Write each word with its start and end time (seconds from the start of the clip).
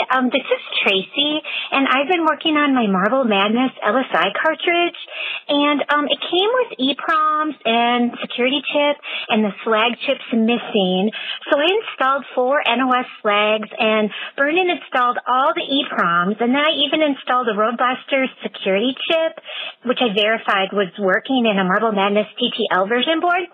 Um, 0.00 0.30
this 0.32 0.46
is 0.46 0.62
Tracy, 0.80 1.40
and 1.72 1.86
I've 1.88 2.08
been 2.08 2.24
working 2.24 2.56
on 2.56 2.74
my 2.74 2.86
Marble 2.86 3.24
Madness 3.24 3.72
LSI 3.84 4.32
cartridge, 4.32 4.96
and 5.48 5.82
um, 5.90 6.06
it 6.06 6.20
came 6.22 6.50
with 6.54 6.70
EPROMs 6.78 7.56
and 7.64 8.12
security 8.20 8.62
chip, 8.62 8.96
and 9.28 9.44
the 9.44 9.54
flag 9.64 9.98
chip's 10.06 10.28
missing. 10.32 11.10
So 11.50 11.58
I 11.58 11.66
installed 11.66 12.24
four 12.34 12.62
NOS 12.62 13.08
flags, 13.20 13.68
and 13.78 14.10
Vernon 14.36 14.70
installed 14.70 15.18
all 15.26 15.52
the 15.54 15.66
EPROMs, 15.66 16.40
and 16.40 16.54
then 16.54 16.62
I 16.62 16.72
even 16.86 17.02
installed 17.02 17.48
a 17.48 17.56
Roadbuster 17.58 18.26
security 18.42 18.94
chip, 19.10 19.42
which 19.84 19.98
I 20.00 20.14
verified 20.14 20.70
was 20.72 20.92
working 20.98 21.46
in 21.50 21.58
a 21.58 21.64
Marble 21.64 21.92
Madness 21.92 22.30
TTL 22.38 22.88
version 22.88 23.20
board. 23.20 23.44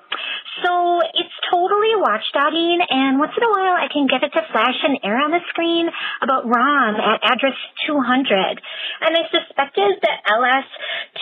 So 0.65 1.01
it's 1.15 1.37
totally 1.51 1.95
watchdogging, 1.97 2.83
and 2.91 3.19
once 3.19 3.33
in 3.37 3.43
a 3.47 3.51
while 3.51 3.79
I 3.79 3.87
can 3.93 4.07
get 4.11 4.23
it 4.23 4.33
to 4.35 4.43
flash 4.53 4.79
an 4.83 4.99
error 5.05 5.23
on 5.23 5.31
the 5.31 5.43
screen 5.51 5.89
about 6.21 6.45
ROM 6.45 6.95
at 6.99 7.23
address 7.23 7.55
200. 7.87 8.61
And 9.01 9.15
I 9.15 9.23
suspected 9.31 10.03
that 10.03 10.19
LS 10.27 10.67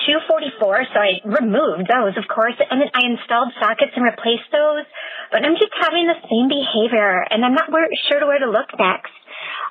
244 0.09 0.55
before, 0.56 0.80
so 0.92 0.98
I 0.98 1.20
removed 1.24 1.88
those, 1.88 2.16
of 2.16 2.24
course, 2.33 2.56
and 2.59 2.80
then 2.80 2.88
I 2.95 3.05
installed 3.05 3.52
sockets 3.60 3.92
and 3.95 4.05
replaced 4.05 4.48
those. 4.52 4.84
But 5.30 5.45
I'm 5.45 5.55
just 5.55 5.73
having 5.80 6.06
the 6.06 6.16
same 6.24 6.48
behavior, 6.48 7.24
and 7.30 7.45
I'm 7.45 7.55
not 7.55 7.69
sure 8.09 8.27
where 8.27 8.38
to 8.38 8.51
look 8.51 8.69
next. 8.79 9.12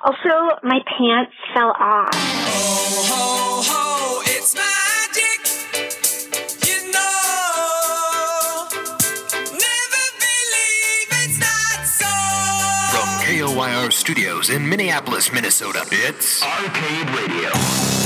Also, 0.02 0.60
my 0.62 0.78
pants 0.86 1.32
fell 1.54 1.74
off. 1.78 2.10
Oh, 2.14 3.02
ho, 3.10 3.62
ho, 3.66 4.22
it's 4.26 4.54
magic. 4.54 5.40
You 6.68 6.92
know, 6.92 8.68
never 9.50 10.04
believe 10.22 11.08
it's 11.24 11.38
not 11.40 11.82
so. 11.86 12.12
From 12.94 13.08
KOYR 13.26 13.92
Studios 13.92 14.50
in 14.50 14.68
Minneapolis, 14.68 15.32
Minnesota, 15.32 15.84
it's 15.90 16.42
Arcade 16.44 17.10
Radio. 17.10 18.05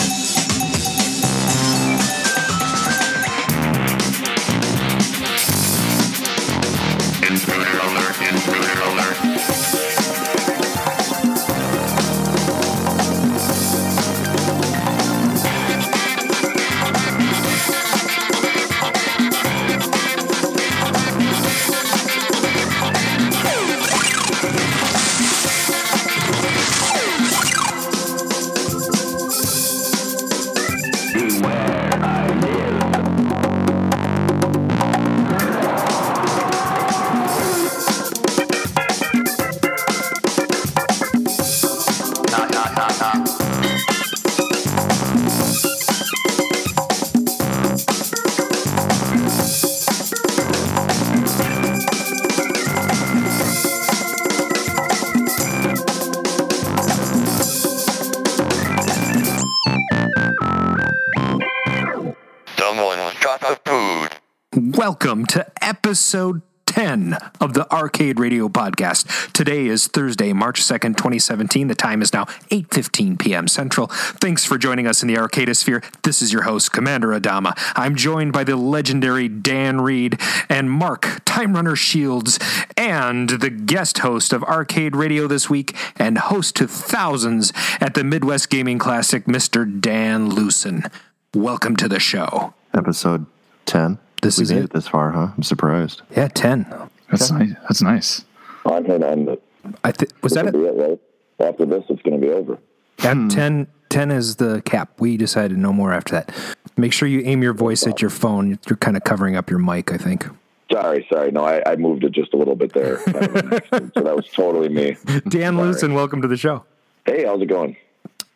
Welcome 65.20 65.42
to 65.42 65.52
episode 65.62 66.40
10 66.64 67.18
of 67.42 67.52
the 67.52 67.70
Arcade 67.70 68.18
Radio 68.18 68.48
podcast. 68.48 69.32
Today 69.32 69.66
is 69.66 69.86
Thursday, 69.86 70.32
March 70.32 70.62
2nd, 70.62 70.96
2017. 70.96 71.66
The 71.66 71.74
time 71.74 72.00
is 72.00 72.14
now 72.14 72.24
8:15 72.50 73.18
p.m. 73.18 73.46
Central. 73.46 73.88
Thanks 73.88 74.46
for 74.46 74.56
joining 74.56 74.86
us 74.86 75.02
in 75.02 75.08
the 75.08 75.16
Arcadosphere. 75.16 75.84
This 76.04 76.22
is 76.22 76.32
your 76.32 76.44
host, 76.44 76.72
Commander 76.72 77.08
Adama. 77.08 77.52
I'm 77.76 77.96
joined 77.96 78.32
by 78.32 78.44
the 78.44 78.56
legendary 78.56 79.28
Dan 79.28 79.82
Reed 79.82 80.18
and 80.48 80.70
Mark 80.70 81.20
Time 81.26 81.52
Runner 81.52 81.76
Shields 81.76 82.38
and 82.78 83.28
the 83.28 83.50
guest 83.50 83.98
host 83.98 84.32
of 84.32 84.42
Arcade 84.44 84.96
Radio 84.96 85.26
this 85.26 85.50
week 85.50 85.76
and 85.96 86.16
host 86.16 86.56
to 86.56 86.66
thousands 86.66 87.52
at 87.78 87.92
the 87.92 88.04
Midwest 88.04 88.48
Gaming 88.48 88.78
Classic, 88.78 89.26
Mr. 89.26 89.68
Dan 89.68 90.30
Lucen. 90.30 90.90
Welcome 91.34 91.76
to 91.76 91.88
the 91.88 92.00
show. 92.00 92.54
episode 92.72 93.26
10. 93.66 93.98
This 94.22 94.38
we 94.38 94.42
is 94.44 94.50
made 94.52 94.58
it. 94.58 94.64
it 94.64 94.70
this 94.72 94.88
far, 94.88 95.10
huh? 95.10 95.28
I'm 95.36 95.42
surprised. 95.42 96.02
Yeah, 96.16 96.28
10. 96.28 96.66
That's 97.10 97.30
nice. 97.30 97.52
That's 97.62 97.82
nice. 97.82 98.24
I'm 98.66 98.84
going 98.86 99.00
to 99.00 99.08
end 99.10 99.28
it. 99.28 99.42
I 99.84 99.92
th- 99.92 100.10
was 100.22 100.32
that 100.34 100.46
This 100.46 100.54
it? 100.54 100.58
be 100.58 100.64
it, 100.64 100.88
right? 100.88 101.48
After 101.48 101.66
this, 101.66 101.84
it's 101.88 102.02
going 102.02 102.20
to 102.20 102.26
be 102.26 102.32
over. 102.32 102.58
At 102.98 103.30
10, 103.30 103.66
10 103.88 104.10
is 104.10 104.36
the 104.36 104.62
cap. 104.62 104.92
We 105.00 105.16
decided 105.16 105.56
no 105.58 105.72
more 105.72 105.92
after 105.92 106.12
that. 106.12 106.34
Make 106.76 106.92
sure 106.92 107.08
you 107.08 107.20
aim 107.24 107.42
your 107.42 107.54
voice 107.54 107.86
at 107.86 108.00
your 108.02 108.10
phone. 108.10 108.58
You're 108.68 108.76
kind 108.76 108.96
of 108.96 109.04
covering 109.04 109.36
up 109.36 109.48
your 109.50 109.58
mic, 109.58 109.92
I 109.92 109.96
think. 109.96 110.26
Sorry, 110.70 111.06
sorry. 111.12 111.30
No, 111.32 111.44
I, 111.44 111.62
I 111.66 111.76
moved 111.76 112.04
it 112.04 112.12
just 112.12 112.32
a 112.32 112.36
little 112.36 112.54
bit 112.56 112.72
there. 112.72 112.98
so 113.04 113.10
that 113.10 114.12
was 114.14 114.28
totally 114.32 114.68
me. 114.68 114.96
Dan 115.28 115.56
Lucen, 115.56 115.94
welcome 115.94 116.22
to 116.22 116.28
the 116.28 116.36
show. 116.36 116.64
Hey, 117.06 117.24
how's 117.24 117.40
it 117.42 117.46
going? 117.46 117.76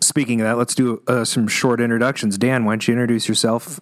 Speaking 0.00 0.40
of 0.40 0.46
that, 0.46 0.56
let's 0.58 0.74
do 0.74 1.02
uh, 1.06 1.24
some 1.24 1.46
short 1.46 1.80
introductions. 1.80 2.36
Dan, 2.36 2.64
why 2.64 2.72
don't 2.72 2.88
you 2.88 2.92
introduce 2.92 3.28
yourself? 3.28 3.80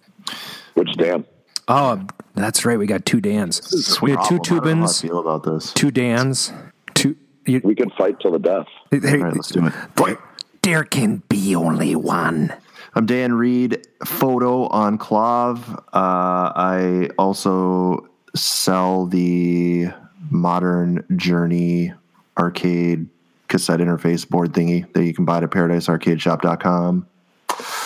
Which 0.75 0.93
Dan? 0.97 1.25
Oh, 1.67 2.05
that's 2.35 2.65
right. 2.65 2.77
We 2.77 2.85
got 2.87 3.05
two 3.05 3.21
Dans. 3.21 3.61
We 4.01 4.11
had 4.11 4.23
two 4.25 4.39
Problem. 4.39 4.41
I 4.41 4.41
don't 4.41 4.49
know 4.49 4.59
how 4.59 4.83
I 4.83 4.87
Tubins, 4.87 5.01
feel 5.01 5.19
about 5.19 5.43
this. 5.43 5.73
two 5.73 5.91
Dans, 5.91 6.51
two. 6.93 7.15
You, 7.45 7.61
We 7.63 7.75
can 7.75 7.89
fight 7.91 8.19
till 8.21 8.31
the 8.31 8.39
death. 8.39 8.67
there, 8.91 9.17
All 9.17 9.23
right, 9.25 9.33
let's 9.35 9.49
do 9.49 9.65
it. 9.67 9.73
there, 9.95 10.17
there 10.61 10.83
can 10.83 11.23
be 11.29 11.55
only 11.55 11.95
one. 11.95 12.53
I'm 12.95 13.05
Dan 13.05 13.33
Reed, 13.33 13.85
photo 14.05 14.67
on 14.67 14.97
KLOV. 14.97 15.77
Uh, 15.77 15.83
I 15.93 17.09
also 17.17 18.07
sell 18.35 19.05
the 19.07 19.87
Modern 20.29 21.03
Journey 21.15 21.93
arcade 22.37 23.07
cassette 23.47 23.79
interface 23.79 24.27
board 24.27 24.53
thingy 24.53 24.91
that 24.93 25.03
you 25.05 25.13
can 25.13 25.25
buy 25.25 25.37
at 25.37 25.49
paradisearcadeshop.com. 25.49 27.07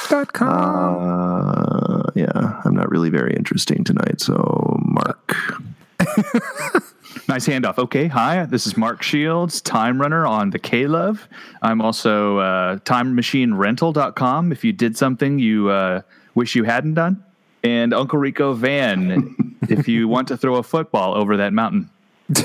Dot 0.09 0.33
com. 0.33 0.97
Uh, 1.01 2.03
yeah, 2.15 2.61
I'm 2.63 2.75
not 2.75 2.89
really 2.89 3.09
very 3.09 3.35
interesting 3.35 3.83
tonight. 3.83 4.21
So, 4.21 4.79
Mark. 4.83 5.35
Nice 7.27 7.45
handoff. 7.45 7.77
Okay. 7.77 8.07
Hi, 8.07 8.45
this 8.45 8.65
is 8.65 8.77
Mark 8.77 9.03
Shields, 9.03 9.59
time 9.59 9.99
runner 9.99 10.25
on 10.25 10.51
the 10.51 10.59
K 10.59 10.87
Love. 10.87 11.27
I'm 11.61 11.81
also 11.81 12.37
uh, 12.37 12.77
timemachinerental.com 12.77 14.51
if 14.53 14.63
you 14.63 14.71
did 14.71 14.95
something 14.95 15.37
you 15.37 15.69
uh, 15.69 16.01
wish 16.35 16.55
you 16.55 16.63
hadn't 16.63 16.93
done. 16.93 17.21
And 17.63 17.93
Uncle 17.93 18.17
Rico 18.17 18.53
Van 18.53 19.57
if 19.69 19.89
you 19.89 20.07
want 20.07 20.29
to 20.29 20.37
throw 20.37 20.55
a 20.55 20.63
football 20.63 21.15
over 21.15 21.35
that 21.35 21.51
mountain. 21.51 21.89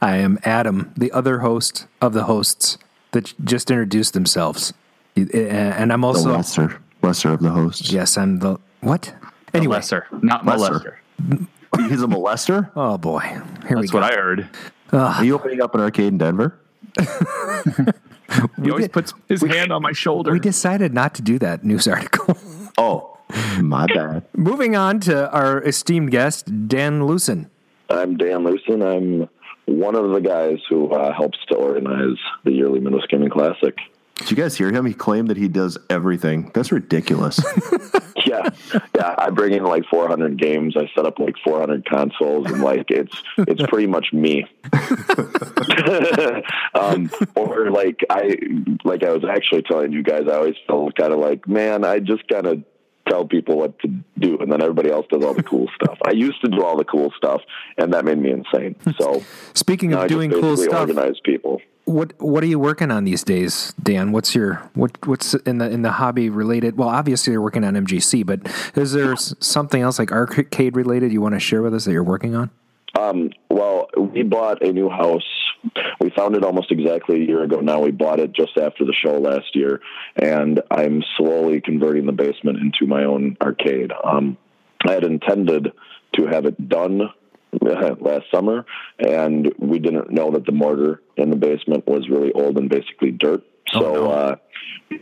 I 0.00 0.16
am 0.16 0.38
Adam, 0.44 0.92
the 0.96 1.12
other 1.12 1.40
host 1.40 1.86
of 2.00 2.14
the 2.14 2.24
hosts 2.24 2.78
that 3.10 3.34
just 3.44 3.70
introduced 3.70 4.14
themselves. 4.14 4.72
And 5.16 5.92
I'm 5.92 6.00
The 6.00 6.06
also, 6.06 6.32
lesser, 6.32 6.80
lesser 7.02 7.32
of 7.32 7.40
the 7.40 7.50
hosts. 7.50 7.92
yes, 7.92 8.16
I'm 8.18 8.38
the, 8.40 8.58
what? 8.80 9.14
The 9.52 9.58
Anyway, 9.58 9.76
lesser, 9.76 10.06
not 10.22 10.44
Lesser. 10.44 11.00
molester. 11.28 11.46
He's 11.88 12.02
a 12.02 12.06
molester? 12.06 12.70
oh 12.76 12.98
boy, 12.98 13.20
here 13.20 13.42
we 13.70 13.74
That's 13.82 13.90
go. 13.90 14.00
what 14.00 14.12
I 14.12 14.16
heard. 14.16 14.48
Are 14.92 15.24
you 15.24 15.34
opening 15.34 15.60
up 15.62 15.74
an 15.74 15.80
arcade 15.80 16.08
in 16.08 16.18
Denver? 16.18 16.58
He 18.60 18.70
always 18.70 18.88
puts 18.88 19.12
his 19.28 19.42
hand 19.42 19.70
on 19.70 19.82
my 19.82 19.92
shoulder. 19.92 20.32
we 20.32 20.40
decided 20.40 20.92
not 20.94 21.14
to 21.16 21.22
do 21.22 21.38
that 21.38 21.62
news 21.64 21.86
article. 21.86 22.36
Oh, 22.76 23.18
my 23.60 23.86
bad. 23.86 24.24
Moving 24.36 24.74
on 24.74 24.98
to 25.00 25.30
our 25.30 25.62
esteemed 25.62 26.10
guest, 26.10 26.66
Dan 26.66 27.02
Lucen. 27.02 27.48
I'm 27.88 28.16
Dan 28.16 28.40
Lucen. 28.42 28.82
I'm 28.82 29.28
one 29.66 29.94
of 29.94 30.10
the 30.10 30.18
guys 30.20 30.58
who 30.68 30.90
uh, 30.90 31.12
helps 31.12 31.38
to 31.50 31.54
organize 31.54 32.16
the 32.42 32.50
yearly 32.50 32.80
Midwest 32.80 33.08
Gaming 33.10 33.30
Classic. 33.30 33.76
Did 34.16 34.30
you 34.30 34.36
guys 34.36 34.56
hear 34.56 34.70
him? 34.70 34.86
He 34.86 34.94
claimed 34.94 35.28
that 35.28 35.36
he 35.36 35.48
does 35.48 35.76
everything. 35.90 36.50
That's 36.54 36.72
ridiculous. 36.72 37.40
Yeah, 38.26 38.48
yeah. 38.96 39.14
I 39.18 39.28
bring 39.30 39.52
in 39.52 39.64
like 39.64 39.84
400 39.90 40.38
games. 40.38 40.76
I 40.78 40.90
set 40.94 41.04
up 41.04 41.18
like 41.18 41.34
400 41.44 41.84
consoles, 41.84 42.46
and 42.46 42.62
like 42.62 42.90
it's 42.90 43.12
it's 43.36 43.62
pretty 43.68 43.86
much 43.86 44.14
me. 44.14 44.46
um, 46.74 47.10
or 47.34 47.70
like 47.70 48.00
I 48.08 48.36
like 48.82 49.04
I 49.04 49.10
was 49.10 49.24
actually 49.24 49.62
telling 49.62 49.92
you 49.92 50.02
guys, 50.02 50.22
I 50.26 50.36
always 50.36 50.56
felt 50.66 50.96
kind 50.96 51.12
of 51.12 51.18
like, 51.18 51.46
man, 51.46 51.84
I 51.84 51.98
just 51.98 52.26
kind 52.28 52.46
of 52.46 52.64
tell 53.08 53.26
people 53.26 53.58
what 53.58 53.78
to 53.80 53.88
do, 54.18 54.38
and 54.38 54.50
then 54.50 54.62
everybody 54.62 54.90
else 54.90 55.06
does 55.10 55.22
all 55.22 55.34
the 55.34 55.42
cool 55.42 55.68
stuff. 55.74 55.98
I 56.06 56.12
used 56.12 56.40
to 56.44 56.50
do 56.50 56.64
all 56.64 56.78
the 56.78 56.84
cool 56.84 57.12
stuff, 57.16 57.42
and 57.76 57.92
that 57.92 58.06
made 58.06 58.18
me 58.18 58.30
insane. 58.30 58.76
So 58.98 59.22
Speaking 59.52 59.92
of 59.92 60.08
doing 60.08 60.30
cool 60.30 60.56
stuff, 60.56 60.80
organize 60.80 61.20
people. 61.22 61.60
What 61.84 62.14
what 62.20 62.42
are 62.42 62.46
you 62.46 62.58
working 62.58 62.90
on 62.90 63.04
these 63.04 63.22
days, 63.22 63.74
Dan? 63.82 64.12
What's 64.12 64.34
your 64.34 64.70
what 64.74 65.06
what's 65.06 65.34
in 65.34 65.58
the 65.58 65.70
in 65.70 65.82
the 65.82 65.92
hobby 65.92 66.30
related? 66.30 66.76
Well, 66.76 66.88
obviously 66.88 67.32
you're 67.32 67.42
working 67.42 67.64
on 67.64 67.74
MGC, 67.74 68.24
but 68.24 68.40
is 68.74 68.92
there 68.92 69.16
something 69.16 69.82
else 69.82 69.98
like 69.98 70.10
arcade 70.10 70.76
related 70.76 71.12
you 71.12 71.20
want 71.20 71.34
to 71.34 71.40
share 71.40 71.62
with 71.62 71.74
us 71.74 71.84
that 71.84 71.92
you're 71.92 72.02
working 72.02 72.34
on? 72.34 72.50
Um, 72.98 73.30
well, 73.50 73.88
we 73.96 74.22
bought 74.22 74.62
a 74.62 74.72
new 74.72 74.88
house. 74.88 75.28
We 76.00 76.10
found 76.10 76.36
it 76.36 76.44
almost 76.44 76.70
exactly 76.70 77.22
a 77.22 77.26
year 77.26 77.42
ago 77.42 77.60
now. 77.60 77.80
We 77.80 77.90
bought 77.90 78.20
it 78.20 78.32
just 78.32 78.56
after 78.56 78.84
the 78.84 78.94
show 78.94 79.18
last 79.18 79.54
year, 79.54 79.80
and 80.16 80.60
I'm 80.70 81.02
slowly 81.16 81.60
converting 81.60 82.06
the 82.06 82.12
basement 82.12 82.58
into 82.58 82.86
my 82.86 83.04
own 83.04 83.36
arcade. 83.42 83.92
Um, 84.04 84.36
I 84.86 84.92
had 84.92 85.04
intended 85.04 85.72
to 86.16 86.26
have 86.26 86.44
it 86.46 86.68
done 86.68 87.00
last 88.00 88.24
summer, 88.32 88.64
and 88.98 89.52
we 89.58 89.78
didn't 89.78 90.10
know 90.10 90.30
that 90.32 90.46
the 90.46 90.52
mortar 90.52 91.02
in 91.16 91.30
the 91.30 91.36
basement 91.36 91.86
was 91.86 92.08
really 92.08 92.32
old 92.32 92.58
and 92.58 92.68
basically 92.68 93.10
dirt. 93.10 93.42
So, 93.72 94.10
uh, 94.10 94.36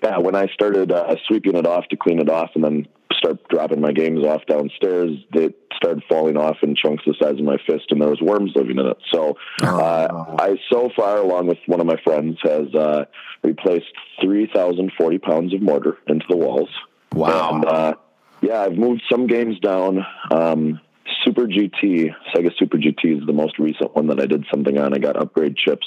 yeah, 0.02 0.18
when 0.18 0.34
I 0.34 0.46
started 0.48 0.92
uh, 0.92 1.16
sweeping 1.26 1.56
it 1.56 1.66
off 1.66 1.86
to 1.88 1.96
clean 1.96 2.20
it 2.20 2.30
off 2.30 2.50
and 2.54 2.64
then 2.64 2.86
start 3.12 3.46
dropping 3.48 3.80
my 3.80 3.92
games 3.92 4.24
off 4.24 4.46
downstairs, 4.46 5.10
it 5.32 5.58
started 5.76 6.02
falling 6.08 6.36
off 6.36 6.56
in 6.62 6.74
chunks 6.76 7.02
the 7.06 7.14
size 7.20 7.34
of 7.34 7.44
my 7.44 7.56
fist, 7.66 7.86
and 7.90 8.00
there 8.00 8.08
was 8.08 8.20
worms 8.20 8.52
living 8.54 8.78
in 8.78 8.86
it. 8.86 8.96
So, 9.12 9.36
uh, 9.62 10.36
I 10.38 10.56
so 10.70 10.90
far, 10.96 11.18
along 11.18 11.48
with 11.48 11.58
one 11.66 11.80
of 11.80 11.86
my 11.86 11.96
friends, 12.04 12.38
has 12.42 12.72
uh, 12.74 13.04
replaced 13.42 13.92
three 14.22 14.46
thousand 14.52 14.92
forty 14.96 15.18
pounds 15.18 15.52
of 15.52 15.60
mortar 15.60 15.98
into 16.06 16.26
the 16.28 16.36
walls. 16.36 16.70
Wow. 17.12 17.56
And, 17.56 17.64
uh, 17.64 17.94
yeah, 18.40 18.62
I've 18.62 18.76
moved 18.76 19.02
some 19.10 19.26
games 19.26 19.58
down. 19.60 20.04
Um, 20.30 20.80
Super 21.24 21.46
GT, 21.46 22.14
Sega 22.34 22.50
Super 22.58 22.78
GT 22.78 23.20
is 23.20 23.26
the 23.26 23.32
most 23.32 23.58
recent 23.58 23.94
one 23.94 24.08
that 24.08 24.20
I 24.20 24.26
did 24.26 24.44
something 24.50 24.78
on. 24.78 24.94
I 24.94 24.98
got 24.98 25.16
upgrade 25.16 25.56
chips 25.56 25.86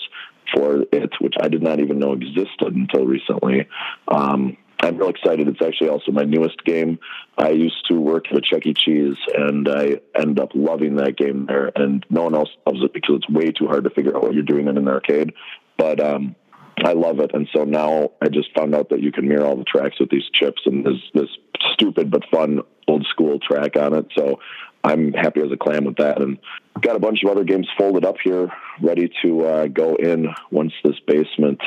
for 0.53 0.83
it, 0.91 1.11
which 1.19 1.35
I 1.41 1.47
did 1.47 1.63
not 1.63 1.79
even 1.79 1.99
know 1.99 2.13
existed 2.13 2.75
until 2.75 3.05
recently. 3.05 3.67
Um, 4.07 4.57
I'm 4.81 4.97
real 4.97 5.09
excited. 5.09 5.47
It's 5.47 5.61
actually 5.61 5.89
also 5.89 6.11
my 6.11 6.23
newest 6.23 6.63
game. 6.63 6.99
I 7.37 7.49
used 7.49 7.85
to 7.89 7.99
work 7.99 8.25
at 8.29 8.37
a 8.37 8.41
Chuck 8.41 8.65
E. 8.65 8.73
Cheese, 8.73 9.17
and 9.33 9.67
I 9.67 9.99
ended 10.15 10.39
up 10.39 10.51
loving 10.53 10.97
that 10.97 11.17
game 11.17 11.45
there. 11.47 11.71
And 11.75 12.05
no 12.09 12.23
one 12.23 12.35
else 12.35 12.49
loves 12.65 12.83
it 12.83 12.93
because 12.93 13.17
it's 13.17 13.29
way 13.29 13.51
too 13.51 13.67
hard 13.67 13.85
to 13.85 13.89
figure 13.89 14.15
out 14.15 14.23
what 14.23 14.33
you're 14.33 14.43
doing 14.43 14.67
in 14.67 14.77
an 14.77 14.87
arcade. 14.87 15.33
But 15.77 15.99
um, 15.99 16.35
I 16.83 16.93
love 16.93 17.19
it, 17.19 17.31
and 17.33 17.47
so 17.55 17.63
now 17.63 18.11
I 18.21 18.27
just 18.27 18.49
found 18.55 18.75
out 18.75 18.89
that 18.89 19.01
you 19.01 19.11
can 19.11 19.27
mirror 19.27 19.45
all 19.45 19.55
the 19.55 19.63
tracks 19.63 19.99
with 19.99 20.09
these 20.09 20.29
chips, 20.33 20.61
and 20.65 20.85
there's 20.85 21.09
this 21.13 21.29
stupid 21.73 22.11
but 22.11 22.23
fun 22.31 22.61
old 22.87 23.05
school 23.09 23.39
track 23.39 23.77
on 23.77 23.93
it. 23.93 24.07
So 24.15 24.39
I'm 24.85 25.13
happy 25.13 25.41
as 25.41 25.51
a 25.51 25.57
clam 25.57 25.85
with 25.85 25.97
that, 25.97 26.21
and 26.21 26.37
got 26.79 26.95
a 26.95 26.99
bunch 26.99 27.23
of 27.23 27.31
other 27.31 27.43
games 27.43 27.67
folded 27.77 28.05
up 28.05 28.17
here, 28.23 28.51
ready 28.81 29.11
to 29.23 29.45
uh, 29.45 29.67
go 29.67 29.95
in 29.95 30.27
once 30.51 30.73
this 30.83 30.95
basement 31.07 31.59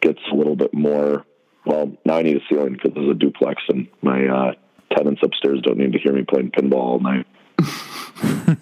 gets 0.00 0.20
a 0.30 0.34
little 0.34 0.56
bit 0.56 0.74
more. 0.74 1.24
Well, 1.64 1.96
now 2.04 2.18
I 2.18 2.22
need 2.22 2.36
a 2.36 2.40
ceiling 2.48 2.74
because 2.74 2.92
there's 2.94 3.10
a 3.10 3.14
duplex, 3.14 3.62
and 3.68 3.88
my 4.02 4.26
uh, 4.26 4.52
tenants 4.94 5.22
upstairs 5.22 5.60
don't 5.62 5.78
need 5.78 5.92
to 5.92 5.98
hear 5.98 6.12
me 6.12 6.24
playing 6.24 6.50
pinball 6.50 6.74
all 6.74 7.00
night. 7.00 7.26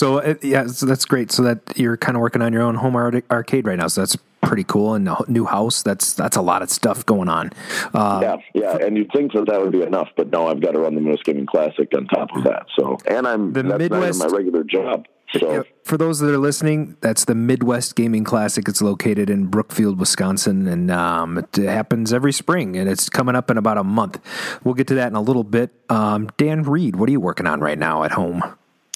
So 0.00 0.18
uh, 0.18 0.34
yeah, 0.40 0.66
so 0.66 0.86
that's 0.86 1.04
great. 1.04 1.30
So 1.30 1.42
that 1.42 1.60
you're 1.76 1.98
kind 1.98 2.16
of 2.16 2.22
working 2.22 2.40
on 2.40 2.54
your 2.54 2.62
own 2.62 2.76
home 2.76 2.96
arcade 2.96 3.66
right 3.66 3.78
now. 3.78 3.88
So 3.88 4.00
that's 4.00 4.16
pretty 4.42 4.64
cool. 4.64 4.94
And 4.94 5.08
a 5.08 5.16
h- 5.20 5.28
new 5.28 5.44
house. 5.44 5.82
That's 5.82 6.14
that's 6.14 6.36
a 6.36 6.42
lot 6.42 6.62
of 6.62 6.70
stuff 6.70 7.04
going 7.06 7.28
on. 7.28 7.50
Uh, 7.94 8.20
yeah, 8.22 8.36
yeah, 8.54 8.76
and 8.86 8.96
you'd 8.96 9.10
think 9.12 9.32
that 9.32 9.46
that 9.46 9.60
would 9.60 9.72
be 9.72 9.82
enough, 9.82 10.08
but 10.16 10.30
no, 10.30 10.48
I've 10.48 10.60
got 10.60 10.72
to 10.72 10.80
run 10.80 10.94
the 10.94 11.00
Moose 11.00 11.22
Gaming 11.24 11.46
Classic 11.46 11.88
on 11.96 12.06
top 12.06 12.28
of 12.34 12.44
that. 12.44 12.66
So, 12.78 12.98
and 13.06 13.26
I'm 13.26 13.52
The 13.52 13.62
that's 13.62 13.78
Midwest- 13.78 14.18
not 14.20 14.26
even 14.26 14.32
my 14.32 14.36
regular 14.38 14.64
job. 14.64 15.06
So, 15.38 15.62
For 15.84 15.96
those 15.96 16.18
that 16.18 16.28
are 16.34 16.38
listening, 16.38 16.96
that's 17.02 17.24
the 17.24 17.36
Midwest 17.36 17.94
Gaming 17.94 18.24
Classic. 18.24 18.66
It's 18.68 18.82
located 18.82 19.30
in 19.30 19.46
Brookfield, 19.46 20.00
Wisconsin, 20.00 20.66
and 20.66 20.90
um, 20.90 21.38
it 21.38 21.54
happens 21.56 22.12
every 22.12 22.32
spring, 22.32 22.76
and 22.76 22.88
it's 22.90 23.08
coming 23.08 23.36
up 23.36 23.48
in 23.48 23.56
about 23.56 23.78
a 23.78 23.84
month. 23.84 24.18
We'll 24.64 24.74
get 24.74 24.88
to 24.88 24.94
that 24.96 25.06
in 25.06 25.14
a 25.14 25.20
little 25.20 25.44
bit. 25.44 25.70
Um, 25.88 26.30
Dan 26.36 26.64
Reed, 26.64 26.96
what 26.96 27.08
are 27.08 27.12
you 27.12 27.20
working 27.20 27.46
on 27.46 27.60
right 27.60 27.78
now 27.78 28.02
at 28.02 28.10
home? 28.10 28.42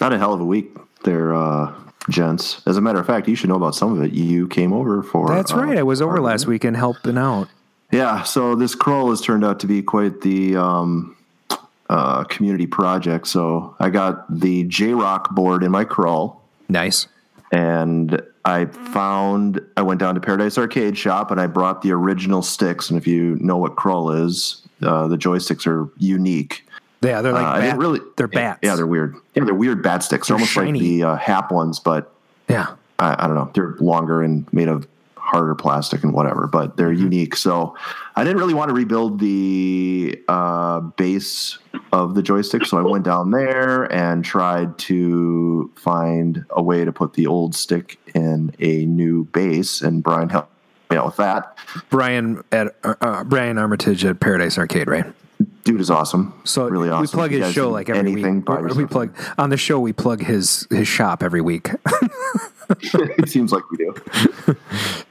Not 0.00 0.12
a 0.12 0.18
hell 0.18 0.32
of 0.34 0.40
a 0.40 0.44
week 0.44 0.76
there, 1.04 1.32
uh, 1.32 1.72
gents. 2.08 2.62
As 2.66 2.76
a 2.76 2.80
matter 2.80 2.98
of 2.98 3.06
fact, 3.06 3.28
you 3.28 3.34
should 3.34 3.48
know 3.48 3.56
about 3.56 3.74
some 3.74 3.96
of 3.96 4.02
it. 4.02 4.12
You 4.12 4.48
came 4.48 4.72
over 4.72 5.02
for. 5.02 5.28
That's 5.28 5.52
uh, 5.52 5.58
right. 5.58 5.78
I 5.78 5.82
was 5.82 6.02
over 6.02 6.20
last 6.20 6.46
weekend 6.46 6.76
helping 6.76 7.18
out. 7.18 7.48
Yeah, 7.92 8.22
so 8.22 8.54
this 8.54 8.74
Krull 8.74 9.10
has 9.10 9.20
turned 9.20 9.44
out 9.44 9.60
to 9.60 9.66
be 9.66 9.82
quite 9.82 10.20
the 10.22 10.56
um, 10.56 11.16
uh, 11.88 12.24
community 12.24 12.66
project. 12.66 13.26
So 13.28 13.76
I 13.78 13.90
got 13.90 14.26
the 14.40 14.64
JROK 14.64 15.30
board 15.30 15.62
in 15.62 15.70
my 15.70 15.84
Krull, 15.84 16.36
Nice. 16.68 17.06
and 17.52 18.20
I 18.44 18.66
found 18.66 19.60
I 19.76 19.82
went 19.82 20.00
down 20.00 20.14
to 20.16 20.20
Paradise 20.20 20.58
Arcade 20.58 20.98
Shop 20.98 21.30
and 21.30 21.40
I 21.40 21.46
brought 21.46 21.82
the 21.82 21.92
original 21.92 22.42
sticks. 22.42 22.90
And 22.90 22.98
if 22.98 23.06
you 23.06 23.36
know 23.40 23.56
what 23.56 23.76
Krull 23.76 24.24
is, 24.24 24.62
uh, 24.82 25.06
the 25.06 25.16
joysticks 25.16 25.66
are 25.66 25.90
unique. 25.98 26.66
Yeah, 27.04 27.22
they're 27.22 27.32
like 27.32 27.44
Uh, 27.46 27.52
bat- 27.54 27.62
didn't 27.62 27.78
really. 27.78 28.00
they're 28.16 28.28
bats. 28.28 28.60
Yeah, 28.62 28.76
they're 28.76 28.86
weird. 28.86 29.14
Yeah, 29.34 29.44
they're 29.44 29.54
weird 29.54 29.82
bat 29.82 30.02
sticks. 30.02 30.28
They're 30.28 30.36
They're 30.36 30.40
almost 30.42 30.52
shiny. 30.52 30.72
like 30.72 30.80
the 30.80 31.02
uh, 31.04 31.16
Happ 31.16 31.52
ones, 31.52 31.78
but 31.78 32.12
yeah. 32.48 32.74
I, 32.98 33.24
I 33.24 33.26
don't 33.26 33.34
know. 33.36 33.50
They're 33.54 33.74
longer 33.80 34.22
and 34.22 34.50
made 34.52 34.68
of 34.68 34.86
harder 35.16 35.54
plastic 35.54 36.02
and 36.04 36.12
whatever, 36.12 36.46
but 36.46 36.76
they're 36.76 36.92
unique. 36.92 37.34
So 37.34 37.76
I 38.14 38.22
didn't 38.24 38.38
really 38.38 38.54
want 38.54 38.68
to 38.68 38.74
rebuild 38.74 39.18
the 39.20 40.22
uh, 40.28 40.80
base 40.80 41.58
of 41.92 42.14
the 42.14 42.22
joystick. 42.22 42.66
So 42.66 42.78
I 42.78 42.82
went 42.82 43.04
down 43.04 43.30
there 43.30 43.84
and 43.92 44.24
tried 44.24 44.76
to 44.80 45.72
find 45.76 46.44
a 46.50 46.62
way 46.62 46.84
to 46.84 46.92
put 46.92 47.14
the 47.14 47.26
old 47.26 47.54
stick 47.54 47.98
in 48.14 48.54
a 48.60 48.84
new 48.86 49.24
base. 49.24 49.80
And 49.80 50.02
Brian 50.02 50.28
helped 50.28 50.52
me 50.90 50.98
out 50.98 51.06
with 51.06 51.16
that. 51.16 51.56
Brian 51.90 52.44
at 52.52 52.76
uh, 52.84 52.94
uh, 53.00 53.24
Brian 53.24 53.56
Armitage 53.58 54.04
at 54.04 54.20
Paradise 54.20 54.58
Arcade, 54.58 54.88
right? 54.88 55.06
Dude 55.64 55.80
is 55.80 55.90
awesome. 55.90 56.34
So 56.44 56.68
really 56.68 56.90
awesome. 56.90 57.02
we 57.02 57.06
plug 57.08 57.30
his 57.30 57.52
show 57.54 57.70
like 57.70 57.88
every 57.88 58.00
anything, 58.12 58.36
week. 58.40 58.50
Or 58.50 58.74
we 58.74 58.84
plug 58.86 59.16
on 59.38 59.48
the 59.50 59.56
show. 59.56 59.80
We 59.80 59.92
plug 59.94 60.22
his 60.22 60.66
his 60.70 60.86
shop 60.86 61.22
every 61.22 61.40
week. 61.40 61.70
it 62.70 63.28
seems 63.30 63.50
like 63.52 63.62
we 63.70 63.78
do. 63.78 63.94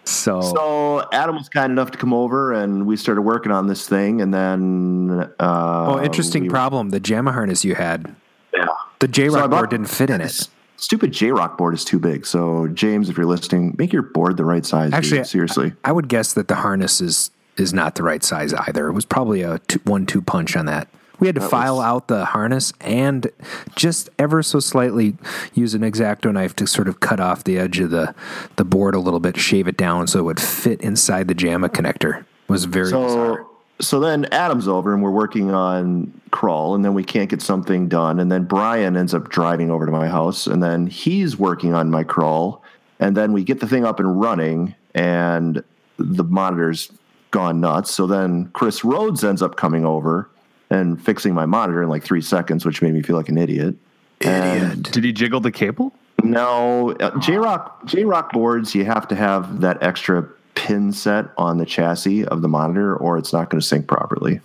so, 0.03 0.41
So 0.41 1.07
Adam 1.11 1.35
was 1.37 1.49
kind 1.49 1.71
enough 1.71 1.91
to 1.91 1.97
come 1.97 2.13
over, 2.13 2.53
and 2.53 2.85
we 2.85 2.97
started 2.97 3.21
working 3.23 3.51
on 3.51 3.67
this 3.67 3.87
thing. 3.87 4.21
And 4.21 4.33
then, 4.33 5.31
uh, 5.39 5.85
oh, 5.95 6.03
interesting 6.03 6.43
we- 6.43 6.49
problem. 6.49 6.89
The 6.89 6.99
JAMMA 6.99 7.33
harness 7.33 7.65
you 7.65 7.75
had, 7.75 8.15
Yeah, 8.55 8.67
the 8.99 9.07
J 9.07 9.29
So 9.29 9.35
Rock 9.39 9.49
bought- 9.49 9.57
board 9.57 9.69
didn't 9.71 9.87
fit 9.89 10.09
in 10.09 10.21
it. 10.21 10.47
Stupid 10.75 11.13
JROK 11.13 11.57
board 11.57 11.73
is 11.73 11.85
too 11.85 11.97
big. 11.97 12.25
So 12.25 12.67
James, 12.67 13.09
if 13.09 13.15
you're 13.15 13.25
listening, 13.25 13.73
make 13.77 13.93
your 13.93 14.01
board 14.01 14.35
the 14.35 14.43
right 14.43 14.65
size. 14.65 14.87
dude. 14.87 14.93
Actually, 14.95 15.23
seriously. 15.23 15.73
I 15.85 15.93
would 15.93 16.09
guess 16.09 16.33
that 16.33 16.49
the 16.49 16.55
harness 16.55 16.99
is 16.99 17.31
is 17.57 17.73
not 17.73 17.95
the 17.95 18.03
right 18.03 18.23
size 18.23 18.53
either. 18.53 18.87
It 18.87 18.93
was 18.93 19.05
probably 19.05 19.41
a 19.41 19.59
two, 19.59 19.79
one 19.83 20.05
two 20.05 20.21
punch 20.21 20.55
on 20.55 20.65
that. 20.65 20.87
We 21.19 21.27
had 21.27 21.35
to 21.35 21.41
file 21.41 21.79
out 21.79 22.09
the 22.09 22.25
harness 22.25 22.73
and 22.81 23.31
just 23.75 24.09
ever 24.19 24.43
so 24.43 24.59
slightly 24.59 25.15
use 25.53 25.73
an 25.73 25.81
exacto 25.81 26.33
knife 26.33 26.55
to 26.57 26.67
sort 26.67 26.87
of 26.87 26.99
cut 26.99 27.19
off 27.19 27.43
the 27.45 27.57
edge 27.57 27.79
of 27.79 27.91
the 27.91 28.13
the 28.57 28.65
board 28.65 28.95
a 28.95 28.99
little 28.99 29.19
bit, 29.19 29.37
shave 29.37 29.67
it 29.67 29.77
down 29.77 30.07
so 30.07 30.19
it 30.19 30.23
would 30.23 30.39
fit 30.39 30.81
inside 30.81 31.27
the 31.27 31.35
JAMMA 31.35 31.69
connector. 31.69 32.21
It 32.21 32.25
was 32.49 32.65
very 32.65 32.91
bizarre. 32.91 33.37
So 33.37 33.49
so 33.79 33.99
then 33.99 34.25
Adam's 34.31 34.67
over, 34.67 34.93
and 34.93 35.01
we're 35.01 35.11
working 35.11 35.51
on 35.51 36.21
Krull, 36.31 36.75
and 36.75 36.85
then 36.85 36.93
we 36.93 37.03
can't 37.03 37.29
get 37.29 37.41
something 37.41 37.87
done, 37.87 38.19
and 38.19 38.31
then 38.31 38.45
Brian 38.45 38.95
ends 38.95 39.13
up 39.13 39.29
driving 39.29 39.71
over 39.71 39.85
to 39.85 39.91
my 39.91 40.07
house, 40.07 40.47
and 40.47 40.61
then 40.61 40.87
he's 40.87 41.37
working 41.37 41.73
on 41.73 41.89
my 41.89 42.03
Krull, 42.03 42.61
and 42.99 43.17
then 43.17 43.33
we 43.33 43.43
get 43.43 43.59
the 43.59 43.67
thing 43.67 43.85
up 43.85 43.99
and 43.99 44.19
running, 44.19 44.75
and 44.93 45.63
the 45.97 46.23
monitor's 46.23 46.91
gone 47.33 47.59
nuts. 47.59 47.91
So 47.91 48.07
then 48.07 48.49
Chris 48.53 48.85
Rhodes 48.85 49.23
ends 49.25 49.41
up 49.41 49.57
coming 49.57 49.83
over 49.85 50.29
and 50.69 51.03
fixing 51.03 51.33
my 51.33 51.45
monitor 51.45 51.83
in 51.83 51.89
like 51.89 52.03
three 52.03 52.21
seconds, 52.21 52.65
which 52.65 52.81
made 52.81 52.93
me 52.93 53.01
feel 53.01 53.17
like 53.17 53.27
an 53.27 53.37
idiot. 53.37 53.75
And 54.21 54.83
Did 54.83 55.03
he 55.03 55.11
jiggle 55.11 55.41
the 55.41 55.51
cable? 55.51 55.91
no, 56.23 56.91
uh, 56.91 57.11
JROK 57.19 57.85
J 57.85 58.05
Rock 58.05 58.31
boards. 58.31 58.73
You 58.73 58.85
have 58.85 59.07
to 59.09 59.15
have 59.15 59.59
that 59.59 59.83
extra 59.83 60.23
pin 60.55 60.93
set 60.93 61.25
on 61.37 61.57
the 61.57 61.65
chassis 61.65 62.23
of 62.25 62.41
the 62.41 62.47
monitor, 62.47 62.95
or 62.95 63.17
it's 63.17 63.33
not 63.33 63.49
going 63.49 63.59
to 63.59 63.65
sync 63.67 63.87
properly. 63.87 64.39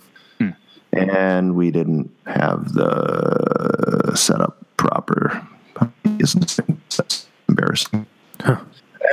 And 0.91 1.55
we 1.55 1.69
didn't 1.69 2.09
have 2.25 2.73
the 2.73 4.11
setup 4.15 4.57
proper. 4.75 5.47
Isn't 6.17 6.49
sync. 6.49 6.79
That's 6.97 7.27
embarrassing. 7.47 8.07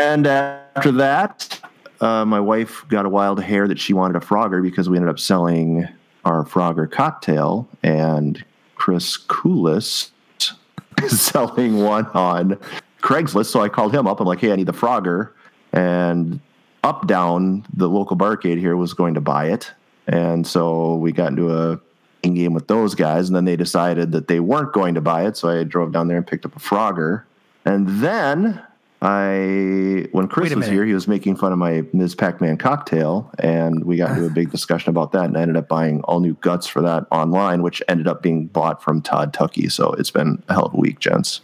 And 0.00 0.26
after 0.26 0.90
that, 0.92 1.60
uh, 2.00 2.24
my 2.24 2.40
wife 2.40 2.84
got 2.88 3.06
a 3.06 3.08
wild 3.08 3.42
hair 3.42 3.68
that 3.68 3.78
she 3.78 3.92
wanted 3.92 4.16
a 4.16 4.24
Frogger 4.24 4.62
because 4.62 4.88
we 4.88 4.96
ended 4.96 5.10
up 5.10 5.18
selling 5.18 5.88
our 6.24 6.44
Frogger 6.44 6.90
cocktail, 6.90 7.68
and 7.82 8.44
Chris 8.74 9.16
Coolis 9.16 10.10
is 11.02 11.20
selling 11.20 11.82
one 11.82 12.06
on 12.08 12.58
Craigslist. 13.00 13.46
So 13.46 13.60
I 13.60 13.68
called 13.68 13.94
him 13.94 14.06
up. 14.06 14.20
I'm 14.20 14.26
like, 14.26 14.40
hey, 14.40 14.52
I 14.52 14.56
need 14.56 14.66
the 14.66 14.72
Frogger. 14.72 15.30
And 15.72 16.40
Up 16.84 17.06
Down, 17.06 17.64
the 17.72 17.88
local 17.88 18.16
barcade 18.16 18.58
here, 18.58 18.76
was 18.76 18.94
going 18.94 19.14
to 19.14 19.20
buy 19.20 19.46
it. 19.46 19.72
And 20.06 20.46
so 20.46 20.96
we 20.96 21.12
got 21.12 21.30
into 21.30 21.56
a 21.56 21.80
game 22.22 22.54
with 22.54 22.66
those 22.66 22.94
guys, 22.94 23.28
and 23.28 23.36
then 23.36 23.44
they 23.44 23.56
decided 23.56 24.12
that 24.12 24.28
they 24.28 24.40
weren't 24.40 24.72
going 24.72 24.94
to 24.94 25.00
buy 25.00 25.26
it, 25.26 25.36
so 25.36 25.48
I 25.48 25.62
drove 25.64 25.92
down 25.92 26.08
there 26.08 26.16
and 26.16 26.26
picked 26.26 26.44
up 26.44 26.56
a 26.56 26.58
Frogger, 26.58 27.22
and 27.64 27.86
then 28.00 28.62
I, 29.02 30.08
when 30.12 30.26
Chris 30.28 30.54
was 30.54 30.60
minute. 30.60 30.72
here, 30.72 30.84
he 30.84 30.94
was 30.94 31.06
making 31.06 31.36
fun 31.36 31.52
of 31.52 31.58
my 31.58 31.84
Ms. 31.92 32.14
Pac-Man 32.14 32.56
cocktail, 32.56 33.30
and 33.38 33.84
we 33.84 33.96
got 33.96 34.10
into 34.12 34.26
a 34.26 34.30
big 34.30 34.50
discussion 34.52 34.90
about 34.90 35.12
that, 35.12 35.24
and 35.24 35.36
I 35.36 35.42
ended 35.42 35.56
up 35.56 35.68
buying 35.68 36.00
all 36.02 36.20
new 36.20 36.34
guts 36.40 36.66
for 36.66 36.80
that 36.82 37.06
online, 37.10 37.62
which 37.62 37.82
ended 37.88 38.08
up 38.08 38.22
being 38.22 38.46
bought 38.46 38.82
from 38.82 39.02
Todd 39.02 39.32
Tucky. 39.34 39.68
So 39.68 39.92
it's 39.92 40.10
been 40.10 40.42
a 40.48 40.54
hell 40.54 40.66
of 40.66 40.74
a 40.74 40.78
week, 40.78 40.98
gents. 40.98 41.42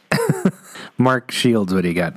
Mark 0.98 1.30
Shields, 1.30 1.74
what 1.74 1.82
do 1.82 1.88
you 1.88 1.94
got? 1.94 2.14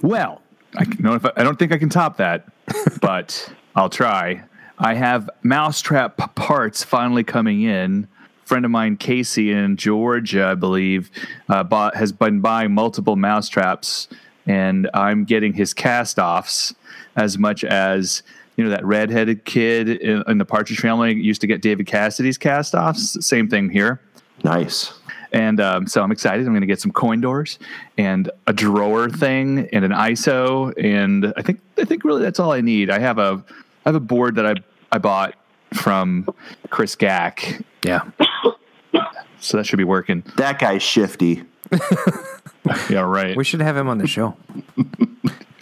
Well, 0.00 0.40
I 0.76 0.84
can- 0.84 1.06
if 1.06 1.26
I, 1.26 1.32
I 1.36 1.42
don't 1.42 1.58
think 1.58 1.72
I 1.72 1.78
can 1.78 1.88
top 1.90 2.16
that, 2.16 2.46
but 3.00 3.52
I'll 3.76 3.90
try. 3.90 4.42
I 4.78 4.94
have 4.94 5.28
mousetrap 5.42 6.34
parts 6.34 6.82
finally 6.82 7.24
coming 7.24 7.62
in. 7.62 8.08
friend 8.46 8.64
of 8.64 8.70
mine, 8.70 8.96
Casey 8.96 9.52
in 9.52 9.76
Georgia, 9.76 10.46
I 10.46 10.54
believe, 10.54 11.10
uh, 11.48 11.62
bought 11.62 11.94
has 11.96 12.10
been 12.10 12.40
buying 12.40 12.72
multiple 12.72 13.16
mousetraps, 13.16 14.08
and 14.46 14.88
I'm 14.94 15.24
getting 15.24 15.52
his 15.52 15.74
cast-offs 15.74 16.74
as 17.16 17.38
much 17.38 17.64
as 17.64 18.22
you 18.56 18.64
know 18.64 18.70
that 18.70 18.84
redheaded 18.84 19.44
kid 19.44 19.88
in, 19.88 20.22
in 20.26 20.38
the 20.38 20.44
Partridge 20.44 20.80
Family 20.80 21.14
used 21.14 21.40
to 21.40 21.46
get 21.46 21.62
David 21.62 21.86
Cassidy's 21.86 22.38
cast-offs. 22.38 23.24
Same 23.24 23.48
thing 23.48 23.70
here. 23.70 24.00
Nice. 24.44 24.92
And 25.32 25.60
um, 25.60 25.86
so 25.86 26.02
I'm 26.02 26.12
excited. 26.12 26.46
I'm 26.46 26.52
going 26.52 26.60
to 26.60 26.66
get 26.66 26.80
some 26.80 26.92
coin 26.92 27.20
doors 27.20 27.58
and 27.96 28.30
a 28.46 28.52
drawer 28.52 29.08
thing 29.08 29.68
and 29.72 29.84
an 29.84 29.92
ISO. 29.92 30.74
And 30.82 31.32
I 31.36 31.42
think 31.42 31.60
I 31.78 31.84
think 31.84 32.04
really 32.04 32.22
that's 32.22 32.38
all 32.38 32.52
I 32.52 32.60
need. 32.60 32.90
I 32.90 32.98
have 32.98 33.18
a 33.18 33.42
I 33.84 33.88
have 33.88 33.94
a 33.94 34.00
board 34.00 34.34
that 34.34 34.46
I 34.46 34.54
I 34.90 34.98
bought 34.98 35.34
from 35.72 36.28
Chris 36.68 36.94
Gack. 36.96 37.64
Yeah. 37.82 38.10
So 39.40 39.56
that 39.56 39.66
should 39.66 39.78
be 39.78 39.84
working. 39.84 40.22
That 40.36 40.58
guy's 40.58 40.82
shifty. 40.82 41.42
Yeah, 42.88 43.00
right. 43.00 43.36
We 43.36 43.44
should 43.44 43.60
have 43.60 43.76
him 43.76 43.88
on 43.88 43.98
the 43.98 44.06
show. 44.06 44.36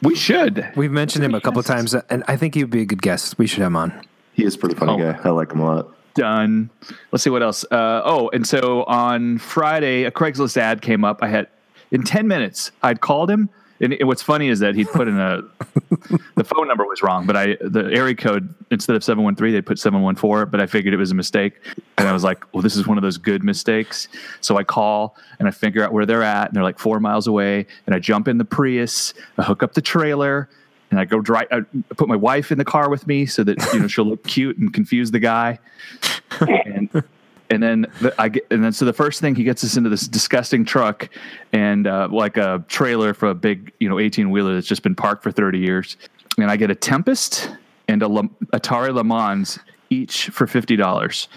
We 0.02 0.14
should. 0.14 0.66
We've 0.76 0.90
mentioned 0.90 1.26
him 1.26 1.34
a 1.34 1.42
couple 1.42 1.62
times, 1.62 1.92
and 1.94 2.24
I 2.26 2.34
think 2.34 2.54
he'd 2.54 2.70
be 2.70 2.80
a 2.80 2.84
good 2.86 3.02
guest. 3.02 3.36
We 3.36 3.46
should 3.46 3.58
have 3.58 3.66
him 3.66 3.76
on. 3.76 3.92
He 4.32 4.44
is 4.44 4.54
a 4.54 4.58
pretty 4.58 4.74
funny 4.74 4.92
Oh. 4.92 5.12
guy. 5.12 5.20
I 5.22 5.28
like 5.28 5.52
him 5.52 5.60
a 5.60 5.66
lot. 5.66 5.88
Done. 6.14 6.70
Let's 7.12 7.22
see 7.22 7.28
what 7.28 7.42
else. 7.42 7.64
Uh, 7.70 8.00
oh, 8.02 8.30
and 8.32 8.46
so 8.46 8.84
on 8.84 9.36
Friday, 9.36 10.04
a 10.04 10.10
Craigslist 10.10 10.56
ad 10.56 10.80
came 10.80 11.04
up. 11.04 11.18
I 11.22 11.28
had 11.28 11.48
in 11.90 12.02
ten 12.02 12.26
minutes. 12.26 12.72
I'd 12.82 13.02
called 13.02 13.30
him, 13.30 13.50
and, 13.80 13.94
and 13.94 14.06
what's 14.06 14.22
funny 14.22 14.48
is 14.48 14.58
that 14.60 14.74
he'd 14.74 14.88
put 14.88 15.08
in 15.08 15.18
a 15.18 15.42
the 16.36 16.44
phone 16.44 16.68
number 16.68 16.84
was 16.84 17.02
wrong, 17.02 17.26
but 17.26 17.36
I 17.36 17.56
the 17.60 17.90
area 17.92 18.14
code 18.14 18.54
instead 18.70 18.96
of 18.96 19.02
seven 19.02 19.24
one 19.24 19.34
three 19.36 19.52
they 19.52 19.62
put 19.62 19.78
seven 19.78 20.02
one 20.02 20.16
four. 20.16 20.46
But 20.46 20.60
I 20.60 20.66
figured 20.66 20.92
it 20.92 20.98
was 20.98 21.10
a 21.10 21.14
mistake, 21.14 21.54
and 21.98 22.08
I 22.08 22.12
was 22.12 22.22
like, 22.22 22.44
well, 22.52 22.62
this 22.62 22.76
is 22.76 22.86
one 22.86 22.98
of 22.98 23.02
those 23.02 23.16
good 23.16 23.42
mistakes. 23.42 24.08
So 24.40 24.56
I 24.56 24.64
call 24.64 25.16
and 25.38 25.48
I 25.48 25.50
figure 25.50 25.82
out 25.82 25.92
where 25.92 26.04
they're 26.06 26.22
at, 26.22 26.48
and 26.48 26.56
they're 26.56 26.62
like 26.62 26.78
four 26.78 27.00
miles 27.00 27.26
away. 27.26 27.66
And 27.86 27.94
I 27.94 27.98
jump 27.98 28.28
in 28.28 28.38
the 28.38 28.44
Prius, 28.44 29.14
I 29.38 29.42
hook 29.42 29.62
up 29.62 29.74
the 29.74 29.82
trailer. 29.82 30.48
And 30.90 30.98
I 30.98 31.04
go 31.04 31.20
drive. 31.20 31.46
I 31.52 31.60
put 31.94 32.08
my 32.08 32.16
wife 32.16 32.50
in 32.50 32.58
the 32.58 32.64
car 32.64 32.90
with 32.90 33.06
me 33.06 33.24
so 33.24 33.44
that 33.44 33.56
you 33.72 33.78
know 33.78 33.86
she'll 33.86 34.06
look 34.06 34.24
cute 34.24 34.58
and 34.58 34.74
confuse 34.74 35.12
the 35.12 35.20
guy 35.20 35.60
and 36.40 37.04
and 37.50 37.62
then 37.62 37.86
the, 38.00 38.14
I 38.18 38.28
get, 38.28 38.46
and 38.50 38.64
then 38.64 38.72
so 38.72 38.84
the 38.84 38.92
first 38.92 39.20
thing 39.20 39.34
he 39.34 39.44
gets 39.44 39.64
us 39.64 39.76
into 39.76 39.90
this 39.90 40.06
disgusting 40.06 40.64
truck 40.64 41.08
and 41.52 41.86
uh, 41.86 42.08
like 42.10 42.36
a 42.36 42.64
trailer 42.68 43.12
for 43.12 43.28
a 43.28 43.34
big 43.34 43.72
you 43.80 43.88
know 43.88 43.98
eighteen 43.98 44.30
wheeler 44.30 44.54
that's 44.54 44.66
just 44.66 44.82
been 44.82 44.94
parked 44.94 45.22
for 45.22 45.32
thirty 45.32 45.58
years, 45.58 45.96
and 46.38 46.50
I 46.50 46.56
get 46.56 46.70
a 46.70 46.74
Tempest 46.74 47.50
and 47.88 48.02
a 48.02 48.08
Le, 48.08 48.24
Atari 48.52 48.94
Le 48.94 49.04
Mans 49.04 49.58
each 49.90 50.28
for 50.28 50.46
fifty 50.46 50.76
dollars, 50.76 51.28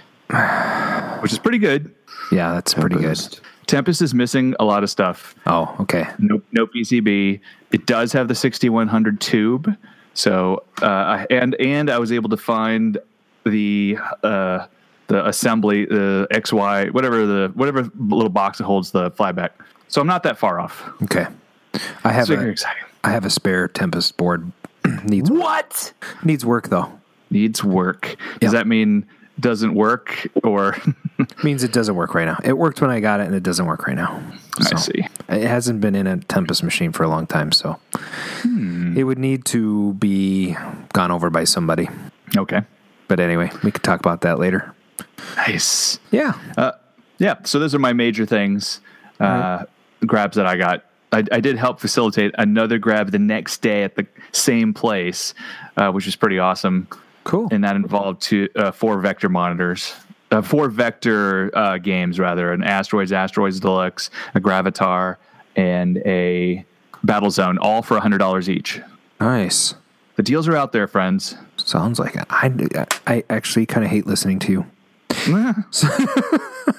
which 1.22 1.34
is 1.34 1.40
pretty 1.40 1.58
good. 1.58 1.94
Yeah, 2.32 2.54
that's 2.54 2.74
pretty 2.74 2.96
good. 2.96 3.04
Tempest. 3.04 3.42
Tempest 3.66 4.02
is 4.02 4.14
missing 4.14 4.56
a 4.60 4.66
lot 4.66 4.84
of 4.84 4.90
stuff. 4.90 5.36
Oh, 5.46 5.76
okay. 5.80 6.06
No, 6.20 6.42
no 6.52 6.68
PCB. 6.68 7.40
It 7.72 7.86
does 7.86 8.12
have 8.12 8.28
the 8.28 8.36
6100 8.36 9.22
tube. 9.22 9.76
So, 10.14 10.64
uh, 10.82 11.26
and 11.30 11.56
and 11.56 11.90
I 11.90 11.98
was 11.98 12.12
able 12.12 12.30
to 12.30 12.38
find 12.38 12.98
the 13.46 13.98
uh, 14.22 14.68
the 15.14 15.28
assembly, 15.28 15.86
the 15.86 16.28
XY, 16.32 16.92
whatever 16.92 17.26
the 17.26 17.52
whatever 17.56 17.90
little 17.98 18.30
box 18.30 18.58
that 18.58 18.66
holds 18.66 18.92
the 18.92 19.12
flyback. 19.12 19.52
So 19.88 20.02
I'm 20.02 20.08
not 20.08 20.24
that 20.24 20.38
far 20.38 20.60
off. 20.60 20.84
Okay. 21.04 21.28
I 22.04 22.12
have 22.12 22.28
Super 22.28 22.48
a, 22.48 22.52
exciting. 22.52 22.84
I 23.04 23.12
have 23.12 23.26
a 23.26 23.30
spare 23.30 23.68
Tempest 23.68 24.18
board. 24.18 24.52
needs 25.04 25.30
What 25.32 25.94
needs 26.24 26.46
work 26.46 26.70
though. 26.70 26.92
needs 27.30 27.64
work? 27.64 28.16
Does 28.40 28.52
Yeah. 28.54 28.60
that 28.60 28.68
mean 28.68 29.06
doesn't 29.40 29.74
work 29.74 30.28
or? 30.44 30.76
Means 31.44 31.64
it 31.64 31.72
doesn't 31.72 31.96
work 31.96 32.14
right 32.16 32.26
now. 32.26 32.38
It 32.44 32.58
worked 32.58 32.82
when 32.82 32.90
I 32.90 33.00
got 33.00 33.20
it, 33.20 33.28
and 33.28 33.36
it 33.36 33.44
doesn't 33.44 33.66
work 33.66 33.88
right 33.88 33.96
now. 33.96 34.22
I 34.60 34.76
see. 34.76 35.08
It 35.30 35.48
hasn't 35.48 35.80
been 35.80 35.96
in 35.96 36.06
a 36.08 36.18
Tempest 36.18 36.64
machine 36.64 36.92
for 36.92 37.04
a 37.04 37.08
long 37.08 37.28
time, 37.28 37.52
so 37.52 37.80
Hmm. 38.42 38.98
it 38.98 39.04
would 39.04 39.20
need 39.20 39.46
to 39.46 39.94
be 39.94 40.56
gone 40.94 41.12
over 41.12 41.30
by 41.30 41.44
somebody. 41.46 41.88
Okay. 42.36 42.62
But 43.08 43.20
anyway, 43.20 43.52
we 43.64 43.72
could 43.72 43.84
talk 43.84 44.00
about 44.00 44.22
that 44.22 44.38
later. 44.40 44.73
Nice. 45.36 46.00
Yeah. 46.12 46.34
Yeah, 47.20 47.36
so 47.44 47.60
those 47.60 47.74
are 47.76 47.80
my 47.80 47.94
major 47.94 48.26
things. 48.26 48.82
Uh, 49.20 49.66
Grabs 50.06 50.36
that 50.36 50.46
I 50.46 50.58
got. 50.58 50.84
I, 51.14 51.24
I 51.32 51.40
did 51.40 51.58
help 51.58 51.80
facilitate 51.80 52.34
another 52.38 52.78
grab 52.80 53.12
the 53.12 53.20
next 53.20 53.62
day 53.62 53.84
at 53.84 53.96
the 53.96 54.06
same 54.32 54.74
place, 54.74 55.34
uh, 55.78 55.92
which 55.92 56.06
was 56.06 56.16
pretty 56.16 56.40
awesome. 56.40 56.88
Cool. 57.24 57.48
And 57.52 57.64
that 57.64 57.76
involved 57.76 58.22
two, 58.22 58.50
uh, 58.56 58.72
four 58.72 59.00
vector 59.00 59.30
monitors, 59.30 59.94
uh, 60.32 60.42
four 60.42 60.68
vector 60.70 61.56
uh, 61.56 61.78
games 61.78 62.20
rather, 62.20 62.52
an 62.52 62.64
Asteroids, 62.64 63.12
Asteroids 63.14 63.60
Deluxe, 63.60 64.10
a 64.36 64.42
Gravitar, 64.42 65.18
and 65.56 66.00
a 66.00 66.66
Battle 67.04 67.30
Zone, 67.30 67.58
all 67.60 67.82
for 67.84 67.98
hundred 68.00 68.18
dollars 68.18 68.50
each. 68.50 68.82
nice. 69.20 69.76
The 70.16 70.24
deals 70.24 70.48
are 70.48 70.56
out 70.56 70.74
there, 70.74 70.88
friends. 70.88 71.36
Sounds 71.58 71.98
like 71.98 72.16
it. 72.16 72.26
I, 72.30 72.52
I 73.08 73.24
actually 73.30 73.66
kind 73.66 73.84
of 73.84 73.90
hate 73.90 74.06
listening 74.06 74.40
to 74.40 74.52
you. 74.52 74.66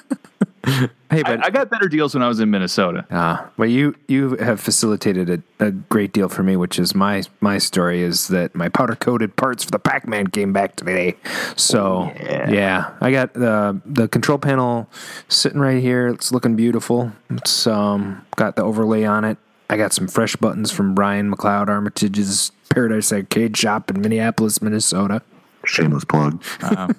Hey, 1.11 1.23
but 1.23 1.45
I, 1.45 1.47
I 1.47 1.51
got 1.51 1.71
better 1.71 1.89
deals 1.89 2.15
when 2.15 2.23
I 2.23 2.29
was 2.29 2.41
in 2.41 2.51
Minnesota. 2.51 3.07
Ah, 3.11 3.51
well, 3.57 3.69
you 3.69 3.95
you 4.09 4.37
have 4.37 4.61
facilitated 4.61 5.31
a, 5.31 5.67
a 5.67 5.71
great 5.71 6.13
deal 6.13 6.29
for 6.29 6.43
me, 6.43 6.57
which 6.57 6.79
is 6.79 6.95
my 6.95 7.23
my 7.41 7.59
story 7.59 8.03
is 8.03 8.29
that 8.29 8.55
my 8.55 8.69
powder 8.69 8.97
coated 8.97 9.37
parts 9.37 9.63
for 9.63 9.71
the 9.71 9.79
Pac 9.79 10.09
Man 10.09 10.27
came 10.27 10.53
back 10.53 10.77
today. 10.77 11.17
So 11.57 12.13
yeah. 12.17 12.95
I 13.01 13.11
got 13.11 13.35
the 13.35 13.81
the 13.85 14.09
control 14.09 14.39
panel 14.39 14.89
sitting 15.29 15.61
right 15.61 15.81
here. 15.81 16.09
It's 16.09 16.33
looking 16.33 16.57
beautiful. 16.57 17.13
It's 17.31 17.67
um 17.67 18.25
got 18.37 18.57
the 18.57 18.63
overlay 18.63 19.05
on 19.05 19.25
it. 19.25 19.39
I 19.71 19.77
got 19.77 19.93
some 19.93 20.09
fresh 20.09 20.37
buttons 20.37 20.71
from 20.71 20.95
Brian 20.95 21.33
McLeod 21.33 21.69
Armitage's 21.69 22.53
Paradise 22.71 23.13
Arcade 23.13 23.57
Shop 23.57 23.91
in 23.91 24.01
Minneapolis, 24.01 24.61
Minnesota. 24.61 25.23
Shameless 25.67 26.05
plug. 26.05 26.43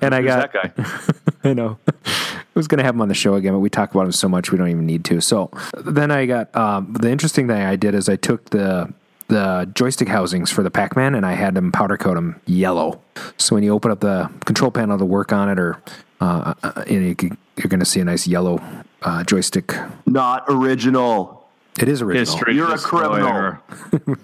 And 0.00 0.14
I 0.14 0.20
Who's 0.20 0.28
got 0.28 0.52
that 0.52 0.76
guy? 0.76 1.20
I 1.50 1.54
know. 1.54 1.78
I 1.86 2.42
was 2.54 2.68
going 2.68 2.78
to 2.78 2.84
have 2.84 2.94
him 2.94 3.00
on 3.00 3.08
the 3.08 3.14
show 3.14 3.34
again, 3.34 3.52
but 3.52 3.58
we 3.60 3.70
talk 3.70 3.90
about 3.90 4.04
him 4.04 4.12
so 4.12 4.28
much 4.28 4.52
we 4.52 4.58
don't 4.58 4.68
even 4.68 4.86
need 4.86 5.04
to. 5.06 5.20
So 5.20 5.50
then 5.76 6.10
I 6.10 6.26
got 6.26 6.54
um, 6.54 6.92
the 6.92 7.10
interesting 7.10 7.48
thing 7.48 7.62
I 7.62 7.76
did 7.76 7.94
is 7.94 8.08
I 8.08 8.16
took 8.16 8.50
the 8.50 8.92
the 9.28 9.70
joystick 9.74 10.08
housings 10.08 10.50
for 10.50 10.62
the 10.62 10.70
Pac-Man 10.70 11.14
and 11.14 11.24
I 11.24 11.32
had 11.32 11.54
them 11.54 11.72
powder 11.72 11.96
coat 11.96 12.14
them 12.14 12.38
yellow. 12.44 13.00
So 13.38 13.54
when 13.56 13.62
you 13.64 13.72
open 13.72 13.90
up 13.90 14.00
the 14.00 14.30
control 14.44 14.70
panel 14.70 14.98
to 14.98 15.04
work 15.06 15.32
on 15.32 15.48
it, 15.48 15.58
or 15.58 15.78
uh, 16.20 16.52
uh, 16.62 16.84
you 16.86 17.00
know, 17.00 17.06
you 17.08 17.14
could- 17.14 17.36
you're 17.56 17.68
going 17.68 17.80
to 17.80 17.86
see 17.86 18.00
a 18.00 18.04
nice 18.04 18.26
yellow 18.26 18.60
uh, 19.02 19.22
joystick. 19.24 19.74
Not 20.06 20.44
original. 20.48 21.41
It 21.80 21.88
is 21.88 22.02
original. 22.02 22.26
History 22.26 22.54
You're 22.54 22.74
a 22.74 22.78
criminal. 22.78 23.58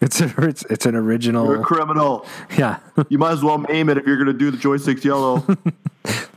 It's 0.00 0.20
a, 0.20 0.32
it's 0.38 0.64
it's 0.66 0.86
an 0.86 0.94
original. 0.94 1.46
You're 1.46 1.60
a 1.60 1.64
criminal. 1.64 2.26
yeah. 2.58 2.80
You 3.08 3.18
might 3.18 3.32
as 3.32 3.42
well 3.42 3.58
name 3.58 3.88
it 3.88 3.96
if 3.96 4.06
you're 4.06 4.16
going 4.16 4.26
to 4.26 4.32
do 4.32 4.50
the 4.50 4.58
joysticks 4.58 5.04
yellow. 5.04 5.44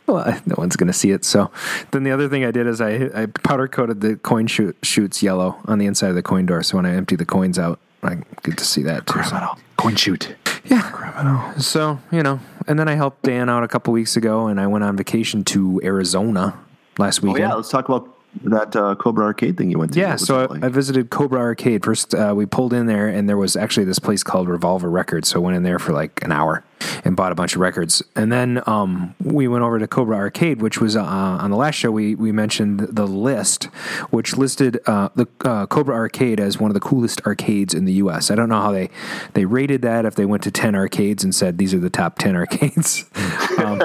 Well, 0.06 0.42
no 0.46 0.56
one's 0.58 0.78
going 0.78 0.88
to 0.88 0.94
see 0.94 1.12
it. 1.12 1.26
So 1.26 1.52
then 1.92 2.04
the 2.04 2.12
other 2.12 2.30
thing 2.30 2.46
I 2.46 2.52
did 2.52 2.66
is 2.66 2.80
I, 2.80 3.10
I 3.14 3.26
powder 3.26 3.68
coated 3.68 4.00
the 4.00 4.16
coin 4.16 4.48
chute, 4.48 4.78
chutes 4.84 5.22
yellow 5.22 5.58
on 5.66 5.80
the 5.80 5.86
inside 5.86 6.10
of 6.10 6.16
the 6.16 6.24
coin 6.24 6.46
door. 6.46 6.64
So 6.64 6.78
when 6.78 6.86
I 6.86 6.96
empty 6.96 7.18
the 7.18 7.26
coins 7.26 7.60
out, 7.60 7.80
I 8.04 8.16
get 8.44 8.58
to 8.58 8.66
see 8.66 8.84
that 8.84 9.06
too. 9.06 9.22
So, 9.24 9.58
Coin 9.76 9.96
chute. 9.98 10.36
Yeah. 10.66 10.90
Criminal. 10.92 11.60
So, 11.60 12.00
you 12.12 12.24
know, 12.24 12.40
and 12.68 12.80
then 12.80 12.88
I 12.88 12.96
helped 12.96 13.24
Dan 13.24 13.50
out 13.50 13.64
a 13.64 13.68
couple 13.68 13.92
weeks 13.92 14.16
ago 14.16 14.48
and 14.48 14.62
I 14.62 14.68
went 14.68 14.86
on 14.86 14.96
vacation 14.96 15.44
to 15.46 15.82
Arizona 15.84 16.58
last 16.98 17.20
oh, 17.20 17.28
weekend. 17.28 17.28
oh, 17.28 17.34
weekend. 17.34 17.50
yeah. 17.50 17.56
Let's 17.56 17.70
talk 17.70 17.90
about 17.90 18.17
that 18.44 18.76
uh, 18.76 18.96
Cobra 18.96 19.26
Arcade 19.26 19.58
thing 19.58 19.72
you 19.72 19.80
went 19.80 19.94
to. 19.94 20.00
Yeah, 20.00 20.16
so 20.16 20.48
I. 20.50 20.66
I 20.66 20.70
visited 20.70 21.10
Cobra 21.10 21.40
Arcade. 21.40 21.84
First, 21.84 22.14
uh, 22.14 22.34
we 22.36 22.46
pulled 22.46 22.74
in 22.74 22.86
there, 22.86 23.08
and 23.08 23.28
there 23.28 23.38
was 23.38 23.56
actually 23.56 23.86
this 23.86 24.00
place 24.00 24.24
called 24.24 24.48
Revolver 24.48 24.90
Records. 24.90 25.30
So 25.30 25.40
I 25.40 25.44
went 25.44 25.58
in 25.58 25.64
there 25.64 25.80
for 25.80 25.94
like 25.94 26.24
an 26.24 26.32
hour, 26.32 26.64
and 27.04 27.16
bought 27.16 27.32
a 27.32 27.36
bunch 27.36 27.56
of 27.56 27.62
records. 27.62 28.04
And 28.16 28.32
then 28.32 28.62
um, 28.68 29.16
we 29.24 29.48
went 29.48 29.64
over 29.64 29.80
to 29.80 29.88
Cobra 29.88 30.18
Arcade, 30.18 30.62
which 30.62 30.80
was 30.80 30.96
uh, 30.96 31.04
on 31.04 31.52
the 31.52 31.58
last 31.58 31.76
show. 31.76 31.92
We 31.92 32.16
we 32.16 32.32
mentioned 32.32 32.80
the 32.80 33.08
list, 33.08 33.66
which 34.10 34.38
listed 34.38 34.80
uh, 34.86 35.10
the 35.16 35.28
uh, 35.44 35.66
Cobra 35.68 35.96
Arcade 35.96 36.40
as 36.40 36.60
one 36.60 36.70
of 36.70 36.74
the 36.74 36.80
coolest 36.80 37.22
arcades 37.26 37.74
in 37.74 37.86
the 37.86 37.94
U.S. 37.94 38.32
I 38.32 38.36
don't 38.36 38.50
know 38.50 38.62
how 38.62 38.72
they 38.72 38.90
they 39.34 39.46
rated 39.46 39.82
that. 39.84 40.06
If 40.06 40.16
they 40.16 40.26
went 40.26 40.44
to 40.44 40.52
ten 40.52 40.76
arcades 40.76 41.24
and 41.24 41.34
said 41.34 41.58
these 41.58 41.74
are 41.74 41.80
the 41.80 41.90
top 41.90 42.18
ten 42.18 42.36
arcades, 42.36 43.06
um, 43.58 43.80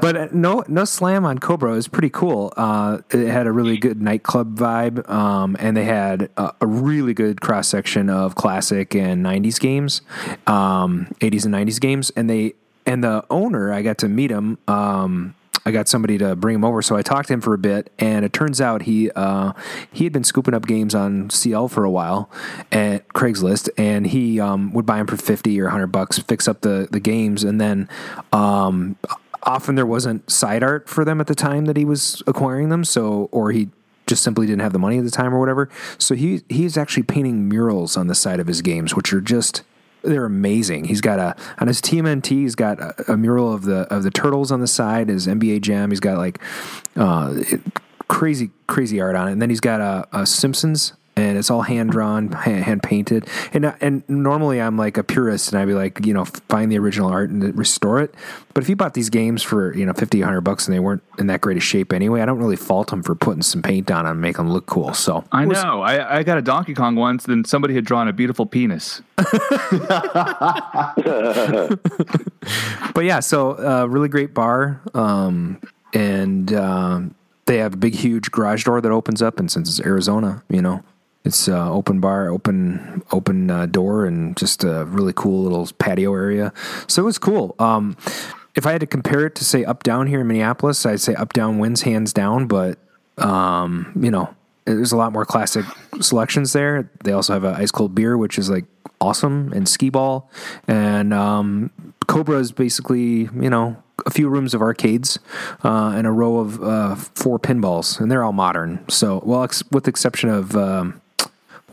but 0.00 0.16
uh, 0.16 0.28
no 0.32 0.64
no 0.68 0.84
slam 0.84 1.24
on 1.24 1.38
Cobra. 1.38 1.72
It 1.72 1.76
was 1.76 1.88
pretty 1.88 2.10
cool. 2.10 2.52
Uh, 2.56 2.98
it 3.10 3.28
had 3.28 3.46
a 3.46 3.52
really 3.52 3.76
good 3.76 4.00
nightclub 4.00 4.56
vibe, 4.56 5.08
um, 5.08 5.56
and 5.58 5.76
they 5.76 5.84
had 5.84 6.30
a, 6.36 6.52
a 6.60 6.66
really 6.66 7.14
good 7.14 7.40
cross 7.40 7.68
section 7.68 8.08
of 8.08 8.34
classic 8.34 8.94
and 8.94 9.24
'90s 9.24 9.60
games, 9.60 10.02
um, 10.46 11.08
'80s 11.20 11.44
and 11.44 11.54
'90s 11.54 11.80
games, 11.80 11.83
and 11.84 12.30
they 12.30 12.54
and 12.86 13.02
the 13.02 13.24
owner. 13.30 13.72
I 13.72 13.82
got 13.82 13.98
to 13.98 14.08
meet 14.08 14.30
him. 14.30 14.58
Um, 14.68 15.34
I 15.66 15.70
got 15.70 15.88
somebody 15.88 16.18
to 16.18 16.36
bring 16.36 16.56
him 16.56 16.64
over, 16.64 16.82
so 16.82 16.94
I 16.94 17.02
talked 17.02 17.28
to 17.28 17.34
him 17.34 17.40
for 17.40 17.54
a 17.54 17.58
bit, 17.58 17.90
and 17.98 18.24
it 18.24 18.34
turns 18.34 18.60
out 18.60 18.82
he 18.82 19.10
uh, 19.12 19.52
he 19.92 20.04
had 20.04 20.12
been 20.12 20.24
scooping 20.24 20.54
up 20.54 20.66
games 20.66 20.94
on 20.94 21.30
CL 21.30 21.68
for 21.68 21.84
a 21.84 21.90
while 21.90 22.30
at 22.70 23.08
Craigslist, 23.08 23.70
and 23.78 24.06
he 24.06 24.40
um, 24.40 24.72
would 24.74 24.84
buy 24.84 24.98
them 24.98 25.06
for 25.06 25.16
fifty 25.16 25.58
or 25.60 25.68
hundred 25.68 25.88
bucks, 25.88 26.18
fix 26.18 26.48
up 26.48 26.60
the 26.60 26.88
the 26.90 27.00
games, 27.00 27.44
and 27.44 27.60
then 27.60 27.88
um, 28.32 28.96
often 29.42 29.74
there 29.74 29.86
wasn't 29.86 30.30
side 30.30 30.62
art 30.62 30.88
for 30.88 31.04
them 31.04 31.20
at 31.20 31.26
the 31.28 31.34
time 31.34 31.64
that 31.64 31.76
he 31.76 31.84
was 31.84 32.22
acquiring 32.26 32.68
them, 32.68 32.84
so 32.84 33.28
or 33.32 33.50
he 33.50 33.68
just 34.06 34.22
simply 34.22 34.46
didn't 34.46 34.60
have 34.60 34.74
the 34.74 34.78
money 34.78 34.98
at 34.98 35.04
the 35.04 35.10
time 35.10 35.34
or 35.34 35.40
whatever. 35.40 35.70
So 35.96 36.14
he 36.14 36.42
he's 36.50 36.76
actually 36.76 37.04
painting 37.04 37.48
murals 37.48 37.96
on 37.96 38.06
the 38.06 38.14
side 38.14 38.40
of 38.40 38.46
his 38.46 38.60
games, 38.60 38.94
which 38.94 39.14
are 39.14 39.20
just 39.22 39.62
they're 40.04 40.24
amazing. 40.24 40.84
He's 40.84 41.00
got 41.00 41.18
a 41.18 41.36
on 41.58 41.68
his 41.68 41.80
TMNT. 41.80 42.28
He's 42.28 42.54
got 42.54 42.78
a, 42.80 43.12
a 43.12 43.16
mural 43.16 43.52
of 43.52 43.62
the 43.62 43.92
of 43.94 44.02
the 44.02 44.10
turtles 44.10 44.52
on 44.52 44.60
the 44.60 44.66
side. 44.66 45.08
His 45.08 45.26
NBA 45.26 45.62
Jam. 45.62 45.90
He's 45.90 46.00
got 46.00 46.18
like 46.18 46.40
uh, 46.96 47.42
crazy 48.08 48.50
crazy 48.66 49.00
art 49.00 49.16
on 49.16 49.28
it. 49.28 49.32
And 49.32 49.42
then 49.42 49.50
he's 49.50 49.60
got 49.60 49.80
a, 49.80 50.06
a 50.12 50.26
Simpsons. 50.26 50.92
And 51.16 51.38
it's 51.38 51.48
all 51.48 51.62
hand 51.62 51.90
drawn, 51.92 52.32
hand, 52.32 52.64
hand 52.64 52.82
painted, 52.82 53.28
and 53.52 53.72
and 53.80 54.02
normally 54.08 54.60
I'm 54.60 54.76
like 54.76 54.96
a 54.96 55.04
purist, 55.04 55.52
and 55.52 55.62
I'd 55.62 55.66
be 55.66 55.74
like, 55.74 56.04
you 56.04 56.12
know, 56.12 56.24
find 56.24 56.72
the 56.72 56.78
original 56.78 57.08
art 57.08 57.30
and 57.30 57.56
restore 57.56 58.00
it. 58.00 58.12
But 58.52 58.64
if 58.64 58.68
you 58.68 58.74
bought 58.74 58.94
these 58.94 59.10
games 59.10 59.40
for 59.40 59.72
you 59.76 59.86
know 59.86 59.92
50, 59.92 60.18
100 60.18 60.40
bucks, 60.40 60.66
and 60.66 60.74
they 60.74 60.80
weren't 60.80 61.04
in 61.18 61.28
that 61.28 61.40
great 61.40 61.56
a 61.56 61.60
shape 61.60 61.92
anyway, 61.92 62.20
I 62.20 62.26
don't 62.26 62.38
really 62.38 62.56
fault 62.56 62.88
them 62.90 63.04
for 63.04 63.14
putting 63.14 63.42
some 63.42 63.62
paint 63.62 63.92
on 63.92 64.06
them 64.06 64.12
and 64.12 64.20
make 64.20 64.36
them 64.38 64.50
look 64.50 64.66
cool. 64.66 64.92
So 64.92 65.24
I 65.30 65.46
was- 65.46 65.62
know. 65.62 65.82
I, 65.82 66.18
I 66.18 66.22
got 66.24 66.36
a 66.36 66.42
Donkey 66.42 66.74
Kong 66.74 66.96
once, 66.96 67.22
then 67.24 67.44
somebody 67.44 67.74
had 67.74 67.84
drawn 67.84 68.08
a 68.08 68.12
beautiful 68.12 68.44
penis. 68.46 69.00
but 72.94 73.04
yeah, 73.04 73.20
so 73.20 73.52
uh, 73.52 73.86
really 73.88 74.08
great 74.08 74.34
bar, 74.34 74.80
um, 74.94 75.60
and 75.92 76.52
um 76.54 77.14
they 77.46 77.58
have 77.58 77.74
a 77.74 77.76
big, 77.76 77.94
huge 77.94 78.30
garage 78.30 78.64
door 78.64 78.80
that 78.80 78.90
opens 78.90 79.20
up. 79.22 79.38
And 79.38 79.50
since 79.50 79.68
it's 79.68 79.86
Arizona, 79.86 80.42
you 80.48 80.62
know, 80.62 80.82
it's 81.24 81.48
uh, 81.48 81.72
open 81.72 82.00
bar, 82.00 82.28
open 82.28 83.02
open 83.10 83.50
uh, 83.50 83.66
door, 83.66 84.04
and 84.04 84.36
just 84.36 84.62
a 84.62 84.84
really 84.84 85.12
cool 85.14 85.42
little 85.42 85.68
patio 85.78 86.14
area. 86.14 86.52
So 86.86 87.02
it 87.02 87.06
was 87.06 87.18
cool. 87.18 87.54
Um, 87.58 87.96
if 88.54 88.66
I 88.66 88.72
had 88.72 88.80
to 88.82 88.86
compare 88.86 89.26
it 89.26 89.34
to 89.36 89.44
say 89.44 89.64
up 89.64 89.82
down 89.82 90.06
here 90.06 90.20
in 90.20 90.26
Minneapolis, 90.26 90.84
I'd 90.84 91.00
say 91.00 91.14
up 91.14 91.32
down 91.32 91.58
wins 91.58 91.82
hands 91.82 92.12
down. 92.12 92.46
But 92.46 92.78
um, 93.16 93.92
you 94.00 94.10
know, 94.10 94.34
there's 94.66 94.92
a 94.92 94.96
lot 94.96 95.12
more 95.12 95.24
classic 95.24 95.64
selections 96.00 96.52
there. 96.52 96.90
They 97.04 97.12
also 97.12 97.32
have 97.32 97.44
a 97.44 97.54
ice 97.54 97.70
cold 97.70 97.94
beer, 97.94 98.18
which 98.18 98.38
is 98.38 98.50
like 98.50 98.66
awesome, 99.00 99.50
and 99.54 99.68
skee 99.68 99.90
ball, 99.90 100.30
and 100.68 101.14
um, 101.14 101.70
Cobra 102.06 102.38
is 102.38 102.52
basically 102.52 103.30
you 103.40 103.50
know 103.50 103.82
a 104.04 104.10
few 104.10 104.28
rooms 104.28 104.52
of 104.52 104.60
arcades 104.60 105.18
uh, 105.62 105.92
and 105.96 106.06
a 106.06 106.10
row 106.10 106.38
of 106.38 106.62
uh, 106.62 106.94
four 106.96 107.38
pinballs, 107.38 107.98
and 107.98 108.10
they're 108.10 108.24
all 108.24 108.32
modern. 108.32 108.84
So 108.90 109.22
well, 109.24 109.44
ex- 109.44 109.64
with 109.70 109.84
the 109.84 109.90
exception 109.90 110.28
of 110.28 110.54
um, 110.54 111.00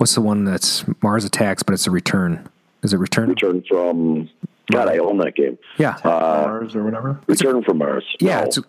what's 0.02 0.16
the 0.16 0.22
one 0.22 0.46
that's 0.46 0.84
Mars 1.04 1.24
Attacks, 1.26 1.62
but 1.62 1.74
it's 1.74 1.86
a 1.86 1.92
return. 1.92 2.50
Is 2.82 2.92
it 2.92 2.98
return? 2.98 3.30
Return 3.30 3.64
from 3.70 4.30
God, 4.72 4.90
I 4.90 4.98
own 4.98 5.20
that 5.20 5.36
game. 5.36 5.60
Yeah, 5.78 5.96
Mars 6.04 6.76
or 6.76 6.84
whatever. 6.84 7.20
Return 7.28 7.64
from 7.64 7.78
Mars. 7.78 8.04
yeah. 8.20 8.42
No. 8.42 8.46
It's 8.48 8.60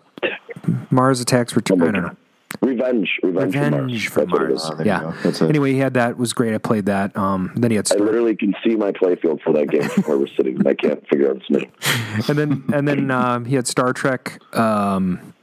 Mars 0.91 1.21
Attacks 1.21 1.55
Return. 1.55 1.81
I 1.81 1.85
don't 1.91 2.03
know. 2.03 2.15
Revenge. 2.61 3.09
Revenge, 3.23 3.55
Revenge 3.55 4.09
from 4.09 4.29
from 4.29 4.29
Mars. 4.29 4.41
Mars. 4.41 4.45
What 4.45 4.51
it 4.51 4.53
is. 4.53 4.71
Oh, 4.71 4.83
yeah. 4.83 4.99
go. 4.99 5.13
That's 5.23 5.41
it. 5.41 5.49
Anyway, 5.49 5.73
he 5.73 5.79
had 5.79 5.95
that. 5.95 6.11
It 6.11 6.17
was 6.19 6.33
great. 6.33 6.53
I 6.53 6.59
played 6.59 6.85
that. 6.85 7.17
Um, 7.17 7.51
then 7.55 7.71
he 7.71 7.77
had 7.77 7.91
I 7.91 7.95
literally 7.95 8.35
can 8.35 8.55
see 8.63 8.75
my 8.75 8.91
playfield 8.91 9.41
for 9.41 9.53
that 9.53 9.71
game 9.71 9.89
from 9.89 10.03
where 10.03 10.19
we're 10.19 10.27
sitting. 10.27 10.67
I 10.67 10.75
can't 10.75 11.05
figure 11.07 11.31
out 11.31 11.37
its 11.37 11.49
name. 11.49 11.71
and 12.27 12.37
then 12.37 12.63
and 12.71 12.87
then 12.87 13.09
um, 13.09 13.45
he 13.45 13.55
had 13.55 13.67
Star 13.67 13.91
Trek 13.91 14.39
um, 14.55 15.33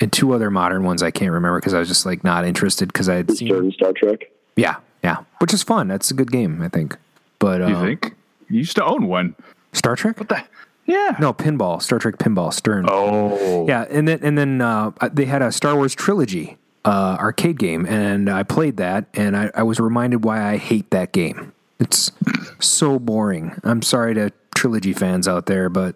and 0.00 0.10
two 0.10 0.32
other 0.32 0.50
modern 0.50 0.84
ones 0.84 1.02
I 1.02 1.10
can't 1.10 1.32
remember 1.32 1.60
because 1.60 1.74
I 1.74 1.80
was 1.80 1.88
just 1.88 2.06
like 2.06 2.24
not 2.24 2.46
interested 2.46 2.90
because 2.90 3.10
I 3.10 3.16
had 3.16 3.30
seen 3.30 3.52
Return 3.52 3.72
Star 3.72 3.92
Trek. 3.92 4.30
yeah 4.56 4.76
yeah 5.02 5.18
which 5.40 5.52
is 5.54 5.62
fun 5.62 5.88
that's 5.88 6.10
a 6.10 6.14
good 6.14 6.30
game 6.30 6.60
I 6.62 6.68
think 6.68 6.96
but 7.38 7.60
You 7.60 7.76
uh, 7.76 7.82
think? 7.82 8.14
You 8.48 8.58
used 8.58 8.76
to 8.76 8.84
own 8.84 9.06
one. 9.06 9.34
Star 9.72 9.94
Trek 9.96 10.16
Yeah. 10.86 11.16
no 11.20 11.32
pinball 11.32 11.80
Star 11.82 11.98
Trek 11.98 12.18
pinball 12.18 12.52
Stern 12.52 12.86
Oh. 12.88 13.66
yeah 13.68 13.86
and 13.90 14.08
then 14.08 14.20
and 14.22 14.36
then 14.38 14.60
uh, 14.60 14.90
they 15.12 15.26
had 15.26 15.42
a 15.42 15.52
Star 15.52 15.76
Wars 15.76 15.94
trilogy 15.94 16.56
uh, 16.84 17.16
arcade 17.20 17.58
game 17.58 17.84
and 17.86 18.30
I 18.30 18.42
played 18.44 18.76
that 18.78 19.06
and 19.14 19.36
I, 19.36 19.50
I 19.54 19.62
was 19.62 19.78
reminded 19.78 20.24
why 20.24 20.42
I 20.42 20.56
hate 20.56 20.90
that 20.90 21.12
game 21.12 21.52
it's 21.80 22.10
so 22.60 22.98
boring 22.98 23.60
I'm 23.64 23.82
sorry 23.82 24.14
to 24.14 24.32
trilogy 24.54 24.92
fans 24.92 25.28
out 25.28 25.46
there 25.46 25.68
but 25.68 25.94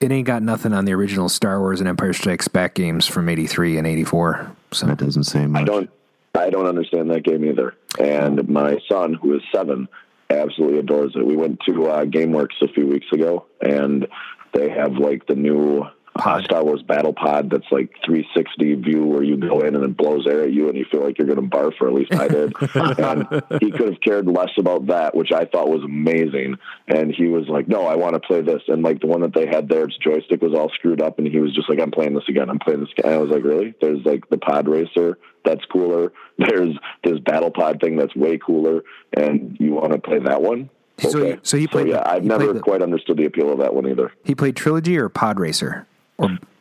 it 0.00 0.10
ain't 0.10 0.26
got 0.26 0.42
nothing 0.42 0.72
on 0.72 0.84
the 0.84 0.92
original 0.94 1.28
Star 1.28 1.60
Wars 1.60 1.78
and 1.78 1.88
Empire 1.88 2.12
Strikes 2.12 2.48
Back 2.48 2.74
games 2.74 3.06
from 3.06 3.28
'83 3.28 3.78
and 3.78 3.86
'84. 3.86 4.50
So 4.72 4.86
That 4.86 4.98
doesn't 4.98 5.24
say 5.24 5.46
much. 5.46 5.62
I 5.62 5.64
don't. 5.64 5.90
I 6.34 6.50
don't 6.50 6.66
understand 6.66 7.10
that 7.10 7.24
game 7.24 7.44
either. 7.44 7.74
And 7.98 8.48
my 8.48 8.78
son, 8.90 9.14
who 9.14 9.34
is 9.34 9.42
seven, 9.54 9.88
absolutely 10.30 10.78
adores 10.78 11.12
it. 11.14 11.26
We 11.26 11.36
went 11.36 11.60
to 11.66 11.86
uh, 11.86 12.04
GameWorks 12.04 12.62
a 12.62 12.68
few 12.68 12.86
weeks 12.86 13.06
ago, 13.12 13.46
and 13.60 14.06
they 14.54 14.70
have 14.70 14.94
like 14.94 15.26
the 15.26 15.34
new 15.34 15.84
uh, 16.16 16.42
Star 16.42 16.62
Wars 16.64 16.82
Battle 16.82 17.12
Pod 17.12 17.50
that's 17.50 17.70
like 17.70 17.90
360 18.04 18.74
view 18.76 19.04
where 19.04 19.22
you 19.22 19.36
go 19.36 19.60
in 19.60 19.74
and 19.74 19.82
it 19.84 19.96
blows 19.96 20.26
air 20.26 20.42
at 20.42 20.52
you 20.52 20.68
and 20.68 20.76
you 20.76 20.84
feel 20.90 21.02
like 21.02 21.16
you're 21.18 21.26
going 21.26 21.40
to 21.40 21.56
barf, 21.56 21.72
or 21.80 21.88
at 21.88 21.94
least 21.94 22.14
I 22.14 22.28
did. 22.28 22.52
and 22.74 23.42
he 23.62 23.70
could 23.70 23.88
have 23.92 24.00
cared 24.02 24.26
less 24.26 24.50
about 24.58 24.86
that, 24.88 25.14
which 25.14 25.32
I 25.32 25.46
thought 25.46 25.68
was 25.68 25.82
amazing. 25.84 26.56
And 26.88 27.14
he 27.14 27.26
was 27.28 27.48
like, 27.48 27.66
"No, 27.68 27.86
I 27.86 27.96
want 27.96 28.14
to 28.14 28.20
play 28.20 28.42
this." 28.42 28.62
And 28.68 28.82
like 28.82 29.00
the 29.00 29.06
one 29.06 29.22
that 29.22 29.34
they 29.34 29.46
had 29.46 29.68
there, 29.68 29.84
its 29.84 29.96
joystick 29.98 30.42
was 30.42 30.52
all 30.54 30.68
screwed 30.70 31.00
up, 31.00 31.18
and 31.18 31.26
he 31.26 31.38
was 31.38 31.54
just 31.54 31.68
like, 31.70 31.80
"I'm 31.80 31.90
playing 31.90 32.14
this 32.14 32.24
again. 32.28 32.50
I'm 32.50 32.58
playing 32.58 32.80
this." 32.80 32.90
Again. 32.98 33.10
And 33.12 33.14
I 33.14 33.22
was 33.22 33.30
like, 33.30 33.44
"Really?" 33.44 33.74
There's 33.80 34.04
like 34.04 34.28
the 34.28 34.38
Pod 34.38 34.68
Racer 34.68 35.18
that's 35.44 35.64
cooler. 35.66 36.12
There's 36.38 36.76
this 37.04 37.18
Battle 37.20 37.50
Pod 37.50 37.80
thing 37.80 37.96
that's 37.96 38.14
way 38.14 38.38
cooler, 38.38 38.82
and 39.16 39.56
you 39.60 39.72
want 39.72 39.92
to 39.92 39.98
play 39.98 40.18
that 40.18 40.42
one? 40.42 40.68
So 40.98 41.24
he- 41.24 41.38
so 41.42 41.56
he 41.56 41.66
played 41.66 41.88
yeah, 41.88 42.02
I've 42.04 42.22
never 42.24 42.52
the- 42.52 42.60
quite 42.60 42.82
understood 42.82 43.16
the 43.16 43.24
appeal 43.24 43.50
of 43.50 43.58
that 43.58 43.74
one 43.74 43.88
either. 43.88 44.12
he 44.24 44.34
played 44.34 44.56
trilogy 44.56 44.98
or 44.98 45.08
Pod 45.08 45.40
Racer. 45.40 45.86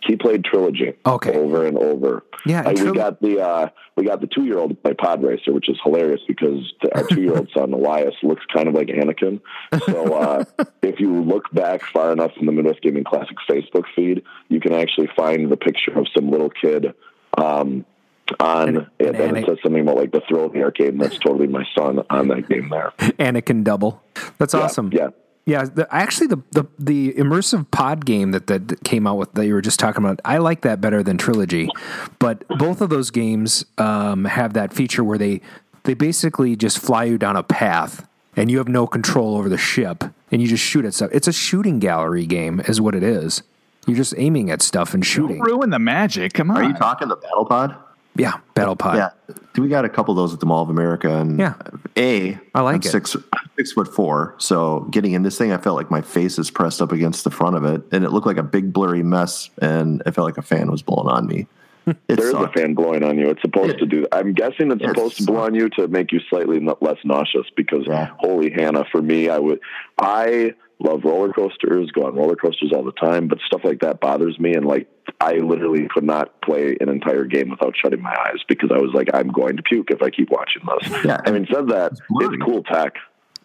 He 0.03 0.15
played 0.15 0.43
trilogy 0.43 0.93
Okay. 1.05 1.31
over 1.37 1.65
and 1.65 1.77
over. 1.77 2.23
Yeah, 2.45 2.67
and 2.67 2.79
we 2.81 2.91
got 2.91 3.21
the 3.21 3.39
uh, 3.39 3.69
we 3.95 4.03
got 4.03 4.19
the 4.19 4.25
two 4.27 4.45
year 4.45 4.57
old 4.57 4.81
by 4.81 4.93
Pod 4.93 5.23
Racer, 5.23 5.53
which 5.53 5.69
is 5.69 5.77
hilarious 5.83 6.21
because 6.27 6.73
our 6.95 7.03
two 7.03 7.21
year 7.21 7.37
old 7.37 7.49
son 7.55 7.71
Elias 7.71 8.15
looks 8.23 8.43
kind 8.51 8.67
of 8.67 8.73
like 8.73 8.87
Anakin. 8.87 9.39
So 9.85 10.13
uh, 10.15 10.43
if 10.81 10.99
you 10.99 11.21
look 11.21 11.51
back 11.53 11.83
far 11.93 12.11
enough 12.11 12.31
in 12.39 12.47
the 12.47 12.51
Midwest 12.51 12.81
Gaming 12.81 13.03
Classic 13.03 13.37
Facebook 13.49 13.83
feed, 13.95 14.23
you 14.49 14.59
can 14.59 14.73
actually 14.73 15.07
find 15.15 15.51
the 15.51 15.57
picture 15.57 15.97
of 15.97 16.07
some 16.15 16.31
little 16.31 16.49
kid. 16.49 16.93
Um, 17.37 17.85
on 18.39 18.69
An- 18.69 18.87
it, 18.97 19.09
an 19.09 19.15
and 19.21 19.37
it 19.37 19.45
says 19.45 19.57
something 19.61 19.81
about 19.81 19.97
like 19.97 20.11
the 20.11 20.21
thrill 20.27 20.45
of 20.45 20.53
the 20.53 20.63
arcade, 20.63 20.89
and 20.93 21.01
that's 21.01 21.19
totally 21.19 21.47
my 21.47 21.65
son 21.77 21.99
on 22.09 22.29
that 22.29 22.47
game 22.49 22.69
there. 22.69 22.91
Anakin 23.19 23.63
Double. 23.63 24.01
That's 24.37 24.53
awesome. 24.53 24.89
Yeah, 24.93 25.09
Yeah, 25.45 25.63
the, 25.63 25.87
actually, 25.91 26.27
the, 26.27 26.41
the 26.51 26.65
the 26.77 27.13
immersive 27.13 27.69
pod 27.71 28.05
game 28.05 28.31
that, 28.31 28.47
that 28.47 28.67
that 28.67 28.83
came 28.83 29.07
out 29.07 29.17
with 29.17 29.33
that 29.33 29.47
you 29.47 29.53
were 29.53 29.61
just 29.61 29.79
talking 29.79 30.03
about, 30.03 30.19
I 30.23 30.37
like 30.37 30.61
that 30.61 30.81
better 30.81 31.01
than 31.01 31.17
Trilogy. 31.17 31.67
But 32.19 32.47
both 32.47 32.79
of 32.81 32.89
those 32.89 33.09
games 33.09 33.65
um, 33.77 34.25
have 34.25 34.53
that 34.53 34.71
feature 34.71 35.03
where 35.03 35.17
they 35.17 35.41
they 35.83 35.95
basically 35.95 36.55
just 36.55 36.77
fly 36.77 37.05
you 37.05 37.17
down 37.17 37.35
a 37.35 37.43
path 37.43 38.07
and 38.35 38.51
you 38.51 38.59
have 38.59 38.67
no 38.67 38.85
control 38.85 39.35
over 39.35 39.49
the 39.49 39.57
ship 39.57 40.03
and 40.31 40.41
you 40.41 40.47
just 40.47 40.63
shoot 40.63 40.85
at 40.85 40.93
stuff. 40.93 41.09
It's 41.11 41.27
a 41.27 41.33
shooting 41.33 41.79
gallery 41.79 42.25
game, 42.25 42.61
is 42.61 42.79
what 42.79 42.95
it 42.95 43.03
is. 43.03 43.41
You're 43.87 43.97
just 43.97 44.13
aiming 44.17 44.51
at 44.51 44.61
stuff 44.61 44.93
and 44.93 45.03
shooting. 45.03 45.39
Ruin 45.41 45.71
the 45.71 45.79
magic. 45.79 46.33
Come 46.33 46.51
on. 46.51 46.57
Are 46.57 46.63
you 46.63 46.73
talking 46.73 47.07
the 47.07 47.15
Battle 47.15 47.45
Pod? 47.45 47.75
Yeah, 48.15 48.39
Battle 48.55 48.75
Pod. 48.75 48.97
Yeah, 48.97 49.09
we 49.57 49.69
got 49.69 49.85
a 49.85 49.89
couple 49.89 50.11
of 50.11 50.17
those 50.17 50.33
at 50.33 50.39
the 50.41 50.45
Mall 50.45 50.61
of 50.63 50.69
America, 50.69 51.09
and 51.17 51.39
Yeah. 51.39 51.53
a 51.97 52.37
I 52.53 52.61
like 52.61 52.75
I'm 52.75 52.79
it. 52.81 52.85
Six 52.85 53.15
six 53.57 53.71
foot 53.71 53.87
four, 53.93 54.35
so 54.37 54.81
getting 54.91 55.13
in 55.13 55.23
this 55.23 55.37
thing, 55.37 55.51
I 55.53 55.57
felt 55.57 55.77
like 55.77 55.89
my 55.89 56.01
face 56.01 56.37
is 56.37 56.51
pressed 56.51 56.81
up 56.81 56.91
against 56.91 57.23
the 57.23 57.31
front 57.31 57.55
of 57.55 57.63
it, 57.63 57.81
and 57.91 58.03
it 58.03 58.11
looked 58.11 58.27
like 58.27 58.37
a 58.37 58.43
big 58.43 58.73
blurry 58.73 59.01
mess, 59.03 59.49
and 59.61 60.03
I 60.05 60.11
felt 60.11 60.25
like 60.25 60.37
a 60.37 60.41
fan 60.41 60.69
was 60.69 60.81
blowing 60.81 61.07
on 61.07 61.25
me. 61.27 61.47
It 61.87 61.97
there 62.17 62.27
is 62.27 62.33
a 62.33 62.47
fan 62.49 62.75
blowing 62.75 63.03
on 63.03 63.17
you. 63.17 63.29
It's 63.29 63.41
supposed 63.41 63.71
It- 63.75 63.77
to 63.79 63.85
do. 63.87 64.01
That. 64.01 64.15
I'm 64.15 64.33
guessing 64.33 64.71
it's 64.71 64.83
it 64.83 64.87
supposed 64.89 65.17
to 65.17 65.23
blow 65.25 65.37
on 65.37 65.55
you 65.55 65.67
to 65.69 65.87
make 65.87 66.11
you 66.11 66.19
slightly 66.29 66.59
less 66.79 66.97
nauseous. 67.03 67.47
Because 67.55 67.85
Yeah. 67.87 68.09
holy 68.19 68.51
Hannah, 68.51 68.85
for 68.91 69.01
me, 69.01 69.29
I 69.29 69.39
would. 69.39 69.59
I 69.99 70.53
love 70.83 71.01
roller 71.03 71.31
coasters, 71.31 71.91
go 71.91 72.03
on 72.03 72.15
roller 72.15 72.35
coasters 72.35 72.71
all 72.75 72.83
the 72.83 72.91
time, 72.93 73.27
but 73.27 73.39
stuff 73.45 73.61
like 73.63 73.79
that 73.81 73.99
bothers 73.99 74.39
me. 74.39 74.53
And 74.53 74.65
like, 74.65 74.87
I 75.19 75.33
literally 75.35 75.87
could 75.93 76.03
not 76.03 76.41
play 76.41 76.75
an 76.81 76.89
entire 76.89 77.25
game 77.25 77.49
without 77.49 77.73
shutting 77.81 78.01
my 78.01 78.15
eyes 78.27 78.39
because 78.47 78.71
I 78.73 78.77
was 78.79 78.91
like, 78.93 79.07
I'm 79.13 79.29
going 79.29 79.57
to 79.57 79.63
puke 79.63 79.91
if 79.91 80.01
I 80.01 80.09
keep 80.09 80.29
watching 80.31 80.63
this. 80.65 80.91
Yeah, 81.05 81.19
I 81.25 81.31
mean, 81.31 81.47
said 81.51 81.67
that, 81.69 81.93
blurry. 82.09 82.35
it's 82.35 82.43
cool 82.45 82.63
tech. 82.63 82.95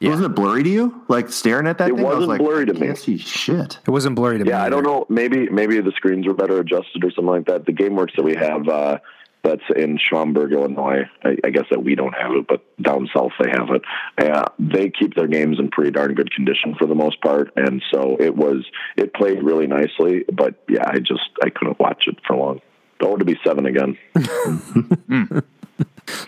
Wasn't 0.00 0.26
it 0.26 0.34
blurry 0.34 0.62
to 0.62 0.68
you? 0.68 1.02
Like 1.08 1.30
staring 1.30 1.66
at 1.66 1.78
that 1.78 1.88
It 1.88 1.96
thing? 1.96 2.04
I 2.04 2.08
was 2.08 2.14
wasn't 2.16 2.28
like, 2.28 2.40
blurry 2.40 2.66
to 2.66 2.74
me. 2.74 2.94
See 2.96 3.16
shit. 3.16 3.78
It 3.86 3.90
wasn't 3.90 4.14
blurry 4.14 4.36
to 4.38 4.44
me. 4.44 4.50
Yeah, 4.50 4.62
I 4.62 4.68
don't 4.68 4.82
know. 4.82 5.06
Maybe 5.08 5.48
maybe 5.48 5.80
the 5.80 5.92
screens 5.92 6.26
were 6.26 6.34
better 6.34 6.60
adjusted 6.60 7.02
or 7.02 7.10
something 7.12 7.26
like 7.26 7.46
that. 7.46 7.64
The 7.64 7.72
GameWorks 7.72 8.14
that 8.16 8.22
we 8.22 8.34
have 8.34 8.68
uh, 8.68 8.98
that's 9.42 9.62
in 9.76 9.98
Schaumburg, 9.98 10.52
Illinois. 10.52 11.08
I, 11.22 11.36
I 11.44 11.50
guess 11.50 11.66
that 11.70 11.82
we 11.82 11.94
don't 11.94 12.14
have 12.14 12.32
it, 12.32 12.46
but 12.48 12.62
down 12.82 13.08
south 13.14 13.32
they 13.40 13.50
have 13.50 13.68
it. 13.70 13.82
Uh, 14.18 14.44
they 14.58 14.90
keep 14.90 15.14
their 15.14 15.28
games 15.28 15.58
in 15.58 15.70
pretty 15.70 15.92
darn 15.92 16.14
good 16.14 16.32
condition 16.32 16.74
for 16.74 16.86
the 16.86 16.94
most 16.94 17.20
part, 17.20 17.52
and 17.56 17.82
so 17.92 18.16
it 18.18 18.34
was 18.36 18.64
it 18.96 19.14
played 19.14 19.42
really 19.42 19.66
nicely. 19.66 20.24
But 20.32 20.54
yeah, 20.68 20.84
I 20.86 20.98
just 20.98 21.30
I 21.42 21.50
couldn't 21.50 21.78
watch 21.78 22.04
it 22.06 22.18
for 22.26 22.36
long. 22.36 22.60
Oh, 23.00 23.16
to 23.16 23.24
be 23.24 23.38
seven 23.44 23.66
again. 23.66 23.98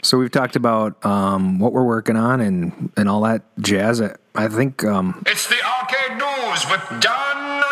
So 0.02 0.18
we've 0.18 0.30
talked 0.30 0.56
about 0.56 1.04
um, 1.06 1.58
what 1.58 1.72
we're 1.72 1.84
working 1.84 2.16
on 2.16 2.40
and 2.40 2.92
and 2.96 3.08
all 3.08 3.20
that 3.22 3.42
jazz. 3.60 4.00
I, 4.00 4.16
I 4.34 4.48
think 4.48 4.84
um, 4.84 5.22
It's 5.26 5.46
the 5.46 5.56
Arcade 5.62 6.18
News 6.18 6.66
with 6.70 7.00
John 7.00 7.62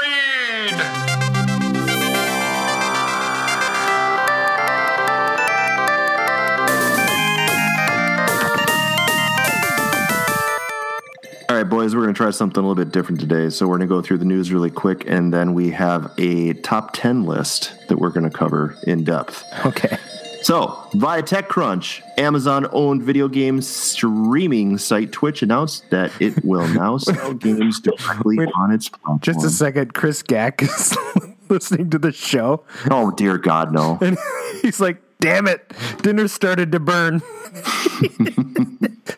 All 11.48 11.54
right, 11.54 11.62
boys, 11.62 11.94
we're 11.94 12.02
going 12.02 12.12
to 12.12 12.18
try 12.18 12.30
something 12.30 12.62
a 12.62 12.66
little 12.66 12.84
bit 12.84 12.92
different 12.92 13.20
today. 13.20 13.50
So 13.50 13.66
we're 13.68 13.78
going 13.78 13.88
to 13.88 13.94
go 13.94 14.02
through 14.02 14.18
the 14.18 14.24
news 14.24 14.50
really 14.52 14.70
quick, 14.70 15.04
and 15.08 15.32
then 15.32 15.54
we 15.54 15.70
have 15.70 16.12
a 16.18 16.54
top 16.54 16.90
10 16.92 17.24
list 17.24 17.72
that 17.88 17.98
we're 17.98 18.10
going 18.10 18.28
to 18.28 18.36
cover 18.36 18.76
in 18.84 19.04
depth. 19.04 19.44
okay. 19.64 19.96
So, 20.42 20.88
via 20.94 21.22
TechCrunch, 21.22 22.02
Amazon 22.18 22.68
owned 22.72 23.02
video 23.02 23.26
game 23.28 23.60
streaming 23.62 24.76
site 24.78 25.10
Twitch 25.12 25.42
announced 25.42 25.88
that 25.90 26.12
it 26.20 26.44
will 26.44 26.66
now 26.68 26.96
sell 26.98 27.32
games 27.34 27.80
directly 27.80 28.38
Wait, 28.38 28.48
on 28.54 28.72
its 28.72 28.88
platform. 28.88 29.20
Just 29.20 29.44
a 29.44 29.50
second. 29.50 29.94
Chris 29.94 30.22
Gack 30.22 30.62
is 30.62 30.96
listening 31.48 31.90
to 31.90 31.98
the 31.98 32.12
show, 32.12 32.64
Oh, 32.90 33.10
dear 33.12 33.38
God, 33.38 33.72
no. 33.72 33.98
and 34.02 34.18
he's 34.62 34.78
like, 34.80 34.98
"Damn 35.20 35.46
it, 35.48 35.72
dinner 36.02 36.28
started 36.28 36.70
to 36.72 36.80
burn." 36.80 37.22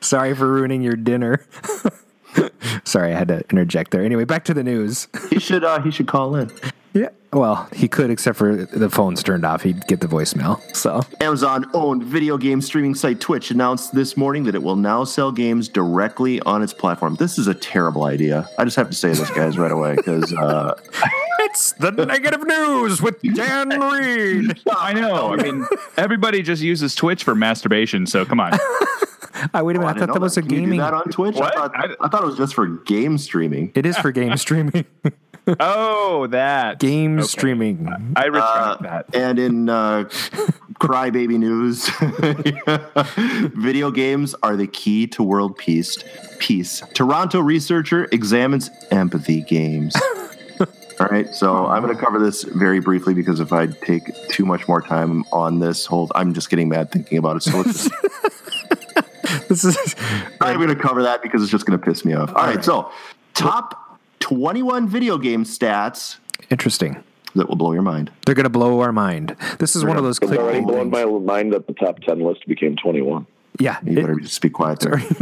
Sorry 0.01 0.35
for 0.35 0.51
ruining 0.51 0.83
your 0.83 0.97
dinner. 0.97 1.45
Sorry, 2.85 3.13
I 3.13 3.19
had 3.19 3.29
to 3.29 3.43
interject 3.51 3.91
there. 3.91 4.03
Anyway, 4.05 4.25
back 4.25 4.45
to 4.45 4.55
the 4.55 4.65
news. 4.65 5.09
he 5.31 5.39
should 5.39 5.65
uh, 5.65 5.81
he 5.81 5.91
should 5.91 6.07
call 6.09 6.37
in. 6.37 6.51
Yeah. 6.95 7.11
Well, 7.33 7.69
he 7.75 7.89
could, 7.89 8.11
except 8.11 8.39
for 8.39 8.65
the 8.65 8.89
phone's 8.89 9.23
turned 9.23 9.45
off. 9.45 9.63
He'd 9.63 9.87
get 9.87 10.01
the 10.01 10.07
voicemail. 10.07 10.59
So 10.75 11.03
Amazon 11.21 11.71
owned 11.75 12.03
video 12.03 12.39
game 12.39 12.63
streaming 12.63 12.95
site 12.95 13.21
Twitch 13.21 13.51
announced 13.51 13.95
this 13.95 14.17
morning 14.17 14.45
that 14.45 14.55
it 14.55 14.63
will 14.63 14.77
now 14.77 15.05
sell 15.05 15.31
games 15.31 15.69
directly 15.69 16.41
on 16.41 16.63
its 16.63 16.73
platform. 16.73 17.17
This 17.17 17.39
is 17.39 17.47
a 17.47 17.55
terrible 17.55 18.05
idea. 18.05 18.49
I 18.59 18.65
just 18.65 18.77
have 18.77 18.89
to 18.89 18.97
say 18.97 19.11
this, 19.11 19.31
guys, 19.31 19.59
right 19.59 19.71
away 19.71 19.97
because 19.97 20.33
uh, 20.33 20.81
it's 21.41 21.73
the 21.73 21.91
negative 21.91 22.47
news 22.47 23.03
with 23.03 23.21
Dan 23.21 23.69
Reed. 23.79 24.59
I 24.75 24.95
know. 24.95 25.35
I 25.35 25.37
mean, 25.37 25.67
everybody 25.99 26.41
just 26.41 26.63
uses 26.63 26.95
Twitch 26.95 27.25
for 27.25 27.35
masturbation, 27.35 28.07
so 28.07 28.25
come 28.25 28.41
on. 28.41 28.59
Oh, 29.55 29.65
wait 29.65 29.77
a 29.77 29.79
minute. 29.79 29.91
I, 29.91 29.93
didn't 29.95 29.99
thought 30.01 30.07
know 30.09 30.13
that 30.15 30.21
was 30.21 30.37
a 30.37 30.43
Can 30.43 30.51
you 30.51 30.57
do 30.57 30.63
gaming. 30.63 30.79
that 30.81 30.95
on 30.95 31.05
Twitch. 31.11 31.37
What? 31.37 31.57
I, 31.57 31.61
thought, 31.61 31.77
I- 31.77 31.95
I 32.05 32.09
thought 32.09 32.23
it 32.23 32.27
was 32.27 32.37
just 32.37 32.55
for 32.55 32.67
game 32.67 33.19
streaming. 33.19 33.73
It 33.75 33.87
is 33.87 33.97
for 33.99 34.11
game 34.13 34.37
streaming. 34.37 34.85
Oh, 35.61 36.27
that 36.27 36.79
game 36.79 37.19
Okay. 37.21 37.27
streaming. 37.27 38.13
I 38.17 38.27
retract 38.27 38.49
Uh, 38.49 38.77
that. 38.83 39.15
And 39.15 39.39
in 39.39 39.69
uh, 39.71 40.05
crybaby 40.75 41.39
news, 41.39 41.89
video 43.57 43.91
games 43.91 44.35
are 44.43 44.57
the 44.57 44.67
key 44.67 45.07
to 45.09 45.23
world 45.23 45.57
peace. 45.57 45.97
Peace. 46.39 46.83
Toronto 46.95 47.41
researcher 47.41 48.09
examines 48.13 48.71
empathy 48.91 49.41
games. 49.43 49.95
All 51.01 51.07
right, 51.07 51.33
so 51.33 51.65
I'm 51.67 51.83
going 51.83 51.97
to 51.97 52.03
cover 52.03 52.19
this 52.19 52.43
very 52.43 52.81
briefly 52.81 53.15
because 53.15 53.39
if 53.39 53.53
I 53.53 53.69
take 53.69 54.03
too 54.31 54.45
much 54.45 54.67
more 54.67 54.83
time 54.83 55.23
on 55.33 55.61
this 55.61 55.87
whole, 55.87 56.11
I'm 56.17 56.35
just 56.35 56.51
getting 56.51 56.69
mad 56.69 56.91
thinking 56.91 57.19
about 57.19 57.37
it. 57.37 57.45
So 57.45 57.57
let's 57.59 57.85
just, 57.89 58.88
This 59.49 59.65
is 59.65 59.95
I'm 60.41 60.57
going 60.57 60.69
to 60.69 60.77
cover 60.77 61.03
that 61.03 61.23
because 61.23 61.43
it's 61.43 61.51
just 61.51 61.67
going 61.67 61.79
to 61.79 61.85
piss 61.85 62.05
me 62.05 62.15
off. 62.15 62.31
All 62.31 62.47
right, 62.47 62.57
right. 62.57 62.65
so 62.65 62.91
top 63.35 63.99
21 64.21 64.89
video 64.89 65.19
game 65.19 65.45
stats 65.45 66.19
interesting. 66.51 67.03
that 67.35 67.49
will 67.49 67.57
blow 67.57 67.73
your 67.73 67.83
mind. 67.83 68.11
They're 68.27 68.35
gonna 68.35 68.49
blow 68.49 68.81
our 68.81 68.93
mind. 68.93 69.37
This 69.59 69.77
is 69.77 69.85
one 69.85 69.97
of 69.97 70.03
those 70.03 70.19
It's 70.19 70.33
already 70.33 70.61
clickbait 70.61 70.67
blown 70.67 70.91
things. 70.91 71.05
my 71.25 71.35
mind 71.35 71.53
that 71.53 71.67
the 71.67 71.75
top 71.75 72.01
ten 72.01 72.21
list 72.21 72.47
became 72.47 72.77
twenty 72.77 73.03
one. 73.03 73.27
Yeah. 73.59 73.79
You 73.85 73.97
better 73.97 74.17
just 74.17 74.41
be 74.41 74.51
quiet 74.51 74.81
there. 74.81 75.03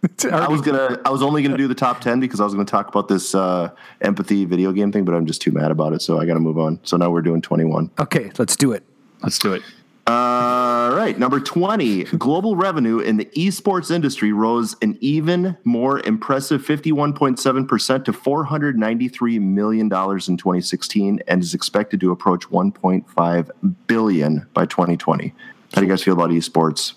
It's 0.00 0.24
I 0.24 0.46
was 0.46 0.60
gonna. 0.60 1.00
I 1.04 1.10
was 1.10 1.22
only 1.22 1.42
gonna 1.42 1.56
do 1.56 1.66
the 1.66 1.74
top 1.74 2.00
ten 2.00 2.20
because 2.20 2.40
I 2.40 2.44
was 2.44 2.54
gonna 2.54 2.64
talk 2.64 2.86
about 2.86 3.08
this 3.08 3.34
uh, 3.34 3.70
empathy 4.00 4.44
video 4.44 4.70
game 4.70 4.92
thing, 4.92 5.04
but 5.04 5.12
I'm 5.12 5.26
just 5.26 5.42
too 5.42 5.50
mad 5.50 5.72
about 5.72 5.92
it, 5.92 6.02
so 6.02 6.20
I 6.20 6.24
got 6.24 6.34
to 6.34 6.40
move 6.40 6.56
on. 6.56 6.78
So 6.84 6.96
now 6.96 7.10
we're 7.10 7.20
doing 7.22 7.42
21. 7.42 7.90
okay, 7.98 8.30
let's 8.38 8.54
do 8.54 8.70
it. 8.70 8.84
Let's 9.24 9.40
do 9.40 9.54
it. 9.54 9.62
All 10.10 10.92
right, 10.96 11.18
number 11.18 11.38
20. 11.38 12.04
Global 12.04 12.56
revenue 12.56 12.98
in 12.98 13.18
the 13.18 13.26
esports 13.26 13.90
industry 13.90 14.32
rose 14.32 14.74
an 14.80 14.96
even 15.00 15.58
more 15.64 16.00
impressive 16.00 16.62
51.7 16.64 17.68
percent 17.68 18.06
to 18.06 18.14
493 18.14 19.38
million 19.38 19.88
dollars 19.90 20.26
in 20.28 20.38
2016, 20.38 21.20
and 21.28 21.42
is 21.42 21.52
expected 21.52 22.00
to 22.00 22.10
approach 22.10 22.46
1.5 22.48 23.50
billion 23.86 24.46
by 24.54 24.64
2020. 24.64 25.34
How 25.74 25.80
do 25.82 25.86
you 25.86 25.92
guys 25.92 26.02
feel 26.02 26.14
about 26.14 26.30
esports? 26.30 26.94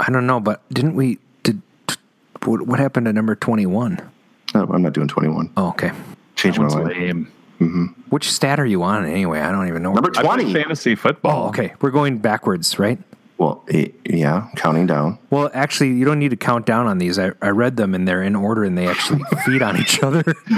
I 0.00 0.10
don't 0.10 0.26
know, 0.26 0.40
but 0.40 0.66
didn't 0.72 0.94
we? 0.94 1.18
Did 1.42 1.60
what, 2.44 2.62
what 2.66 2.78
happened 2.78 3.04
to 3.04 3.12
number 3.12 3.34
twenty-one? 3.34 4.00
Oh, 4.54 4.66
I'm 4.72 4.80
not 4.80 4.94
doing 4.94 5.08
21. 5.08 5.52
Oh, 5.58 5.68
okay. 5.70 5.90
Change 6.36 6.56
my 6.56 6.64
One's 6.64 6.74
mind. 6.76 6.88
lame. 6.88 7.32
Which 8.10 8.30
stat 8.30 8.60
are 8.60 8.66
you 8.66 8.82
on 8.82 9.06
anyway? 9.06 9.40
I 9.40 9.50
don't 9.50 9.68
even 9.68 9.82
know. 9.82 9.92
Number 9.92 10.12
I 10.16 10.22
20. 10.22 10.52
fantasy 10.52 10.94
football. 10.94 11.46
Oh, 11.46 11.48
okay. 11.48 11.74
We're 11.80 11.90
going 11.90 12.18
backwards, 12.18 12.78
right? 12.78 12.98
Well, 13.38 13.62
eh, 13.68 13.88
yeah, 14.04 14.48
counting 14.56 14.86
down. 14.86 15.18
Well, 15.30 15.50
actually, 15.52 15.92
you 15.92 16.04
don't 16.04 16.18
need 16.18 16.30
to 16.30 16.36
count 16.36 16.64
down 16.64 16.86
on 16.86 16.98
these. 16.98 17.18
I, 17.18 17.32
I 17.42 17.48
read 17.48 17.76
them 17.76 17.94
and 17.94 18.08
they're 18.08 18.22
in 18.22 18.34
order 18.34 18.64
and 18.64 18.78
they 18.78 18.86
actually 18.86 19.22
feed 19.44 19.62
on 19.62 19.76
each 19.76 20.02
other. 20.02 20.22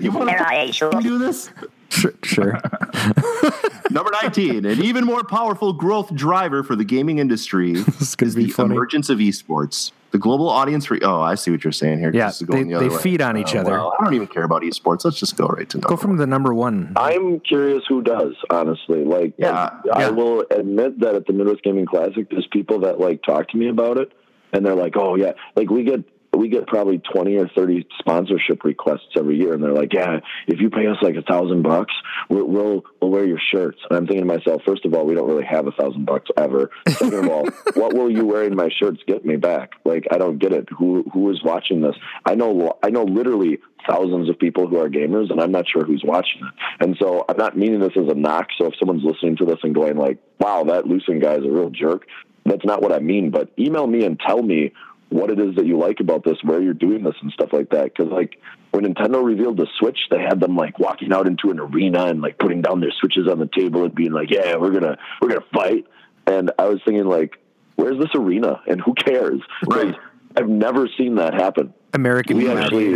you 0.00 0.12
want 0.12 0.30
to 0.30 1.00
do 1.02 1.18
this? 1.18 1.50
Sure. 1.90 2.12
sure. 2.22 2.60
Number 3.90 4.10
19, 4.22 4.64
an 4.66 4.82
even 4.82 5.04
more 5.04 5.24
powerful 5.24 5.72
growth 5.72 6.14
driver 6.14 6.62
for 6.62 6.76
the 6.76 6.84
gaming 6.84 7.18
industry 7.18 7.72
is 8.00 8.14
gonna 8.16 8.28
is 8.28 8.34
be 8.36 8.44
the 8.44 8.50
funny. 8.50 8.74
emergence 8.74 9.08
of 9.08 9.18
esports. 9.18 9.92
The 10.10 10.18
global 10.18 10.48
audience 10.48 10.86
for 10.86 10.98
oh, 11.02 11.20
I 11.20 11.34
see 11.34 11.50
what 11.50 11.62
you're 11.64 11.72
saying 11.72 11.98
here. 11.98 12.10
Yeah, 12.14 12.32
going 12.46 12.64
they- 12.68 12.68
the 12.72 12.74
other 12.78 12.88
they 12.88 12.94
way. 12.96 13.02
feed 13.02 13.20
on 13.22 13.36
each 13.36 13.54
Oh, 13.54 13.60
other. 13.60 13.72
well, 13.72 13.94
I 13.98 14.04
don't 14.04 14.14
even 14.14 14.26
care 14.26 14.42
about 14.42 14.62
esports. 14.62 15.04
Let's 15.04 15.18
just 15.18 15.36
go 15.36 15.46
right 15.46 15.68
to 15.68 15.76
number 15.76 15.88
Go 15.88 15.96
from 15.96 16.16
the 16.16 16.26
number 16.26 16.54
one. 16.54 16.92
I'm 16.96 17.40
curious 17.40 17.82
who 17.88 18.00
does, 18.02 18.34
honestly. 18.50 19.04
Like, 19.04 19.34
Yeah, 19.38 19.70
I 19.92 20.00
yeah. 20.04 20.08
will 20.10 20.44
admit 20.50 21.00
that 21.00 21.14
at 21.14 21.26
the 21.26 21.32
Midwest 21.34 21.62
Gaming 21.62 21.84
Classic, 21.86 22.28
there's 22.30 22.46
people 22.50 22.80
that 22.80 22.98
like 22.98 23.22
talk 23.22 23.48
to 23.50 23.56
me 23.58 23.68
about 23.68 23.98
it, 23.98 24.10
and 24.52 24.64
they're 24.64 24.74
like, 24.74 24.96
"Oh 24.96 25.14
yeah," 25.14 25.32
like 25.56 25.68
we 25.68 25.84
get 25.84 26.04
we 26.36 26.48
get 26.48 26.66
probably 26.66 26.98
twenty 26.98 27.36
or 27.36 27.48
thirty 27.48 27.86
sponsorship 27.98 28.64
requests 28.64 29.08
every 29.16 29.36
year, 29.36 29.54
and 29.54 29.62
they're 29.62 29.72
like, 29.72 29.92
"Yeah, 29.92 30.20
if 30.46 30.60
you 30.60 30.70
pay 30.70 30.86
us 30.86 30.96
like 31.02 31.16
a 31.16 31.22
thousand 31.22 31.62
bucks, 31.62 31.94
we'll, 32.28 32.46
we'll 32.46 32.84
wear 33.00 33.26
your 33.26 33.40
shirts." 33.52 33.78
And 33.88 33.96
I'm 33.96 34.06
thinking 34.06 34.26
to 34.26 34.36
myself, 34.36 34.62
first 34.66 34.84
of 34.84 34.94
all, 34.94 35.06
we 35.06 35.14
don't 35.14 35.28
really 35.28 35.44
have 35.44 35.66
a 35.66 35.72
thousand 35.72 36.04
bucks 36.04 36.30
ever. 36.36 36.70
Second 36.88 37.24
of 37.24 37.28
all, 37.28 37.46
what 37.74 37.94
will 37.94 38.10
you 38.10 38.26
wearing 38.26 38.54
my 38.54 38.68
shirts 38.78 39.00
get 39.06 39.24
me 39.24 39.36
back? 39.36 39.72
Like, 39.84 40.06
I 40.10 40.18
don't 40.18 40.38
get 40.38 40.52
it. 40.52 40.68
Who 40.76 41.04
who 41.12 41.30
is 41.30 41.42
watching 41.42 41.80
this? 41.80 41.96
I 42.24 42.34
know 42.34 42.78
I 42.82 42.90
know 42.90 43.04
literally 43.04 43.58
thousands 43.88 44.28
of 44.28 44.38
people 44.38 44.66
who 44.66 44.78
are 44.78 44.88
gamers, 44.88 45.30
and 45.30 45.40
I'm 45.40 45.52
not 45.52 45.66
sure 45.68 45.84
who's 45.84 46.02
watching 46.04 46.42
it. 46.42 46.84
And 46.84 46.96
so 47.00 47.24
I'm 47.28 47.36
not 47.36 47.56
meaning 47.56 47.80
this 47.80 47.96
as 47.96 48.10
a 48.10 48.14
knock. 48.14 48.48
So 48.58 48.66
if 48.66 48.74
someone's 48.78 49.04
listening 49.04 49.36
to 49.38 49.46
this 49.46 49.58
and 49.62 49.74
going 49.74 49.96
like, 49.96 50.18
"Wow, 50.38 50.64
that 50.64 50.84
Lucen 50.84 51.22
guy 51.22 51.34
is 51.34 51.44
a 51.44 51.50
real 51.50 51.70
jerk," 51.70 52.06
that's 52.44 52.64
not 52.64 52.82
what 52.82 52.92
I 52.92 52.98
mean. 52.98 53.30
But 53.30 53.50
email 53.58 53.86
me 53.86 54.04
and 54.04 54.18
tell 54.18 54.42
me 54.42 54.72
what 55.10 55.30
it 55.30 55.38
is 55.38 55.56
that 55.56 55.66
you 55.66 55.78
like 55.78 56.00
about 56.00 56.24
this, 56.24 56.36
where 56.42 56.60
you're 56.60 56.74
doing 56.74 57.02
this, 57.02 57.14
and 57.22 57.32
stuff 57.32 57.50
like 57.52 57.70
that. 57.70 57.84
Because 57.84 58.12
like 58.12 58.40
when 58.70 58.84
Nintendo 58.84 59.24
revealed 59.24 59.56
the 59.56 59.66
Switch, 59.78 59.98
they 60.10 60.20
had 60.20 60.40
them 60.40 60.56
like 60.56 60.78
walking 60.78 61.12
out 61.12 61.26
into 61.26 61.50
an 61.50 61.58
arena 61.58 62.06
and 62.06 62.20
like 62.20 62.38
putting 62.38 62.62
down 62.62 62.80
their 62.80 62.92
switches 62.98 63.28
on 63.28 63.38
the 63.38 63.48
table 63.54 63.84
and 63.84 63.94
being 63.94 64.12
like, 64.12 64.30
"Yeah, 64.30 64.56
we're 64.56 64.72
gonna 64.72 64.98
we're 65.20 65.28
gonna 65.28 65.40
fight." 65.52 65.86
And 66.26 66.50
I 66.58 66.68
was 66.68 66.80
thinking 66.84 67.06
like, 67.06 67.38
"Where's 67.76 67.98
this 67.98 68.14
arena? 68.14 68.60
And 68.66 68.80
who 68.80 68.94
cares?" 68.94 69.40
Right. 69.66 69.94
I've 70.36 70.48
never 70.48 70.88
seen 70.98 71.16
that 71.16 71.34
happen. 71.34 71.72
American 71.94 72.36
We 72.36 72.50
actually-. 72.50 72.92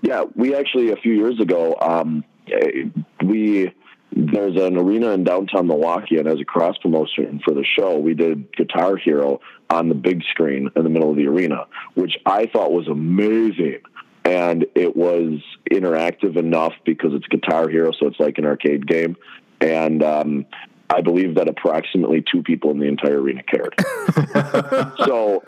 Yeah, 0.00 0.24
we 0.34 0.54
actually 0.54 0.90
a 0.90 0.96
few 0.96 1.12
years 1.12 1.38
ago, 1.38 1.76
um, 1.80 2.24
eh, 2.50 2.88
we 3.24 3.72
there's 4.14 4.56
an 4.56 4.76
arena 4.76 5.10
in 5.10 5.24
downtown 5.24 5.66
Milwaukee, 5.66 6.18
and 6.18 6.28
as 6.28 6.40
a 6.40 6.44
cross 6.44 6.76
promotion 6.78 7.40
for 7.44 7.54
the 7.54 7.64
show, 7.64 7.98
we 7.98 8.14
did 8.14 8.54
Guitar 8.54 8.96
Hero 8.96 9.40
on 9.70 9.88
the 9.88 9.94
big 9.94 10.22
screen 10.30 10.68
in 10.76 10.84
the 10.84 10.90
middle 10.90 11.10
of 11.10 11.16
the 11.16 11.26
arena, 11.26 11.66
which 11.94 12.18
I 12.26 12.46
thought 12.46 12.72
was 12.72 12.88
amazing. 12.88 13.80
and 14.24 14.66
it 14.74 14.96
was 14.96 15.40
interactive 15.70 16.36
enough 16.36 16.74
because 16.84 17.12
it's 17.12 17.26
Guitar 17.26 17.68
Hero, 17.68 17.90
so 17.92 18.06
it's 18.06 18.20
like 18.20 18.38
an 18.38 18.44
arcade 18.44 18.86
game. 18.86 19.16
And 19.60 20.02
um, 20.02 20.46
I 20.92 21.00
believe 21.00 21.36
that 21.36 21.48
approximately 21.48 22.22
two 22.30 22.42
people 22.42 22.70
in 22.70 22.78
the 22.78 22.86
entire 22.86 23.20
arena 23.20 23.42
cared. 23.42 23.74
so, 25.06 25.42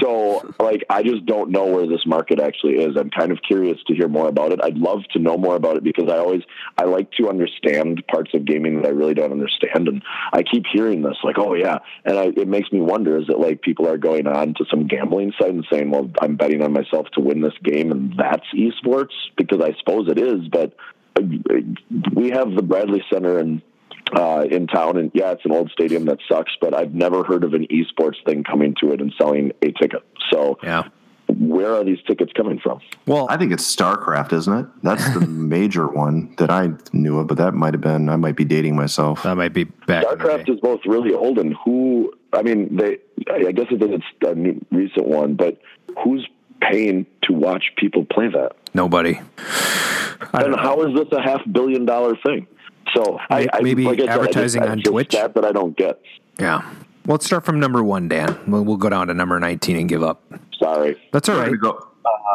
so 0.00 0.54
like, 0.58 0.84
I 0.88 1.02
just 1.02 1.26
don't 1.26 1.50
know 1.50 1.66
where 1.66 1.86
this 1.86 2.06
market 2.06 2.40
actually 2.40 2.76
is. 2.76 2.96
I'm 2.96 3.10
kind 3.10 3.30
of 3.30 3.38
curious 3.46 3.78
to 3.88 3.94
hear 3.94 4.08
more 4.08 4.28
about 4.28 4.52
it. 4.52 4.60
I'd 4.62 4.78
love 4.78 5.00
to 5.12 5.18
know 5.18 5.36
more 5.36 5.54
about 5.54 5.76
it 5.76 5.84
because 5.84 6.08
I 6.08 6.16
always 6.16 6.42
I 6.78 6.84
like 6.84 7.10
to 7.12 7.28
understand 7.28 8.02
parts 8.10 8.30
of 8.32 8.46
gaming 8.46 8.80
that 8.80 8.86
I 8.86 8.90
really 8.90 9.12
don't 9.12 9.32
understand, 9.32 9.88
and 9.88 10.02
I 10.32 10.42
keep 10.42 10.64
hearing 10.72 11.02
this 11.02 11.16
like, 11.22 11.38
oh 11.38 11.54
yeah, 11.54 11.78
and 12.04 12.18
I, 12.18 12.24
it 12.28 12.48
makes 12.48 12.72
me 12.72 12.80
wonder: 12.80 13.18
is 13.18 13.28
it 13.28 13.38
like 13.38 13.60
people 13.60 13.88
are 13.88 13.98
going 13.98 14.26
on 14.26 14.54
to 14.54 14.64
some 14.70 14.86
gambling 14.86 15.32
site 15.38 15.50
and 15.50 15.66
saying, 15.70 15.90
well, 15.90 16.10
I'm 16.20 16.36
betting 16.36 16.62
on 16.62 16.72
myself 16.72 17.06
to 17.14 17.20
win 17.20 17.42
this 17.42 17.56
game, 17.62 17.92
and 17.92 18.14
that's 18.16 18.46
esports? 18.54 19.12
Because 19.36 19.60
I 19.60 19.74
suppose 19.78 20.08
it 20.10 20.18
is, 20.18 20.48
but 20.48 20.74
uh, 21.18 21.22
we 22.14 22.30
have 22.30 22.54
the 22.54 22.62
Bradley 22.62 23.02
Center 23.10 23.38
and 23.38 23.60
uh, 24.14 24.44
in 24.50 24.66
town, 24.66 24.96
and 24.96 25.10
yeah, 25.14 25.32
it's 25.32 25.44
an 25.44 25.52
old 25.52 25.70
stadium 25.70 26.04
that 26.06 26.18
sucks, 26.28 26.52
but 26.60 26.74
I've 26.74 26.94
never 26.94 27.24
heard 27.24 27.44
of 27.44 27.54
an 27.54 27.66
esports 27.68 28.24
thing 28.24 28.44
coming 28.44 28.74
to 28.80 28.92
it 28.92 29.00
and 29.00 29.12
selling 29.18 29.52
a 29.62 29.72
ticket. 29.72 30.02
So, 30.32 30.58
Yeah. 30.62 30.84
where 31.28 31.74
are 31.74 31.82
these 31.84 31.98
tickets 32.06 32.32
coming 32.32 32.58
from? 32.60 32.80
Well, 33.06 33.26
I 33.28 33.36
think 33.36 33.52
it's 33.52 33.64
StarCraft, 33.74 34.32
isn't 34.32 34.52
it? 34.58 34.66
That's 34.82 35.08
the 35.14 35.20
major 35.26 35.88
one 35.88 36.34
that 36.38 36.50
I 36.50 36.70
knew 36.92 37.18
of, 37.18 37.26
but 37.26 37.36
that 37.38 37.54
might 37.54 37.74
have 37.74 37.80
been, 37.80 38.08
I 38.08 38.16
might 38.16 38.36
be 38.36 38.44
dating 38.44 38.76
myself. 38.76 39.22
that 39.24 39.36
might 39.36 39.52
be 39.52 39.64
back. 39.64 40.04
StarCraft 40.04 40.48
is 40.50 40.60
both 40.60 40.80
really 40.86 41.12
old 41.12 41.38
and 41.38 41.54
who? 41.64 42.12
I 42.32 42.42
mean, 42.42 42.76
they. 42.76 42.98
I 43.32 43.50
guess 43.50 43.66
it 43.70 43.82
it's 43.82 44.04
a 44.22 44.34
new, 44.34 44.64
recent 44.70 45.06
one, 45.08 45.34
but 45.34 45.58
who's 46.04 46.26
paying 46.60 47.06
to 47.22 47.32
watch 47.32 47.72
people 47.76 48.04
play 48.04 48.28
that? 48.28 48.52
Nobody. 48.74 49.18
I 50.32 50.42
don't 50.42 50.52
And 50.52 50.60
how 50.60 50.82
is 50.82 50.94
this 50.94 51.08
a 51.12 51.20
half 51.22 51.40
billion 51.50 51.84
dollar 51.86 52.14
thing? 52.24 52.46
So 52.94 53.18
I, 53.30 53.48
I 53.52 53.60
Maybe 53.60 53.84
like 53.84 53.98
I 54.00 54.02
said, 54.02 54.08
I 54.08 54.14
just- 54.16 54.18
advertising 54.28 54.62
on 54.64 54.78
just 54.78 54.90
Twitch? 54.90 55.12
Stat 55.12 55.34
that 55.34 55.44
I 55.44 55.52
don't 55.52 55.76
get. 55.76 56.00
Yeah. 56.38 56.58
Well, 57.04 57.14
let's 57.14 57.26
start 57.26 57.44
from 57.44 57.60
number 57.60 57.82
one, 57.84 58.08
Dan. 58.08 58.36
We'll, 58.46 58.64
we'll 58.64 58.76
go 58.76 58.88
down 58.88 59.06
to 59.08 59.14
number 59.14 59.38
19 59.38 59.76
and 59.76 59.88
give 59.88 60.02
up. 60.02 60.22
Sorry. 60.58 60.96
That's 61.12 61.28
all 61.28 61.36
right. 61.36 61.50
We're 61.50 61.52
right. 61.52 61.60
gonna 61.60 61.78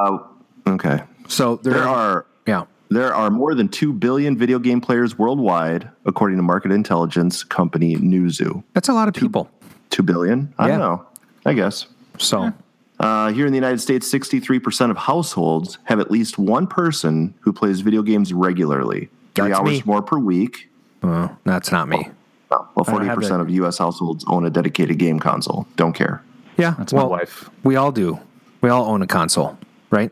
go- 0.09 0.27
uh, 0.67 0.71
okay. 0.73 1.03
So 1.27 1.57
there, 1.57 1.73
There 1.73 1.83
are 1.87 2.25
yeah. 2.47 2.65
There 2.89 3.13
are 3.13 3.29
more 3.29 3.55
than 3.55 3.69
2 3.69 3.93
billion 3.93 4.37
video 4.37 4.59
game 4.59 4.81
players 4.81 5.17
worldwide, 5.17 5.89
according 6.05 6.35
to 6.37 6.43
market 6.43 6.71
intelligence 6.73 7.41
company 7.43 7.95
Newzoo. 7.95 8.63
That's 8.73 8.89
a 8.89 8.93
lot 8.93 9.07
of 9.07 9.13
people. 9.13 9.49
2 9.91 10.03
billion? 10.03 10.53
I 10.57 10.67
Yeah. 10.67 10.77
don't 10.77 10.79
know. 10.79 11.05
I 11.45 11.53
guess. 11.53 11.85
So 12.17 12.51
Uh, 12.99 13.31
here 13.31 13.45
in 13.45 13.51
the 13.51 13.57
United 13.57 13.79
States, 13.81 14.07
63% 14.11 14.91
of 14.91 14.97
households 14.97 15.77
have 15.85 15.99
at 15.99 16.11
least 16.11 16.37
one 16.37 16.67
person 16.67 17.33
who 17.39 17.51
plays 17.53 17.79
video 17.81 18.01
games 18.03 18.31
regularly. 18.33 19.09
Three 19.35 19.49
That's 19.49 19.59
hours 19.59 19.69
me. 19.69 19.83
more 19.85 20.01
per 20.01 20.17
week. 20.19 20.69
uh, 21.03 21.29
that's 21.43 21.71
not 21.71 21.87
me. 21.87 22.09
Well, 22.49 22.69
I 22.77 22.83
don't 22.83 23.01
40% 23.07 23.29
that. 23.29 23.39
of 23.39 23.49
U.S. 23.49 23.77
households 23.77 24.25
own 24.27 24.45
a 24.45 24.49
dedicated 24.49 24.97
game 24.97 25.19
console. 25.19 25.67
Don't 25.77 25.93
care. 25.93 26.21
Yeah. 26.57 26.75
That's 26.77 26.91
well, 26.91 27.05
my 27.05 27.11
wife. 27.11 27.49
We 27.63 27.77
all 27.77 27.91
do. 27.93 28.19
We 28.59 28.69
all 28.69 28.85
own 28.85 29.01
a 29.01 29.07
console, 29.07 29.57
right? 29.89 30.11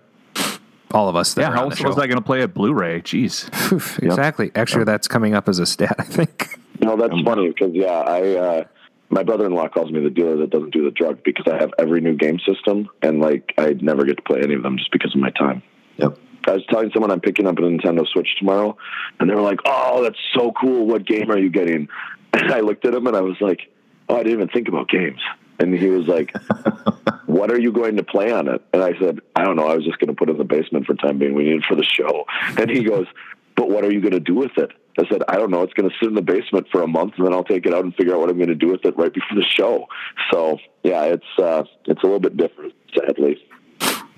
All 0.92 1.10
of 1.10 1.16
us. 1.16 1.34
That 1.34 1.42
Yeah, 1.42 1.52
how 1.52 1.64
else 1.66 1.82
was. 1.84 1.98
I 1.98 2.08
going 2.08 2.18
to 2.18 2.22
play 2.24 2.42
a 2.42 2.48
Blu-ray? 2.48 3.02
Jeez. 3.02 3.72
Oof, 3.74 4.00
Exactly. 4.00 4.52
Actually, 4.56 4.86
that's 4.86 5.08
coming 5.08 5.36
up 5.36 5.50
as 5.50 5.60
a 5.60 5.66
stat, 5.66 5.96
I 6.00 6.04
think. 6.04 6.56
No, 6.82 6.96
that's 6.96 7.14
funny 7.26 7.50
because 7.50 7.72
yeah, 7.74 7.88
I 7.92 8.36
uh, 8.38 8.64
my 9.10 9.22
brother-in-law 9.22 9.68
calls 9.68 9.92
me 9.92 10.02
the 10.02 10.10
dealer 10.10 10.38
that 10.38 10.50
doesn't 10.50 10.72
do 10.72 10.86
the 10.86 10.92
drug 10.92 11.22
because 11.26 11.46
I 11.52 11.58
have 11.58 11.72
every 11.78 12.00
new 12.00 12.16
game 12.16 12.40
system 12.48 12.88
and 13.02 13.20
like 13.20 13.54
I 13.58 13.74
never 13.82 14.06
get 14.06 14.16
to 14.16 14.24
play 14.24 14.40
any 14.42 14.54
of 14.54 14.64
them 14.64 14.78
just 14.78 14.90
because 14.94 15.14
of 15.14 15.20
my 15.20 15.30
time. 15.32 15.62
Yep. 15.98 16.18
I 16.48 16.54
was 16.54 16.66
telling 16.70 16.92
someone 16.94 17.12
I'm 17.12 17.22
picking 17.22 17.48
up 17.48 17.58
a 17.58 17.62
Nintendo 17.62 18.08
Switch 18.08 18.30
tomorrow, 18.38 18.78
and 19.20 19.30
they 19.30 19.36
were 19.36 19.42
like, 19.42 19.60
"Oh, 19.66 20.04
that's 20.04 20.20
so 20.34 20.52
cool! 20.60 20.86
What 20.88 21.06
game 21.06 21.32
are 21.32 21.38
you 21.38 21.50
getting?" 21.50 21.88
And 22.32 22.52
I 22.52 22.60
looked 22.60 22.86
at 22.86 22.94
him 22.94 23.08
and 23.08 23.18
I 23.18 23.22
was 23.22 23.38
like, 23.42 23.62
"Oh, 24.08 24.14
I 24.14 24.18
didn't 24.20 24.34
even 24.34 24.48
think 24.50 24.68
about 24.68 24.88
games." 24.88 25.20
And 25.60 25.74
he 25.74 25.88
was 25.88 26.08
like, 26.08 26.32
"What 27.26 27.52
are 27.52 27.60
you 27.60 27.72
going 27.72 27.98
to 27.98 28.04
play 28.04 28.32
on 28.32 28.48
it?" 28.48 28.62
And 28.72 28.84
I 28.84 28.94
said, 29.00 29.20
"I 29.36 29.44
don't 29.44 29.56
know. 29.56 29.68
I 29.68 29.76
was 29.76 29.84
just 29.84 30.00
going 30.00 30.10
to 30.10 30.14
put 30.14 30.30
it 30.30 30.34
in 30.34 30.38
the 30.38 30.44
basement 30.44 30.86
for 30.86 30.94
time 30.94 31.18
being. 31.18 31.34
We 31.34 31.46
need 31.46 31.58
it 31.58 31.66
for 31.68 31.76
the 31.76 31.84
show." 31.84 32.26
And 32.58 32.70
he 32.70 32.84
goes, 32.84 33.08
"But 33.56 33.70
what 33.70 33.84
are 33.84 33.92
you 33.92 34.00
going 34.00 34.14
to 34.14 34.20
do 34.20 34.36
with 34.36 34.58
it?" 34.58 34.70
I 35.00 35.10
said, 35.10 35.24
"I 35.28 35.38
don't 35.38 35.50
know. 35.50 35.64
It's 35.64 35.74
going 35.74 35.90
to 35.90 35.96
sit 36.00 36.08
in 36.08 36.16
the 36.16 36.22
basement 36.22 36.68
for 36.72 36.84
a 36.84 36.88
month, 36.88 37.14
and 37.18 37.26
then 37.26 37.34
I'll 37.34 37.44
take 37.44 37.66
it 37.66 37.74
out 37.74 37.84
and 37.84 37.96
figure 37.96 38.14
out 38.14 38.20
what 38.20 38.30
I'm 38.30 38.38
going 38.38 38.50
to 38.50 38.56
do 38.56 38.68
with 38.68 38.86
it 38.86 38.96
right 38.96 39.14
before 39.14 39.36
the 39.36 39.44
show." 39.46 39.88
So 40.32 40.60
yeah, 40.84 41.04
it's 41.06 41.40
uh, 41.40 41.64
it's 41.86 42.04
a 42.04 42.06
little 42.06 42.20
bit 42.20 42.38
different, 42.38 42.74
sadly. 42.96 43.44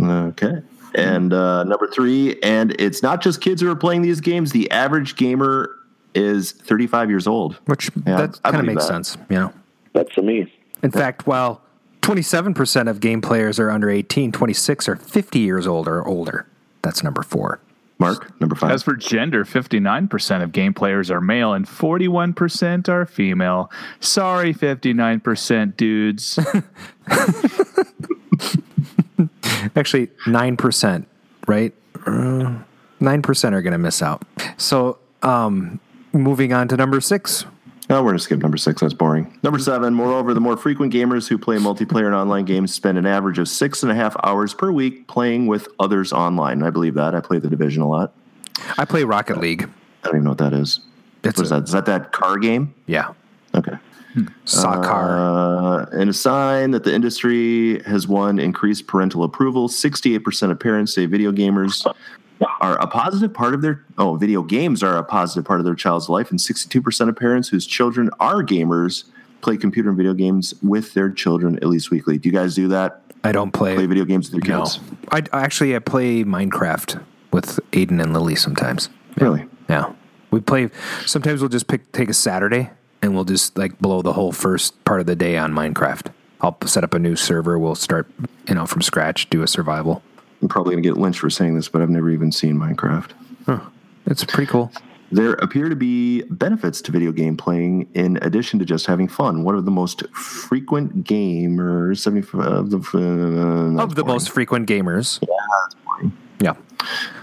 Okay. 0.02 0.62
And 0.96 1.34
uh, 1.34 1.64
number 1.64 1.88
three, 1.88 2.40
and 2.42 2.76
it's 2.80 3.02
not 3.02 3.22
just 3.22 3.42
kids 3.42 3.62
who 3.62 3.70
are 3.72 3.76
playing 3.76 4.02
these 4.02 4.20
games. 4.22 4.52
The 4.52 4.70
average 4.72 5.16
gamer 5.16 5.70
is 6.14 6.52
35 6.52 7.10
years 7.10 7.28
old. 7.28 7.56
Which 7.66 7.90
Yeah, 8.06 8.18
that 8.18 8.44
kind 8.44 8.58
of 8.58 8.66
makes 8.66 8.86
that. 8.86 9.06
sense. 9.06 9.18
You 9.30 9.38
know. 9.38 9.54
That's 9.94 10.14
to 10.16 10.22
me. 10.22 10.52
In 10.84 10.92
fact, 10.92 11.28
while 11.28 11.62
27% 12.02 12.90
of 12.90 13.00
game 13.00 13.22
players 13.22 13.60
are 13.60 13.70
under 13.70 13.90
18, 13.90 14.32
26 14.32 14.90
are 14.90 14.96
50 14.96 15.40
years 15.40 15.68
old 15.68 15.88
or 15.88 16.06
older. 16.08 16.48
That's 16.82 17.04
number 17.04 17.22
four. 17.24 17.60
Mark, 18.00 18.42
number 18.42 18.56
five. 18.56 18.72
As 18.72 18.82
for 18.82 18.96
gender, 18.96 19.46
59% 19.46 20.42
of 20.42 20.52
game 20.52 20.74
players 20.74 21.12
are 21.12 21.22
male 21.22 21.54
and 21.54 21.68
41% 21.68 22.90
are 22.90 23.06
female. 23.06 23.70
Sorry, 24.00 24.56
59% 24.56 25.78
dudes. 25.78 26.40
Actually, 29.76 30.08
9%, 30.26 31.06
right? 31.48 31.74
Uh, 32.06 32.60
9% 33.00 33.54
are 33.54 33.62
going 33.62 33.72
to 33.72 33.78
miss 33.78 34.02
out. 34.02 34.24
So, 34.58 34.98
um, 35.24 35.80
moving 36.14 36.54
on 36.54 36.68
to 36.70 36.78
number 36.78 37.00
six. 37.02 37.46
Oh, 37.90 37.96
we're 38.02 38.10
going 38.10 38.18
to 38.18 38.24
skip 38.24 38.40
number 38.40 38.58
six. 38.58 38.82
That's 38.82 38.94
boring. 38.94 39.38
Number 39.44 39.60
seven, 39.60 39.94
moreover, 39.94 40.34
the 40.34 40.40
more 40.40 40.56
frequent 40.56 40.94
gamers 40.94 41.28
who 41.28 41.38
play 41.38 41.58
multiplayer 41.58 42.06
and 42.06 42.16
online 42.16 42.46
games 42.46 42.74
spend 42.74 42.98
an 42.98 43.06
average 43.06 43.38
of 43.38 43.50
six 43.50 43.84
and 43.84 43.92
a 43.92 43.96
half 43.96 44.16
hours 44.24 44.54
per 44.54 44.72
week 44.72 45.08
playing 45.08 45.48
with 45.48 45.68
others 45.80 46.14
online. 46.14 46.64
I 46.64 46.70
believe 46.70 46.94
that. 46.96 47.14
I 47.16 47.20
play 47.20 47.40
the 47.40 47.50
division 47.50 47.82
a 47.82 47.90
lot. 47.90 48.14
I 48.78 48.86
play 48.86 49.04
Rocket 49.04 49.38
League. 49.40 49.64
I 50.04 50.08
don't 50.08 50.16
even 50.16 50.24
know 50.24 50.30
what 50.32 50.38
that 50.38 50.54
is. 50.54 50.80
It's 51.24 51.38
What 51.38 51.44
is 51.46 51.52
a- 51.52 51.56
that? 51.56 51.64
Is 51.66 51.72
that 51.72 51.86
that 51.88 52.12
car 52.14 52.38
game? 52.38 52.74
Yeah. 52.88 53.10
Okay. 53.56 53.74
Soccer. 54.46 54.90
Uh, 54.90 55.86
and 55.92 56.10
a 56.10 56.14
sign 56.14 56.72
that 56.72 56.84
the 56.84 56.94
industry 56.94 57.82
has 57.84 58.08
won 58.08 58.40
increased 58.40 58.88
parental 58.88 59.24
approval. 59.24 59.68
68% 59.70 60.52
of 60.52 60.60
parents 60.60 60.94
say 60.94 61.06
video 61.06 61.32
gamers 61.32 61.86
are 62.60 62.80
a 62.80 62.88
positive 62.88 63.34
part 63.34 63.54
of 63.54 63.62
their 63.62 63.84
oh 63.98 64.16
video 64.16 64.42
games 64.42 64.82
are 64.82 64.98
a 64.98 65.04
positive 65.04 65.46
part 65.46 65.60
of 65.60 65.66
their 65.66 65.76
child's 65.76 66.10
life 66.10 66.32
and 66.32 66.40
62% 66.40 67.10
of 67.10 67.16
parents 67.16 67.50
whose 67.50 67.68
children 67.68 68.10
are 68.20 68.42
gamers 68.42 69.04
play 69.42 69.58
computer 69.58 69.90
and 69.90 69.98
video 69.98 70.14
games 70.14 70.54
with 70.64 70.94
their 70.96 71.12
children 71.12 71.58
at 71.58 71.66
least 71.66 71.92
weekly 71.92 72.18
do 72.18 72.30
you 72.30 72.34
guys 72.34 72.56
do 72.56 72.68
that 72.68 73.04
I 73.24 73.32
don't 73.32 73.52
play. 73.52 73.76
play 73.76 73.86
video 73.86 74.06
games 74.06 74.32
with 74.32 74.44
your 74.44 74.58
no. 74.58 74.64
kids 74.64 74.80
I, 75.10 75.22
I 75.32 75.44
actually 75.44 75.76
I 75.76 75.80
play 75.80 76.24
Minecraft 76.24 77.04
with 77.32 77.60
Aiden 77.72 78.02
and 78.02 78.12
Lily 78.14 78.36
sometimes. 78.36 78.90
really 79.18 79.46
Yeah. 79.70 79.94
We 80.32 80.40
play 80.42 80.70
sometimes 81.06 81.42
we'll 81.42 81.50
just 81.50 81.68
pick 81.68 81.92
take 81.92 82.10
a 82.10 82.14
Saturday 82.14 82.72
and 83.02 83.14
we'll 83.16 83.26
just 83.26 83.58
like 83.58 83.78
blow 83.80 84.02
the 84.02 84.14
whole 84.14 84.32
first 84.32 84.84
part 84.86 85.00
of 85.00 85.06
the 85.06 85.16
day 85.16 85.38
on 85.38 85.52
Minecraft. 85.54 86.12
I'll 86.42 86.58
set 86.66 86.84
up 86.84 86.94
a 86.94 87.00
new 87.00 87.16
server, 87.16 87.60
we'll 87.60 87.76
start, 87.76 88.10
you 88.48 88.56
know, 88.56 88.66
from 88.66 88.82
scratch, 88.82 89.30
do 89.30 89.44
a 89.44 89.48
survival. 89.48 90.02
i'm 90.42 90.48
probably 90.48 90.74
going 90.74 90.84
to 90.84 90.90
get 90.90 90.98
lynched 90.98 91.20
for 91.20 91.30
saying 91.30 91.56
this 91.56 91.70
but 91.70 91.82
i've 91.84 91.90
never 91.90 92.10
even 92.10 92.32
seen 92.32 92.58
minecraft 92.58 93.12
It's 94.08 94.24
pretty 94.26 94.50
cool. 94.52 94.72
There 95.14 95.34
appear 95.34 95.68
to 95.70 95.76
be 95.76 96.22
benefits 96.24 96.82
to 96.84 96.92
video 96.92 97.12
game 97.12 97.36
playing 97.36 97.90
in 97.94 98.18
addition 98.22 98.60
to 98.60 98.66
just 98.66 98.86
having 98.88 99.10
fun. 99.10 99.44
One 99.44 99.56
of 99.56 99.66
the 99.66 99.72
most 99.72 100.08
frequent 100.16 101.04
gamers, 101.04 101.98
75 102.00 102.42
of 102.48 102.70
the, 102.72 102.78
uh, 103.78 103.84
Of 103.84 103.96
the 103.96 104.06
most 104.06 104.30
frequent 104.32 104.70
gamers. 104.70 105.20
Yeah. 105.22 105.81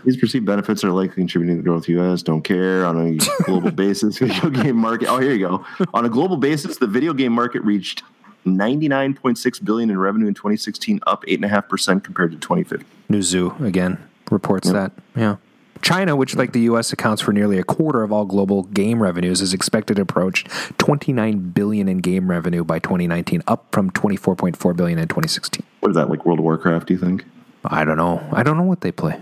These 0.04 0.16
perceived 0.16 0.46
benefits 0.46 0.84
are 0.84 0.90
likely 0.90 1.16
contributing 1.16 1.56
to 1.56 1.62
the 1.62 1.68
growth 1.68 1.82
of 1.82 1.86
the 1.86 1.92
U.S. 1.94 2.22
Don't 2.22 2.42
care 2.42 2.86
on 2.86 2.96
a 2.98 3.42
global 3.44 3.70
basis. 3.84 4.18
Video 4.18 4.50
game 4.50 4.76
market. 4.76 5.08
Oh, 5.08 5.18
here 5.18 5.32
you 5.32 5.46
go. 5.46 5.64
On 5.92 6.04
a 6.04 6.08
global 6.08 6.36
basis, 6.36 6.78
the 6.78 6.86
video 6.86 7.12
game 7.12 7.32
market 7.32 7.62
reached 7.62 8.02
99.6 8.46 9.64
billion 9.64 9.90
in 9.90 9.98
revenue 9.98 10.26
in 10.26 10.34
2016, 10.34 11.00
up 11.06 11.24
eight 11.26 11.38
and 11.38 11.44
a 11.44 11.48
half 11.48 11.68
percent 11.68 12.04
compared 12.04 12.30
to 12.32 12.38
2015. 12.38 12.86
Newzoo 13.10 13.60
again 13.60 13.98
reports 14.30 14.70
that. 14.70 14.92
Yeah. 15.16 15.36
China, 15.80 16.16
which 16.16 16.34
like 16.34 16.52
the 16.52 16.60
US 16.62 16.92
accounts 16.92 17.22
for 17.22 17.32
nearly 17.32 17.58
a 17.58 17.62
quarter 17.62 18.02
of 18.02 18.12
all 18.12 18.24
global 18.24 18.64
game 18.64 19.00
revenues, 19.02 19.40
is 19.40 19.54
expected 19.54 19.96
to 19.96 20.02
approach 20.02 20.44
29 20.78 21.50
billion 21.50 21.88
in 21.88 21.98
game 21.98 22.30
revenue 22.30 22.64
by 22.64 22.78
2019, 22.78 23.42
up 23.46 23.66
from 23.72 23.90
24.4 23.90 24.76
billion 24.76 24.98
in 24.98 25.08
2016. 25.08 25.64
What 25.80 25.90
is 25.90 25.96
that 25.96 26.10
like? 26.10 26.24
World 26.26 26.40
of 26.40 26.44
Warcraft? 26.44 26.88
Do 26.88 26.94
you 26.94 27.00
think? 27.00 27.24
I 27.64 27.84
don't 27.84 27.96
know. 27.96 28.26
I 28.32 28.42
don't 28.42 28.56
know 28.56 28.62
what 28.64 28.80
they 28.80 28.92
play. 28.92 29.20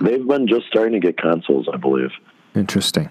They've 0.00 0.26
been 0.26 0.48
just 0.48 0.66
starting 0.68 0.92
to 0.94 1.00
get 1.00 1.18
consoles, 1.18 1.68
I 1.72 1.76
believe. 1.76 2.10
Interesting. 2.54 3.10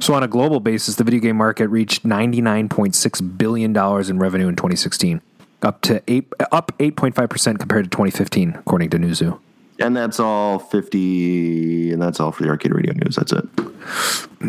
So 0.00 0.14
on 0.14 0.22
a 0.22 0.28
global 0.28 0.58
basis, 0.60 0.96
the 0.96 1.04
video 1.04 1.20
game 1.20 1.36
market 1.36 1.68
reached 1.68 2.04
99.6 2.04 3.38
billion 3.38 3.72
dollars 3.72 4.10
in 4.10 4.18
revenue 4.18 4.48
in 4.48 4.56
2016, 4.56 5.20
up 5.62 5.80
to 5.82 6.02
eight 6.08 6.26
up 6.50 6.72
8.5 6.78 7.30
percent 7.30 7.58
compared 7.58 7.84
to 7.84 7.90
2015, 7.90 8.56
according 8.56 8.90
to 8.90 8.98
Newzoo. 8.98 9.38
And 9.78 9.96
that's 9.96 10.18
all 10.20 10.58
50, 10.58 11.92
and 11.92 12.00
that's 12.02 12.18
all 12.20 12.32
for 12.32 12.42
the 12.44 12.48
arcade 12.48 12.72
radio 12.74 12.92
news. 12.94 13.16
That's 13.16 13.32
it. 13.32 13.44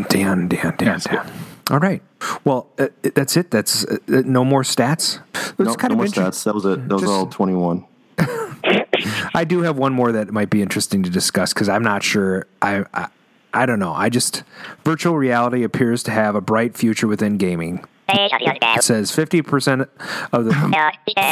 Dan, 0.10 0.48
Dan, 0.48 0.76
Dan, 0.78 1.00
Dan. 1.00 1.32
All 1.72 1.80
right. 1.80 2.02
Well, 2.44 2.68
uh, 2.78 2.88
that's 3.16 3.36
it. 3.38 3.50
That's 3.52 3.86
uh, 3.86 3.98
uh, 4.08 4.22
no 4.26 4.46
more 4.46 4.62
stats. 4.62 5.20
It's 5.34 5.60
No, 5.60 5.74
kind 5.76 5.92
no 5.96 5.96
of 5.96 5.98
more 5.98 6.06
stats. 6.06 6.44
That 6.44 6.54
was 6.54 6.66
it. 6.66 6.88
That 6.88 6.94
was 6.94 7.02
Just- 7.04 7.12
all 7.12 7.26
21. 7.28 7.86
I 9.34 9.44
do 9.44 9.62
have 9.62 9.78
one 9.78 9.94
more 9.94 10.12
that 10.12 10.32
might 10.32 10.50
be 10.50 10.62
interesting 10.62 11.04
to 11.04 11.10
discuss 11.10 11.54
because 11.54 11.70
I'm 11.70 11.84
not 11.84 12.04
sure. 12.04 12.48
I, 12.62 12.86
I 12.94 13.08
I 13.54 13.66
don't 13.66 13.80
know. 13.80 13.94
I 13.94 14.10
just 14.10 14.44
virtual 14.84 15.16
reality 15.16 15.64
appears 15.64 16.04
to 16.04 16.12
have 16.12 16.36
a 16.36 16.42
bright 16.42 16.76
future 16.76 17.08
within 17.08 17.38
gaming. 17.38 17.86
It 18.78 18.84
says 18.84 19.12
50% 19.12 19.88
of 20.34 20.46
the 20.46 20.52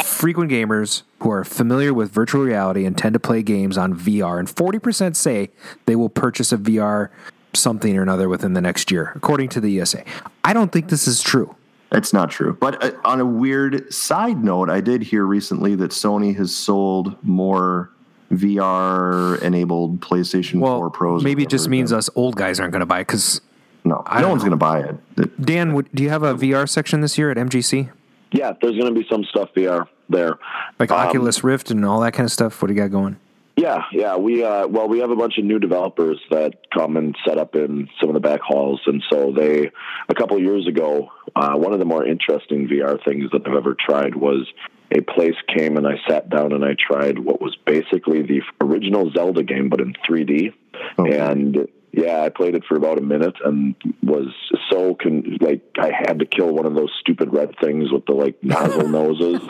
frequent 0.04 0.50
gamers 0.50 1.02
who 1.20 1.30
are 1.30 1.44
familiar 1.44 1.92
with 1.92 2.10
virtual 2.10 2.42
reality 2.42 2.84
intend 2.86 3.12
to 3.12 3.20
play 3.20 3.42
games 3.42 3.76
on 3.78 3.94
VR, 3.94 4.38
and 4.38 4.48
40% 4.48 5.14
say 5.14 5.50
they 5.86 5.94
will 5.94 6.08
purchase 6.08 6.50
a 6.50 6.56
VR 6.56 7.10
something 7.52 7.96
or 7.96 8.02
another 8.02 8.28
within 8.28 8.54
the 8.54 8.60
next 8.60 8.90
year, 8.90 9.12
according 9.14 9.50
to 9.50 9.60
the 9.60 9.78
ESA. 9.80 10.02
I 10.42 10.52
don't 10.52 10.72
think 10.72 10.88
this 10.88 11.06
is 11.06 11.22
true. 11.22 11.54
That's 11.94 12.12
not 12.12 12.28
true. 12.28 12.56
But 12.58 12.82
uh, 12.82 12.90
on 13.04 13.20
a 13.20 13.24
weird 13.24 13.94
side 13.94 14.42
note, 14.42 14.68
I 14.68 14.80
did 14.80 15.00
hear 15.00 15.24
recently 15.24 15.76
that 15.76 15.92
Sony 15.92 16.34
has 16.36 16.52
sold 16.54 17.16
more 17.22 17.88
VR 18.32 19.40
enabled 19.42 20.00
PlayStation 20.00 20.58
Well, 20.58 20.78
4 20.78 20.90
Pros. 20.90 21.22
or 21.22 21.24
maybe 21.24 21.44
it 21.44 21.48
just 21.50 21.68
means 21.68 21.90
than- 21.90 21.98
us 22.00 22.10
old 22.16 22.34
guys 22.34 22.58
aren't 22.58 22.72
going 22.72 22.80
to 22.80 22.86
buy 22.86 22.98
it 22.98 23.06
because 23.06 23.40
No, 23.84 24.02
I 24.06 24.22
no 24.22 24.28
one's 24.28 24.42
going 24.42 24.50
to 24.50 24.56
buy 24.56 24.80
it. 24.80 24.96
It- 25.16 25.40
Dan, 25.40 25.72
would, 25.74 25.88
do 25.94 26.02
you 26.02 26.10
have 26.10 26.24
a 26.24 26.34
VR 26.34 26.68
section 26.68 27.00
this 27.00 27.16
year 27.16 27.30
at 27.30 27.36
MGC? 27.36 27.90
Yeah, 28.32 28.54
there's 28.60 28.76
going 28.76 28.92
to 28.92 29.00
be 29.00 29.06
some 29.08 29.22
stuff 29.22 29.50
VR 29.54 29.86
there. 30.08 30.36
Like 30.80 30.90
Um, 30.90 30.98
Oculus 30.98 31.44
Rift 31.44 31.70
and 31.70 31.84
all 31.84 32.00
that 32.00 32.10
kind 32.12 32.24
of 32.24 32.32
stuff? 32.32 32.60
What 32.60 32.66
do 32.68 32.74
you 32.74 32.80
got 32.80 32.90
going? 32.90 33.18
Yeah, 33.56 33.84
yeah. 33.92 34.16
We 34.16 34.42
uh, 34.42 34.66
well, 34.66 34.88
we 34.88 34.98
have 34.98 35.10
a 35.10 35.16
bunch 35.16 35.38
of 35.38 35.44
new 35.44 35.60
developers 35.60 36.18
that 36.32 36.54
come 36.74 36.96
and 36.96 37.14
set 37.24 37.38
up 37.38 37.54
in 37.54 37.88
some 38.00 38.08
of 38.08 38.14
the 38.14 38.20
back 38.20 38.40
halls, 38.40 38.80
and 38.86 39.00
so 39.12 39.30
they 39.30 39.70
a 40.08 40.14
couple 40.16 40.36
years 40.40 40.66
ago, 40.66 41.12
uh, 41.36 41.54
one 41.56 41.72
of 41.72 41.78
the 41.78 41.84
more 41.84 42.06
interesting 42.06 42.68
VR 42.68 43.02
things 43.04 43.30
that 43.32 43.46
I've 43.46 43.54
ever 43.54 43.74
tried 43.78 44.14
was 44.14 44.46
a 44.90 45.00
place 45.00 45.34
came 45.56 45.76
and 45.76 45.86
I 45.86 45.94
sat 46.08 46.28
down 46.28 46.52
and 46.52 46.64
I 46.64 46.76
tried 46.78 47.18
what 47.18 47.40
was 47.40 47.56
basically 47.64 48.22
the 48.22 48.42
original 48.60 49.10
Zelda 49.12 49.42
game, 49.42 49.68
but 49.68 49.80
in 49.80 49.94
3D, 50.08 50.52
and 50.98 51.68
yeah, 51.96 52.22
I 52.22 52.28
played 52.28 52.54
it 52.54 52.64
for 52.68 52.76
about 52.76 52.98
a 52.98 53.02
minute 53.02 53.36
and 53.44 53.76
was 54.02 54.28
so 54.70 54.96
con- 55.00 55.38
like 55.40 55.62
I 55.78 55.92
had 55.92 56.18
to 56.18 56.26
kill 56.26 56.52
one 56.52 56.66
of 56.66 56.74
those 56.74 56.90
stupid 57.00 57.32
red 57.32 57.54
things 57.62 57.92
with 57.92 58.04
the 58.06 58.14
like 58.14 58.42
nozzle 58.42 58.88
noses, 59.00 59.40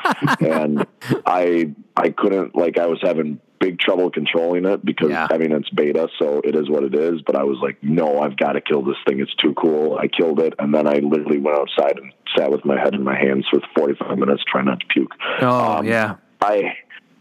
and 0.41 0.87
I 1.25 1.73
I 1.97 2.11
couldn't 2.11 2.55
like 2.55 2.79
I 2.79 2.87
was 2.87 2.99
having 3.03 3.41
big 3.65 3.79
trouble 3.79 4.11
controlling 4.11 4.65
it 4.67 4.85
because 4.85 5.11
Yeah. 5.11 5.29
I 5.31 5.39
mean 5.39 5.53
it's 5.53 5.71
beta, 5.71 6.09
so 6.19 6.41
it 6.45 6.55
is 6.55 6.69
what 6.69 6.83
it 6.85 6.95
is. 6.95 7.23
But 7.27 7.37
I 7.37 7.45
was 7.45 7.59
like, 7.63 7.77
no, 7.83 8.21
I've 8.21 8.37
got 8.37 8.53
to 8.53 8.61
kill 8.61 8.83
this 8.83 8.97
thing. 9.07 9.21
It's 9.21 9.35
too 9.37 9.55
cool. 9.55 9.97
I 10.05 10.07
killed 10.09 10.41
it, 10.41 10.53
and 10.59 10.75
then 10.75 10.87
I 10.87 10.97
literally 10.99 11.39
went 11.39 11.57
outside 11.59 11.99
and 11.99 12.13
sat 12.37 12.51
with 12.51 12.65
my 12.65 12.79
head 12.79 12.95
in 12.95 13.03
my 13.03 13.17
hands 13.17 13.47
for 13.51 13.61
45 13.77 14.19
minutes 14.19 14.43
trying 14.51 14.67
not 14.67 14.81
to 14.81 14.87
puke. 14.87 15.13
Oh, 15.41 15.79
Um, 15.79 15.87
yeah. 15.87 16.17
I 16.43 16.57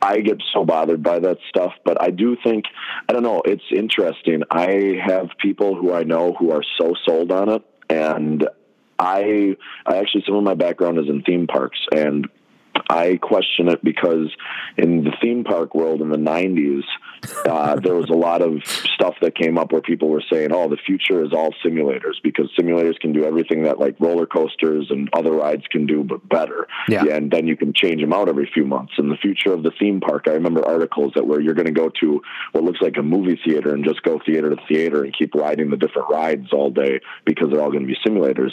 I 0.02 0.20
get 0.20 0.38
so 0.54 0.66
bothered 0.66 1.02
by 1.02 1.20
that 1.20 1.38
stuff, 1.48 1.72
but 1.86 1.96
I 2.02 2.10
do 2.10 2.36
think 2.44 2.66
I 3.08 3.14
don't 3.14 3.24
know. 3.24 3.42
It's 3.46 3.64
interesting. 3.72 4.44
I 4.52 5.00
have 5.06 5.30
people 5.40 5.76
who 5.76 5.94
I 5.94 6.04
know 6.04 6.34
who 6.38 6.52
are 6.52 6.64
so 6.78 6.94
sold 7.06 7.32
on 7.32 7.48
it, 7.50 7.64
and 7.90 8.48
I 9.00 9.56
I 9.86 9.98
actually 9.98 10.24
some 10.28 10.36
of 10.36 10.44
my 10.44 10.56
background 10.56 10.98
is 11.00 11.08
in 11.08 11.22
theme 11.24 11.48
parks, 11.48 11.80
and 11.96 12.28
I 12.90 13.18
question 13.22 13.70
it 13.70 13.84
because 13.84 14.30
in 14.78 15.04
the 15.04 15.12
theme 15.22 15.44
park 15.44 15.76
world 15.76 16.02
in 16.02 16.10
the 16.10 16.18
90s, 16.18 16.84
uh, 17.46 17.80
there 17.80 17.96
was 17.96 18.10
a 18.10 18.16
lot 18.16 18.42
of 18.42 18.66
stuff 18.66 19.16
that 19.22 19.36
came 19.36 19.58
up 19.58 19.72
where 19.72 19.82
people 19.82 20.10
were 20.10 20.24
saying, 20.32 20.52
oh, 20.52 20.70
the 20.70 20.78
future 20.78 21.24
is 21.24 21.32
all 21.34 21.54
simulators 21.64 22.16
because 22.24 22.52
simulators 22.60 23.00
can 23.00 23.14
do 23.14 23.24
everything 23.24 23.64
that 23.64 23.80
like 23.80 23.96
roller 24.00 24.26
coasters 24.26 24.88
and 24.90 25.10
other 25.14 25.32
rides 25.32 25.64
can 25.72 25.86
do, 25.86 26.04
but 26.04 26.28
better. 26.28 26.68
Yeah. 26.90 27.06
and 27.06 27.32
then 27.32 27.48
you 27.48 27.56
can 27.56 27.74
change 27.74 28.02
them 28.02 28.14
out 28.14 28.28
every 28.28 28.50
few 28.54 28.66
months. 28.66 28.94
And 28.98 29.10
the 29.10 29.18
future 29.18 29.54
of 29.54 29.64
the 29.64 29.72
theme 29.80 30.02
park, 30.02 30.26
I 30.28 30.32
remember 30.32 30.66
articles 30.68 31.14
that 31.16 31.26
where 31.26 31.40
you're 31.40 31.54
going 31.54 31.68
to 31.68 31.72
go 31.72 31.90
to 32.02 32.22
what 32.52 32.64
looks 32.64 32.82
like 32.82 32.98
a 32.98 33.04
movie 33.04 33.40
theater 33.46 33.74
and 33.74 33.86
just 33.86 34.04
go 34.04 34.20
theater 34.26 34.50
to 34.50 34.58
theater 34.68 35.04
and 35.04 35.16
keep 35.18 35.34
riding 35.36 35.70
the 35.70 35.78
different 35.78 36.10
rides 36.10 36.52
all 36.52 36.70
day 36.70 37.00
because 37.26 37.50
they're 37.50 37.62
all 37.62 37.72
going 37.72 37.88
to 37.88 37.88
be 37.88 37.98
simulators. 38.06 38.52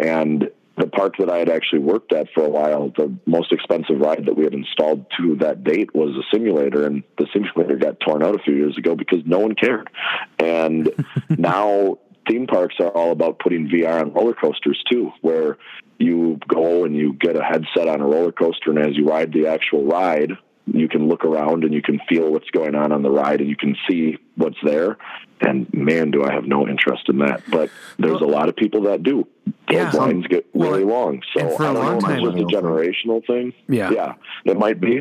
And 0.00 0.50
the 0.78 0.86
park 0.86 1.14
that 1.18 1.30
I 1.30 1.38
had 1.38 1.48
actually 1.48 1.80
worked 1.80 2.12
at 2.12 2.28
for 2.34 2.44
a 2.44 2.48
while, 2.48 2.92
the 2.96 3.14
most 3.26 3.52
expensive 3.52 3.98
ride 3.98 4.26
that 4.26 4.36
we 4.36 4.44
had 4.44 4.54
installed 4.54 5.06
to 5.18 5.36
that 5.36 5.64
date 5.64 5.94
was 5.94 6.10
a 6.16 6.22
simulator, 6.34 6.86
and 6.86 7.02
the 7.18 7.26
simulator 7.32 7.76
got 7.76 8.00
torn 8.00 8.22
out 8.22 8.34
a 8.34 8.42
few 8.42 8.54
years 8.54 8.76
ago 8.78 8.94
because 8.94 9.18
no 9.24 9.38
one 9.38 9.54
cared. 9.54 9.90
And 10.38 10.90
now 11.28 11.98
theme 12.28 12.46
parks 12.46 12.76
are 12.80 12.90
all 12.90 13.12
about 13.12 13.38
putting 13.38 13.68
VR 13.68 14.00
on 14.00 14.12
roller 14.12 14.34
coasters 14.34 14.82
too, 14.90 15.10
where 15.22 15.58
you 15.98 16.38
go 16.46 16.84
and 16.84 16.94
you 16.94 17.14
get 17.14 17.36
a 17.36 17.42
headset 17.42 17.88
on 17.88 18.00
a 18.00 18.06
roller 18.06 18.32
coaster, 18.32 18.70
and 18.70 18.78
as 18.78 18.96
you 18.96 19.06
ride 19.06 19.32
the 19.32 19.46
actual 19.48 19.84
ride, 19.84 20.32
you 20.66 20.88
can 20.88 21.08
look 21.08 21.24
around 21.24 21.64
and 21.64 21.72
you 21.72 21.82
can 21.82 21.98
feel 22.08 22.30
what's 22.30 22.50
going 22.50 22.74
on 22.74 22.92
on 22.92 23.02
the 23.02 23.10
ride, 23.10 23.40
and 23.40 23.48
you 23.48 23.56
can 23.56 23.76
see 23.88 24.18
what's 24.36 24.58
there. 24.62 24.96
And 25.40 25.72
man, 25.72 26.10
do 26.10 26.24
I 26.24 26.32
have 26.32 26.44
no 26.44 26.66
interest 26.68 27.08
in 27.08 27.18
that. 27.18 27.42
But 27.48 27.70
there's 27.98 28.20
a 28.20 28.26
lot 28.26 28.48
of 28.48 28.56
people 28.56 28.82
that 28.82 29.02
do. 29.02 29.26
Yeah. 29.70 29.90
Lines 29.92 30.26
get 30.26 30.46
Well, 30.52 30.70
really 30.70 30.84
long. 30.84 31.22
So 31.34 31.40
and 31.40 31.56
for 31.56 31.62
a 31.64 31.70
I 31.70 31.72
don't 31.72 31.84
long 31.84 31.98
know 32.22 32.28
if 32.28 32.34
it's 32.34 32.40
just 32.50 32.54
a 32.54 32.56
generational 32.62 33.26
thing. 33.26 33.52
Yeah. 33.68 33.90
Yeah, 33.90 34.14
it 34.44 34.58
might 34.58 34.80
be. 34.80 35.00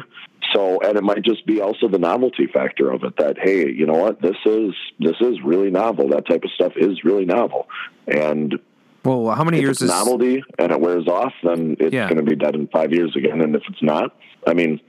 So, 0.53 0.79
and 0.81 0.97
it 0.97 1.03
might 1.03 1.23
just 1.23 1.45
be 1.45 1.59
also 1.61 1.87
the 1.89 1.97
novelty 1.99 2.47
factor 2.47 2.89
of 2.91 3.03
it 3.03 3.17
that, 3.17 3.37
hey, 3.37 3.69
you 3.69 3.85
know 3.85 3.97
what? 3.97 4.21
This 4.21 4.37
is, 4.45 4.73
this 4.99 5.15
is 5.19 5.37
really 5.43 5.69
novel. 5.69 6.09
That 6.09 6.25
type 6.27 6.43
of 6.45 6.51
stuff 6.51 6.73
is 6.77 7.03
really 7.03 7.25
novel. 7.25 7.67
And 8.07 8.57
Well, 9.03 9.29
how 9.31 9.43
many 9.43 9.57
if 9.57 9.61
years 9.63 9.81
it's 9.81 9.83
is 9.83 9.89
novelty 9.89 10.43
and 10.57 10.71
it 10.71 10.79
wears 10.79 11.07
off, 11.07 11.33
then 11.43 11.75
it's 11.79 11.93
Yeah. 11.93 12.07
going 12.07 12.23
to 12.23 12.29
be 12.29 12.35
dead 12.37 12.55
in 12.55 12.67
five 12.67 12.93
years 12.93 13.13
again. 13.17 13.41
And 13.41 13.55
if 13.55 13.63
it's 13.67 13.83
not, 13.83 14.15
I 14.47 14.53
mean, 14.53 14.79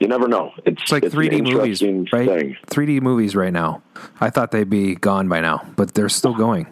you 0.00 0.08
never 0.08 0.26
know. 0.26 0.50
It's, 0.64 0.82
It's 0.82 0.90
like 0.92 1.04
an 1.04 1.10
3D 1.10 1.42
movies, 1.52 1.82
right? 2.12 2.28
Thing. 2.28 2.56
3D 2.66 3.00
movies 3.00 3.36
right 3.36 3.52
now. 3.52 3.82
I 4.20 4.30
thought 4.30 4.50
they'd 4.50 4.68
be 4.68 4.96
gone 4.96 5.28
by 5.28 5.40
now, 5.40 5.64
but 5.76 5.94
they're 5.94 6.08
still 6.08 6.34
going. 6.34 6.66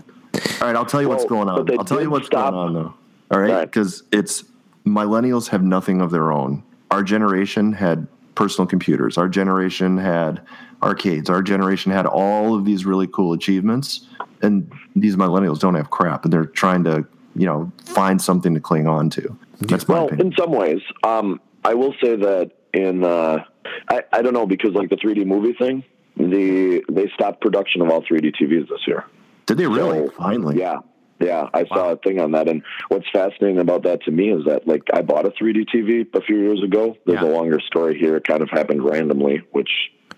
All 0.61 0.67
right, 0.69 0.77
I'll 0.77 0.87
tell 0.87 1.03
you 1.03 1.09
what's 1.09 1.25
going 1.25 1.49
on. 1.49 1.69
I'll 1.79 1.85
tell 1.85 2.01
you 2.03 2.11
what's 2.11 2.27
stop- 2.27 2.53
going 2.53 2.67
on 2.67 2.75
though. 2.75 2.95
All 3.31 3.41
right, 3.41 3.51
Right. 3.51 3.65
because 3.71 4.03
it's 4.13 4.45
millennials 4.87 5.49
have 5.49 5.63
nothing 5.63 6.01
of 6.01 6.11
their 6.11 6.31
own. 6.33 6.63
Our 6.91 7.03
generation 7.03 7.73
had 7.73 8.07
personal 8.35 8.67
computers. 8.67 9.17
Our 9.17 9.29
generation 9.29 9.97
had 9.97 10.41
arcades. 10.83 11.31
Our 11.31 11.43
generation 11.43 11.91
had 11.93 12.07
all 12.07 12.55
of 12.55 12.65
these 12.65 12.85
really 12.85 13.07
cool 13.07 13.33
achievements, 13.33 14.07
and 14.43 14.71
these 14.95 15.17
millennials 15.17 15.59
don't 15.61 15.75
have 15.75 15.91
crap, 15.91 16.25
and 16.25 16.33
they're 16.33 16.45
trying 16.45 16.85
to, 16.85 17.05
you 17.35 17.47
know, 17.47 17.71
find 17.85 18.21
something 18.21 18.53
to 18.55 18.61
cling 18.61 18.87
on 18.87 19.09
to. 19.11 19.37
That's 19.61 19.89
my 19.89 19.95
Well, 19.95 20.07
opinion. 20.07 20.27
in 20.29 20.33
some 20.37 20.51
ways, 20.53 20.81
um, 21.05 21.41
I 21.65 21.75
will 21.75 21.95
say 22.03 22.17
that 22.17 22.51
in 22.75 23.05
uh, 23.05 23.45
I, 23.89 24.03
I 24.13 24.21
don't 24.23 24.35
know 24.35 24.47
because 24.47 24.75
like 24.75 24.91
the 24.91 24.97
3D 24.97 25.25
movie 25.27 25.55
thing, 25.55 25.85
the 26.17 26.85
they 26.91 27.09
stopped 27.15 27.41
production 27.41 27.81
of 27.81 27.89
all 27.89 28.03
3D 28.03 28.35
TVs 28.39 28.69
this 28.69 28.87
year. 28.87 29.05
Did 29.47 29.59
they 29.59 29.67
really? 29.67 30.07
So, 30.07 30.13
Finally, 30.17 30.59
Yeah. 30.59 30.79
Yeah, 31.21 31.49
I 31.55 31.65
saw 31.67 31.93
a 31.93 31.97
thing 31.97 32.21
on 32.21 32.33
that, 32.33 32.49
and 32.49 32.63
what's 32.89 33.09
fascinating 33.13 33.59
about 33.61 33.85
that 33.85 34.03
to 34.03 34.11
me 34.11 34.31
is 34.31 34.45
that, 34.47 34.67
like, 34.67 34.83
I 34.93 35.01
bought 35.03 35.25
a 35.25 35.31
3D 35.31 35.65
TV 35.73 36.05
a 36.13 36.21
few 36.21 36.37
years 36.39 36.61
ago. 36.63 36.97
There's 37.07 37.23
Yeah. 37.23 37.29
a 37.29 37.31
longer 37.31 37.61
story 37.61 37.97
here. 37.99 38.17
It 38.17 38.27
kind 38.27 38.43
of 38.43 38.51
happened 38.51 38.83
randomly, 38.85 39.41
which 39.53 39.71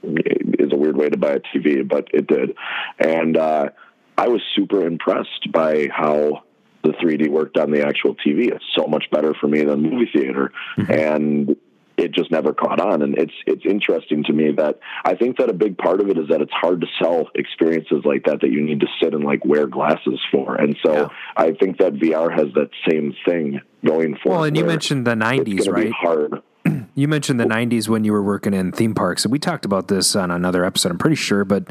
is 0.02 0.72
a 0.72 0.76
weird 0.76 0.96
way 0.96 1.10
to 1.10 1.18
buy 1.18 1.32
a 1.32 1.40
TV, 1.40 1.82
but 1.86 2.08
it 2.14 2.26
did. 2.26 2.56
And 2.98 3.36
uh, 3.36 3.68
I 4.16 4.28
was 4.28 4.40
super 4.56 4.86
impressed 4.86 5.52
by 5.52 5.88
how 5.92 6.44
the 6.82 6.92
3D 6.92 7.28
worked 7.28 7.58
on 7.58 7.70
the 7.72 7.86
actual 7.86 8.14
TV. 8.14 8.50
It's 8.50 8.64
so 8.74 8.86
much 8.86 9.04
better 9.12 9.34
for 9.34 9.48
me 9.48 9.62
than 9.64 9.82
movie 9.82 10.08
theater, 10.12 10.50
and 10.88 11.56
it 11.96 12.12
just 12.12 12.30
never 12.30 12.52
caught 12.52 12.80
on. 12.80 13.02
And 13.02 13.16
it's 13.16 13.32
it's 13.46 13.64
interesting 13.64 14.24
to 14.24 14.32
me 14.32 14.52
that 14.56 14.78
I 15.04 15.14
think 15.14 15.38
that 15.38 15.48
a 15.48 15.54
big 15.54 15.78
part 15.78 16.00
of 16.00 16.08
it 16.08 16.18
is 16.18 16.28
that 16.28 16.40
it's 16.40 16.52
hard 16.52 16.80
to 16.82 16.86
sell 17.02 17.28
experiences 17.34 18.02
like 18.04 18.24
that 18.24 18.40
that 18.42 18.50
you 18.50 18.62
need 18.62 18.80
to 18.80 18.86
sit 19.02 19.14
and 19.14 19.24
like 19.24 19.44
wear 19.44 19.66
glasses 19.66 20.20
for. 20.30 20.56
And 20.56 20.76
so 20.84 20.92
Yeah. 20.94 21.08
I 21.36 21.52
think 21.52 21.78
that 21.78 21.94
VR 21.94 22.30
has 22.32 22.48
that 22.54 22.70
same 22.88 23.14
thing 23.26 23.60
going 23.84 24.16
for. 24.22 24.30
Well, 24.30 24.44
and 24.44 24.56
you 24.56 24.64
mentioned 24.64 25.06
the 25.06 25.12
it's 25.12 25.22
90s, 25.22 25.64
gonna 25.66 25.78
be 25.78 25.84
right? 25.86 25.92
hard. 25.92 26.42
You 26.94 27.08
mentioned 27.08 27.38
the 27.38 27.44
90s 27.44 27.88
when 27.88 28.04
you 28.04 28.12
were 28.12 28.22
working 28.22 28.54
in 28.54 28.72
theme 28.72 28.94
parks. 28.94 29.24
And 29.26 29.30
we 29.30 29.38
talked 29.38 29.66
about 29.66 29.88
this 29.88 30.16
on 30.16 30.30
another 30.30 30.64
episode, 30.64 30.92
I'm 30.92 30.98
pretty 30.98 31.16
sure. 31.16 31.44
But 31.44 31.68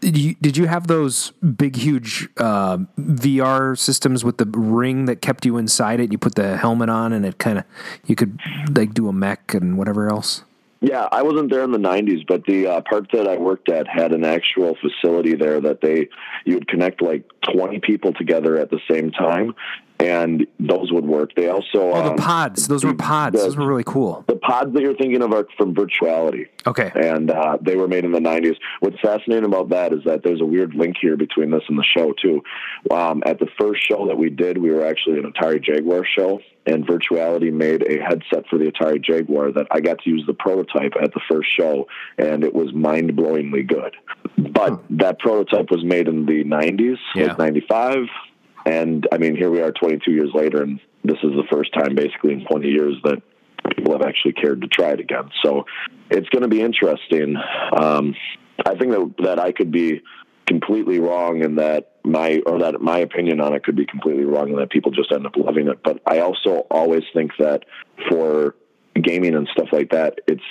did 0.00 0.18
you, 0.18 0.34
did 0.42 0.58
you 0.58 0.66
have 0.66 0.86
those 0.86 1.30
big, 1.30 1.76
huge 1.76 2.28
uh, 2.36 2.78
VR 2.98 3.78
systems 3.78 4.22
with 4.22 4.36
the 4.36 4.44
ring 4.44 5.06
that 5.06 5.22
kept 5.22 5.46
you 5.46 5.56
inside 5.56 5.98
it? 5.98 6.12
You 6.12 6.18
put 6.18 6.34
the 6.34 6.58
helmet 6.58 6.90
on 6.90 7.14
and 7.14 7.24
it 7.24 7.38
kind 7.38 7.58
of, 7.58 7.64
you 8.06 8.16
could 8.16 8.38
like 8.70 8.92
do 8.92 9.08
a 9.08 9.14
mech 9.14 9.54
and 9.54 9.78
whatever 9.78 10.10
else? 10.10 10.42
Yeah, 10.82 11.08
I 11.12 11.22
wasn't 11.22 11.50
there 11.50 11.62
in 11.62 11.72
the 11.72 11.78
'90s, 11.78 12.26
but 12.26 12.44
the 12.46 12.66
uh, 12.66 12.80
park 12.80 13.10
that 13.12 13.28
I 13.28 13.36
worked 13.36 13.68
at 13.68 13.86
had 13.86 14.12
an 14.12 14.24
actual 14.24 14.76
facility 14.76 15.34
there 15.34 15.60
that 15.60 15.82
they 15.82 16.08
you 16.46 16.54
would 16.54 16.68
connect 16.68 17.02
like 17.02 17.30
20 17.52 17.80
people 17.80 18.14
together 18.14 18.56
at 18.56 18.70
the 18.70 18.80
same 18.90 19.10
time, 19.10 19.54
and 20.00 20.46
those 20.58 20.92
would 20.92 21.04
work. 21.04 21.34
They 21.36 21.48
also 21.48 21.78
Oh, 21.92 22.02
the 22.02 22.10
um, 22.10 22.16
pods. 22.16 22.68
Those 22.68 22.84
were 22.84 22.94
pods. 22.94 23.36
the- 23.38 23.42
Those 23.44 23.56
were 23.56 23.66
really 23.66 23.84
cool. 23.84 24.24
the 24.26 24.36
pods 24.36 24.72
that 24.74 24.82
you're 24.82 24.96
thinking 24.96 25.22
of 25.22 25.32
are 25.32 25.46
from 25.56 25.74
Virtuality 25.74 26.48
Okay. 26.66 26.90
and 26.94 27.30
uh, 27.30 27.58
they 27.60 27.76
were 27.76 27.88
made 27.88 28.04
in 28.04 28.12
the 28.12 28.18
90s. 28.20 28.56
What's 28.80 28.98
fascinating 29.00 29.44
about 29.44 29.68
that 29.70 29.92
is 29.92 30.00
that 30.04 30.22
there's 30.22 30.40
a 30.40 30.44
weird 30.44 30.74
link 30.74 30.96
here 31.00 31.16
between 31.16 31.50
this 31.50 31.62
and 31.68 31.78
the 31.78 31.84
show 31.84 32.12
too. 32.20 32.42
Um, 32.90 33.22
at 33.26 33.38
the 33.38 33.48
first 33.58 33.86
show 33.86 34.06
that 34.08 34.16
we 34.18 34.30
did, 34.30 34.58
we 34.58 34.70
were 34.70 34.84
actually 34.86 35.18
an 35.18 35.30
Atari 35.32 35.62
Jaguar 35.62 36.04
show, 36.04 36.40
and 36.66 36.86
Virtuality 36.86 37.52
made 37.52 37.82
a 37.88 38.00
headset 38.02 38.46
for 38.48 38.58
the 38.58 38.70
Atari 38.70 39.02
Jaguar 39.02 39.52
that 39.52 39.66
I 39.70 39.80
got 39.80 39.98
to 40.04 40.10
use 40.10 40.24
the 40.26 40.34
prototype 40.34 40.92
at 41.02 41.12
the 41.14 41.20
first 41.30 41.48
show, 41.56 41.86
and 42.18 42.44
it 42.44 42.54
was 42.54 42.72
mind 42.72 43.12
blowingly 43.16 43.66
good. 43.66 43.94
But 44.38 44.80
that 44.90 45.18
prototype 45.18 45.70
was 45.70 45.84
made 45.84 46.08
in 46.08 46.26
the 46.26 46.44
90s, 46.44 46.96
Yeah. 47.14 47.28
like 47.28 47.38
95. 47.38 48.06
And 48.66 49.06
I 49.12 49.18
mean, 49.18 49.36
here 49.36 49.50
we 49.50 49.60
are 49.60 49.72
22 49.72 50.10
years 50.10 50.30
later, 50.34 50.62
and 50.62 50.80
this 51.04 51.18
is 51.22 51.30
the 51.32 51.44
first 51.50 51.72
time 51.72 51.94
basically 51.94 52.32
in 52.32 52.44
20 52.44 52.68
years 52.68 52.96
that 53.04 53.22
people 53.76 53.92
have 53.92 54.02
actually 54.02 54.32
cared 54.32 54.60
to 54.62 54.68
try 54.68 54.90
it 54.90 55.00
again. 55.00 55.30
So 55.44 55.64
it's 56.10 56.28
going 56.28 56.42
to 56.42 56.48
be 56.48 56.60
interesting. 56.60 57.36
Um, 57.76 58.14
I 58.64 58.74
think 58.74 58.92
that 58.92 59.14
that 59.24 59.38
I 59.38 59.52
could 59.52 59.70
be 59.70 60.02
completely 60.46 60.98
wrong 60.98 61.42
and 61.44 61.58
that 61.58 61.92
my 62.04 62.40
or 62.46 62.58
that 62.58 62.80
my 62.80 62.98
opinion 62.98 63.40
on 63.40 63.54
it 63.54 63.62
could 63.62 63.76
be 63.76 63.86
completely 63.86 64.24
wrong 64.24 64.50
and 64.50 64.58
that 64.58 64.70
people 64.70 64.90
just 64.90 65.12
end 65.12 65.26
up 65.26 65.36
loving 65.36 65.68
it. 65.68 65.82
But 65.82 66.00
I 66.06 66.18
also 66.20 66.66
always 66.70 67.04
think 67.14 67.32
that 67.38 67.64
for 68.08 68.56
gaming 69.00 69.34
and 69.34 69.48
stuff 69.52 69.68
like 69.72 69.90
that, 69.90 70.18
it's 70.26 70.42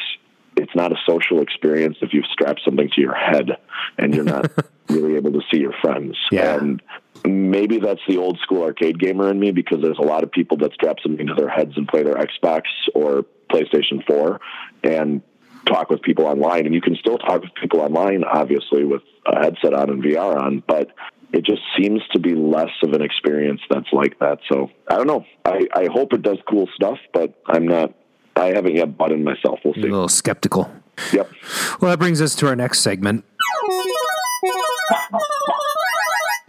it's 0.56 0.76
not 0.76 0.92
a 0.92 0.96
social 1.08 1.42
experience 1.42 1.98
if 2.02 2.14
you've 2.14 2.26
strapped 2.32 2.62
something 2.66 2.90
to 2.94 3.02
your 3.02 3.16
head 3.16 3.52
and 3.98 4.14
you're 4.14 4.24
not 4.24 4.52
really 4.90 5.16
able 5.16 5.32
to 5.32 5.42
see 5.52 5.60
your 5.60 5.74
friends. 5.82 6.18
Yeah. 6.32 6.58
And 6.58 6.82
maybe 7.26 7.80
that's 7.80 8.02
the 8.08 8.18
old 8.18 8.40
school 8.40 8.64
arcade 8.64 9.00
gamer 9.00 9.30
in 9.30 9.40
me 9.40 9.52
because 9.52 9.82
there's 9.82 10.00
a 10.00 10.06
lot 10.06 10.24
of 10.24 10.32
people 10.32 10.58
that 10.58 10.74
strap 10.74 10.98
something 11.02 11.28
to 11.28 11.34
their 11.36 11.50
heads 11.50 11.74
and 11.76 11.88
play 11.88 12.04
their 12.04 12.16
Xbox 12.16 12.64
or 12.94 13.26
PlayStation 13.50 14.06
4 14.06 14.40
and 14.84 15.22
talk 15.66 15.90
with 15.90 16.02
people 16.02 16.26
online. 16.26 16.66
And 16.66 16.74
you 16.74 16.82
can 16.82 16.96
still 16.96 17.18
talk 17.18 17.42
with 17.42 17.54
people 17.56 17.82
online, 17.82 18.24
obviously, 18.24 18.84
with 18.84 19.02
a 19.26 19.40
headset 19.40 19.74
on 19.74 19.90
and 19.90 20.04
VR 20.04 20.42
on, 20.42 20.64
but 20.68 20.90
it 21.32 21.46
just 21.46 21.62
seems 21.78 22.02
to 22.12 22.20
be 22.20 22.34
less 22.34 22.72
of 22.84 22.94
an 22.94 23.02
experience 23.02 23.62
that's 23.70 23.92
like 23.92 24.18
that. 24.20 24.40
So 24.52 24.72
I 24.90 24.96
don't 24.96 25.08
know. 25.08 25.26
I, 25.46 25.68
I 25.74 25.88
hope 25.92 26.14
it 26.14 26.24
does 26.24 26.38
cool 26.50 26.68
stuff, 26.76 26.98
but 27.14 27.40
I'm 27.46 27.68
not, 27.68 27.94
I 28.36 28.48
haven't 28.48 28.76
yet 28.76 28.98
bought 28.98 29.12
in 29.12 29.24
myself. 29.24 29.60
We'll 29.64 29.76
see. 29.76 29.82
A 29.82 29.84
little 29.84 30.10
skeptical. 30.10 30.72
Yep. 31.14 31.32
Well, 31.80 31.92
that 31.92 32.00
brings 32.00 32.22
us 32.22 32.36
to 32.36 32.48
our 32.48 32.56
next 32.56 32.82
segment. 32.82 33.24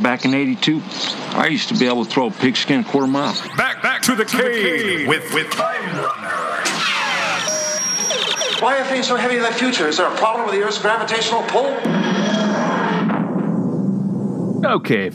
Back 0.01 0.25
in 0.25 0.33
82, 0.33 0.81
I 1.33 1.49
used 1.49 1.69
to 1.69 1.79
be 1.79 1.87
able 1.87 2.07
to 2.07 2.11
throw 2.11 2.29
a 2.29 2.31
pigskin 2.31 2.81
a 2.81 2.85
quarter 2.85 3.07
mile. 3.07 3.35
Back, 3.57 3.83
back 3.83 4.01
to 4.03 4.15
the 4.15 4.25
cave 4.25 5.07
with, 5.07 5.35
with 5.35 5.53
Why 8.63 8.79
are 8.79 8.85
things 8.85 9.07
so 9.09 9.17
heavy 9.17 9.37
in 9.37 9.43
the 9.43 9.53
future? 9.53 9.89
Is 9.89 9.99
there 9.99 10.07
a 10.07 10.17
problem 10.17 10.47
with 10.47 10.55
the 10.55 10.63
Earth's 10.63 10.81
gravitational 10.81 11.43
pull? 11.43 11.77
Okay, 14.65 15.11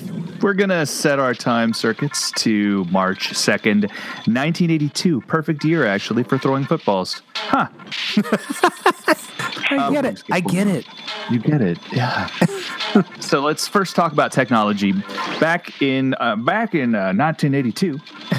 we're 0.45 0.53
gonna 0.53 0.85
set 0.85 1.17
our 1.17 1.33
time 1.33 1.73
circuits 1.73 2.29
to 2.33 2.85
March 2.91 3.33
second, 3.33 3.89
nineteen 4.27 4.69
eighty-two. 4.69 5.21
Perfect 5.21 5.65
year, 5.65 5.87
actually, 5.87 6.21
for 6.21 6.37
throwing 6.37 6.65
footballs. 6.65 7.23
Huh? 7.33 7.67
I 9.71 9.89
get 9.91 10.05
it. 10.05 10.23
I 10.29 10.41
get 10.41 10.67
it. 10.67 10.85
You 11.31 11.39
get 11.39 11.61
it, 11.61 11.79
yeah. 11.91 12.27
so 13.19 13.39
let's 13.39 13.67
first 13.67 13.95
talk 13.95 14.11
about 14.11 14.31
technology. 14.31 14.91
Back 15.39 15.81
in 15.81 16.13
uh, 16.19 16.35
back 16.35 16.75
in 16.75 16.93
uh, 16.93 17.11
1982, 17.13 17.97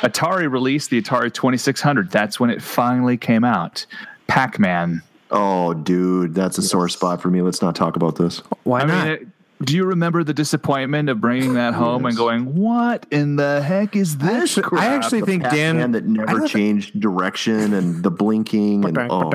Atari 0.00 0.50
released 0.50 0.88
the 0.88 1.02
Atari 1.02 1.30
2600. 1.30 2.10
That's 2.10 2.40
when 2.40 2.48
it 2.48 2.62
finally 2.62 3.18
came 3.18 3.44
out. 3.44 3.84
Pac-Man. 4.28 5.02
Oh, 5.30 5.74
dude, 5.74 6.34
that's 6.34 6.56
a 6.56 6.62
sore 6.62 6.88
spot 6.88 7.20
for 7.20 7.28
me. 7.28 7.42
Let's 7.42 7.60
not 7.60 7.76
talk 7.76 7.96
about 7.96 8.16
this. 8.16 8.38
Why 8.62 8.80
I 8.80 8.84
not? 8.86 9.04
mean, 9.04 9.12
it, 9.12 9.28
do 9.62 9.74
you 9.74 9.84
remember 9.84 10.22
the 10.22 10.34
disappointment 10.34 11.08
of 11.08 11.20
bringing 11.20 11.54
that 11.54 11.74
home 11.82 12.06
and 12.06 12.16
going, 12.16 12.54
"What 12.54 13.06
in 13.10 13.36
the 13.36 13.62
heck 13.62 13.96
is 13.96 14.16
I 14.20 14.40
this?" 14.40 14.58
actually, 14.58 14.78
I 14.78 14.86
actually 14.86 15.20
think 15.22 15.42
Dan. 15.44 15.92
That 15.92 16.04
never 16.04 16.40
don't 16.40 16.48
changed 16.48 16.98
direction 17.00 17.72
and 17.72 18.02
the 18.02 18.10
blinking 18.10 18.84
and 18.84 18.98
oh. 19.10 19.30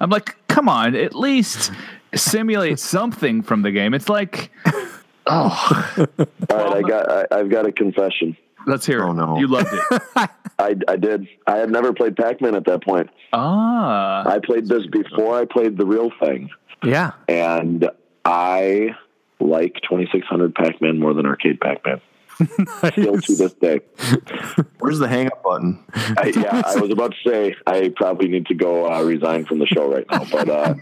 I'm 0.00 0.10
like, 0.10 0.36
come 0.48 0.68
on, 0.68 0.94
at 0.94 1.14
least 1.14 1.70
simulate 2.14 2.78
something 2.78 3.42
from 3.42 3.62
the 3.62 3.70
game. 3.70 3.94
It's 3.94 4.08
like, 4.08 4.50
oh, 5.26 5.94
All 6.18 6.26
right. 6.50 6.76
I 6.76 6.82
got, 6.82 7.10
I, 7.10 7.26
I've 7.30 7.50
got 7.50 7.66
a 7.66 7.72
confession. 7.72 8.36
Let's 8.66 8.86
hear 8.86 9.00
it. 9.00 9.04
Oh, 9.04 9.12
no. 9.12 9.38
You 9.38 9.46
loved 9.48 9.68
it. 9.72 10.02
I, 10.58 10.76
I 10.88 10.96
did. 10.96 11.28
I 11.46 11.56
had 11.56 11.70
never 11.70 11.92
played 11.92 12.16
Pac-Man 12.16 12.54
at 12.54 12.64
that 12.66 12.84
point. 12.84 13.10
ah, 13.32 14.28
I 14.28 14.38
played 14.38 14.66
this 14.68 14.86
before 14.86 15.38
I 15.38 15.44
played 15.44 15.76
the 15.76 15.86
real 15.86 16.10
thing. 16.20 16.50
Yeah. 16.84 17.12
and 17.28 17.88
I 18.24 18.96
like 19.40 19.74
2600 19.88 20.54
Pac-Man 20.54 20.98
more 20.98 21.14
than 21.14 21.26
arcade 21.26 21.60
Pac-Man. 21.60 22.00
Still 22.92 23.20
to 23.20 23.34
this 23.36 23.52
day. 23.54 23.80
Where's 24.78 24.98
the 24.98 25.06
hang 25.06 25.26
up 25.26 25.42
button? 25.42 25.84
I, 25.94 26.32
yeah, 26.34 26.62
I 26.64 26.76
was 26.76 26.90
about 26.90 27.12
to 27.12 27.28
say 27.30 27.54
I 27.66 27.92
probably 27.94 28.28
need 28.28 28.46
to 28.46 28.54
go 28.54 28.90
uh, 28.90 29.02
resign 29.02 29.44
from 29.44 29.58
the 29.58 29.66
show 29.66 29.92
right 29.92 30.06
now, 30.10 30.24
but 30.30 30.48
uh, 30.48 30.74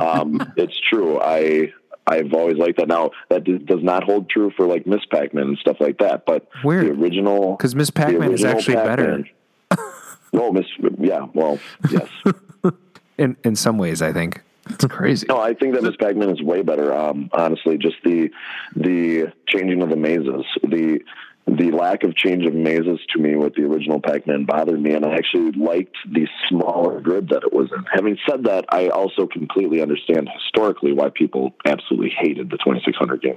um, 0.04 0.52
it's 0.56 0.78
true. 0.78 1.20
I 1.20 1.72
I've 2.06 2.32
always 2.34 2.56
liked 2.56 2.78
that. 2.78 2.88
Now 2.88 3.10
that 3.30 3.44
d- 3.44 3.58
does 3.58 3.82
not 3.82 4.04
hold 4.04 4.28
true 4.30 4.50
for 4.56 4.66
like 4.66 4.86
Miss 4.86 5.04
Pac-Man 5.10 5.44
and 5.48 5.58
stuff 5.58 5.76
like 5.80 5.98
that, 5.98 6.24
but 6.26 6.46
Weird. 6.64 6.86
the 6.86 6.90
original 6.92 7.56
'Cause 7.56 7.74
Miss 7.74 7.90
Pac-Man 7.90 8.32
is 8.32 8.44
actually 8.44 8.76
better. 8.76 9.24
Pac-Man- 9.70 9.88
no, 10.32 10.52
Miss. 10.52 10.66
Yeah, 10.98 11.26
well, 11.34 11.58
yes. 11.90 12.08
In 13.18 13.36
in 13.44 13.56
some 13.56 13.78
ways, 13.78 14.02
I 14.02 14.12
think. 14.12 14.42
it's 14.68 14.84
crazy. 14.84 15.26
No, 15.28 15.40
I 15.40 15.54
think 15.54 15.74
that 15.74 15.82
Miss 15.82 15.96
Pac-Man 15.96 16.28
is 16.28 16.42
way 16.42 16.60
better. 16.62 16.92
Um, 16.94 17.30
honestly, 17.32 17.78
just 17.78 17.96
the 18.04 18.30
the 18.74 19.32
changing 19.48 19.80
of 19.82 19.88
the 19.88 19.96
mazes, 19.96 20.44
the 20.62 21.00
the 21.46 21.70
lack 21.70 22.02
of 22.02 22.14
change 22.16 22.44
of 22.44 22.54
mazes 22.54 22.98
to 23.12 23.20
me 23.20 23.36
with 23.36 23.54
the 23.54 23.62
original 23.62 24.00
Pac-Man 24.00 24.44
bothered 24.44 24.80
me, 24.80 24.94
and 24.94 25.04
I 25.04 25.14
actually 25.14 25.52
liked 25.52 25.96
the 26.10 26.26
smaller 26.48 27.00
grid 27.00 27.28
that 27.28 27.44
it 27.44 27.52
was 27.52 27.70
in. 27.72 27.84
Having 27.92 28.18
said 28.28 28.44
that, 28.44 28.64
I 28.68 28.88
also 28.88 29.26
completely 29.26 29.80
understand 29.80 30.28
historically 30.34 30.92
why 30.92 31.10
people 31.10 31.54
absolutely 31.64 32.12
hated 32.18 32.50
the 32.50 32.58
2600 32.58 33.22
game. 33.22 33.36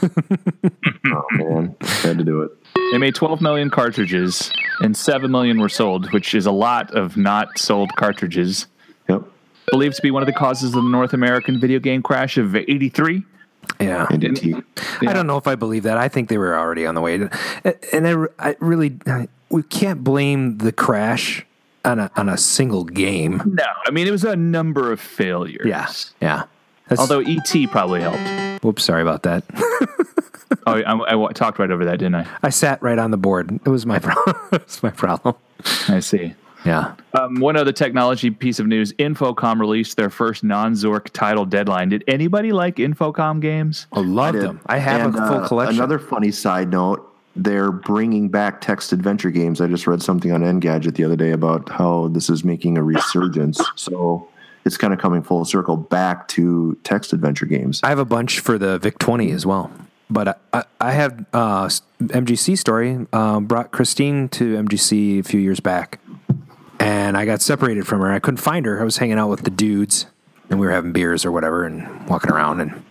Oh 1.06 1.24
man, 1.32 1.76
had 1.80 2.18
to 2.18 2.24
do 2.24 2.42
it. 2.42 2.50
They 2.92 2.98
made 2.98 3.14
12 3.14 3.40
million 3.40 3.70
cartridges, 3.70 4.50
and 4.80 4.96
7 4.96 5.30
million 5.30 5.60
were 5.60 5.68
sold, 5.68 6.12
which 6.12 6.34
is 6.34 6.46
a 6.46 6.50
lot 6.50 6.90
of 6.94 7.16
not 7.16 7.58
sold 7.58 7.94
cartridges. 7.96 8.66
Yep. 9.08 9.22
Believed 9.70 9.96
to 9.96 10.02
be 10.02 10.10
one 10.10 10.22
of 10.22 10.26
the 10.26 10.32
causes 10.32 10.74
of 10.74 10.82
the 10.82 10.90
North 10.90 11.12
American 11.12 11.60
video 11.60 11.78
game 11.78 12.02
crash 12.02 12.36
of 12.38 12.56
83. 12.56 13.22
Yeah. 13.80 14.06
And 14.10 14.24
it- 14.24 14.64
I 15.06 15.12
don't 15.12 15.26
know 15.26 15.36
if 15.36 15.46
I 15.46 15.54
believe 15.54 15.82
that. 15.84 15.98
I 15.98 16.08
think 16.08 16.28
they 16.28 16.38
were 16.38 16.56
already 16.56 16.86
on 16.86 16.94
the 16.94 17.00
way. 17.00 17.14
And 17.92 18.06
I, 18.08 18.26
I 18.38 18.56
really, 18.60 18.96
we 19.50 19.62
can't 19.64 20.02
blame 20.04 20.58
the 20.58 20.72
crash 20.72 21.44
on 21.84 21.98
a 21.98 22.10
on 22.16 22.28
a 22.28 22.36
single 22.38 22.84
game. 22.84 23.42
No, 23.44 23.64
I 23.86 23.90
mean, 23.90 24.06
it 24.06 24.10
was 24.10 24.24
a 24.24 24.36
number 24.36 24.90
of 24.92 25.00
failures. 25.00 25.66
Yeah. 25.66 25.86
Yeah. 26.20 26.44
That's, 26.88 27.00
Although 27.00 27.20
ET 27.20 27.70
probably 27.70 28.00
helped. 28.02 28.62
whoops, 28.64 28.84
sorry 28.84 29.02
about 29.02 29.22
that. 29.24 29.44
Oh, 30.66 30.72
I, 30.80 31.28
I 31.28 31.32
talked 31.32 31.58
right 31.58 31.70
over 31.70 31.84
that, 31.84 31.98
didn't 31.98 32.14
I? 32.14 32.26
I 32.42 32.48
sat 32.48 32.80
right 32.82 32.98
on 32.98 33.10
the 33.10 33.18
board. 33.18 33.50
It 33.66 33.68
was 33.68 33.84
my 33.84 33.98
problem. 34.00 34.36
it 34.52 34.64
was 34.64 34.82
my 34.82 34.88
problem. 34.90 35.34
I 35.88 36.00
see. 36.00 36.34
Yeah. 36.64 36.94
Um, 37.18 37.40
one 37.40 37.56
other 37.56 37.72
technology 37.72 38.30
piece 38.30 38.58
of 38.58 38.66
news: 38.66 38.92
Infocom 38.94 39.60
released 39.60 39.96
their 39.96 40.10
first 40.10 40.42
non-Zork 40.44 41.10
title 41.10 41.44
deadline. 41.44 41.90
Did 41.90 42.04
anybody 42.08 42.52
like 42.52 42.76
Infocom 42.76 43.40
games? 43.40 43.86
I 43.92 44.00
love 44.00 44.34
did. 44.34 44.42
them. 44.42 44.60
I 44.66 44.78
have 44.78 45.14
And, 45.14 45.14
a 45.14 45.28
full 45.28 45.36
uh, 45.44 45.48
collection. 45.48 45.76
Another 45.76 45.98
funny 45.98 46.30
side 46.30 46.70
note: 46.70 47.06
they're 47.36 47.70
bringing 47.72 48.28
back 48.28 48.60
text 48.60 48.92
adventure 48.92 49.30
games. 49.30 49.60
I 49.60 49.66
just 49.66 49.86
read 49.86 50.02
something 50.02 50.32
on 50.32 50.40
Engadget 50.42 50.94
the 50.94 51.04
other 51.04 51.16
day 51.16 51.32
about 51.32 51.68
how 51.68 52.08
this 52.08 52.30
is 52.30 52.44
making 52.44 52.78
a 52.78 52.82
resurgence. 52.82 53.60
so 53.76 54.28
it's 54.64 54.76
kind 54.78 54.94
of 54.94 54.98
coming 54.98 55.22
full 55.22 55.44
circle 55.44 55.76
back 55.76 56.28
to 56.28 56.78
text 56.84 57.12
adventure 57.12 57.46
games. 57.46 57.80
I 57.82 57.90
have 57.90 57.98
a 57.98 58.04
bunch 58.06 58.40
for 58.40 58.56
the 58.56 58.78
VIC 58.78 58.98
20 58.98 59.30
as 59.32 59.44
well. 59.44 59.70
But 60.10 60.28
I, 60.28 60.34
I, 60.52 60.64
I 60.80 60.92
have 60.92 61.24
uh, 61.32 61.68
MGC 62.00 62.56
story. 62.58 63.06
Um, 63.12 63.46
brought 63.46 63.72
Christine 63.72 64.28
to 64.30 64.54
MGC 64.56 65.20
a 65.20 65.22
few 65.22 65.40
years 65.40 65.60
back, 65.60 65.98
and 66.84 67.16
I 67.16 67.24
got 67.24 67.40
separated 67.40 67.86
from 67.86 68.00
her. 68.00 68.12
I 68.12 68.18
couldn't 68.18 68.38
find 68.38 68.66
her. 68.66 68.78
I 68.78 68.84
was 68.84 68.98
hanging 68.98 69.18
out 69.18 69.30
with 69.30 69.42
the 69.44 69.50
dudes, 69.50 70.04
and 70.50 70.60
we 70.60 70.66
were 70.66 70.72
having 70.72 70.92
beers 70.92 71.24
or 71.24 71.32
whatever, 71.32 71.64
and 71.64 72.06
walking 72.06 72.30
around. 72.30 72.60
And 72.60 72.84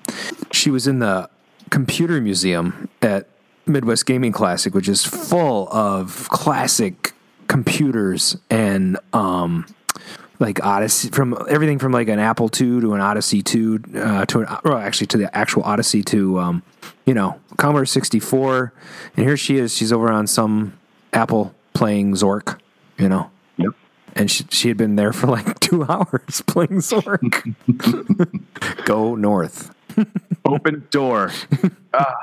she 0.51 0.71
was 0.71 0.87
in 0.87 0.97
the 0.97 1.29
computer 1.69 2.19
museum 2.19 2.89
at 3.03 3.27
Midwest 3.67 4.07
Gaming 4.07 4.31
Classic, 4.31 4.73
which 4.73 4.89
is 4.89 5.05
full 5.05 5.69
of 5.71 6.27
classic 6.29 7.13
computers 7.47 8.35
and 8.49 8.97
um, 9.13 9.67
like 10.39 10.63
Odyssey 10.65 11.09
from 11.09 11.37
everything 11.47 11.77
from 11.77 11.91
like 11.91 12.07
an 12.07 12.17
Apple 12.17 12.47
II 12.47 12.81
to 12.81 12.93
an 12.95 13.01
Odyssey 13.01 13.43
II 13.53 13.77
uh, 13.95 14.25
to 14.25 14.39
an 14.39 14.57
well, 14.63 14.77
actually 14.77 15.07
to 15.07 15.17
the 15.17 15.37
actual 15.37 15.61
Odyssey 15.61 16.01
to 16.05 16.39
um, 16.39 16.63
you 17.05 17.13
know 17.13 17.39
Commodore 17.57 17.85
sixty 17.85 18.19
four, 18.19 18.73
and 19.15 19.23
here 19.23 19.37
she 19.37 19.57
is. 19.57 19.75
She's 19.75 19.93
over 19.93 20.11
on 20.11 20.25
some 20.25 20.79
Apple 21.13 21.53
playing 21.75 22.13
Zork, 22.13 22.59
you 22.97 23.07
know. 23.07 23.29
Yep. 24.13 24.19
And 24.19 24.31
she, 24.31 24.45
she 24.49 24.67
had 24.69 24.77
been 24.77 24.95
there 24.95 25.13
for 25.13 25.27
like 25.27 25.59
two 25.59 25.83
hours 25.83 26.41
playing 26.47 26.79
Zork. 26.81 27.55
Go 28.85 29.15
north. 29.15 29.73
Open 30.45 30.87
door. 30.89 31.31
I 31.93 32.13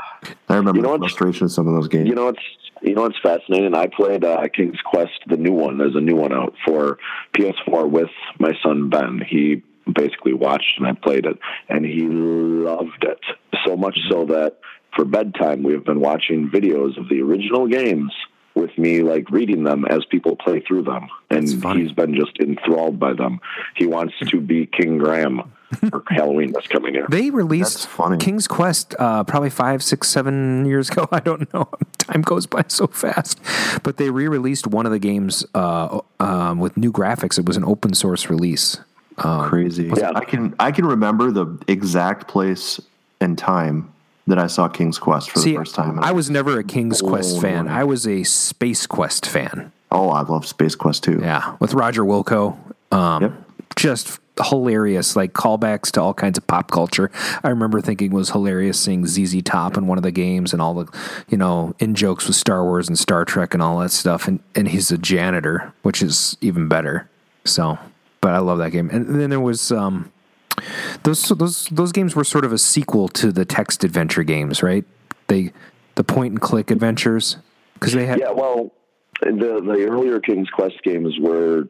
remember 0.57 0.79
You 0.79 0.83
know 0.83 0.93
the 0.95 0.99
what's- 1.01 1.13
frustration 1.15 1.45
of 1.45 1.53
some 1.53 1.69
of 1.69 1.75
those 1.75 1.89
games. 1.89 2.09
You 2.09 2.15
know 2.15 2.27
what's 2.27 2.43
you 2.83 2.95
know 2.95 3.03
what's 3.03 3.19
fascinating? 3.23 3.75
I 3.75 3.89
played 3.89 4.25
uh, 4.25 4.41
King's 4.57 4.81
Quest, 4.87 5.13
the 5.27 5.37
new 5.37 5.53
one. 5.53 5.77
There's 5.77 5.95
a 5.97 6.01
new 6.01 6.17
one 6.17 6.33
out 6.33 6.55
for 6.67 6.97
PS4 7.37 7.91
with 7.91 8.09
my 8.39 8.53
son 8.63 8.89
Ben. 8.89 9.21
He 9.29 9.63
basically 9.93 10.33
watched 10.33 10.79
and 10.79 10.87
I 10.87 10.93
played 10.95 11.27
it, 11.27 11.39
and 11.69 11.85
he 11.85 12.01
loved 12.09 13.03
it 13.05 13.19
so 13.67 13.77
much 13.77 13.99
so 14.11 14.25
that 14.27 14.59
for 14.97 15.05
bedtime 15.05 15.63
we 15.63 15.75
have 15.75 15.85
been 15.85 16.01
watching 16.01 16.49
videos 16.51 16.97
of 16.99 17.09
the 17.11 17.21
original 17.21 17.69
games 17.69 18.13
with 18.61 18.77
me 18.79 19.03
like 19.03 19.31
reading 19.31 19.65
them 19.65 19.85
as 19.87 20.05
people 20.07 20.37
play 20.37 20.61
through 20.61 20.83
them 20.83 21.09
and 21.31 21.49
he's 21.49 21.93
been 21.93 22.15
just 22.15 22.39
enthralled 22.39 22.99
by 22.99 23.13
them 23.13 23.41
he 23.75 23.87
wants 23.87 24.15
to 24.29 24.41
be 24.41 24.67
king 24.67 24.99
graham 24.99 25.43
for 25.89 26.03
halloween 26.09 26.53
that's 26.53 26.67
coming 26.67 26.93
here 26.95 27.07
They 27.09 27.31
released 27.31 27.89
King's 28.19 28.49
Quest 28.49 28.95
uh, 28.99 29.25
probably 29.25 29.51
five, 29.51 29.83
six, 29.83 30.09
seven 30.09 30.65
years 30.67 30.91
ago. 30.91 31.09
I 31.13 31.21
don't 31.21 31.53
know. 31.55 31.69
Time 31.99 32.23
goes 32.23 32.47
by 32.47 32.65
so 32.69 32.89
fast. 32.89 33.41
But 33.85 33.97
they 33.97 34.11
re-released 34.11 34.67
one 34.67 34.85
of 34.85 34.93
the 34.93 34.99
games 34.99 35.47
uh, 35.55 36.01
um, 36.19 36.59
with 36.59 36.77
new 36.77 36.91
graphics. 36.93 37.39
It 37.39 37.47
was 37.47 37.57
an 37.57 37.65
open 37.65 37.95
source 37.95 38.29
release. 38.29 38.79
crazy. 39.17 39.93
Yeah. 39.97 40.13
I 40.15 40.25
can 40.25 40.55
I 40.59 40.73
can 40.73 40.87
remember 40.87 41.31
the 41.31 41.47
exact 41.69 42.27
place 42.27 42.81
and 43.21 43.39
time 43.39 43.93
that 44.31 44.39
I 44.39 44.47
saw 44.47 44.69
King's 44.69 44.99
Quest 44.99 45.31
for 45.31 45.39
See, 45.39 45.51
the 45.53 45.59
first 45.59 45.75
time. 45.75 45.99
I 46.01 46.13
was 46.13 46.31
never 46.31 46.59
a 46.59 46.65
King's 46.65 47.01
Quest 47.03 47.31
blown 47.33 47.43
fan. 47.43 47.69
I 47.69 47.85
was 47.85 48.07
a 48.07 48.25
Space 48.25 48.87
Quest 48.87 49.27
fan. 49.27 49.73
oh, 49.93 50.09
I 50.11 50.23
love 50.23 50.47
Space 50.47 50.75
Quest 50.75 51.05
too. 51.05 51.19
Yeah, 51.23 51.57
with 51.61 51.75
Roger 51.75 52.03
Wilco. 52.03 52.57
Um, 52.93 53.23
Yep. 53.23 53.33
Just 53.77 54.19
hilarious, 54.43 55.15
like 55.17 55.33
callbacks 55.33 55.91
to 55.93 56.01
all 56.03 56.13
kinds 56.15 56.37
of 56.39 56.47
pop 56.47 56.71
culture. 56.71 57.11
I 57.45 57.49
remember 57.51 57.81
thinking 57.81 58.11
it 58.13 58.15
was 58.15 58.31
hilarious 58.31 58.81
seeing 58.81 59.07
ZZ 59.07 59.43
Top 59.43 59.77
in 59.77 59.87
one 59.87 59.97
of 59.97 60.03
the 60.03 60.11
games 60.11 60.53
and 60.53 60.61
all 60.61 60.75
the, 60.75 60.99
you 61.29 61.37
know, 61.39 61.75
in 61.79 61.95
jokes 61.95 62.27
with 62.27 62.37
Star 62.37 62.65
Wars 62.65 62.89
and 62.89 62.99
Star 62.99 63.25
Trek 63.25 63.55
and 63.55 63.63
all 63.63 63.79
that 63.79 63.91
stuff. 63.93 64.27
And 64.27 64.41
and 64.55 64.69
he's 64.69 64.91
a 64.91 64.99
janitor, 64.99 65.73
which 65.83 66.03
is 66.03 66.37
even 66.41 66.69
better. 66.69 67.09
So, 67.45 67.79
but 68.21 68.35
I 68.35 68.39
love 68.39 68.59
that 68.59 68.71
game. 68.71 68.91
And 68.91 69.21
then 69.21 69.31
there 69.31 69.41
was 69.41 69.71
um, 69.73 70.11
those 71.03 71.29
those 71.29 71.67
those 71.67 71.93
games 71.93 72.17
were 72.17 72.25
sort 72.25 72.45
of 72.45 72.53
a 72.53 72.59
sequel 72.59 73.09
to 73.09 73.33
the 73.33 73.45
text 73.45 73.85
adventure 73.85 74.23
games, 74.23 74.63
right? 74.63 74.85
They 75.29 75.53
the 75.95 76.05
point 76.05 76.33
and 76.33 76.41
click 76.41 76.71
adventures 76.71 77.37
because 77.75 77.93
they 77.93 78.07
had 78.07 78.21
Yeah, 78.21 78.31
well, 78.31 78.73
the 79.21 79.61
the 79.65 79.87
earlier 79.89 80.21
King's 80.21 80.51
Quest 80.51 80.83
games 80.83 81.15
were 81.21 81.69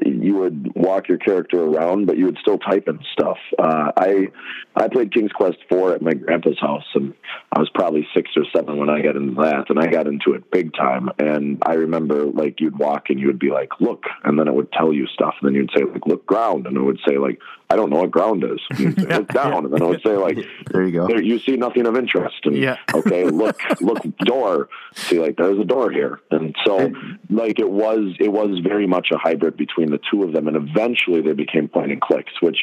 you 0.00 0.36
would 0.36 0.72
walk 0.74 1.08
your 1.08 1.18
character 1.18 1.62
around, 1.62 2.06
but 2.06 2.16
you 2.16 2.24
would 2.24 2.38
still 2.40 2.58
type 2.58 2.88
in 2.88 2.98
stuff. 3.12 3.36
Uh, 3.58 3.92
I 3.96 4.28
I 4.74 4.88
played 4.88 5.12
King's 5.12 5.32
Quest 5.32 5.58
four 5.68 5.92
at 5.92 6.00
my 6.00 6.14
grandpa's 6.14 6.58
house, 6.58 6.86
and 6.94 7.12
I 7.52 7.60
was 7.60 7.68
probably 7.74 8.06
six 8.14 8.30
or 8.36 8.44
seven 8.54 8.78
when 8.78 8.88
I 8.88 9.02
got 9.02 9.16
into 9.16 9.40
that, 9.42 9.68
and 9.68 9.78
I 9.78 9.86
got 9.86 10.06
into 10.06 10.32
it 10.32 10.50
big 10.50 10.72
time. 10.72 11.10
And 11.18 11.62
I 11.66 11.74
remember 11.74 12.24
like 12.24 12.60
you'd 12.60 12.78
walk 12.78 13.10
and 13.10 13.20
you 13.20 13.26
would 13.26 13.38
be 13.38 13.50
like, 13.50 13.68
"Look," 13.80 14.04
and 14.24 14.38
then 14.38 14.48
it 14.48 14.54
would 14.54 14.72
tell 14.72 14.92
you 14.92 15.06
stuff, 15.08 15.34
and 15.40 15.48
then 15.48 15.54
you'd 15.54 15.70
say 15.76 15.84
like, 15.84 16.06
"Look 16.06 16.24
ground," 16.26 16.66
and 16.66 16.76
it 16.76 16.82
would 16.82 17.00
say 17.06 17.18
like, 17.18 17.38
"I 17.72 17.76
don't 17.76 17.90
know 17.90 18.00
what 18.00 18.10
ground 18.10 18.44
is." 18.44 18.60
And 18.70 18.80
you'd 18.80 19.00
say, 19.00 19.16
"Look 19.18 19.28
down," 19.28 19.64
and 19.64 19.72
then 19.72 19.82
it 19.82 19.88
would 19.88 20.02
say 20.02 20.16
like, 20.16 20.38
There 20.70 20.82
you 20.84 20.92
go. 20.92 21.06
there, 21.06 21.22
you 21.22 21.38
see 21.38 21.56
nothing 21.56 21.86
of 21.86 21.96
interest 21.96 22.36
and 22.44 22.56
Yeah. 22.56 22.76
okay 22.94 23.24
look 23.24 23.58
look 23.80 24.00
door 24.18 24.68
see 24.94 25.18
like 25.18 25.36
there's 25.36 25.58
a 25.58 25.64
door 25.64 25.90
here 25.90 26.20
and 26.30 26.54
so 26.64 26.92
like 27.30 27.58
it 27.58 27.70
was 27.70 28.14
it 28.20 28.32
was 28.32 28.58
very 28.62 28.86
much 28.86 29.08
a 29.12 29.18
hybrid 29.18 29.56
between 29.56 29.90
the 29.90 30.00
two 30.10 30.22
of 30.22 30.32
them 30.32 30.48
and 30.48 30.56
eventually 30.56 31.20
they 31.20 31.32
became 31.32 31.68
point 31.68 31.90
and 31.92 32.00
clicks 32.00 32.32
which 32.40 32.58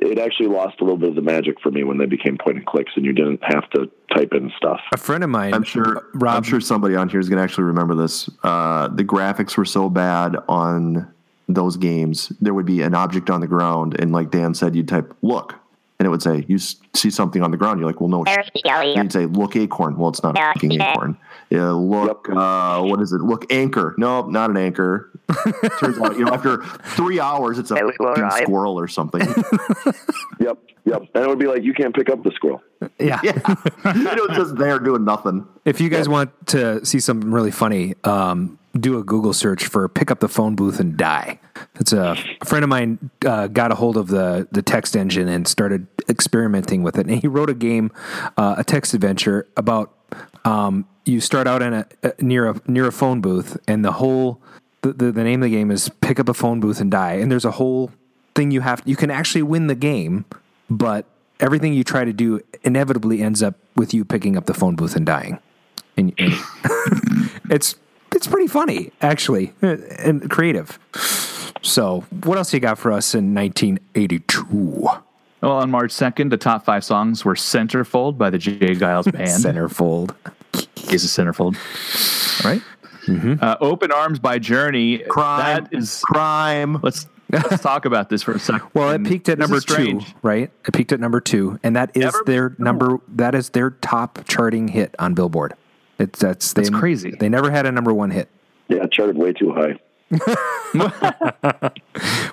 it 0.00 0.18
actually 0.18 0.46
lost 0.48 0.80
a 0.80 0.84
little 0.84 0.96
bit 0.98 1.08
of 1.10 1.14
the 1.16 1.22
magic 1.22 1.60
for 1.60 1.70
me 1.70 1.82
when 1.84 1.98
they 1.98 2.06
became 2.06 2.36
point 2.38 2.56
and 2.56 2.66
clicks 2.66 2.92
and 2.96 3.04
you 3.04 3.12
didn't 3.12 3.40
have 3.42 3.68
to 3.70 3.90
type 4.14 4.32
in 4.32 4.50
stuff 4.56 4.80
a 4.92 4.96
friend 4.96 5.22
of 5.24 5.30
mine. 5.30 5.54
I'm 5.54 5.62
sure. 5.62 6.08
Rob, 6.14 6.36
I'm 6.36 6.42
sure 6.42 6.60
somebody 6.60 6.94
on 6.94 7.08
here 7.08 7.20
is 7.20 7.28
going 7.28 7.38
to 7.38 7.42
actually 7.42 7.64
remember 7.64 7.94
this. 7.94 8.28
Uh, 8.42 8.88
the 8.88 9.04
graphics 9.04 9.56
were 9.56 9.64
so 9.64 9.88
bad 9.88 10.36
on 10.48 11.12
those 11.48 11.76
games. 11.76 12.32
There 12.40 12.54
would 12.54 12.66
be 12.66 12.82
an 12.82 12.94
object 12.94 13.30
on 13.30 13.40
the 13.40 13.46
ground, 13.46 13.98
and 13.98 14.12
like 14.12 14.30
Dan 14.30 14.54
said, 14.54 14.76
you'd 14.76 14.88
type 14.88 15.14
"look," 15.22 15.54
and 15.98 16.06
it 16.06 16.10
would 16.10 16.22
say 16.22 16.44
you 16.48 16.58
see 16.58 17.10
something 17.10 17.42
on 17.42 17.50
the 17.50 17.56
ground. 17.56 17.80
You're 17.80 17.88
like, 17.88 18.00
"Well, 18.00 18.10
no." 18.10 18.24
sh-" 18.24 18.60
And 18.64 18.96
you'd 18.96 19.12
say 19.12 19.26
"look 19.26 19.56
acorn." 19.56 19.96
Well, 19.96 20.10
it's 20.10 20.22
not 20.22 20.38
a 20.38 20.40
fucking 20.40 20.80
acorn. 20.80 21.16
Yeah, 21.50 21.70
look. 21.70 22.28
Uh, 22.28 22.82
what 22.82 23.00
is 23.00 23.12
it? 23.12 23.20
Look 23.20 23.50
anchor. 23.52 23.94
No, 23.98 24.26
not 24.26 24.50
an 24.50 24.56
anchor. 24.56 25.10
Turns 25.80 25.98
out, 25.98 26.18
you 26.18 26.24
know, 26.24 26.32
after 26.32 26.62
three 26.96 27.20
hours, 27.20 27.58
it's 27.58 27.70
a 27.70 27.76
fucking 27.76 28.30
squirrel 28.42 28.78
or 28.78 28.88
something. 28.88 29.20
yep 30.40 30.58
yep 30.84 31.02
and 31.14 31.24
it 31.24 31.28
would 31.28 31.38
be 31.38 31.46
like 31.46 31.62
you 31.62 31.74
can't 31.74 31.94
pick 31.94 32.08
up 32.08 32.22
the 32.22 32.30
squirrel 32.30 32.62
yeah. 32.98 33.20
yeah, 33.22 33.32
it 33.84 34.28
was 34.28 34.36
just 34.36 34.56
there 34.56 34.78
doing 34.78 35.04
nothing. 35.04 35.46
If 35.64 35.80
you 35.80 35.88
guys 35.88 36.08
want 36.08 36.30
to 36.48 36.84
see 36.84 37.00
something 37.00 37.30
really 37.30 37.50
funny, 37.50 37.94
um, 38.04 38.57
do 38.74 38.98
a 38.98 39.04
Google 39.04 39.32
search 39.32 39.66
for 39.66 39.88
"pick 39.88 40.10
up 40.10 40.20
the 40.20 40.28
phone 40.28 40.54
booth 40.54 40.80
and 40.80 40.96
die." 40.96 41.40
It's 41.80 41.92
a, 41.92 42.16
a 42.40 42.44
friend 42.44 42.62
of 42.62 42.68
mine 42.68 43.10
uh, 43.24 43.48
got 43.48 43.72
a 43.72 43.74
hold 43.74 43.96
of 43.96 44.08
the 44.08 44.48
the 44.50 44.62
text 44.62 44.96
engine 44.96 45.28
and 45.28 45.46
started 45.46 45.86
experimenting 46.08 46.82
with 46.82 46.98
it, 46.98 47.06
and 47.06 47.20
he 47.20 47.28
wrote 47.28 47.50
a 47.50 47.54
game, 47.54 47.90
uh, 48.36 48.56
a 48.58 48.64
text 48.64 48.94
adventure 48.94 49.46
about 49.56 49.92
um, 50.44 50.86
you 51.04 51.20
start 51.20 51.46
out 51.46 51.62
in 51.62 51.72
a, 51.74 51.86
near 52.20 52.50
a 52.50 52.60
near 52.66 52.86
a 52.86 52.92
phone 52.92 53.20
booth, 53.20 53.56
and 53.66 53.84
the 53.84 53.92
whole 53.92 54.40
the, 54.82 54.92
the 54.92 55.12
the 55.12 55.24
name 55.24 55.42
of 55.42 55.50
the 55.50 55.56
game 55.56 55.70
is 55.70 55.88
"pick 56.00 56.18
up 56.18 56.28
a 56.28 56.34
phone 56.34 56.60
booth 56.60 56.80
and 56.80 56.90
die," 56.90 57.14
and 57.14 57.30
there's 57.30 57.44
a 57.44 57.52
whole 57.52 57.90
thing 58.34 58.50
you 58.50 58.60
have 58.60 58.82
you 58.84 58.96
can 58.96 59.10
actually 59.10 59.42
win 59.42 59.66
the 59.66 59.74
game, 59.74 60.24
but 60.70 61.06
everything 61.40 61.72
you 61.72 61.84
try 61.84 62.04
to 62.04 62.12
do 62.12 62.40
inevitably 62.62 63.22
ends 63.22 63.42
up 63.42 63.54
with 63.76 63.94
you 63.94 64.04
picking 64.04 64.36
up 64.36 64.46
the 64.46 64.54
phone 64.54 64.76
booth 64.76 64.96
and 64.96 65.06
dying. 65.06 65.38
And, 65.96 66.12
and 66.18 66.32
it's 67.50 67.76
it's 68.14 68.26
pretty 68.26 68.46
funny 68.48 68.92
actually 69.00 69.52
and 69.62 70.28
creative. 70.30 70.78
So, 71.62 72.04
what 72.24 72.38
else 72.38 72.54
you 72.54 72.60
got 72.60 72.78
for 72.78 72.92
us 72.92 73.14
in 73.14 73.34
1982? 73.34 74.88
Well, 75.40 75.52
on 75.52 75.70
March 75.70 75.92
2nd, 75.92 76.30
the 76.30 76.36
top 76.36 76.64
five 76.64 76.84
songs 76.84 77.24
were 77.24 77.34
Centerfold 77.34 78.16
by 78.18 78.30
the 78.30 78.38
J. 78.38 78.58
Geils 78.74 79.10
Band. 79.12 79.28
Centerfold. 79.28 80.14
is 80.92 81.04
a 81.04 81.08
centerfold. 81.22 81.56
All 82.44 82.50
right. 82.50 82.62
Uh, 83.42 83.56
Open 83.60 83.90
Arms 83.92 84.18
by 84.18 84.38
Journey. 84.38 84.98
Crime. 84.98 85.64
That 85.64 85.74
is. 85.78 86.02
Crime. 86.04 86.78
Let's 86.82 87.06
let's 87.30 87.62
talk 87.62 87.84
about 87.86 88.10
this 88.10 88.22
for 88.22 88.32
a 88.32 88.38
second. 88.38 88.68
Well, 88.74 88.90
it 88.90 89.02
peaked 89.04 89.28
at 89.28 89.38
This 89.38 89.48
number 89.48 89.60
two, 89.64 90.00
right? 90.22 90.50
It 90.66 90.74
peaked 90.74 90.92
at 90.92 91.00
number 91.00 91.20
two, 91.20 91.58
and 91.62 91.74
that 91.76 91.90
is 91.96 92.02
Never- 92.04 92.22
their 92.26 92.54
number. 92.58 92.98
That 93.08 93.34
is 93.34 93.50
their 93.50 93.70
top 93.70 94.20
charting 94.28 94.68
hit 94.68 94.94
on 94.98 95.14
Billboard. 95.14 95.54
It's 95.98 96.18
that's 96.20 96.52
they, 96.52 96.62
That's 96.62 96.74
crazy. 96.74 97.10
They 97.18 97.28
never 97.28 97.50
had 97.50 97.66
a 97.66 97.72
number 97.72 97.92
one 97.92 98.10
hit. 98.10 98.28
yeah 98.68 98.84
it 98.84 98.92
charted 98.92 99.16
way 99.16 99.32
too 99.32 99.52
high 99.52 99.78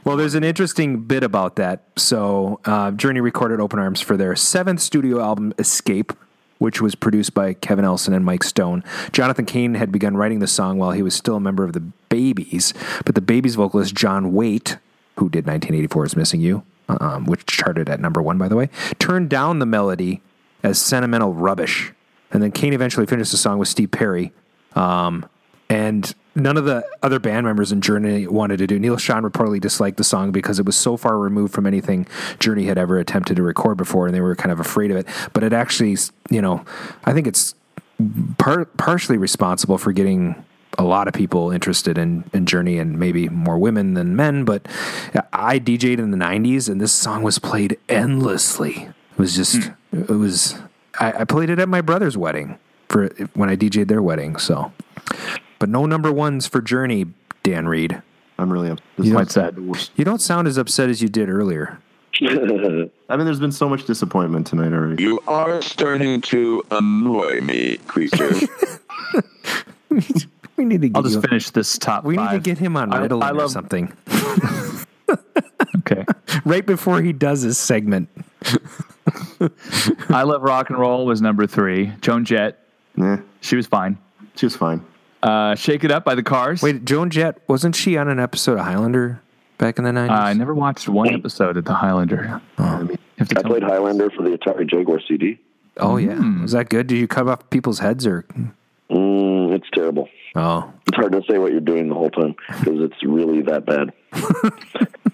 Well, 0.06 0.18
there's 0.18 0.36
an 0.36 0.44
interesting 0.44 1.02
bit 1.02 1.24
about 1.24 1.56
that. 1.56 1.84
So, 1.98 2.60
uh, 2.66 2.92
Journey 2.92 3.22
recorded 3.22 3.60
Open 3.60 3.80
Arms 3.80 4.02
for 4.02 4.16
their 4.16 4.36
seventh 4.36 4.80
studio 4.80 5.20
album, 5.20 5.52
Escape, 5.58 6.14
which 6.60 6.80
was 6.80 6.94
produced 6.94 7.34
by 7.34 7.54
Kevin 7.54 7.84
Elson 7.86 8.14
and 8.14 8.24
Mike 8.24 8.44
Stone. 8.44 8.84
Jonathan 9.12 9.46
Cain 9.46 9.74
had 9.74 9.92
begun 9.92 10.16
writing 10.16 10.40
the 10.40 10.48
song 10.48 10.78
while 10.78 10.92
he 10.92 11.02
was 11.02 11.16
still 11.16 11.38
a 11.38 11.40
member 11.40 11.64
of 11.64 11.74
the 11.74 11.80
Babys, 12.10 12.74
but 13.04 13.16
the 13.16 13.22
Babys 13.22 13.56
vocalist 13.56 13.96
John 13.96 14.32
Waite, 14.32 14.78
who 15.18 15.28
did 15.28 15.46
1984's 15.46 16.16
Missing 16.16 16.42
You, 16.42 16.64
um, 16.88 17.26
which 17.26 17.46
charted 17.48 17.90
at 17.90 18.00
number 18.00 18.22
one, 18.22 18.38
by 18.38 18.48
the 18.48 18.56
way, 18.56 18.70
turned 19.00 19.30
down 19.30 19.58
the 19.58 19.66
melody 19.66 20.22
as 20.62 20.80
sentimental 20.80 21.34
rubbish. 21.34 21.94
And 22.36 22.44
then 22.44 22.52
Cain 22.52 22.74
eventually 22.74 23.06
finished 23.06 23.32
the 23.32 23.38
song 23.38 23.60
with 23.60 23.70
Steve 23.70 23.92
Perry. 23.92 24.34
Um, 24.76 25.26
and 25.70 26.14
none 26.36 26.58
of 26.58 26.66
the 26.66 26.86
other 27.02 27.18
band 27.18 27.46
members 27.46 27.72
in 27.72 27.80
Journey 27.80 28.28
wanted 28.28 28.58
to 28.58 28.68
do. 28.68 28.78
Neal 28.78 28.98
Schon 28.98 29.24
reportedly 29.24 29.62
disliked 29.62 29.96
the 29.96 30.04
song 30.04 30.34
because 30.34 30.60
it 30.60 30.66
was 30.66 30.76
so 30.76 30.98
far 30.98 31.18
removed 31.18 31.54
from 31.54 31.66
anything 31.66 32.06
Journey 32.40 32.66
had 32.66 32.78
ever 32.78 33.00
attempted 33.00 33.38
to 33.38 33.42
record 33.42 33.78
before, 33.78 34.06
and 34.06 34.14
they 34.14 34.20
were 34.20 34.36
kind 34.36 34.52
of 34.52 34.60
afraid 34.60 34.92
of 34.92 34.98
it. 34.98 35.08
But 35.32 35.44
it 35.44 35.54
actually, 35.54 35.96
you 36.30 36.42
know, 36.42 36.66
I 37.06 37.14
think 37.14 37.26
it's 37.26 37.56
par- 38.38 38.66
partially 38.66 39.18
responsible 39.18 39.78
for 39.78 39.94
getting 39.94 40.36
a 40.78 40.84
lot 40.84 41.08
of 41.08 41.14
people 41.14 41.52
interested 41.52 41.98
in, 41.98 42.30
in 42.34 42.46
Journey 42.46 42.80
and 42.80 43.00
maybe 43.00 43.30
more 43.30 43.58
women 43.58 43.94
than 43.94 44.14
men. 44.18 44.44
But 44.44 44.68
I 45.32 45.58
DJ'd 45.58 46.02
in 46.02 46.12
the 46.12 46.18
90s, 46.18 46.68
and 46.68 46.82
this 46.82 46.92
song 46.92 47.24
was 47.24 47.40
played 47.40 47.80
endlessly. 47.88 48.90
It 49.14 49.18
was 49.18 49.38
just, 49.38 49.72
it 49.94 50.10
was, 50.10 50.56
I, 51.00 51.12
I 51.20 51.24
played 51.26 51.50
it 51.50 51.60
at 51.60 51.70
my 51.70 51.82
brother's 51.82 52.18
wedding 52.18 52.58
for 52.90 53.08
when 53.34 53.50
I 53.50 53.56
DJ'd 53.56 53.88
their 53.88 54.02
wedding. 54.02 54.38
So, 54.38 54.72
but 55.60 55.70
no 55.70 55.86
number 55.86 56.12
ones 56.12 56.48
for 56.48 56.62
Journey, 56.62 57.06
Dan 57.44 57.68
Reed. 57.68 58.02
I'm 58.38 58.52
really 58.52 58.70
upset. 58.70 58.86
You 58.98 59.04
is 59.06 59.12
Quite 59.12 59.32
sad. 59.32 59.58
You 59.96 60.04
don't 60.06 60.22
sound 60.22 60.48
as 60.48 60.58
upset 60.58 60.90
as 60.90 61.02
you 61.02 61.08
did 61.10 61.30
earlier. 61.30 61.80
I 62.22 62.28
mean, 62.28 62.90
there's 63.26 63.40
been 63.40 63.52
so 63.52 63.68
much 63.70 63.86
disappointment 63.86 64.48
tonight 64.48 64.72
already. 64.74 65.02
You 65.04 65.20
are 65.28 65.62
starting 65.62 66.22
to 66.22 66.64
annoy 66.72 67.42
me, 67.42 67.78
creature. 67.88 68.32
We 70.58 70.64
need 70.64 70.82
to 70.84 70.88
get 70.90 70.96
I'll 70.96 71.04
just 71.04 71.16
you- 71.16 71.22
finish 71.22 71.50
this 71.50 71.78
top 71.78 72.06
we 72.06 72.16
five. 72.16 72.32
need 72.32 72.38
to 72.44 72.50
get 72.50 72.58
him 72.58 72.78
on 72.78 72.94
I- 72.94 73.08
Ritalin 73.08 73.24
I 73.24 73.32
or 73.44 73.50
something 73.50 73.92
Okay. 75.80 76.06
right 76.46 76.66
before 76.66 77.02
he 77.02 77.12
does 77.12 77.42
his 77.42 77.58
segment. 77.58 78.08
I 80.10 80.24
Love 80.24 80.42
Rock 80.44 80.70
and 80.70 80.80
Roll 80.80 81.06
was 81.06 81.22
number 81.22 81.46
three. 81.48 81.92
Joan 82.02 82.26
Jett, 82.26 82.60
Yeah, 82.98 83.20
she 83.42 83.56
was 83.56 83.68
fine. 83.68 83.98
she 84.36 84.46
was 84.46 84.56
fine. 84.56 84.84
Uh, 85.24 85.56
Shake 85.56 85.84
It 85.84 85.92
Up 85.92 86.06
by 86.06 86.14
the 86.16 86.24
Cars. 86.24 86.62
Wait, 86.62 86.86
Joan 86.86 87.10
Jett 87.10 87.42
wasn't 87.48 87.76
she 87.76 87.98
on 87.98 88.08
an 88.08 88.20
episode 88.20 88.60
of 88.60 88.66
Highlander 88.66 89.22
back 89.58 89.78
in 89.80 89.84
the 89.84 89.90
Uh, 89.90 89.94
nineties? 89.94 90.18
I 90.18 90.34
never 90.34 90.54
watched 90.54 90.88
one 90.88 91.14
episode 91.14 91.58
of 91.58 91.66
The 91.66 91.74
Highlander. 91.74 92.42
Oh. 92.60 92.82
You 92.82 92.98
have 93.18 93.30
to 93.30 93.40
I 93.40 93.42
played 93.44 93.64
me. 93.64 93.70
Highlander 93.70 94.10
for 94.12 94.22
the 94.24 94.38
Atari 94.38 94.70
Jaguar 94.70 95.00
CD. 95.08 95.40
oh 95.78 95.98
yeah, 95.98 96.42
was 96.42 96.52
that 96.52 96.70
good? 96.70 96.88
Did 96.88 96.98
you 96.98 97.08
cut 97.08 97.28
off 97.28 97.50
people's 97.50 97.80
heads 97.80 98.06
or? 98.06 98.24
Mm, 98.92 99.54
it's 99.56 99.68
terrible. 99.74 100.10
Oh, 100.36 100.72
It's 100.86 100.98
hard 100.98 101.14
to 101.14 101.24
say 101.30 101.38
what 101.40 101.52
you're 101.54 101.62
doing 101.62 101.88
the 101.88 101.96
whole 101.96 102.10
time 102.10 102.36
because 102.60 102.82
it's 102.82 103.02
really 103.04 103.42
that 103.44 103.66
bad. 103.66 103.94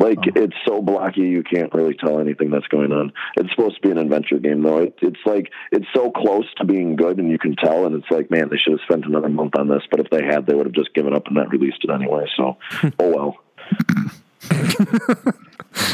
like 0.00 0.18
it's 0.34 0.56
so 0.66 0.82
blocky, 0.82 1.20
you 1.20 1.42
can't 1.44 1.72
really 1.72 1.94
tell 1.94 2.18
anything 2.18 2.50
that's 2.50 2.66
going 2.68 2.90
on. 2.90 3.12
It's 3.36 3.50
supposed 3.50 3.76
to 3.76 3.80
be 3.82 3.90
an 3.90 3.98
adventure 3.98 4.38
game, 4.38 4.62
though. 4.62 4.78
It, 4.78 4.98
it's 5.02 5.20
like 5.24 5.50
it's 5.70 5.86
so 5.94 6.10
close 6.10 6.46
to 6.56 6.64
being 6.64 6.96
good, 6.96 7.18
and 7.18 7.30
you 7.30 7.38
can 7.38 7.54
tell. 7.54 7.86
And 7.86 7.94
it's 7.94 8.10
like, 8.10 8.30
man, 8.30 8.48
they 8.50 8.56
should 8.56 8.72
have 8.72 8.80
spent 8.88 9.04
another 9.04 9.28
month 9.28 9.54
on 9.56 9.68
this. 9.68 9.82
But 9.90 10.00
if 10.00 10.10
they 10.10 10.24
had, 10.24 10.46
they 10.46 10.54
would 10.54 10.66
have 10.66 10.74
just 10.74 10.92
given 10.94 11.14
up 11.14 11.26
and 11.26 11.36
not 11.36 11.50
released 11.50 11.84
it 11.84 11.90
anyway. 11.90 12.26
So, 12.36 12.56
oh 12.98 13.10
well. 13.14 13.36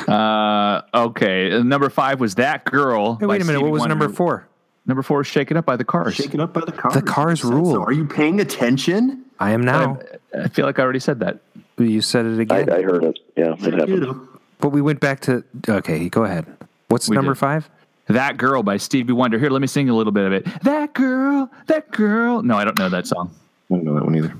Uh, 0.09 0.81
okay. 0.95 1.53
Uh, 1.53 1.63
Number 1.63 1.91
five 1.91 2.21
was 2.21 2.37
That 2.37 2.65
Girl. 2.65 3.17
hey, 3.17 3.27
wait 3.27 3.43
a 3.43 3.45
minute. 3.45 3.59
Stevie 3.59 3.65
What 3.65 3.73
was 3.73 3.81
Wonder. 3.81 3.95
number 3.97 4.15
four? 4.15 4.49
Number 4.87 5.03
four 5.03 5.23
is 5.23 5.27
Shake 5.27 5.51
It 5.51 5.57
Up 5.57 5.67
by 5.67 5.77
the 5.77 5.85
Cars. 5.85 6.15
Shake 6.15 6.33
it 6.33 6.41
up 6.41 6.53
by 6.53 6.61
the 6.65 6.73
cars. 6.73 6.95
The 6.95 7.03
Cars 7.03 7.45
rule. 7.45 7.73
So 7.73 7.83
are 7.83 7.93
you 7.93 8.07
paying 8.07 8.41
attention? 8.41 9.25
I 9.41 9.51
am 9.51 9.63
now. 9.63 9.99
I 10.37 10.49
feel 10.49 10.65
like 10.65 10.79
I 10.79 10.83
already 10.83 11.01
said 11.01 11.21
that. 11.21 11.41
You 11.79 12.01
said 12.01 12.25
it 12.27 12.39
again, 12.41 12.71
I 12.73 12.83
heard 12.83 13.05
it. 13.05 13.19
Yeah, 13.37 13.55
it 13.59 13.75
happened. 13.75 14.29
but 14.61 14.71
we 14.71 14.81
went 14.81 15.01
back 15.01 15.21
to. 15.21 15.45
Okay, 15.69 16.09
go 16.09 16.25
ahead. 16.25 16.47
What's 16.89 17.09
We 17.09 17.17
number 17.17 17.35
did. 17.35 17.39
five? 17.41 17.69
That 18.09 18.37
Girl 18.37 18.63
by 18.63 18.77
Stevie 18.77 19.13
Wonder. 19.13 19.39
Here, 19.39 19.51
let 19.51 19.61
me 19.61 19.67
sing 19.67 19.89
a 19.91 19.95
little 19.97 20.13
bit 20.13 20.25
of 20.27 20.33
it. 20.33 20.45
That 20.63 20.95
girl, 20.95 21.51
that 21.67 21.91
girl. 21.91 22.41
No, 22.43 22.57
I 22.57 22.65
don't 22.65 22.79
know 22.79 22.89
that 22.89 23.07
song. 23.07 23.35
I 23.71 23.75
don't 23.75 23.85
know 23.85 23.95
that 23.95 24.05
one 24.05 24.15
either. 24.17 24.35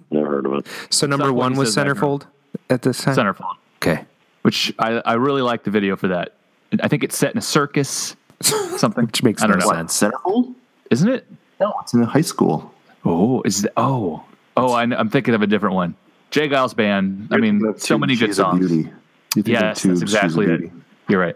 Never 0.10 0.26
heard 0.30 0.46
of 0.46 0.52
it. 0.54 0.66
So 0.90 1.06
number 1.06 1.26
Someone 1.26 1.50
one 1.52 1.58
was 1.58 1.68
says 1.70 1.74
that 1.76 1.86
girl. 1.86 2.18
Centerfold 2.20 2.26
at 2.70 2.82
this 2.82 3.02
time. 3.02 3.16
Centerfold, 3.16 3.56
Okay. 3.76 4.04
which 4.42 4.72
I, 4.78 5.02
I 5.04 5.14
really 5.14 5.42
like 5.42 5.64
the 5.64 5.70
video 5.70 5.96
for 5.96 6.08
that. 6.08 6.34
I 6.82 6.88
think 6.88 7.02
it's 7.04 7.16
set 7.18 7.32
in 7.32 7.38
a 7.38 7.42
circus, 7.42 8.14
something. 8.40 9.06
Which 9.06 9.22
makes 9.24 9.42
I 9.42 9.48
don't 9.48 9.58
no 9.58 9.66
know. 9.66 9.72
sense. 9.76 10.00
Centerfold? 10.00 10.54
Isn't 10.90 11.08
it? 11.08 11.26
No, 11.60 11.74
it's 11.82 11.92
in 11.94 12.02
high 12.04 12.20
school. 12.20 12.72
Oh, 13.04 13.42
is 13.42 13.64
it? 13.64 13.72
Oh, 13.76 14.22
oh, 14.56 14.72
I, 14.72 14.82
am 14.84 15.08
thinking 15.10 15.34
of 15.34 15.42
a 15.42 15.46
different 15.46 15.74
one. 15.74 15.94
J. 16.30 16.48
Geils 16.48 16.74
Band. 16.76 17.28
I 17.30 17.38
mean, 17.38 17.58
That's 17.58 17.86
so 17.86 17.98
many 17.98 18.14
good 18.16 18.34
songs. 18.34 18.68
Beauty. 18.68 18.90
You 19.36 19.42
think 19.42 19.56
of 19.56 19.62
Yes, 19.62 19.82
Tube, 19.82 19.90
that's 19.92 20.02
exactly 20.02 20.46
it. 20.46 20.70
You're 21.08 21.20
right. 21.20 21.34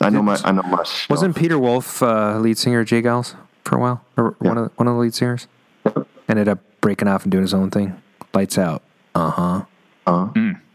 I 0.00 0.10
know 0.10 0.22
my. 0.22 0.38
I 0.44 0.52
know 0.52 0.62
my. 0.62 0.82
Stuff. 0.84 1.10
Wasn't 1.10 1.36
Peter 1.36 1.58
Wolf 1.58 2.02
uh, 2.02 2.38
lead 2.38 2.58
singer 2.58 2.80
of 2.80 2.86
J. 2.86 3.02
Geils 3.02 3.34
for 3.64 3.76
a 3.76 3.80
while, 3.80 4.04
or 4.16 4.34
one 4.40 4.58
of 4.58 4.64
the, 4.64 4.70
one 4.76 4.88
of 4.88 4.94
the 4.94 5.00
lead 5.00 5.14
singers? 5.14 5.46
Ended 6.28 6.48
up 6.48 6.58
breaking 6.80 7.08
off 7.08 7.22
and 7.24 7.32
doing 7.32 7.42
his 7.42 7.54
own 7.54 7.70
thing. 7.70 8.00
Lights 8.32 8.58
out. 8.58 8.82
Uh 9.14 9.30
huh. 9.30 9.64
Uh, 10.06 10.28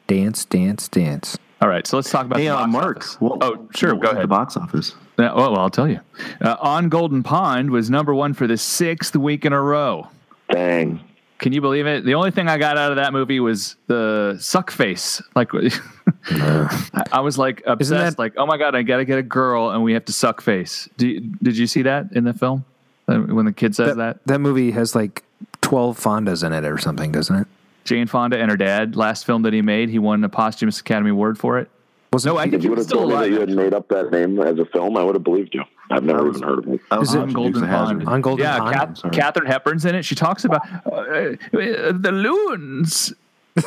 Dance, 0.07 0.45
dance, 0.45 0.88
dance. 0.88 1.38
All 1.61 1.67
right, 1.70 1.86
so 1.86 1.97
let's 1.97 2.09
talk 2.09 2.26
about 2.26 2.39
hey, 2.39 2.45
the 2.45 2.55
uh, 2.55 2.65
box 2.65 2.72
Mark. 2.72 2.97
office. 2.97 3.15
What- 3.22 3.43
oh, 3.43 3.67
sure, 3.76 3.93
what 3.93 4.01
go 4.01 4.07
was 4.07 4.11
The 4.13 4.17
ahead. 4.20 4.30
box 4.30 4.57
office. 4.57 4.91
Uh, 4.91 4.95
well, 5.36 5.36
well, 5.51 5.57
I'll 5.59 5.70
tell 5.70 5.88
you. 5.89 5.99
Uh, 6.41 6.55
On 6.61 6.88
Golden 6.89 7.22
Pond 7.22 7.70
was 7.72 7.89
number 7.89 8.15
one 8.15 8.34
for 8.34 8.47
the 8.47 8.57
sixth 8.57 9.15
week 9.15 9.43
in 9.45 9.51
a 9.53 9.61
row. 9.61 10.07
Dang. 10.49 11.01
Can 11.39 11.53
you 11.53 11.61
believe 11.61 11.87
it? 11.87 12.03
The 12.05 12.15
only 12.15 12.31
thing 12.31 12.47
I 12.47 12.57
got 12.57 12.77
out 12.77 12.91
of 12.91 12.97
that 12.97 13.13
movie 13.13 13.39
was 13.39 13.75
the 13.87 14.37
suck 14.39 14.69
face. 14.71 15.21
Like, 15.35 15.49
I, 16.25 17.03
I 17.13 17.19
was 17.21 17.37
like 17.37 17.63
obsessed. 17.65 18.17
that- 18.17 18.19
like, 18.21 18.33
oh 18.37 18.45
my 18.45 18.57
god, 18.57 18.75
I 18.75 18.81
gotta 18.83 19.05
get 19.05 19.17
a 19.19 19.23
girl, 19.23 19.69
and 19.71 19.83
we 19.83 19.93
have 19.93 20.05
to 20.05 20.13
suck 20.13 20.41
face. 20.41 20.89
Do 20.97 21.07
you, 21.07 21.19
did 21.21 21.57
you 21.57 21.67
see 21.67 21.81
that 21.83 22.07
in 22.13 22.23
the 22.25 22.33
film 22.33 22.65
Uh, 23.07 23.19
when 23.19 23.45
the 23.45 23.53
kid 23.53 23.75
says 23.75 23.95
that? 23.97 24.19
That 24.25 24.39
movie 24.39 24.71
has 24.71 24.95
like 24.95 25.23
twelve 25.61 25.97
Fondas 25.99 26.43
in 26.45 26.53
it 26.53 26.65
or 26.65 26.77
something, 26.77 27.11
doesn't 27.11 27.35
it? 27.35 27.47
Jane 27.85 28.07
Fonda 28.07 28.37
and 28.37 28.51
her 28.51 28.57
dad, 28.57 28.95
last 28.95 29.25
film 29.25 29.41
that 29.43 29.53
he 29.53 29.61
made, 29.61 29.89
he 29.89 29.97
won 29.97 30.23
a 30.23 30.29
posthumous 30.29 30.79
Academy 30.79 31.09
Award 31.09 31.39
for 31.39 31.57
it. 31.57 31.69
Wasn't 32.13 32.33
No, 32.33 32.37
I 32.39 32.43
If 32.45 32.51
think 32.51 32.61
he 32.61 32.65
you 32.65 32.69
would 32.71 32.77
have 32.79 32.87
still 32.87 32.99
told 33.07 33.11
me 33.13 33.17
that 33.17 33.29
you 33.31 33.39
had 33.39 33.49
made 33.49 33.73
up 33.73 33.87
that 33.89 34.11
name 34.11 34.39
as 34.41 34.59
a 34.59 34.65
film, 34.65 34.97
I 34.97 35.03
would 35.03 35.15
have 35.15 35.23
believed 35.23 35.55
you. 35.55 35.63
I've 35.91 36.03
never 36.03 36.23
was- 36.23 36.37
even 36.37 36.47
heard 36.49 36.59
of 36.59 36.67
it. 36.73 36.81
I 36.91 36.97
was 36.99 37.09
Is 37.09 37.15
it- 37.15 37.19
On 37.21 37.33
Golden 37.33 37.61
Dukes. 37.61 37.67
Pond. 37.67 38.07
On 38.07 38.21
Golden 38.21 38.43
yeah, 38.45 38.59
Pond? 38.59 38.75
Kath- 39.01 39.11
Katharine 39.11 39.47
Hepburn's 39.47 39.85
in 39.85 39.95
it. 39.95 40.03
She 40.03 40.15
talks 40.15 40.45
about 40.45 40.61
uh, 40.85 40.89
uh, 40.91 41.35
the 41.53 42.11
loons. 42.13 43.13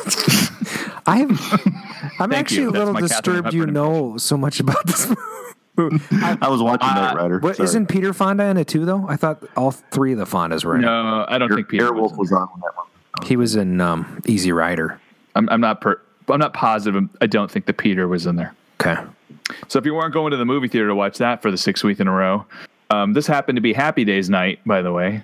I 1.05 1.17
have, 1.17 1.29
I'm 2.19 2.29
Thank 2.29 2.33
actually 2.33 2.61
you. 2.63 2.69
a 2.69 2.71
little 2.71 2.93
disturbed 2.93 3.53
you 3.53 3.65
know 3.65 4.17
so 4.17 4.37
much 4.37 4.59
about 4.59 4.85
this. 4.87 5.07
movie. 5.77 5.99
I 6.11 6.47
was 6.49 6.61
watching 6.61 6.87
Knight 6.87 7.15
Rider. 7.15 7.39
What, 7.39 7.57
Sorry. 7.57 7.65
isn't 7.65 7.87
Peter 7.87 8.13
Fonda 8.13 8.45
in 8.45 8.57
it 8.57 8.67
too, 8.67 8.85
though? 8.85 9.05
I 9.07 9.15
thought 9.17 9.43
all 9.57 9.71
three 9.71 10.13
of 10.13 10.19
the 10.19 10.25
Fondas 10.25 10.63
were 10.63 10.75
in 10.75 10.83
it. 10.83 10.85
No, 10.85 11.25
I 11.27 11.37
don't 11.37 11.53
think 11.53 11.67
Peter 11.67 11.91
was. 11.93 12.13
Was 12.13 12.31
on 12.31 12.47
that 12.61 12.71
one. 12.75 13.27
He 13.27 13.35
was 13.35 13.55
in 13.55 13.81
um, 13.81 14.21
Easy 14.25 14.51
Rider. 14.51 14.99
I'm, 15.35 15.49
I'm 15.49 15.61
not 15.61 15.81
per, 15.81 15.99
I'm 16.29 16.39
not 16.39 16.53
positive. 16.53 17.07
I 17.21 17.27
don't 17.27 17.49
think 17.51 17.65
the 17.65 17.73
Peter 17.73 18.07
was 18.07 18.25
in 18.25 18.35
there. 18.35 18.53
Okay. 18.81 19.01
So 19.67 19.79
if 19.79 19.85
you 19.85 19.93
weren't 19.93 20.13
going 20.13 20.31
to 20.31 20.37
the 20.37 20.45
movie 20.45 20.67
theater 20.67 20.87
to 20.87 20.95
watch 20.95 21.17
that 21.17 21.41
for 21.41 21.51
the 21.51 21.57
sixth 21.57 21.83
week 21.83 21.99
in 21.99 22.07
a 22.07 22.11
row, 22.11 22.45
um, 22.89 23.13
this 23.13 23.27
happened 23.27 23.55
to 23.57 23.61
be 23.61 23.73
Happy 23.73 24.05
Days 24.05 24.29
night, 24.29 24.59
by 24.65 24.81
the 24.81 24.91
way. 24.91 25.23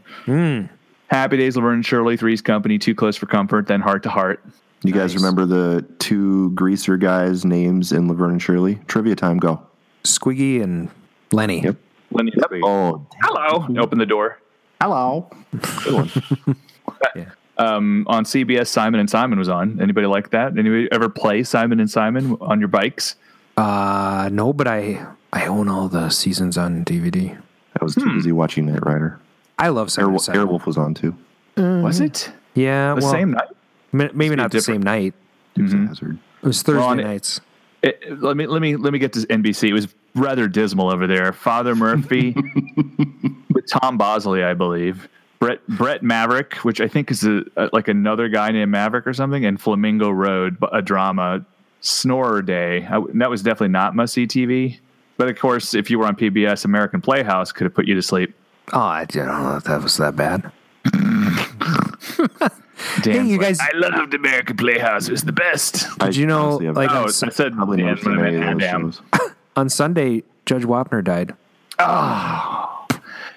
Happy 1.07 1.37
Days, 1.37 1.55
Laverne 1.55 1.75
and 1.75 1.85
Shirley, 1.85 2.17
Three's 2.17 2.41
Company, 2.41 2.77
Too 2.77 2.95
Close 2.95 3.15
for 3.17 3.25
Comfort, 3.25 3.67
then 3.67 3.81
Heart 3.81 4.03
to 4.03 4.09
Heart. 4.09 4.43
You 4.83 4.93
guys 4.93 5.15
remember 5.15 5.45
the 5.45 5.85
two 5.99 6.51
greaser 6.51 6.95
guys' 6.97 7.43
names 7.43 7.91
in 7.91 8.07
Laverne 8.07 8.31
and 8.31 8.41
Shirley? 8.41 8.79
Trivia 8.87 9.15
time, 9.15 9.37
go. 9.37 9.61
Squiggy 10.03 10.61
and 10.63 10.89
Lenny. 11.31 11.61
Yep. 11.61 11.75
Lenny 12.11 12.31
Squeak. 12.31 12.63
Oh, 12.63 13.05
Hello. 13.21 13.67
Open 13.77 13.99
the 13.99 14.05
door. 14.05 14.39
hello. 14.81 15.29
Good 15.83 15.93
one. 15.93 16.55
Um, 17.59 18.05
on 18.07 18.23
CBS, 18.23 18.67
Simon 18.67 19.01
and 19.01 19.09
Simon 19.09 19.37
was 19.37 19.49
on. 19.49 19.81
Anybody 19.81 20.07
like 20.07 20.29
that? 20.29 20.57
Anybody 20.57 20.87
ever 20.93 21.09
play 21.09 21.43
Simon 21.43 21.81
and 21.81 21.91
Simon 21.91 22.37
on 22.39 22.59
your 22.59 22.69
bikes? 22.69 23.17
Uh, 23.59 24.29
no, 24.31 24.53
but 24.53 24.67
I 24.67 25.05
I 25.33 25.45
own 25.45 25.67
all 25.67 25.89
the 25.89 26.09
seasons 26.09 26.57
on 26.57 26.85
DVD. 26.85 27.37
I 27.79 27.83
was 27.83 27.93
too 27.93 28.01
hmm. 28.01 28.15
busy 28.15 28.31
watching 28.31 28.65
Knight 28.65 28.85
Rider. 28.85 29.19
I 29.57 29.67
love 29.69 29.91
Simon. 29.91 30.15
Airwolf, 30.15 30.21
Simon. 30.21 30.47
Airwolf 30.47 30.65
was 30.65 30.77
on 30.77 30.93
too. 30.93 31.15
Mm-hmm. 31.57 31.83
Was 31.83 31.99
it 31.99 32.31
Yeah, 32.55 32.95
the 32.95 33.01
well, 33.01 33.11
same 33.11 33.31
night? 33.31 33.49
ma- 33.91 34.07
maybe 34.13 34.35
not 34.35 34.51
the 34.51 34.61
same 34.61 34.81
night. 34.81 35.13
Dukes 35.55 35.73
of 35.73 35.79
mm-hmm. 35.79 35.87
Hazzard. 35.87 36.19
It 36.41 36.47
was 36.47 36.61
Thursday 36.61 36.81
on 36.81 36.99
it- 36.99 37.03
nights. 37.03 37.41
It, 37.81 38.21
let 38.21 38.35
me 38.35 38.45
let 38.45 38.61
me 38.61 38.75
let 38.75 38.91
me 38.91 38.99
get 38.99 39.13
to 39.13 39.19
NBC. 39.19 39.69
It 39.69 39.73
was 39.73 39.87
rather 40.15 40.47
dismal 40.47 40.91
over 40.91 41.07
there. 41.07 41.31
Father 41.31 41.75
Murphy 41.75 42.31
with 43.53 43.69
Tom 43.69 43.97
Bosley, 43.97 44.43
I 44.43 44.53
believe. 44.53 45.07
Brett 45.39 45.65
Bret 45.67 46.03
Maverick, 46.03 46.55
which 46.57 46.81
I 46.81 46.89
think 46.89 47.09
is 47.09 47.23
a, 47.23 47.43
a, 47.55 47.69
like 47.71 47.87
another 47.87 48.27
guy 48.27 48.51
named 48.51 48.71
Maverick 48.71 49.07
or 49.07 49.13
something, 49.13 49.45
and 49.45 49.59
Flamingo 49.59 50.09
Road, 50.09 50.57
a 50.73 50.81
drama. 50.81 51.45
Snorer 51.81 52.41
Day. 52.41 52.85
I, 52.89 53.01
that 53.15 53.29
was 53.29 53.41
definitely 53.43 53.69
not 53.69 53.95
must 53.95 54.13
see 54.13 54.25
TV. 54.27 54.79
But 55.17 55.29
of 55.29 55.37
course, 55.37 55.73
if 55.73 55.89
you 55.89 55.99
were 55.99 56.05
on 56.05 56.15
PBS, 56.15 56.65
American 56.65 57.01
Playhouse 57.01 57.51
could 57.51 57.65
have 57.65 57.73
put 57.73 57.87
you 57.87 57.95
to 57.95 58.01
sleep. 58.01 58.33
Oh, 58.71 58.79
I 58.79 59.05
don't 59.05 59.27
know 59.27 59.57
if 59.57 59.63
that 59.65 59.81
was 59.81 59.97
that 59.97 60.15
bad. 60.15 60.51
Damn, 63.01 63.27
you 63.27 63.37
guys- 63.37 63.59
I 63.59 63.71
loved 63.75 64.13
American 64.13 64.55
Playhouse. 64.57 65.07
It 65.07 65.11
was 65.11 65.23
the 65.23 65.31
best. 65.33 65.85
Did 65.99 66.15
you 66.15 66.25
know, 66.25 66.59
honestly 66.59 66.69
like, 66.71 66.91
Oh, 66.91 67.01
on, 67.03 67.07
I 67.07 67.09
said 67.09 67.53
probably 67.53 67.77
Dan, 67.77 67.85
never 67.87 68.03
but 68.03 68.11
I 68.11 68.15
seen 68.15 68.21
meant 68.23 68.35
any 68.35 68.51
of 68.53 68.59
those 68.59 68.67
Adam. 68.67 68.91
shows. 68.91 69.31
on 69.57 69.69
Sunday, 69.69 70.23
Judge 70.45 70.63
Wapner 70.63 71.03
died. 71.03 71.33
Ah. 71.77 72.85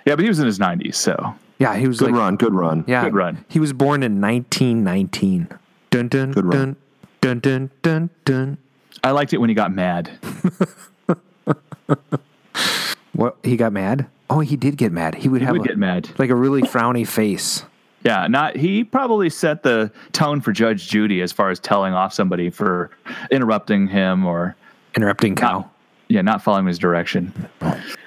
Yeah, 0.07 0.15
but 0.17 0.21
he 0.21 0.29
was 0.29 0.39
in 0.39 0.47
his 0.47 0.59
90s, 0.59 0.95
so 0.97 1.35
Yeah, 1.59 1.77
he 1.77 1.87
was 1.89 1.99
Good 1.99 2.13
like, 2.13 2.21
run, 2.21 2.37
good 2.37 2.55
run. 2.55 2.85
yeah, 2.87 3.05
Good 3.05 3.15
run. 3.15 3.45
He 3.49 3.61
was 3.61 3.73
born 3.73 4.03
in 4.03 4.21
1919. 4.21 5.49
Dun 5.91 6.09
dun 6.09 6.33
Good 6.33 6.47
run. 6.47 6.77
Dun 7.23 7.39
dun 7.41 7.41
dun 7.41 7.71
dun 7.83 8.11
dun. 8.27 8.59
I 9.03 9.13
liked 9.13 9.33
it 9.33 9.39
when 9.39 9.49
he 9.49 9.55
got 9.55 9.73
mad. 9.73 10.11
What? 13.15 13.37
He 13.43 13.57
got 13.59 13.73
mad? 13.75 14.07
Oh, 14.31 14.41
he 14.41 14.57
did 14.57 14.79
get 14.79 14.91
mad. 14.91 15.15
He 15.15 15.29
would 15.29 15.43
He 15.43 15.45
have 15.45 15.53
would 15.53 15.67
a- 15.67 15.69
get 15.69 15.77
mad. 15.79 16.09
like 16.19 16.31
a 16.31 16.35
really 16.35 16.63
frowny 16.63 17.07
face. 17.07 17.63
Yeah, 18.05 18.27
not 18.27 18.57
he 18.57 18.85
probably 18.85 19.29
set 19.29 19.63
the 19.63 19.93
tone 20.13 20.41
for 20.41 20.51
Judge 20.51 20.89
Judy 20.89 21.21
as 21.21 21.31
far 21.31 21.51
as 21.51 21.61
telling 21.61 21.93
off 21.93 22.15
somebody 22.15 22.49
for 22.49 22.91
interrupting 23.31 23.87
him 23.87 24.25
or 24.25 24.57
Interrupting 24.97 25.35
cow. 25.37 25.69
yeah, 26.09 26.23
not 26.23 26.43
following 26.43 26.67
his 26.67 26.79
direction. 26.79 27.33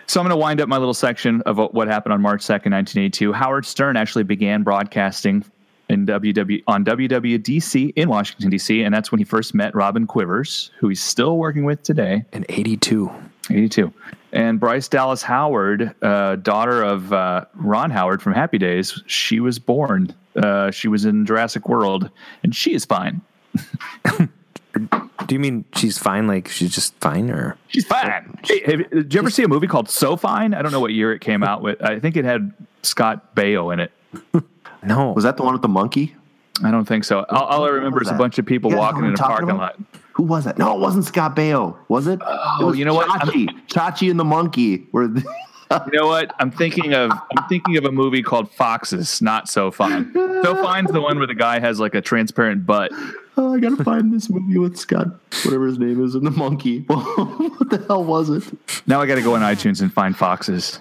So 0.08 0.20
I'm 0.20 0.26
going 0.28 0.30
to 0.32 0.36
wind 0.38 0.60
up 0.60 0.68
my 0.68 0.78
little 0.78 0.94
section 0.96 1.42
of 1.44 1.58
what- 1.60 1.74
what 1.76 1.88
happened 1.88 2.14
on 2.14 2.22
March 2.22 2.42
2nd, 2.42 2.72
1982. 2.72 3.32
Howard 3.32 3.66
Stern 3.66 3.96
actually 3.98 4.24
began 4.24 4.64
broadcasting 4.64 5.46
in 5.90 6.06
WW 6.06 6.64
on 6.68 6.84
WWDC 6.86 7.94
in 7.96 8.10
Washington 8.10 8.50
D.C. 8.50 8.84
and 8.84 8.94
that's 8.94 9.12
when 9.12 9.20
he 9.20 9.26
first 9.26 9.54
met 9.54 9.74
Robin 9.76 10.08
Quivers, 10.08 10.72
who 10.80 10.90
he's 10.90 11.02
still 11.04 11.38
working 11.38 11.64
with 11.66 11.84
today. 11.84 12.26
In 12.34 12.46
82. 12.50 13.12
82. 13.50 13.94
And 14.34 14.60
Bryce 14.60 14.88
Dallas 14.88 15.22
Howard, 15.22 15.94
uh, 16.02 16.36
daughter 16.38 16.82
of 16.84 17.14
uh, 17.14 17.46
Ron 17.54 17.92
Howard 17.92 18.22
from 18.22 18.34
Happy 18.34 18.58
Days, 18.58 19.02
she 19.06 19.40
was 19.40 19.60
born. 19.60 20.14
Uh, 20.36 20.72
she 20.72 20.88
was 20.88 21.06
in 21.06 21.26
Jurassic 21.26 21.70
World, 21.70 22.10
and 22.44 22.54
she 22.56 22.74
is 22.74 22.84
fine. 22.86 23.22
Do 25.28 25.34
you 25.34 25.40
mean 25.40 25.64
she's 25.76 25.98
fine? 25.98 26.28
Like 26.28 26.50
she's 26.50 26.74
just 26.76 26.94
fine, 27.00 27.30
or 27.32 27.58
She's 27.70 27.86
fine. 27.86 28.38
Hey, 28.44 28.60
have- 28.66 28.90
did 28.90 29.14
you 29.14 29.20
ever 29.20 29.30
see 29.30 29.44
a 29.44 29.48
movie 29.48 29.68
called 29.68 29.90
So 29.90 30.18
Fine? 30.18 30.54
I 30.54 30.62
don't 30.62 30.72
know 30.74 30.82
what 30.82 30.92
year 30.92 31.14
it 31.14 31.22
came 31.22 31.44
out 31.44 31.62
with. 31.62 31.82
I 31.82 32.00
think 32.00 32.18
it 32.18 32.26
had 32.26 32.52
Scott 32.84 33.36
Baio 33.36 33.72
in 33.74 33.80
it. 33.80 33.92
no? 34.88 35.12
Was 35.14 35.24
that 35.24 35.38
the 35.38 35.44
one 35.44 35.54
with 35.54 35.62
the 35.62 35.68
monkey? 35.68 36.16
I 36.64 36.72
don't 36.72 36.86
think 36.86 37.04
so. 37.04 37.26
All, 37.30 37.44
all 37.46 37.64
I 37.66 37.70
remember 37.70 38.02
is 38.02 38.10
a 38.10 38.14
bunch 38.14 38.38
of 38.40 38.46
people 38.46 38.72
You 38.72 38.78
guys 38.78 38.82
know 38.82 38.86
walking 38.94 39.06
in 39.06 39.14
a 39.14 39.18
parking 39.18 39.50
about? 39.50 39.80
lot. 39.80 39.90
Who 40.14 40.24
was 40.24 40.46
that? 40.46 40.58
No, 40.58 40.74
it 40.76 40.80
wasn't 40.80 41.04
Scott 41.04 41.36
Baio. 41.36 41.76
Was 41.90 42.08
it? 42.08 42.20
Oh, 42.26 42.58
it 42.62 42.66
was 42.66 42.78
you 42.78 42.86
know 42.86 42.94
what? 42.94 43.10
I'm- 43.10 43.28
Chachi. 43.28 43.48
Chachi 43.68 44.10
and 44.10 44.18
the 44.20 44.24
monkey. 44.24 44.88
Were 44.94 45.08
the, 45.08 45.20
You 45.92 46.00
know 46.00 46.08
what? 46.08 46.34
I'm 46.40 46.52
thinking 46.52 46.94
of 46.94 47.12
I'm 47.12 47.48
thinking 47.50 47.76
of 47.76 47.84
a 47.84 47.92
movie 47.92 48.24
called 48.24 48.50
Foxes, 48.52 49.22
not 49.22 49.50
so 49.50 49.72
fine. 49.72 50.14
So 50.14 50.56
fine's 50.64 50.92
the 50.92 51.02
one 51.02 51.18
where 51.18 51.28
the 51.28 51.36
guy 51.36 51.60
has 51.60 51.80
like 51.80 51.96
a 51.96 52.02
transparent 52.02 52.66
butt. 52.66 52.92
oh, 53.38 53.54
I 53.56 53.60
gotta 53.60 53.84
find 53.84 54.14
this 54.14 54.30
movie 54.30 54.58
with 54.58 54.78
Scott, 54.78 55.08
whatever 55.44 55.66
his 55.66 55.78
name 55.78 56.02
is, 56.06 56.16
and 56.16 56.26
the 56.26 56.32
monkey. 56.32 56.82
what 56.88 57.70
the 57.70 57.84
hell 57.88 58.04
was 58.06 58.30
it? 58.30 58.44
Now 58.88 59.02
I 59.02 59.08
got 59.08 59.16
to 59.16 59.22
go 59.24 59.36
on 59.36 59.42
iTunes 59.42 59.82
and 59.82 59.92
find 59.92 60.16
Foxes. 60.16 60.80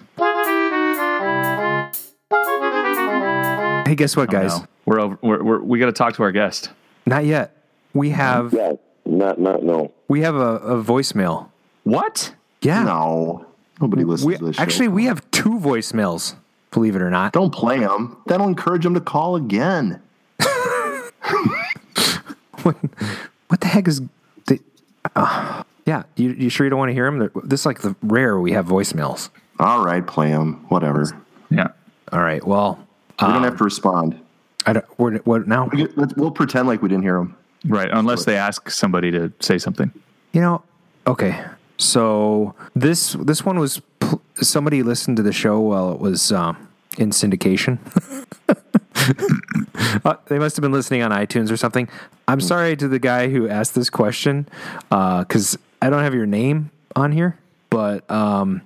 Hey, 3.85 3.95
guess 3.95 4.15
what, 4.15 4.29
guys? 4.29 4.57
No, 4.59 4.65
we're 4.85 4.99
over. 4.99 5.19
We're, 5.21 5.43
we're, 5.43 5.59
we 5.61 5.79
got 5.79 5.85
to 5.87 5.91
talk 5.91 6.15
to 6.15 6.23
our 6.23 6.31
guest. 6.31 6.71
Not 7.05 7.25
yet. 7.25 7.55
We 7.93 8.09
have 8.11 8.51
Yeah, 8.53 8.73
not 9.05 9.39
not 9.39 9.63
no. 9.63 9.91
we 10.07 10.21
have 10.21 10.35
a, 10.35 10.55
a 10.57 10.83
voicemail. 10.83 11.49
What? 11.83 12.33
Yeah. 12.61 12.83
No, 12.83 13.45
nobody 13.79 14.03
listens 14.03 14.25
We, 14.27 14.37
to 14.37 14.45
this. 14.45 14.55
show. 14.55 14.61
actually, 14.63 14.87
we 14.87 15.05
have 15.05 15.29
two 15.31 15.51
voicemails. 15.59 16.35
Believe 16.71 16.95
it 16.95 17.01
or 17.01 17.09
not. 17.11 17.31
don't 17.31 17.53
play 17.53 17.79
them. 17.79 18.17
That'll 18.25 18.47
encourage 18.47 18.83
them 18.83 18.95
to 18.95 19.01
call 19.01 19.35
again. 19.35 20.01
What, 22.63 22.77
what 23.49 23.61
the 23.61 23.67
heck 23.67 23.87
is 23.87 24.01
the? 24.47 24.59
Uh, 25.15 25.61
yeah, 25.85 26.03
you, 26.15 26.31
you 26.31 26.49
sure 26.49 26.65
you 26.65 26.71
don't 26.71 26.79
want 26.79 26.89
to 26.89 26.93
hear 26.93 27.05
them? 27.11 27.29
This 27.43 27.59
is 27.61 27.65
like 27.67 27.81
the 27.81 27.95
rare 28.01 28.39
we 28.39 28.53
have 28.53 28.65
voicemails. 28.65 29.29
All 29.59 29.85
right, 29.85 30.05
play 30.05 30.31
them. 30.31 30.65
Whatever. 30.69 31.05
Yeah. 31.51 31.67
All 32.11 32.21
right. 32.21 32.43
Well, 32.45 32.79
We 33.21 33.27
Um, 33.27 33.33
don't 33.33 33.43
have 33.43 33.57
to 33.57 33.63
respond. 33.63 34.19
I 34.65 34.73
don't. 34.73 34.85
We're, 34.99 35.17
what 35.19 35.47
now? 35.47 35.69
We'll, 35.71 36.07
we'll 36.17 36.31
pretend 36.31 36.67
like 36.67 36.81
we 36.81 36.89
didn't 36.89 37.03
hear 37.03 37.17
them. 37.17 37.35
Right. 37.67 37.89
Unless 37.91 38.25
they 38.25 38.35
ask 38.35 38.69
somebody 38.69 39.11
to 39.11 39.31
say 39.39 39.57
something. 39.57 39.91
You 40.33 40.41
know, 40.41 40.63
okay. 41.07 41.43
So 41.77 42.55
this 42.75 43.13
this 43.13 43.43
one 43.45 43.59
was 43.59 43.81
pl- 43.99 44.21
somebody 44.41 44.83
listened 44.83 45.17
to 45.17 45.23
the 45.23 45.31
show 45.33 45.59
while 45.59 45.91
it 45.93 45.99
was 45.99 46.31
um, 46.31 46.67
in 46.97 47.11
syndication. 47.11 47.79
uh, 50.05 50.15
they 50.27 50.39
must 50.39 50.55
have 50.55 50.61
been 50.61 50.71
listening 50.71 51.01
on 51.03 51.11
iTunes 51.11 51.51
or 51.51 51.57
something. 51.57 51.87
I'm 52.27 52.41
sorry 52.41 52.75
to 52.77 52.87
the 52.87 52.99
guy 52.99 53.29
who 53.29 53.47
asked 53.47 53.75
this 53.75 53.89
question 53.89 54.47
because 54.89 55.57
I 55.81 55.89
don't 55.89 56.03
have 56.03 56.13
your 56.15 56.25
name 56.25 56.71
on 56.95 57.11
here, 57.11 57.37
but 57.69 58.09
um, 58.09 58.61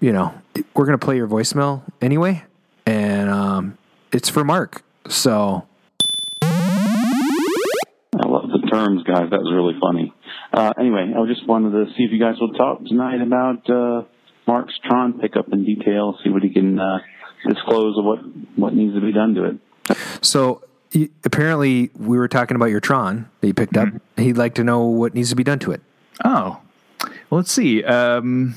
you 0.00 0.12
know 0.12 0.32
we're 0.74 0.86
gonna 0.86 0.98
play 0.98 1.16
your 1.16 1.28
voicemail 1.28 1.82
anyway, 2.00 2.42
and 2.44 2.44
um, 2.44 2.45
it's 4.12 4.28
for 4.28 4.44
Mark. 4.44 4.82
So 5.08 5.66
I 6.42 8.26
love 8.26 8.48
the 8.50 8.66
terms, 8.70 9.02
guys. 9.04 9.30
That 9.30 9.40
was 9.40 9.52
really 9.54 9.78
funny. 9.80 10.12
Uh, 10.52 10.72
anyway, 10.78 11.12
I 11.16 11.26
just 11.26 11.46
wanted 11.46 11.70
to 11.72 11.92
see 11.94 12.04
if 12.04 12.12
you 12.12 12.18
guys 12.20 12.36
would 12.40 12.56
talk 12.56 12.84
tonight 12.84 13.20
about 13.20 13.68
uh, 13.68 14.02
Mark's 14.46 14.74
Tron 14.84 15.18
pickup 15.20 15.52
in 15.52 15.64
detail, 15.64 16.18
see 16.24 16.30
what 16.30 16.42
he 16.42 16.50
can 16.52 16.78
uh, 16.78 16.98
disclose 17.46 17.98
of 17.98 18.04
what, 18.04 18.18
what 18.56 18.74
needs 18.74 18.94
to 18.94 19.00
be 19.00 19.12
done 19.12 19.34
to 19.34 19.44
it. 19.44 19.56
So 20.22 20.62
y- 20.94 21.10
apparently, 21.24 21.90
we 21.98 22.16
were 22.16 22.28
talking 22.28 22.54
about 22.56 22.66
your 22.66 22.80
Tron 22.80 23.28
that 23.40 23.46
you 23.46 23.54
picked 23.54 23.76
up. 23.76 23.88
He'd 24.16 24.36
like 24.38 24.54
to 24.54 24.64
know 24.64 24.84
what 24.86 25.14
needs 25.14 25.30
to 25.30 25.36
be 25.36 25.44
done 25.44 25.58
to 25.60 25.72
it. 25.72 25.82
Oh, 26.24 26.60
well, 27.28 27.38
let's 27.40 27.52
see. 27.52 27.84
Um, 27.84 28.54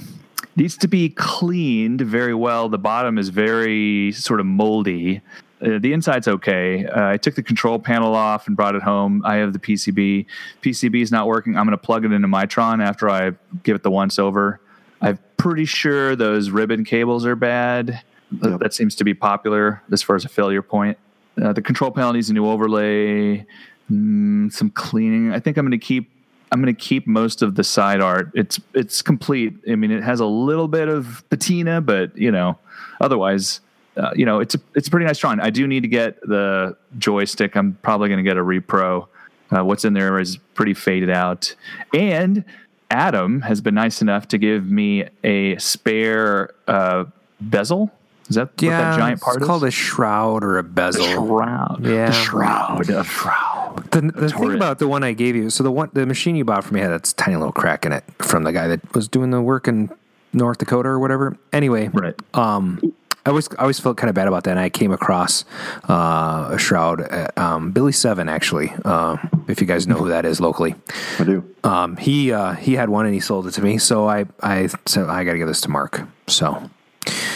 needs 0.59 0.77
to 0.77 0.87
be 0.87 1.09
cleaned 1.09 2.01
very 2.01 2.33
well. 2.35 2.69
The 2.69 2.77
bottom 2.77 3.17
is 3.17 3.29
very 3.29 4.11
sort 4.11 4.39
of 4.39 4.45
moldy. 4.45 5.21
Uh, 5.61 5.79
the 5.79 5.91
inside's 5.93 6.27
okay. 6.27 6.85
Uh, 6.85 7.09
I 7.09 7.17
took 7.17 7.35
the 7.35 7.43
control 7.43 7.79
panel 7.79 8.13
off 8.15 8.47
and 8.47 8.55
brought 8.55 8.75
it 8.75 8.81
home. 8.81 9.21
I 9.25 9.35
have 9.35 9.53
the 9.53 9.59
PCB. 9.59 10.25
PCB 10.61 11.01
is 11.01 11.11
not 11.11 11.27
working. 11.27 11.57
I'm 11.57 11.65
going 11.65 11.77
to 11.77 11.83
plug 11.83 12.05
it 12.05 12.11
into 12.11 12.27
my 12.27 12.45
Tron 12.45 12.81
after 12.81 13.09
I 13.09 13.31
give 13.63 13.75
it 13.75 13.83
the 13.83 13.91
once 13.91 14.19
over. 14.19 14.59
I'm 15.01 15.17
pretty 15.37 15.65
sure 15.65 16.15
those 16.15 16.49
ribbon 16.49 16.83
cables 16.85 17.25
are 17.25 17.35
bad. 17.35 18.01
Th- 18.41 18.59
That 18.59 18.73
seems 18.73 18.95
to 18.95 19.03
be 19.03 19.13
popular 19.13 19.81
as 19.91 20.01
far 20.01 20.15
as 20.15 20.23
a 20.25 20.29
failure 20.29 20.61
point. 20.61 20.97
Uh, 21.41 21.53
the 21.53 21.61
control 21.61 21.91
panel 21.91 22.13
needs 22.13 22.29
a 22.29 22.33
new 22.33 22.45
overlay, 22.45 23.45
mm, 23.91 24.51
some 24.51 24.69
cleaning. 24.71 25.31
I 25.33 25.39
think 25.39 25.57
I'm 25.57 25.65
going 25.65 25.71
to 25.71 25.85
keep. 25.85 26.09
I'm 26.51 26.61
going 26.61 26.73
to 26.73 26.79
keep 26.79 27.07
most 27.07 27.41
of 27.41 27.55
the 27.55 27.63
side 27.63 28.01
art. 28.01 28.31
It's 28.33 28.59
it's 28.73 29.01
complete. 29.01 29.53
I 29.69 29.75
mean, 29.75 29.91
it 29.91 30.03
has 30.03 30.19
a 30.19 30.25
little 30.25 30.67
bit 30.67 30.87
of 30.87 31.23
patina, 31.29 31.81
but 31.81 32.17
you 32.17 32.31
know, 32.31 32.57
otherwise, 33.01 33.61
uh, 33.97 34.11
you 34.15 34.25
know, 34.25 34.39
it's 34.39 34.55
a 34.55 34.59
it's 34.75 34.87
a 34.87 34.91
pretty 34.91 35.05
nice 35.05 35.19
drawing. 35.19 35.39
I 35.39 35.49
do 35.49 35.67
need 35.67 35.81
to 35.81 35.87
get 35.87 36.19
the 36.21 36.75
joystick. 36.97 37.55
I'm 37.55 37.77
probably 37.81 38.09
going 38.09 38.23
to 38.23 38.29
get 38.29 38.37
a 38.37 38.43
repro. 38.43 39.07
Uh, 39.51 39.63
what's 39.63 39.83
in 39.85 39.93
there 39.93 40.19
is 40.19 40.37
pretty 40.53 40.73
faded 40.73 41.09
out, 41.09 41.55
and 41.93 42.43
Adam 42.91 43.41
has 43.41 43.61
been 43.61 43.75
nice 43.75 44.01
enough 44.01 44.27
to 44.29 44.37
give 44.37 44.65
me 44.65 45.05
a 45.23 45.57
spare 45.57 46.53
uh, 46.67 47.05
bezel. 47.41 47.91
Is 48.29 48.35
that 48.35 48.49
what 48.49 48.57
that 48.57 48.97
giant 48.97 49.21
part 49.21 49.37
it's 49.37 49.43
is? 49.43 49.47
called 49.47 49.63
a 49.63 49.71
shroud 49.71 50.43
or 50.43 50.59
a 50.59 50.63
bezel. 50.63 51.03
shroud. 51.05 51.83
Yeah. 51.83 52.07
The 52.07 52.11
shroud. 52.11 52.89
A 52.89 53.03
shroud. 53.03 53.58
The, 53.91 54.01
the 54.01 54.29
thing 54.29 54.53
about 54.55 54.79
the 54.79 54.87
one 54.87 55.03
I 55.03 55.13
gave 55.13 55.35
you, 55.35 55.49
so 55.49 55.63
the 55.63 55.71
one 55.71 55.89
the 55.93 56.05
machine 56.05 56.35
you 56.35 56.45
bought 56.45 56.63
for 56.63 56.73
me 56.73 56.79
had 56.81 56.89
that 56.91 57.13
tiny 57.17 57.35
little 57.37 57.51
crack 57.53 57.85
in 57.85 57.91
it 57.91 58.03
from 58.19 58.43
the 58.43 58.51
guy 58.51 58.67
that 58.67 58.93
was 58.95 59.07
doing 59.07 59.31
the 59.31 59.41
work 59.41 59.67
in 59.67 59.89
North 60.33 60.57
Dakota 60.59 60.89
or 60.89 60.99
whatever. 60.99 61.35
Anyway, 61.53 61.87
Right. 61.93 62.15
um, 62.33 62.79
I 63.25 63.29
always 63.31 63.49
I 63.57 63.61
always 63.61 63.79
felt 63.79 63.97
kind 63.97 64.09
of 64.09 64.15
bad 64.15 64.27
about 64.27 64.43
that. 64.45 64.51
And 64.51 64.59
I 64.59 64.69
came 64.69 64.91
across 64.91 65.43
uh, 65.89 66.49
a 66.51 66.57
shroud, 66.57 67.01
at, 67.01 67.37
um, 67.37 67.71
Billy 67.71 67.91
Seven 67.91 68.29
actually. 68.29 68.73
Uh, 68.85 69.17
if 69.47 69.59
you 69.61 69.67
guys 69.67 69.87
know 69.87 69.95
who 69.95 70.09
that 70.09 70.25
is 70.25 70.39
locally, 70.39 70.75
I 71.19 71.23
do. 71.23 71.43
um, 71.63 71.97
he 71.97 72.31
uh, 72.31 72.53
he 72.53 72.75
had 72.75 72.89
one 72.89 73.05
and 73.05 73.13
he 73.13 73.19
sold 73.19 73.47
it 73.47 73.51
to 73.51 73.61
me. 73.61 73.77
So 73.77 74.07
I 74.07 74.25
I 74.41 74.69
said 74.85 75.05
I 75.09 75.23
got 75.23 75.33
to 75.33 75.37
give 75.37 75.47
this 75.47 75.61
to 75.61 75.69
Mark. 75.69 76.01
So 76.27 76.69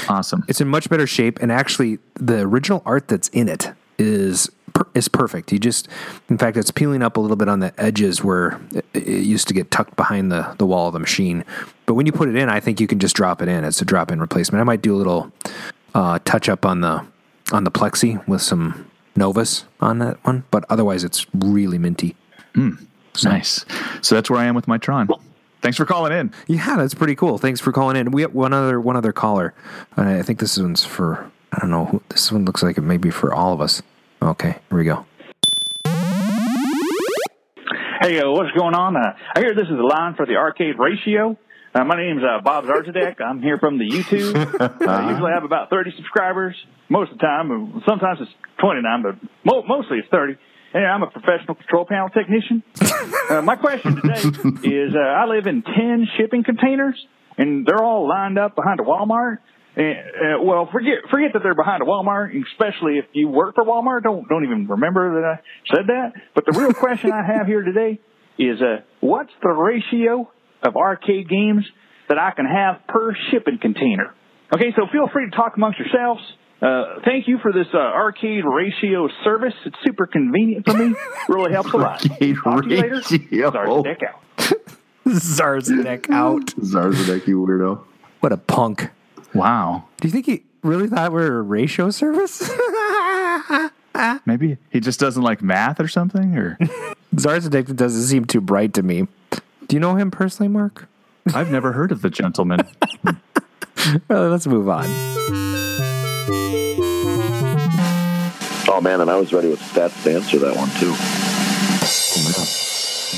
Awesome. 0.09 0.43
it's 0.47 0.59
in 0.61 0.67
much 0.67 0.89
better 0.89 1.07
shape, 1.07 1.39
and 1.41 1.51
actually, 1.51 1.97
the 2.15 2.41
original 2.41 2.81
art 2.85 3.07
that's 3.07 3.29
in 3.29 3.47
it 3.49 3.71
is 3.97 4.49
is 4.93 5.07
perfect. 5.07 5.51
You 5.51 5.59
just, 5.59 5.87
in 6.29 6.37
fact, 6.37 6.57
it's 6.57 6.71
peeling 6.71 7.01
up 7.01 7.17
a 7.17 7.19
little 7.19 7.37
bit 7.37 7.49
on 7.49 7.59
the 7.59 7.73
edges 7.79 8.23
where 8.23 8.59
it, 8.73 8.85
it 8.93 9.07
used 9.07 9.47
to 9.47 9.53
get 9.53 9.71
tucked 9.71 9.95
behind 9.95 10.31
the 10.31 10.55
the 10.57 10.65
wall 10.65 10.87
of 10.87 10.93
the 10.93 10.99
machine. 10.99 11.43
But 11.85 11.95
when 11.95 12.05
you 12.05 12.11
put 12.11 12.29
it 12.29 12.35
in, 12.35 12.49
I 12.49 12.59
think 12.59 12.79
you 12.79 12.87
can 12.87 12.99
just 12.99 13.15
drop 13.15 13.41
it 13.41 13.47
in. 13.47 13.63
It's 13.63 13.81
a 13.81 13.85
drop 13.85 14.11
in 14.11 14.19
replacement. 14.19 14.61
I 14.61 14.63
might 14.63 14.81
do 14.81 14.95
a 14.95 14.97
little 14.97 15.31
uh, 15.93 16.19
touch 16.25 16.49
up 16.49 16.65
on 16.65 16.81
the 16.81 17.05
on 17.51 17.63
the 17.63 17.71
plexi 17.71 18.25
with 18.27 18.41
some 18.41 18.89
Novus 19.15 19.65
on 19.79 19.99
that 19.99 20.23
one, 20.25 20.43
but 20.49 20.65
otherwise, 20.69 21.03
it's 21.03 21.27
really 21.35 21.77
minty. 21.77 22.15
Nice. 23.23 23.65
So 24.01 24.15
that's 24.15 24.29
where 24.29 24.39
I 24.39 24.45
am 24.45 24.55
with 24.55 24.67
my 24.67 24.77
Tron. 24.77 25.07
Thanks 25.61 25.77
for 25.77 25.85
calling 25.85 26.11
in. 26.11 26.33
Yeah, 26.47 26.75
that's 26.75 26.93
pretty 26.93 27.15
cool. 27.15 27.37
Thanks 27.37 27.61
for 27.61 27.71
calling 27.71 27.95
in. 27.95 28.11
We 28.11 28.21
have 28.23 28.33
one 28.33 28.53
other 28.53 28.81
one 28.81 28.95
other 28.97 29.13
caller. 29.13 29.53
And 29.95 30.09
I 30.09 30.21
think 30.21 30.39
this 30.39 30.57
one's 30.57 30.83
for 30.83 31.31
I 31.51 31.59
don't 31.59 31.69
know. 31.69 32.01
This 32.09 32.31
one 32.31 32.43
looks 32.43 32.63
like 32.63 32.77
it 32.77 32.81
may 32.81 32.97
be 32.97 33.11
for 33.11 33.33
all 33.33 33.53
of 33.53 33.61
us. 33.61 33.81
Okay, 34.23 34.55
here 34.69 34.77
we 34.77 34.85
go. 34.85 35.05
Hey, 38.01 38.19
uh, 38.19 38.31
what's 38.31 38.51
going 38.51 38.73
on? 38.73 38.95
Uh, 38.95 39.13
I 39.35 39.39
hear 39.41 39.53
this 39.53 39.65
is 39.65 39.75
the 39.75 39.83
line 39.83 40.15
for 40.15 40.25
the 40.25 40.35
arcade 40.37 40.75
ratio. 40.79 41.37
Uh, 41.75 41.83
my 41.83 41.97
name's 41.97 42.21
uh, 42.23 42.41
Bob 42.41 42.63
Zarzadek. 42.63 43.19
I'm 43.19 43.41
here 43.41 43.57
from 43.57 43.77
the 43.79 43.83
YouTube. 43.83 44.87
I 44.87 45.09
usually 45.11 45.31
have 45.33 45.43
about 45.43 45.69
30 45.69 45.91
subscribers 45.97 46.55
most 46.87 47.11
of 47.11 47.17
the 47.17 47.21
time. 47.21 47.81
Sometimes 47.85 48.19
it's 48.21 48.31
29, 48.61 49.03
but 49.03 49.15
mo- 49.43 49.63
mostly 49.67 49.97
it's 49.97 50.07
30. 50.09 50.35
And 50.73 50.85
I'm 50.85 51.03
a 51.03 51.07
professional 51.07 51.55
control 51.55 51.85
panel 51.85 52.09
technician. 52.09 52.63
Uh, 53.29 53.41
my 53.41 53.55
question 53.55 53.95
today 53.95 54.19
is 54.67 54.93
uh, 54.93 54.99
I 54.99 55.25
live 55.27 55.47
in 55.47 55.63
10 55.63 56.07
shipping 56.17 56.43
containers, 56.43 56.95
and 57.37 57.65
they're 57.65 57.81
all 57.81 58.05
lined 58.05 58.37
up 58.37 58.53
behind 58.53 58.81
a 58.81 58.83
Walmart. 58.83 59.37
And, 59.75 59.97
uh, 59.97 60.43
well, 60.43 60.69
forget 60.71 61.09
forget 61.09 61.33
that 61.33 61.41
they're 61.41 61.55
behind 61.55 61.81
a 61.81 61.85
Walmart, 61.85 62.29
especially 62.51 62.99
if 62.99 63.05
you 63.13 63.27
work 63.27 63.55
for 63.55 63.63
Walmart. 63.63 64.03
Don't 64.03 64.27
don't 64.29 64.43
even 64.45 64.67
remember 64.67 65.21
that 65.21 65.25
I 65.25 65.75
said 65.75 65.87
that. 65.87 66.13
But 66.35 66.45
the 66.45 66.57
real 66.59 66.73
question 66.85 67.11
I 67.11 67.25
have 67.25 67.47
here 67.47 67.63
today 67.63 67.99
is, 68.37 68.61
uh, 68.61 68.81
what's 68.99 69.31
the 69.41 69.49
ratio 69.49 70.29
of 70.61 70.75
arcade 70.75 71.27
games 71.27 71.65
that 72.09 72.19
I 72.19 72.31
can 72.35 72.45
have 72.45 72.85
per 72.87 73.15
shipping 73.31 73.57
container? 73.59 74.13
Okay, 74.53 74.71
so 74.75 74.83
feel 74.91 75.07
free 75.11 75.29
to 75.29 75.35
talk 75.35 75.53
amongst 75.57 75.79
yourselves. 75.79 76.21
Uh, 76.61 76.99
thank 77.03 77.27
you 77.27 77.39
for 77.41 77.51
this 77.51 77.67
uh, 77.73 77.77
arcade 77.77 78.43
ratio 78.45 79.09
service. 79.23 79.53
It's 79.65 79.75
super 79.85 80.05
convenient 80.05 80.65
for 80.65 80.73
me. 80.77 80.95
Really 81.27 81.51
helps 81.51 81.73
a 81.73 81.77
lot. 81.77 82.09
Arcade 82.09 82.35
Talk 82.43 82.63
to 82.63 82.69
you 82.69 82.75
later. 82.77 82.95
ratio. 82.95 83.49
Zarzanek 83.49 84.03
out. 84.03 84.21
Zarzanek 85.07 86.09
out. 86.09 86.45
Zarzanek, 86.57 87.27
you 87.27 87.39
weirdo. 87.41 87.83
What 88.19 88.31
a 88.31 88.37
punk. 88.37 88.89
Wow. 89.33 89.85
Do 89.99 90.07
you 90.07 90.11
think 90.11 90.25
he 90.25 90.43
really 90.61 90.87
thought 90.87 91.11
we 91.11 91.21
were 91.21 91.39
a 91.39 91.41
ratio 91.41 91.89
service? 91.89 92.41
Maybe 94.25 94.57
he 94.69 94.79
just 94.79 94.99
doesn't 94.99 95.21
like 95.21 95.41
math 95.41 95.79
or 95.79 95.87
something. 95.87 96.37
Or 96.37 96.57
Zarzanek 97.15 97.75
doesn't 97.75 98.03
seem 98.03 98.25
too 98.25 98.41
bright 98.41 98.73
to 98.73 98.83
me. 98.83 99.07
Do 99.67 99.75
you 99.75 99.79
know 99.79 99.95
him 99.95 100.11
personally, 100.11 100.49
Mark? 100.49 100.87
I've 101.33 101.51
never 101.51 101.71
heard 101.71 101.91
of 101.91 102.01
the 102.01 102.09
gentleman. 102.09 102.59
Well, 104.07 104.29
let's 104.29 104.47
move 104.47 104.69
on. 104.69 104.85
Oh 108.69 108.79
man, 108.81 109.01
and 109.01 109.11
I 109.11 109.17
was 109.17 109.33
ready 109.33 109.49
with 109.49 109.59
stats 109.59 110.03
to 110.03 110.13
answer 110.15 110.39
that 110.39 110.55
one 110.55 110.69
too. 110.79 110.93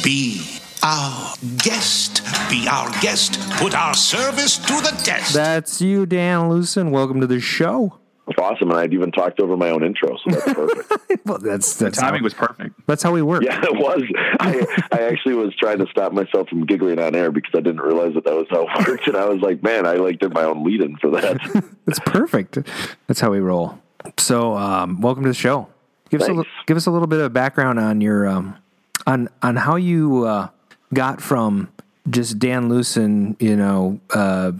Be 0.04 0.55
our 0.86 1.34
guest. 1.58 2.22
Be 2.48 2.68
our 2.68 2.92
guest. 3.02 3.40
Put 3.58 3.74
our 3.74 3.96
service 3.96 4.60
to 4.60 4.74
the 4.82 4.96
test. 5.04 5.34
That's 5.34 5.82
you, 5.82 6.06
Dan 6.06 6.48
Loosen. 6.48 6.92
Welcome 6.92 7.22
to 7.22 7.28
the 7.28 7.40
show. 7.40 7.98
That's 8.28 8.38
Awesome, 8.38 8.70
and 8.70 8.80
I'd 8.80 8.94
even 8.94 9.12
talked 9.12 9.40
over 9.40 9.58
my 9.58 9.72
own 9.72 9.84
intro, 9.84 10.16
so 10.18 10.30
that's 10.30 10.54
perfect. 10.54 11.22
Well, 11.26 11.40
that's 11.40 11.78
the 11.78 11.90
timing 11.90 12.20
how, 12.20 12.24
was 12.24 12.34
perfect. 12.36 12.76
that's 12.86 13.02
how 13.02 13.12
we 13.12 13.24
work. 13.24 13.42
yeah, 13.44 13.64
it 13.64 13.74
was. 13.74 14.04
I, 14.40 14.88
I 14.92 15.02
actually 15.06 15.34
was 15.34 15.56
trying 15.56 15.80
to 15.80 15.88
stop 15.88 16.14
myself 16.14 16.50
from 16.50 16.68
giggling 16.68 17.00
on 17.00 17.16
air 17.16 17.32
because 17.32 17.52
I 17.56 17.62
didn't 17.62 17.82
realize 17.82 18.14
that 18.14 18.26
that 18.26 18.36
was 18.36 18.46
how 18.52 18.68
it 18.68 18.88
worked, 18.88 19.08
and 19.08 19.18
I 19.18 19.26
was 19.26 19.42
like, 19.42 19.64
man, 19.64 19.88
I 19.88 19.94
like 19.96 20.20
did 20.20 20.34
my 20.34 20.44
own 20.44 20.64
lead-in 20.64 20.98
for 20.98 21.10
that. 21.12 21.40
that's 21.86 22.00
perfect. 22.00 22.60
That's 23.08 23.20
how 23.20 23.32
we 23.32 23.40
roll. 23.40 23.80
So, 24.20 24.56
um, 24.56 25.02
welcome 25.02 25.24
to 25.24 25.30
the 25.30 25.36
show. 25.36 25.68
Give 26.12 26.22
us 26.22 26.28
a, 26.28 26.34
li- 26.34 26.48
give 26.68 26.78
us 26.78 26.86
a 26.86 26.92
little 26.92 27.08
bit 27.08 27.22
of 27.22 27.34
background 27.34 27.80
on 27.80 28.02
your 28.02 28.28
um, 28.28 28.56
on 29.08 29.30
on 29.42 29.56
how 29.56 29.78
you 29.78 30.26
uh, 30.26 30.50
got 30.94 31.22
from 31.22 31.70
just 32.10 32.40
Dan 32.40 32.70
Loosen, 32.70 33.36
you 33.40 33.56
know, 33.56 34.00
uh, 34.14 34.52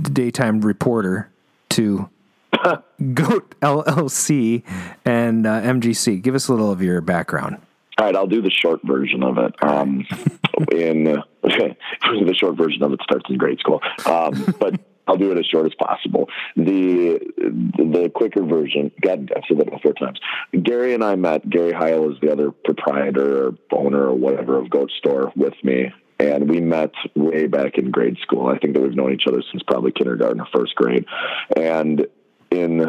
daytime 0.00 0.60
reporter 0.60 1.30
to 1.70 2.08
Goat 3.14 3.54
LLC 3.60 4.62
and 5.04 5.46
uh, 5.46 5.60
MGC. 5.62 6.20
Give 6.22 6.34
us 6.34 6.48
a 6.48 6.52
little 6.52 6.70
of 6.70 6.82
your 6.82 7.00
background. 7.00 7.58
All 7.98 8.06
right, 8.06 8.16
I'll 8.16 8.26
do 8.26 8.40
the 8.42 8.50
short 8.50 8.80
version 8.82 9.22
of 9.22 9.38
it. 9.38 9.54
Um, 9.62 10.06
in 10.72 11.04
the 11.04 12.34
short 12.34 12.56
version 12.56 12.82
of 12.82 12.92
it 12.92 13.00
starts 13.02 13.28
in 13.28 13.38
grade 13.38 13.58
school, 13.60 13.80
um, 14.06 14.54
but 14.58 14.80
I'll 15.10 15.16
do 15.16 15.32
it 15.32 15.38
as 15.38 15.46
short 15.46 15.66
as 15.66 15.74
possible. 15.74 16.28
The 16.56 17.18
the 17.36 18.10
quicker 18.14 18.44
version. 18.44 18.92
God, 19.00 19.32
I've 19.34 19.42
said 19.48 19.58
that 19.58 19.66
about 19.66 19.82
four 19.82 19.92
times. 19.94 20.20
Gary 20.62 20.94
and 20.94 21.02
I 21.02 21.16
met. 21.16 21.48
Gary 21.50 21.72
Heil 21.72 22.12
is 22.12 22.18
the 22.22 22.30
other 22.30 22.52
proprietor 22.52 23.48
or 23.48 23.54
owner 23.72 24.06
or 24.06 24.14
whatever 24.14 24.56
of 24.58 24.70
Goat 24.70 24.92
Store 24.98 25.32
with 25.34 25.54
me. 25.64 25.92
And 26.20 26.48
we 26.48 26.60
met 26.60 26.92
way 27.16 27.48
back 27.48 27.76
in 27.76 27.90
grade 27.90 28.18
school. 28.22 28.46
I 28.46 28.58
think 28.58 28.74
that 28.74 28.82
we've 28.82 28.94
known 28.94 29.12
each 29.12 29.24
other 29.26 29.42
since 29.50 29.62
probably 29.66 29.90
kindergarten 29.90 30.40
or 30.40 30.46
first 30.54 30.76
grade. 30.76 31.06
And 31.56 32.06
in 32.50 32.84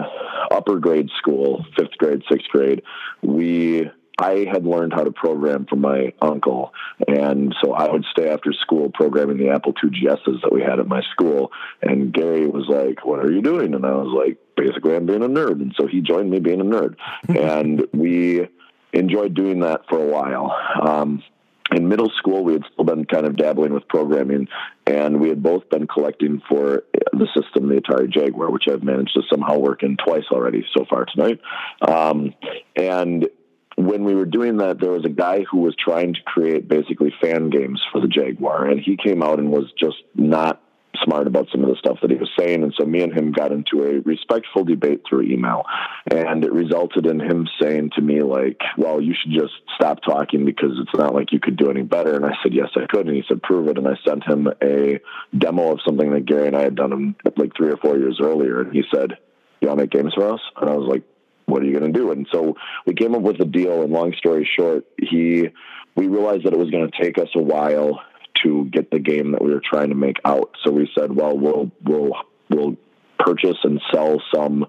upper 0.51 0.77
grade 0.77 1.09
school, 1.17 1.65
fifth 1.77 1.97
grade, 1.97 2.21
sixth 2.29 2.49
grade, 2.49 2.83
we 3.23 3.89
I 4.19 4.45
had 4.51 4.65
learned 4.65 4.93
how 4.93 5.03
to 5.03 5.11
program 5.11 5.65
from 5.65 5.81
my 5.81 6.13
uncle, 6.21 6.73
and 7.07 7.55
so 7.63 7.73
I 7.73 7.91
would 7.91 8.05
stay 8.11 8.29
after 8.29 8.53
school 8.53 8.91
programming 8.93 9.37
the 9.37 9.49
Apple 9.49 9.73
II 9.83 9.89
GSs 9.89 10.41
that 10.43 10.51
we 10.51 10.61
had 10.61 10.79
at 10.79 10.87
my 10.87 11.01
school. 11.11 11.51
And 11.81 12.13
Gary 12.13 12.47
was 12.47 12.65
like, 12.67 13.05
"What 13.05 13.19
are 13.19 13.31
you 13.31 13.41
doing?" 13.41 13.73
And 13.73 13.85
I 13.85 13.91
was 13.91 14.13
like, 14.13 14.37
"Basically, 14.55 14.95
I'm 14.95 15.05
being 15.05 15.23
a 15.23 15.29
nerd." 15.29 15.61
And 15.61 15.73
so 15.79 15.87
he 15.87 16.01
joined 16.01 16.29
me 16.29 16.39
being 16.39 16.61
a 16.61 16.65
nerd, 16.65 16.95
and 17.29 17.87
we 17.93 18.47
enjoyed 18.93 19.33
doing 19.33 19.61
that 19.61 19.87
for 19.89 19.99
a 19.99 20.05
while. 20.05 20.55
Um, 20.81 21.23
in 21.71 21.87
middle 21.87 22.09
school, 22.17 22.43
we 22.43 22.53
had 22.53 22.63
still 22.73 22.83
been 22.83 23.05
kind 23.05 23.25
of 23.25 23.37
dabbling 23.37 23.73
with 23.73 23.87
programming, 23.87 24.47
and 24.85 25.19
we 25.21 25.29
had 25.29 25.41
both 25.41 25.69
been 25.69 25.87
collecting 25.87 26.41
for 26.49 26.83
the 27.13 27.27
system, 27.35 27.69
the 27.69 27.81
Atari 27.81 28.11
Jaguar, 28.11 28.51
which 28.51 28.65
I've 28.69 28.83
managed 28.83 29.13
to 29.13 29.21
somehow 29.29 29.57
work 29.57 29.81
in 29.83 29.95
twice 29.95 30.25
already 30.31 30.65
so 30.75 30.85
far 30.89 31.05
tonight. 31.05 31.39
Um, 31.81 32.33
and 32.75 33.27
when 33.75 34.03
we 34.03 34.15
were 34.15 34.25
doing 34.25 34.57
that, 34.57 34.79
there 34.79 34.91
was 34.91 35.05
a 35.05 35.09
guy 35.09 35.43
who 35.49 35.59
was 35.59 35.75
trying 35.75 36.13
to 36.13 36.21
create 36.25 36.67
basically 36.67 37.13
fan 37.21 37.49
games 37.49 37.81
for 37.91 38.01
the 38.01 38.07
Jaguar, 38.07 38.65
and 38.65 38.79
he 38.79 38.97
came 38.97 39.23
out 39.23 39.39
and 39.39 39.51
was 39.51 39.71
just 39.79 39.97
not 40.15 40.61
smart 41.03 41.27
about 41.27 41.47
some 41.51 41.63
of 41.63 41.69
the 41.69 41.75
stuff 41.77 41.97
that 42.01 42.11
he 42.11 42.17
was 42.17 42.29
saying. 42.37 42.63
And 42.63 42.73
so 42.77 42.85
me 42.85 43.01
and 43.01 43.13
him 43.13 43.31
got 43.31 43.51
into 43.51 43.83
a 43.83 43.99
respectful 44.01 44.63
debate 44.63 45.03
through 45.07 45.23
email. 45.23 45.63
And 46.11 46.43
it 46.43 46.51
resulted 46.51 47.05
in 47.05 47.19
him 47.19 47.47
saying 47.61 47.91
to 47.95 48.01
me, 48.01 48.21
like, 48.21 48.59
well, 48.77 49.01
you 49.01 49.15
should 49.15 49.31
just 49.31 49.53
stop 49.75 49.99
talking 50.03 50.45
because 50.45 50.71
it's 50.79 50.97
not 50.99 51.13
like 51.13 51.31
you 51.31 51.39
could 51.39 51.57
do 51.57 51.69
any 51.69 51.83
better. 51.83 52.15
And 52.15 52.25
I 52.25 52.33
said, 52.43 52.53
yes, 52.53 52.69
I 52.75 52.85
could. 52.87 53.07
And 53.07 53.15
he 53.15 53.23
said, 53.27 53.41
prove 53.41 53.67
it. 53.67 53.77
And 53.77 53.87
I 53.87 53.97
sent 54.05 54.23
him 54.23 54.47
a 54.61 54.99
demo 55.37 55.73
of 55.73 55.79
something 55.85 56.11
that 56.11 56.25
Gary 56.25 56.47
and 56.47 56.57
I 56.57 56.63
had 56.63 56.75
done 56.75 56.93
um, 56.93 57.15
like 57.37 57.55
three 57.55 57.71
or 57.71 57.77
four 57.77 57.97
years 57.97 58.19
earlier. 58.21 58.61
And 58.61 58.73
he 58.73 58.83
said, 58.93 59.17
you 59.61 59.67
want 59.67 59.77
to 59.77 59.83
make 59.83 59.91
games 59.91 60.13
for 60.13 60.33
us? 60.33 60.41
And 60.59 60.69
I 60.69 60.75
was 60.75 60.87
like, 60.89 61.03
what 61.51 61.61
are 61.61 61.65
you 61.65 61.77
going 61.77 61.91
to 61.91 61.99
do? 61.99 62.11
And 62.11 62.27
so 62.31 62.55
we 62.85 62.93
came 62.93 63.13
up 63.13 63.21
with 63.21 63.39
a 63.41 63.45
deal. 63.45 63.83
And 63.83 63.91
long 63.91 64.13
story 64.17 64.49
short, 64.57 64.85
he, 64.97 65.49
we 65.95 66.07
realized 66.07 66.45
that 66.45 66.53
it 66.53 66.59
was 66.59 66.69
going 66.71 66.89
to 66.89 67.03
take 67.03 67.17
us 67.17 67.29
a 67.35 67.41
while 67.41 68.01
to 68.43 68.65
get 68.71 68.89
the 68.91 68.99
game 68.99 69.31
that 69.33 69.43
we 69.43 69.53
were 69.53 69.61
trying 69.63 69.89
to 69.89 69.95
make 69.95 70.17
out. 70.25 70.51
So 70.63 70.71
we 70.71 70.89
said, 70.97 71.13
well, 71.13 71.37
we'll 71.37 71.69
we'll 71.83 72.13
we'll 72.49 72.77
purchase 73.19 73.57
and 73.63 73.81
sell 73.93 74.21
some 74.33 74.65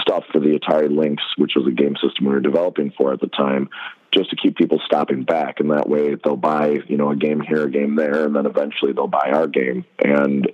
stuff 0.00 0.24
for 0.30 0.40
the 0.40 0.58
Atari 0.58 0.94
Lynx, 0.94 1.22
which 1.38 1.52
was 1.56 1.66
a 1.66 1.72
game 1.72 1.94
system 1.94 2.26
we 2.26 2.32
were 2.32 2.40
developing 2.40 2.92
for 2.96 3.12
at 3.12 3.20
the 3.20 3.28
time, 3.28 3.68
just 4.16 4.30
to 4.30 4.36
keep 4.36 4.56
people 4.56 4.80
stopping 4.84 5.24
back, 5.24 5.60
and 5.60 5.70
that 5.70 5.88
way 5.88 6.14
they'll 6.14 6.36
buy 6.36 6.78
you 6.86 6.96
know 6.96 7.10
a 7.10 7.16
game 7.16 7.40
here, 7.40 7.64
a 7.64 7.70
game 7.70 7.96
there, 7.96 8.24
and 8.24 8.34
then 8.34 8.46
eventually 8.46 8.92
they'll 8.92 9.06
buy 9.06 9.30
our 9.32 9.46
game. 9.46 9.84
And 10.02 10.50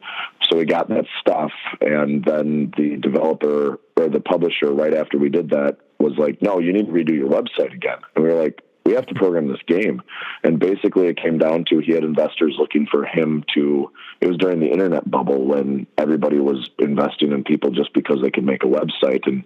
so 0.49 0.59
we 0.59 0.65
got 0.65 0.89
that 0.89 1.07
stuff, 1.21 1.53
and 1.81 2.25
then 2.25 2.73
the 2.77 2.97
developer 2.97 3.79
or 3.97 4.09
the 4.09 4.21
publisher, 4.21 4.73
right 4.73 4.95
after 4.95 5.19
we 5.19 5.29
did 5.29 5.51
that, 5.51 5.79
was 5.99 6.15
like, 6.19 6.43
"No, 6.43 6.59
you 6.59 6.73
need 6.73 6.87
to 6.87 6.93
redo 6.93 7.15
your 7.15 7.31
website 7.31 7.73
again," 7.73 7.99
and 8.15 8.25
we 8.25 8.31
were 8.31 8.43
like 8.43 8.63
we 8.85 8.93
have 8.95 9.07
to 9.07 9.15
program 9.15 9.49
this 9.49 9.61
game. 9.67 10.03
And 10.43 10.59
basically, 10.59 11.07
it 11.07 11.17
came 11.17 11.39
down 11.39 11.65
to 11.69 11.79
he 11.79 11.93
had 11.93 12.05
investors 12.05 12.57
looking 12.59 12.87
for 12.91 13.05
him 13.05 13.45
to. 13.55 13.91
It 14.21 14.29
was 14.29 14.37
during 14.37 14.61
the 14.61 14.71
internet 14.71 15.11
bubble 15.11 15.45
when 15.45 15.87
everybody 15.99 16.39
was 16.39 16.71
investing 16.79 17.33
in 17.33 17.45
people 17.45 17.71
just 17.71 17.93
because 17.93 18.19
they 18.23 18.31
could 18.31 18.45
make 18.45 18.63
a 18.63 18.67
website. 18.67 19.27
And 19.27 19.45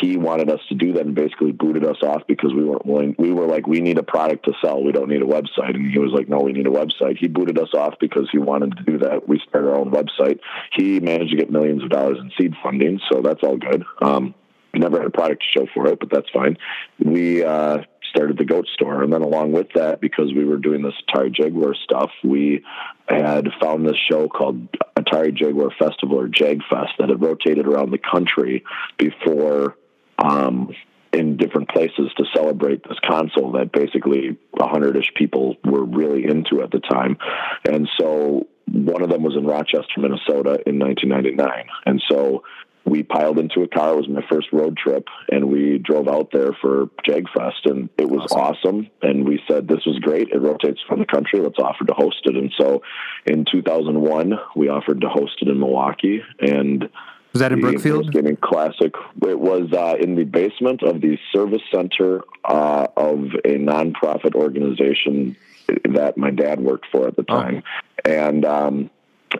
he 0.00 0.16
wanted 0.16 0.50
us 0.50 0.60
to 0.68 0.74
do 0.74 0.92
that 0.94 1.06
and 1.06 1.14
basically 1.14 1.52
booted 1.52 1.84
us 1.84 1.98
off 2.02 2.22
because 2.26 2.52
we 2.52 2.64
weren't 2.64 2.86
willing. 2.86 3.14
We 3.18 3.32
were 3.32 3.46
like, 3.46 3.66
we 3.66 3.80
need 3.80 3.98
a 3.98 4.02
product 4.02 4.44
to 4.46 4.52
sell. 4.62 4.82
We 4.82 4.92
don't 4.92 5.08
need 5.08 5.22
a 5.22 5.26
website. 5.26 5.74
And 5.74 5.90
he 5.90 5.98
was 5.98 6.12
like, 6.12 6.28
no, 6.28 6.40
we 6.40 6.52
need 6.52 6.66
a 6.66 6.70
website. 6.70 7.18
He 7.18 7.28
booted 7.28 7.58
us 7.58 7.72
off 7.74 7.94
because 8.00 8.28
he 8.32 8.38
wanted 8.38 8.76
to 8.76 8.82
do 8.82 8.98
that. 8.98 9.28
We 9.28 9.40
started 9.48 9.68
our 9.68 9.76
own 9.76 9.90
website. 9.90 10.40
He 10.72 11.00
managed 11.00 11.30
to 11.30 11.36
get 11.36 11.50
millions 11.50 11.82
of 11.82 11.90
dollars 11.90 12.18
in 12.20 12.32
seed 12.38 12.54
funding. 12.62 13.00
So 13.10 13.22
that's 13.22 13.42
all 13.42 13.56
good. 13.56 13.84
Um, 14.02 14.34
never 14.78 14.98
had 14.98 15.06
a 15.06 15.10
product 15.10 15.42
to 15.42 15.60
show 15.60 15.66
for 15.72 15.86
it, 15.88 15.98
but 16.00 16.10
that's 16.10 16.28
fine. 16.30 16.56
We 17.02 17.44
uh, 17.44 17.78
started 18.16 18.38
the 18.38 18.44
Goat 18.44 18.66
Store, 18.72 19.02
and 19.02 19.12
then 19.12 19.22
along 19.22 19.52
with 19.52 19.68
that, 19.74 20.00
because 20.00 20.32
we 20.34 20.44
were 20.44 20.56
doing 20.56 20.82
this 20.82 20.94
Atari 21.08 21.32
Jaguar 21.32 21.74
stuff, 21.74 22.10
we 22.24 22.64
had 23.08 23.48
found 23.60 23.86
this 23.86 23.96
show 24.10 24.28
called 24.28 24.70
Atari 24.96 25.34
Jaguar 25.34 25.70
Festival 25.78 26.18
or 26.18 26.28
JagFest 26.28 26.96
that 26.98 27.10
had 27.10 27.22
rotated 27.22 27.66
around 27.66 27.90
the 27.90 27.98
country 27.98 28.64
before. 28.98 29.76
Um, 30.18 30.70
in 31.12 31.36
different 31.38 31.68
places 31.70 32.10
to 32.16 32.24
celebrate 32.34 32.82
this 32.86 32.98
console 33.02 33.52
that 33.52 33.72
basically 33.72 34.36
100-ish 34.54 35.12
people 35.14 35.56
were 35.64 35.84
really 35.84 36.24
into 36.24 36.62
at 36.62 36.70
the 36.70 36.80
time. 36.80 37.16
And 37.64 37.88
so 37.98 38.46
one 38.66 39.02
of 39.02 39.08
them 39.08 39.22
was 39.22 39.34
in 39.34 39.46
Rochester, 39.46 39.98
Minnesota 39.98 40.58
in 40.66 40.78
1999. 40.78 41.66
And 41.86 42.02
so 42.10 42.42
we 42.86 43.02
piled 43.02 43.38
into 43.38 43.62
a 43.62 43.68
car. 43.68 43.92
It 43.92 43.96
was 43.96 44.08
my 44.08 44.24
first 44.30 44.52
road 44.52 44.76
trip, 44.76 45.08
and 45.30 45.50
we 45.50 45.78
drove 45.78 46.06
out 46.06 46.30
there 46.32 46.52
for 46.60 46.86
JagFest, 47.06 47.64
and 47.64 47.90
it 47.98 48.08
was 48.08 48.30
awesome. 48.32 48.88
And 49.02 49.26
we 49.26 49.42
said 49.48 49.66
this 49.66 49.84
was 49.84 49.98
great. 49.98 50.28
It 50.30 50.40
rotates 50.40 50.80
from 50.88 51.00
the 51.00 51.06
country. 51.06 51.40
Let's 51.40 51.58
offer 51.58 51.84
to 51.84 51.92
host 51.92 52.20
it. 52.24 52.36
And 52.36 52.52
so, 52.58 52.82
in 53.26 53.44
2001, 53.50 54.34
we 54.54 54.68
offered 54.68 55.00
to 55.00 55.08
host 55.08 55.34
it 55.42 55.48
in 55.48 55.58
Milwaukee, 55.58 56.22
and 56.40 56.88
Was 57.32 57.40
that 57.40 57.50
in 57.50 57.60
Brookfield? 57.60 58.12
Gaming 58.12 58.36
Classic. 58.36 58.94
It 59.22 59.40
was 59.40 59.72
uh, 59.72 59.96
in 60.00 60.14
the 60.14 60.24
basement 60.24 60.84
of 60.84 61.00
the 61.00 61.18
service 61.34 61.62
center 61.74 62.22
uh, 62.44 62.86
of 62.96 63.18
a 63.44 63.56
nonprofit 63.56 64.36
organization 64.36 65.36
that 65.84 66.16
my 66.16 66.30
dad 66.30 66.60
worked 66.60 66.86
for 66.92 67.08
at 67.08 67.16
the 67.16 67.24
time, 67.24 67.64
and 68.04 68.44
um, 68.44 68.90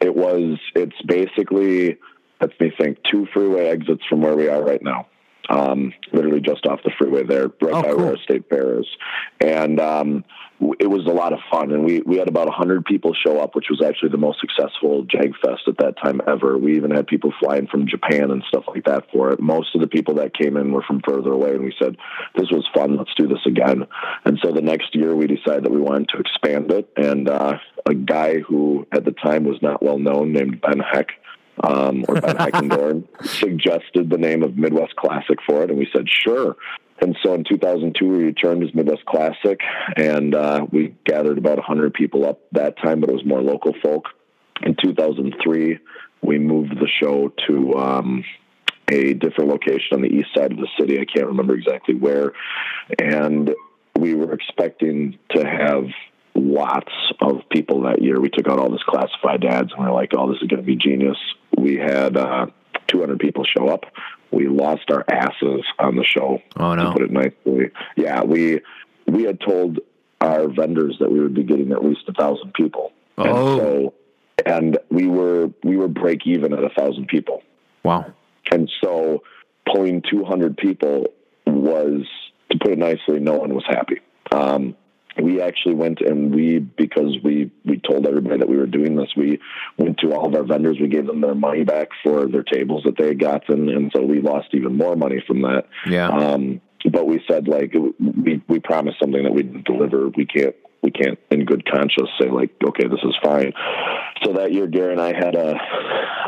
it 0.01 0.17
was. 0.17 0.59
It's 0.75 1.01
basically. 1.07 1.99
Let 2.41 2.59
me 2.61 2.73
think. 2.79 2.99
Two 3.11 3.27
freeway 3.33 3.67
exits 3.69 4.03
from 4.09 4.21
where 4.21 4.37
we 4.37 4.49
are 4.49 4.63
right 4.63 4.83
now. 4.83 5.07
um, 5.49 5.93
literally 6.13 6.41
just 6.41 6.67
off 6.67 6.81
the 6.85 6.91
freeway 6.99 7.23
there, 7.23 7.47
right 7.63 7.73
Oh, 7.73 7.81
by 7.83 7.89
cool. 7.91 7.97
where 7.99 8.07
our 8.11 8.17
state 8.19 8.49
fair 8.51 8.81
is. 8.81 8.87
And 9.41 9.79
um, 9.81 10.25
w- 10.59 10.75
it 10.81 10.89
was 10.89 11.07
a 11.07 11.13
lot 11.13 11.33
of 11.33 11.39
fun. 11.53 11.71
And 11.71 11.85
we, 11.85 12.01
we 12.01 12.17
had 12.17 12.27
about 12.29 12.49
100 12.49 12.85
people 12.85 13.15
show 13.15 13.39
up, 13.41 13.55
which 13.55 13.67
was 13.71 13.81
actually 13.81 14.09
the 14.09 14.17
most 14.19 14.41
successful 14.41 15.05
Jag 15.05 15.35
Fest 15.45 15.63
at 15.69 15.79
that 15.79 15.95
time 16.03 16.21
ever. 16.27 16.59
We 16.59 16.75
even 16.77 16.91
had 16.91 17.07
people 17.07 17.33
flying 17.39 17.69
from 17.69 17.87
Japan 17.87 18.33
and 18.33 18.43
stuff 18.49 18.65
like 18.67 18.85
that 18.87 19.05
for 19.13 19.31
it. 19.31 19.39
Most 19.41 19.73
of 19.77 19.81
the 19.81 19.87
people 19.87 20.15
that 20.15 20.35
came 20.37 20.57
in 20.57 20.73
were 20.73 20.83
from 20.83 21.01
further 21.07 21.31
away. 21.31 21.51
And 21.51 21.63
we 21.63 21.73
said, 21.81 21.97
this 22.35 22.51
was 22.51 22.69
fun. 22.75 22.97
Let's 22.97 23.15
do 23.17 23.29
this 23.29 23.47
again. 23.47 23.85
And 24.25 24.41
so 24.45 24.51
the 24.51 24.63
next 24.63 24.97
year 24.97 25.15
we 25.15 25.29
decided 25.29 25.63
that 25.65 25.71
we 25.73 25.81
wanted 25.81 26.09
to 26.09 26.19
expand 26.19 26.73
it. 26.73 26.91
And 26.97 27.29
uh, 27.29 27.59
a 27.89 27.95
guy 27.95 28.41
who 28.41 28.85
at 28.91 29.05
the 29.05 29.13
time 29.13 29.45
was 29.45 29.63
not 29.63 29.81
well 29.81 30.01
known 30.01 30.33
named 30.33 30.61
Ben 30.61 30.81
Heck 30.81 31.11
um, 31.63 32.05
or 32.09 32.21
Ben 32.21 32.37
Heckendorn 32.37 33.05
suggested 33.27 34.11
the 34.11 34.19
name 34.19 34.43
of 34.43 34.57
Midwest 34.57 34.97
Classic 34.97 35.39
for 35.47 35.63
it, 35.63 35.71
and 35.71 35.79
we 35.79 35.89
said 35.93 36.07
sure. 36.09 36.57
And 37.01 37.17
so 37.23 37.35
in 37.35 37.45
2002, 37.45 38.09
we 38.09 38.25
returned 38.25 38.63
as 38.63 38.75
Midwest 38.75 39.05
Classic, 39.05 39.61
and 39.97 40.35
uh, 40.35 40.67
we 40.71 40.95
gathered 41.05 41.39
about 41.39 41.59
100 41.59 41.93
people 41.93 42.27
up 42.27 42.41
that 42.53 42.79
time, 42.79 43.01
but 43.01 43.11
it 43.11 43.13
was 43.13 43.25
more 43.25 43.43
local 43.43 43.75
folk. 43.83 44.07
In 44.63 44.77
2003, 44.83 45.79
we 46.23 46.39
moved 46.39 46.73
the 46.81 46.89
show 47.01 47.33
to 47.47 47.75
um, 47.75 48.25
a 48.91 49.13
different 49.15 49.51
location 49.51 49.89
on 49.93 50.03
the 50.03 50.09
east 50.09 50.29
side 50.35 50.53
of 50.53 50.59
the 50.59 50.69
city. 50.79 50.99
I 50.99 51.05
can't 51.05 51.27
remember 51.27 51.55
exactly 51.55 51.95
where. 51.95 52.33
And 52.99 53.55
we 53.99 54.15
were 54.15 54.33
expecting 54.33 55.19
to 55.35 55.45
have 55.45 55.85
lots 56.37 56.93
of 57.21 57.41
people 57.51 57.83
that 57.83 58.03
year. 58.03 58.21
We 58.21 58.31
took 58.31 58.49
out 58.49 58.59
all 58.59 58.71
this 58.71 58.83
classified 58.87 59.45
ads 59.45 59.73
and 59.73 59.85
we 59.85 59.87
are 59.87 59.95
like, 59.95 60.13
oh, 60.17 60.31
this 60.33 60.43
is 60.43 60.49
going 60.49 60.61
to 60.61 60.67
be 60.67 60.77
genius. 60.77 61.17
We 61.57 61.77
had 61.77 62.17
uh, 62.17 62.47
200 62.89 63.19
people 63.19 63.45
show 63.45 63.69
up. 63.69 63.85
We 64.31 64.49
lost 64.49 64.91
our 64.91 65.05
asses 65.11 65.65
on 65.79 65.97
the 65.97 66.05
show. 66.05 66.41
Oh, 66.57 66.75
no. 66.75 66.87
To 66.87 66.93
put 66.93 67.03
it 67.03 67.11
nicely. 67.11 67.71
Yeah, 67.97 68.23
we 68.25 68.61
we 69.07 69.23
had 69.23 69.41
told 69.41 69.79
our 70.21 70.49
vendors 70.49 70.97
that 71.01 71.11
we 71.11 71.21
would 71.21 71.35
be 71.35 71.45
getting 71.45 71.73
at 71.73 71.85
least 71.85 72.01
a 72.09 72.13
thousand 72.13 72.53
people. 72.55 72.93
Oh. 73.19 73.25
And 73.25 73.61
so 73.61 73.95
and 74.45 74.79
we 74.91 75.07
were 75.07 75.51
we 75.63 75.77
were 75.77 75.89
break 75.89 76.27
even 76.27 76.53
at 76.53 76.65
a 76.65 76.71
thousand 76.71 77.09
people. 77.09 77.43
Wow. 77.85 78.13
And 78.51 78.71
so 78.83 79.23
pulling 79.67 80.03
200 80.11 80.57
people 80.57 81.07
was, 81.47 82.07
to 82.51 82.59
put 82.59 82.73
it 82.73 82.79
nicely, 82.79 83.21
no 83.21 83.35
one 83.35 83.55
was 83.55 83.65
happy. 83.69 84.01
Um, 84.31 84.77
we 85.23 85.41
actually 85.41 85.75
went 85.75 86.01
and 86.01 86.35
we, 86.35 86.59
because 86.59 87.17
we, 87.23 87.51
we 87.65 87.79
told 87.79 88.07
everybody 88.07 88.39
that 88.39 88.49
we 88.49 88.57
were 88.57 88.67
doing 88.67 88.97
this, 88.97 89.09
we 89.17 89.41
went 89.79 89.99
to 89.99 90.13
all 90.13 90.27
of 90.27 90.35
our 90.35 90.45
vendors. 90.45 90.79
We 90.81 90.89
gave 90.89 91.07
them 91.07 91.21
their 91.21 91.35
money 91.35 91.65
back 91.65 91.89
for 92.03 92.27
their 92.27 92.43
tables 92.43 92.83
that 92.85 92.97
they 92.99 93.09
had 93.09 93.21
gotten. 93.21 93.69
And 93.69 93.91
so 93.95 94.03
we 94.03 94.21
lost 94.21 94.49
even 94.53 94.77
more 94.77 94.97
money 94.97 95.23
from 95.27 95.43
that. 95.43 95.67
Yeah. 95.87 96.09
Um, 96.09 96.61
but 96.91 97.07
we 97.07 97.23
said 97.29 97.49
like, 97.49 97.75
we, 97.99 98.43
we 98.49 98.61
promised 98.61 98.99
something 99.01 99.23
that 99.23 99.33
we 99.33 99.43
didn't 99.43 99.65
deliver. 99.65 100.09
We 100.09 100.27
can't, 100.27 100.55
we 100.83 100.91
can't 100.91 101.19
in 101.31 101.45
good 101.45 101.69
conscience 101.69 102.11
say 102.21 102.31
like, 102.31 102.51
okay, 102.65 102.87
this 102.87 103.01
is 103.03 103.15
fine. 103.23 103.53
So 104.23 104.35
that 104.35 104.53
year, 104.53 104.67
Gary 104.67 104.93
and 104.93 105.01
I 105.01 105.15
had 105.15 105.35
a, 105.35 105.57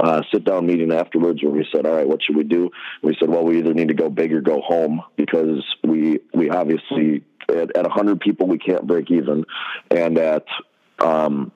uh, 0.02 0.22
sit 0.32 0.44
down 0.44 0.66
meeting 0.66 0.92
afterwards 0.92 1.42
where 1.42 1.52
we 1.52 1.66
said, 1.72 1.86
all 1.86 1.94
right, 1.94 2.08
what 2.08 2.22
should 2.22 2.36
we 2.36 2.44
do? 2.44 2.70
We 3.02 3.16
said, 3.18 3.28
well, 3.28 3.44
we 3.44 3.58
either 3.58 3.74
need 3.74 3.88
to 3.88 3.94
go 3.94 4.08
big 4.08 4.32
or 4.32 4.40
go 4.40 4.60
home 4.60 5.02
because 5.16 5.64
we, 5.84 6.20
we 6.34 6.50
obviously 6.50 7.24
at, 7.48 7.76
at 7.76 7.84
100 7.84 8.20
people, 8.20 8.46
we 8.46 8.58
can't 8.58 8.86
break 8.86 9.10
even. 9.10 9.44
And 9.90 10.18
at, 10.18 10.44
um, 10.98 11.52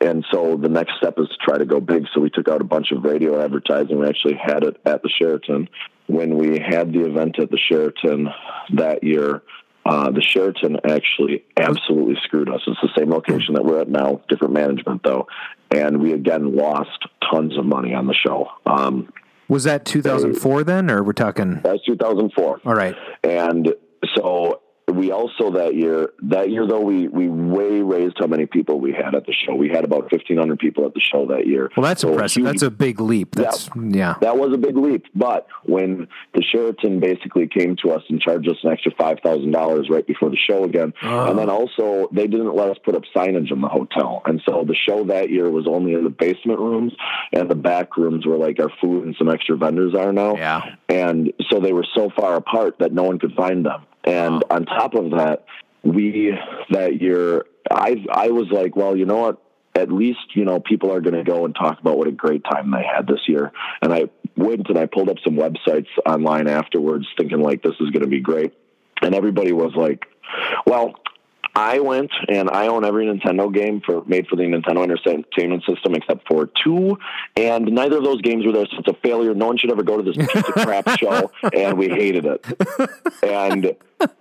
and 0.00 0.24
so 0.30 0.56
the 0.56 0.68
next 0.68 0.92
step 0.98 1.14
is 1.18 1.28
to 1.28 1.36
try 1.44 1.58
to 1.58 1.64
go 1.64 1.80
big. 1.80 2.06
So 2.14 2.20
we 2.20 2.30
took 2.30 2.48
out 2.48 2.60
a 2.60 2.64
bunch 2.64 2.92
of 2.92 3.02
radio 3.04 3.42
advertising. 3.42 3.98
We 3.98 4.06
actually 4.08 4.34
had 4.42 4.64
it 4.64 4.76
at 4.84 5.02
the 5.02 5.08
Sheraton. 5.08 5.68
When 6.06 6.36
we 6.36 6.58
had 6.58 6.92
the 6.92 7.06
event 7.06 7.38
at 7.38 7.50
the 7.50 7.58
Sheraton 7.58 8.28
that 8.74 9.02
year, 9.02 9.42
uh, 9.84 10.10
the 10.10 10.22
Sheraton 10.22 10.78
actually 10.88 11.44
absolutely 11.56 12.16
screwed 12.22 12.48
us. 12.48 12.60
It's 12.66 12.80
the 12.80 12.90
same 12.96 13.10
location 13.10 13.54
that 13.54 13.64
we're 13.64 13.80
at 13.80 13.88
now, 13.88 14.20
different 14.28 14.54
management 14.54 15.02
though. 15.02 15.26
And 15.70 16.00
we 16.00 16.12
again 16.12 16.54
lost 16.54 17.06
tons 17.32 17.56
of 17.58 17.64
money 17.64 17.94
on 17.94 18.06
the 18.06 18.14
show. 18.14 18.48
Um, 18.66 19.12
Was 19.48 19.64
that 19.64 19.84
2004 19.84 20.64
then, 20.64 20.90
or 20.90 21.02
we're 21.02 21.12
talking? 21.12 21.60
that's 21.62 21.84
2004. 21.84 22.60
All 22.64 22.74
right. 22.74 22.94
And 23.24 23.74
so 24.14 24.61
we 25.02 25.10
also 25.10 25.50
that 25.52 25.74
year, 25.74 26.10
that 26.22 26.50
year 26.50 26.66
though, 26.66 26.80
we, 26.80 27.08
we 27.08 27.28
way 27.28 27.82
raised 27.82 28.16
how 28.20 28.26
many 28.28 28.46
people 28.46 28.78
we 28.78 28.92
had 28.92 29.14
at 29.14 29.26
the 29.26 29.32
show. 29.32 29.54
We 29.54 29.68
had 29.68 29.84
about 29.84 30.02
1,500 30.12 30.58
people 30.58 30.86
at 30.86 30.94
the 30.94 31.00
show 31.00 31.26
that 31.26 31.46
year. 31.46 31.70
Well, 31.76 31.82
that's 31.84 32.02
So 32.02 32.10
impressive. 32.10 32.42
huge- 32.42 32.46
That's 32.52 32.62
a 32.62 32.70
big 32.70 33.00
leap. 33.00 33.34
That's 33.34 33.68
yeah. 34.00 34.14
that 34.20 34.36
was 34.38 34.52
a 34.54 34.58
big 34.58 34.76
leap. 34.76 35.06
But 35.14 35.46
when 35.64 36.06
the 36.34 36.42
Sheraton 36.42 37.00
basically 37.00 37.46
came 37.48 37.74
to 37.82 37.90
us 37.90 38.02
and 38.08 38.20
charged 38.20 38.48
us 38.48 38.56
an 38.62 38.70
extra 38.70 38.92
five 38.98 39.18
thousand 39.24 39.50
dollars 39.50 39.88
right 39.90 40.06
before 40.06 40.30
the 40.30 40.36
show 40.36 40.64
again, 40.64 40.92
Oh. 41.02 41.28
and 41.30 41.38
then 41.38 41.50
also 41.50 42.08
they 42.12 42.26
didn't 42.26 42.54
let 42.54 42.68
us 42.70 42.76
put 42.84 42.94
up 42.94 43.02
signage 43.14 43.50
in 43.52 43.60
the 43.60 43.68
hotel, 43.68 44.22
and 44.26 44.40
so 44.46 44.64
the 44.66 44.74
show 44.76 45.04
that 45.04 45.30
year 45.30 45.50
was 45.50 45.66
only 45.66 45.94
in 45.94 46.04
the 46.04 46.10
basement 46.10 46.60
rooms, 46.60 46.92
and 47.32 47.50
the 47.50 47.54
back 47.56 47.96
rooms 47.96 48.24
where 48.26 48.38
like 48.38 48.60
our 48.60 48.70
food 48.80 49.04
and 49.04 49.14
some 49.18 49.28
extra 49.28 49.56
vendors 49.56 49.94
are 49.94 50.12
now. 50.12 50.36
Yeah. 50.36 50.60
And 50.88 51.32
so 51.50 51.58
they 51.60 51.72
were 51.72 51.86
so 51.94 52.10
far 52.14 52.36
apart 52.36 52.76
that 52.80 52.92
no 52.92 53.02
one 53.04 53.18
could 53.18 53.32
find 53.34 53.64
them. 53.66 53.82
And 54.04 54.44
on 54.50 54.66
top 54.66 54.94
of 54.94 55.12
that, 55.12 55.44
we 55.82 56.36
that 56.70 57.00
year, 57.00 57.44
I 57.70 58.04
I 58.10 58.28
was 58.30 58.48
like, 58.50 58.76
well, 58.76 58.96
you 58.96 59.06
know 59.06 59.18
what? 59.18 59.42
At 59.74 59.90
least 59.90 60.34
you 60.34 60.44
know 60.44 60.60
people 60.60 60.92
are 60.92 61.00
going 61.00 61.14
to 61.14 61.24
go 61.24 61.44
and 61.44 61.54
talk 61.54 61.80
about 61.80 61.96
what 61.96 62.08
a 62.08 62.12
great 62.12 62.44
time 62.44 62.70
they 62.70 62.84
had 62.84 63.06
this 63.06 63.20
year. 63.26 63.52
And 63.80 63.92
I 63.92 64.04
went 64.36 64.68
and 64.68 64.78
I 64.78 64.86
pulled 64.86 65.08
up 65.08 65.16
some 65.24 65.34
websites 65.34 65.88
online 66.06 66.48
afterwards, 66.48 67.06
thinking 67.16 67.40
like 67.40 67.62
this 67.62 67.74
is 67.80 67.90
going 67.90 68.02
to 68.02 68.08
be 68.08 68.20
great. 68.20 68.52
And 69.00 69.14
everybody 69.14 69.52
was 69.52 69.72
like, 69.74 70.06
well. 70.66 70.94
I 71.54 71.80
went 71.80 72.10
and 72.28 72.48
I 72.50 72.68
own 72.68 72.84
every 72.84 73.04
Nintendo 73.06 73.52
game 73.52 73.82
for 73.84 74.02
made 74.06 74.26
for 74.26 74.36
the 74.36 74.42
Nintendo 74.44 74.82
Entertainment 74.84 75.64
System 75.68 75.94
except 75.94 76.26
for 76.26 76.48
two, 76.64 76.96
and 77.36 77.66
neither 77.66 77.98
of 77.98 78.04
those 78.04 78.22
games 78.22 78.46
were 78.46 78.52
there, 78.52 78.64
so 78.66 78.78
it's 78.78 78.88
a 78.88 78.94
failure. 79.02 79.34
No 79.34 79.46
one 79.48 79.58
should 79.58 79.70
ever 79.70 79.82
go 79.82 80.00
to 80.00 80.02
this 80.02 80.16
piece 80.16 80.34
of 80.34 80.54
crap 80.54 80.88
show, 80.98 81.30
and 81.54 81.76
we 81.76 81.88
hated 81.88 82.24
it. 82.24 82.46
And 83.22 83.76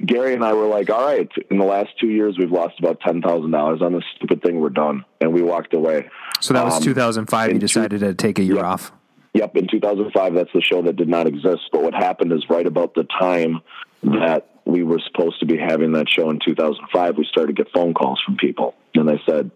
Gary 0.06 0.34
and 0.34 0.44
I 0.44 0.54
were 0.54 0.68
like, 0.68 0.90
"All 0.90 1.06
right, 1.06 1.30
in 1.50 1.58
the 1.58 1.66
last 1.66 1.90
two 2.00 2.08
years, 2.10 2.38
we've 2.38 2.52
lost 2.52 2.78
about 2.80 3.00
ten 3.00 3.22
thousand 3.22 3.52
dollars 3.52 3.82
on 3.82 3.94
this 3.94 4.04
stupid 4.16 4.42
thing. 4.44 4.60
We're 4.60 4.70
done," 4.70 5.06
and 5.22 5.34
we 5.34 5.42
walked 5.42 5.74
away. 5.74 6.10
So 6.42 6.54
that 6.54 6.66
was 6.66 6.76
Um, 6.78 6.84
2005. 6.84 7.48
You 7.50 7.56
in 7.56 7.60
two- 7.60 7.66
decided 7.68 8.00
to 8.02 8.14
take 8.14 8.40
a 8.40 8.44
year 8.44 8.64
off. 8.64 8.92
Yep, 9.34 9.56
in 9.56 9.68
2005, 9.68 10.34
that's 10.34 10.52
the 10.54 10.60
show 10.62 10.82
that 10.82 10.98
did 10.98 11.08
not 11.08 11.26
exist. 11.26 11.62
But 11.72 11.82
what 11.84 11.94
happened 11.94 12.34
is 12.34 12.44
right 12.50 12.68
about 12.68 12.94
the 12.96 13.06
time 13.06 13.62
that 14.04 14.50
we 14.66 14.84
were 14.84 15.00
supposed 15.00 15.40
to 15.40 15.46
be 15.46 15.58
having 15.58 15.94
that 15.94 16.08
show 16.10 16.30
in 16.30 16.40
2005, 16.46 17.18
we 17.18 17.26
started 17.26 17.56
to 17.56 17.64
get 17.64 17.74
phone 17.74 17.94
calls 17.94 18.22
from 18.26 18.38
people. 18.38 18.76
And 18.96 19.08
they 19.08 19.22
said, 19.26 19.52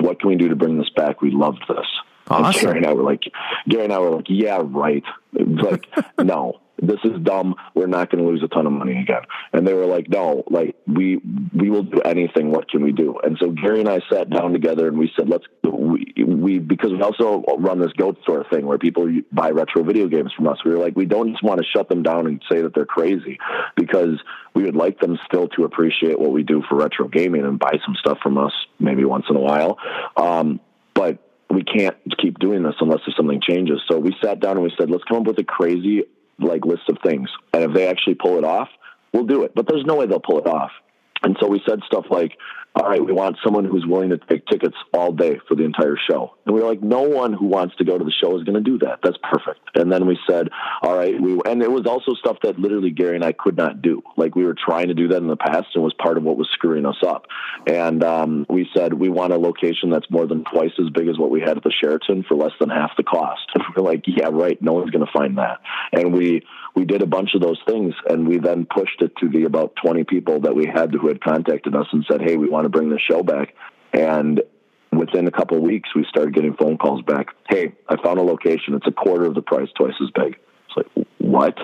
What 0.00 0.20
can 0.20 0.28
we 0.28 0.36
do 0.36 0.48
to 0.48 0.56
bring 0.56 0.78
this 0.78 0.90
back? 0.90 1.22
We 1.22 1.30
loved 1.30 1.64
this. 1.68 1.86
And 2.28 2.54
Gary 2.54 2.78
and 2.78 2.86
I 2.86 2.92
were 2.92 3.02
like, 3.02 3.22
Gary 3.68 3.84
and 3.84 3.92
I 3.92 3.98
were 3.98 4.10
like, 4.10 4.26
Yeah, 4.28 4.60
right. 4.62 5.04
Like, 5.32 5.86
no, 6.18 6.60
this 6.78 6.98
is 7.04 7.20
dumb. 7.22 7.54
We're 7.74 7.86
not 7.86 8.10
going 8.10 8.22
to 8.22 8.30
lose 8.30 8.42
a 8.42 8.48
ton 8.48 8.66
of 8.66 8.72
money 8.72 9.00
again. 9.00 9.22
And 9.52 9.66
they 9.66 9.72
were 9.72 9.86
like, 9.86 10.08
No, 10.08 10.44
like 10.48 10.76
we 10.86 11.20
we 11.54 11.70
will 11.70 11.84
do 11.84 12.00
anything. 12.02 12.50
What 12.50 12.70
can 12.70 12.82
we 12.82 12.92
do? 12.92 13.18
And 13.22 13.36
so 13.40 13.50
Gary 13.50 13.80
and 13.80 13.88
I 13.88 14.00
sat 14.10 14.30
down 14.30 14.52
together 14.52 14.86
and 14.88 14.98
we 14.98 15.10
said, 15.16 15.28
Let's 15.28 15.44
we, 15.64 16.12
we 16.24 16.58
because 16.58 16.92
we 16.92 17.00
also 17.00 17.42
run 17.58 17.80
this 17.80 17.92
goat 17.92 18.18
store 18.22 18.44
thing 18.50 18.66
where 18.66 18.78
people 18.78 19.08
buy 19.32 19.50
retro 19.50 19.82
video 19.82 20.08
games 20.08 20.32
from 20.36 20.48
us. 20.48 20.58
We 20.64 20.70
were 20.72 20.78
like, 20.78 20.96
we 20.96 21.06
don't 21.06 21.30
just 21.30 21.42
want 21.42 21.60
to 21.60 21.66
shut 21.66 21.88
them 21.88 22.02
down 22.02 22.26
and 22.26 22.42
say 22.50 22.62
that 22.62 22.74
they're 22.74 22.86
crazy 22.86 23.38
because 23.74 24.20
we 24.54 24.64
would 24.64 24.76
like 24.76 25.00
them 25.00 25.18
still 25.26 25.48
to 25.48 25.64
appreciate 25.64 26.18
what 26.18 26.32
we 26.32 26.42
do 26.42 26.62
for 26.68 26.76
retro 26.76 27.08
gaming 27.08 27.44
and 27.44 27.58
buy 27.58 27.78
some 27.84 27.94
stuff 27.96 28.18
from 28.22 28.38
us 28.38 28.52
maybe 28.78 29.04
once 29.04 29.26
in 29.30 29.36
a 29.36 29.40
while. 29.40 29.78
Um, 30.16 30.60
but 30.94 31.18
we 31.50 31.62
can't 31.62 31.96
keep 32.18 32.38
doing 32.38 32.62
this 32.62 32.74
unless 32.80 33.00
if 33.06 33.14
something 33.14 33.40
changes. 33.40 33.80
So 33.88 33.98
we 33.98 34.16
sat 34.22 34.40
down 34.40 34.52
and 34.52 34.62
we 34.62 34.72
said, 34.78 34.90
let's 34.90 35.04
come 35.04 35.18
up 35.18 35.26
with 35.26 35.38
a 35.38 35.44
crazy 35.44 36.04
like 36.38 36.64
list 36.64 36.88
of 36.88 36.98
things. 37.04 37.28
And 37.52 37.64
if 37.64 37.72
they 37.72 37.86
actually 37.88 38.14
pull 38.14 38.38
it 38.38 38.44
off, 38.44 38.68
we'll 39.12 39.26
do 39.26 39.44
it. 39.44 39.52
But 39.54 39.66
there's 39.68 39.84
no 39.84 39.96
way 39.96 40.06
they'll 40.06 40.20
pull 40.20 40.38
it 40.38 40.46
off. 40.46 40.70
And 41.22 41.36
so 41.40 41.48
we 41.48 41.62
said 41.66 41.80
stuff 41.86 42.06
like, 42.10 42.32
all 42.76 42.86
right, 42.86 43.02
we 43.02 43.12
want 43.12 43.38
someone 43.42 43.64
who's 43.64 43.86
willing 43.86 44.10
to 44.10 44.18
take 44.18 44.46
tickets 44.46 44.76
all 44.92 45.10
day 45.10 45.40
for 45.48 45.54
the 45.54 45.64
entire 45.64 45.96
show. 45.96 46.34
And 46.44 46.54
we 46.54 46.60
were 46.60 46.68
like, 46.68 46.82
no 46.82 47.02
one 47.02 47.32
who 47.32 47.46
wants 47.46 47.74
to 47.76 47.84
go 47.84 47.96
to 47.96 48.04
the 48.04 48.12
show 48.12 48.36
is 48.36 48.44
going 48.44 48.62
to 48.62 48.70
do 48.70 48.78
that. 48.80 48.98
That's 49.02 49.16
perfect. 49.22 49.60
And 49.74 49.90
then 49.90 50.06
we 50.06 50.18
said, 50.28 50.50
all 50.82 50.94
right, 50.94 51.18
we, 51.18 51.40
and 51.46 51.62
it 51.62 51.70
was 51.70 51.86
also 51.86 52.12
stuff 52.14 52.36
that 52.42 52.58
literally 52.58 52.90
Gary 52.90 53.16
and 53.16 53.24
I 53.24 53.32
could 53.32 53.56
not 53.56 53.80
do. 53.80 54.02
Like 54.18 54.36
we 54.36 54.44
were 54.44 54.54
trying 54.54 54.88
to 54.88 54.94
do 54.94 55.08
that 55.08 55.16
in 55.16 55.26
the 55.26 55.36
past 55.36 55.68
and 55.74 55.82
was 55.82 55.94
part 55.94 56.18
of 56.18 56.22
what 56.22 56.36
was 56.36 56.50
screwing 56.52 56.84
us 56.84 57.02
up. 57.02 57.26
And 57.66 58.04
um, 58.04 58.44
we 58.50 58.68
said, 58.76 58.92
we 58.92 59.08
want 59.08 59.32
a 59.32 59.38
location 59.38 59.88
that's 59.88 60.10
more 60.10 60.26
than 60.26 60.44
twice 60.44 60.72
as 60.78 60.90
big 60.90 61.08
as 61.08 61.18
what 61.18 61.30
we 61.30 61.40
had 61.40 61.56
at 61.56 61.64
the 61.64 61.72
Sheraton 61.72 62.24
for 62.28 62.36
less 62.36 62.52
than 62.60 62.68
half 62.68 62.90
the 62.98 63.04
cost. 63.04 63.42
And 63.54 63.64
we're 63.74 63.82
like, 63.82 64.04
yeah, 64.06 64.28
right. 64.30 64.60
No 64.60 64.74
one's 64.74 64.90
going 64.90 65.04
to 65.04 65.12
find 65.12 65.38
that. 65.38 65.60
And 65.92 66.12
we, 66.12 66.42
we 66.74 66.84
did 66.84 67.00
a 67.00 67.06
bunch 67.06 67.30
of 67.34 67.40
those 67.40 67.58
things 67.66 67.94
and 68.08 68.28
we 68.28 68.38
then 68.38 68.66
pushed 68.66 69.00
it 69.00 69.16
to 69.16 69.30
the 69.30 69.44
about 69.44 69.74
20 69.82 70.04
people 70.04 70.40
that 70.40 70.54
we 70.54 70.66
had 70.66 70.92
who 70.92 71.08
had 71.08 71.22
contacted 71.22 71.74
us 71.74 71.86
and 71.90 72.04
said, 72.08 72.20
Hey, 72.20 72.36
we 72.36 72.50
want 72.50 72.65
to 72.66 72.78
bring 72.78 72.90
the 72.90 72.98
show 72.98 73.22
back. 73.22 73.54
And 73.92 74.42
within 74.92 75.26
a 75.26 75.30
couple 75.30 75.56
of 75.56 75.62
weeks, 75.62 75.94
we 75.94 76.04
started 76.08 76.34
getting 76.34 76.54
phone 76.54 76.78
calls 76.78 77.02
back. 77.02 77.28
Hey, 77.48 77.72
I 77.88 77.96
found 78.02 78.18
a 78.18 78.22
location. 78.22 78.74
It's 78.74 78.86
a 78.86 78.92
quarter 78.92 79.24
of 79.24 79.34
the 79.34 79.42
price, 79.42 79.68
twice 79.76 79.94
as 80.02 80.10
big. 80.10 80.36
It's 80.68 80.76
like, 80.76 81.06
what? 81.18 81.58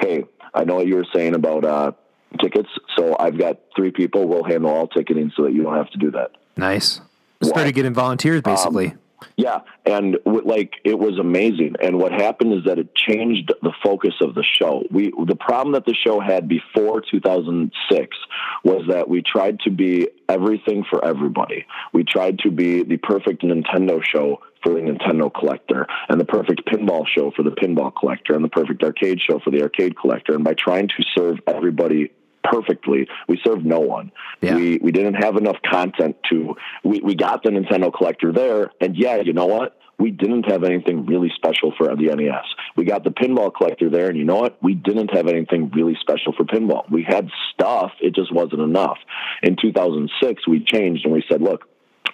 Hey, 0.00 0.24
I 0.54 0.64
know 0.64 0.76
what 0.76 0.86
you 0.86 0.96
were 0.96 1.06
saying 1.14 1.34
about 1.34 1.64
uh, 1.64 1.92
tickets. 2.40 2.68
So 2.96 3.16
I've 3.18 3.38
got 3.38 3.58
three 3.74 3.90
people. 3.90 4.26
We'll 4.26 4.44
handle 4.44 4.70
all 4.70 4.88
ticketing 4.88 5.32
so 5.36 5.44
that 5.44 5.52
you 5.52 5.62
don't 5.62 5.76
have 5.76 5.90
to 5.90 5.98
do 5.98 6.10
that. 6.12 6.32
Nice. 6.56 7.00
Started 7.42 7.74
getting 7.74 7.92
volunteers 7.92 8.40
basically. 8.40 8.94
Yeah, 9.36 9.60
and 9.84 10.18
like 10.24 10.74
it 10.84 10.98
was 10.98 11.18
amazing. 11.18 11.74
And 11.82 11.98
what 11.98 12.12
happened 12.12 12.52
is 12.54 12.64
that 12.64 12.78
it 12.78 12.94
changed 12.94 13.52
the 13.62 13.72
focus 13.82 14.14
of 14.20 14.34
the 14.34 14.44
show. 14.44 14.82
We 14.90 15.12
the 15.26 15.36
problem 15.36 15.72
that 15.72 15.86
the 15.86 15.94
show 15.94 16.20
had 16.20 16.48
before 16.48 17.02
2006 17.10 18.16
was 18.64 18.84
that 18.88 19.08
we 19.08 19.22
tried 19.22 19.60
to 19.60 19.70
be 19.70 20.08
everything 20.28 20.84
for 20.88 21.04
everybody. 21.04 21.66
We 21.92 22.04
tried 22.04 22.40
to 22.40 22.50
be 22.50 22.82
the 22.82 22.96
perfect 22.98 23.42
Nintendo 23.42 24.02
show 24.04 24.40
for 24.62 24.74
the 24.74 24.80
Nintendo 24.80 25.32
collector, 25.32 25.86
and 26.08 26.20
the 26.20 26.24
perfect 26.24 26.66
pinball 26.66 27.06
show 27.06 27.30
for 27.36 27.42
the 27.42 27.50
pinball 27.50 27.94
collector, 27.94 28.34
and 28.34 28.44
the 28.44 28.48
perfect 28.48 28.82
arcade 28.82 29.20
show 29.20 29.38
for 29.38 29.50
the 29.50 29.62
arcade 29.62 29.96
collector. 29.96 30.34
And 30.34 30.44
by 30.44 30.54
trying 30.54 30.88
to 30.88 31.04
serve 31.16 31.38
everybody 31.46 32.10
perfectly. 32.50 33.08
We 33.28 33.40
served 33.44 33.64
no 33.64 33.80
one. 33.80 34.12
We 34.56 34.78
we 34.78 34.92
didn't 34.92 35.14
have 35.14 35.36
enough 35.36 35.56
content 35.68 36.16
to. 36.30 36.56
We 36.84 37.00
we 37.00 37.14
got 37.14 37.42
the 37.42 37.50
Nintendo 37.50 37.92
collector 37.92 38.32
there, 38.32 38.70
and 38.80 38.96
yeah, 38.96 39.16
you 39.16 39.32
know 39.32 39.46
what? 39.46 39.78
We 39.98 40.10
didn't 40.10 40.50
have 40.50 40.62
anything 40.62 41.06
really 41.06 41.32
special 41.34 41.72
for 41.76 41.86
the 41.86 42.14
NES. 42.14 42.44
We 42.76 42.84
got 42.84 43.02
the 43.02 43.10
pinball 43.10 43.54
collector 43.54 43.88
there, 43.88 44.08
and 44.08 44.18
you 44.18 44.24
know 44.24 44.36
what? 44.36 44.62
We 44.62 44.74
didn't 44.74 45.14
have 45.14 45.26
anything 45.26 45.70
really 45.70 45.96
special 46.00 46.34
for 46.36 46.44
pinball. 46.44 46.90
We 46.90 47.02
had 47.02 47.30
stuff, 47.54 47.92
it 48.00 48.14
just 48.14 48.32
wasn't 48.32 48.60
enough. 48.60 48.98
In 49.42 49.56
2006, 49.60 50.46
we 50.46 50.62
changed 50.62 51.04
and 51.06 51.14
we 51.14 51.24
said, 51.30 51.40
look, 51.40 51.66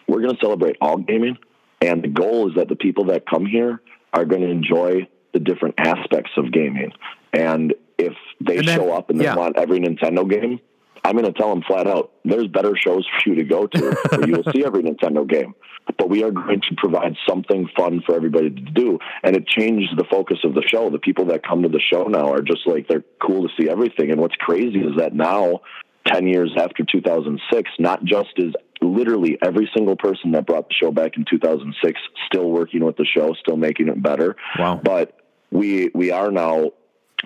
we're 0.07 0.21
going 0.21 0.35
to 0.35 0.41
celebrate 0.41 0.77
all 0.81 0.99
gaming, 0.99 1.39
and 1.81 2.05
the 2.05 2.09
goal 2.09 2.49
is 2.49 2.55
that 2.55 2.69
the 2.69 2.77
people 2.77 3.07
that 3.07 3.29
come 3.29 3.47
here 3.47 3.81
are 4.13 4.25
going 4.25 4.43
to 4.43 4.51
enjoy 4.51 5.09
the 5.33 5.41
different 5.41 5.75
aspects 5.79 6.31
of 6.37 6.53
gaming. 6.53 6.93
And 7.33 7.75
if 8.03 8.15
they 8.41 8.57
then- 8.57 8.79
show 8.79 8.93
up 8.93 9.11
and 9.11 9.21
they 9.21 9.25
yeah. 9.25 9.37
want 9.37 9.59
every 9.59 9.81
Nintendo 9.81 10.29
game, 10.29 10.61
I'm 11.05 11.17
going 11.17 11.25
to 11.25 11.33
tell 11.33 11.51
them 11.51 11.63
flat 11.67 11.87
out, 11.87 12.13
there's 12.25 12.47
better 12.47 12.77
shows 12.77 13.07
for 13.07 13.31
you 13.31 13.37
to 13.37 13.45
go 13.45 13.67
to 13.67 13.97
where 14.11 14.29
you 14.29 14.37
will 14.37 14.53
see 14.53 14.65
every 14.65 14.83
Nintendo 14.83 15.29
game. 15.29 15.55
But 15.99 16.09
we 16.09 16.23
are 16.23 16.31
going 16.31 16.61
to 16.61 16.75
provide 16.77 17.17
something 17.29 17.69
fun 17.77 18.03
for 18.07 18.15
everybody 18.15 18.51
to 18.51 18.61
do. 18.61 19.01
And 19.25 19.35
it 19.35 19.49
changed 19.49 19.97
the 19.97 20.05
focus 20.05 20.39
of 20.45 20.55
the 20.55 20.63
show. 20.63 20.91
The 20.91 21.01
people 21.01 21.27
that 21.27 21.45
come 21.45 21.63
to 21.63 21.69
the 21.69 21.81
show 21.81 22.05
now 22.05 22.33
are 22.33 22.41
just 22.41 22.67
like, 22.67 22.87
they're 22.87 23.05
cool 23.21 23.49
to 23.49 23.55
see 23.61 23.69
everything. 23.69 24.13
And 24.13 24.21
what's 24.21 24.37
crazy 24.37 24.79
is 24.79 24.97
that 24.99 25.13
now, 25.13 25.61
10 26.07 26.27
years 26.27 26.53
after 26.57 26.85
2006, 26.85 27.71
not 27.79 28.05
just 28.05 28.31
is 28.37 28.55
literally 28.81 29.39
every 29.43 29.71
single 29.75 29.97
person 29.97 30.33
that 30.33 30.47
brought 30.47 30.69
the 30.69 30.75
show 30.75 30.91
back 30.91 31.17
in 31.17 31.25
2006 31.29 32.01
still 32.27 32.51
working 32.51 32.85
with 32.85 32.97
the 32.97 33.05
show, 33.05 33.35
still 33.35 33.57
making 33.57 33.89
it 33.89 34.01
better. 34.01 34.37
Wow. 34.59 34.81
But 34.83 35.17
we, 35.51 35.91
we 35.95 36.11
are 36.11 36.31
now 36.31 36.73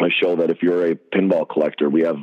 a 0.00 0.10
show 0.10 0.36
that 0.36 0.50
if 0.50 0.62
you're 0.62 0.86
a 0.86 0.94
pinball 0.94 1.48
collector, 1.48 1.88
we 1.88 2.02
have 2.02 2.18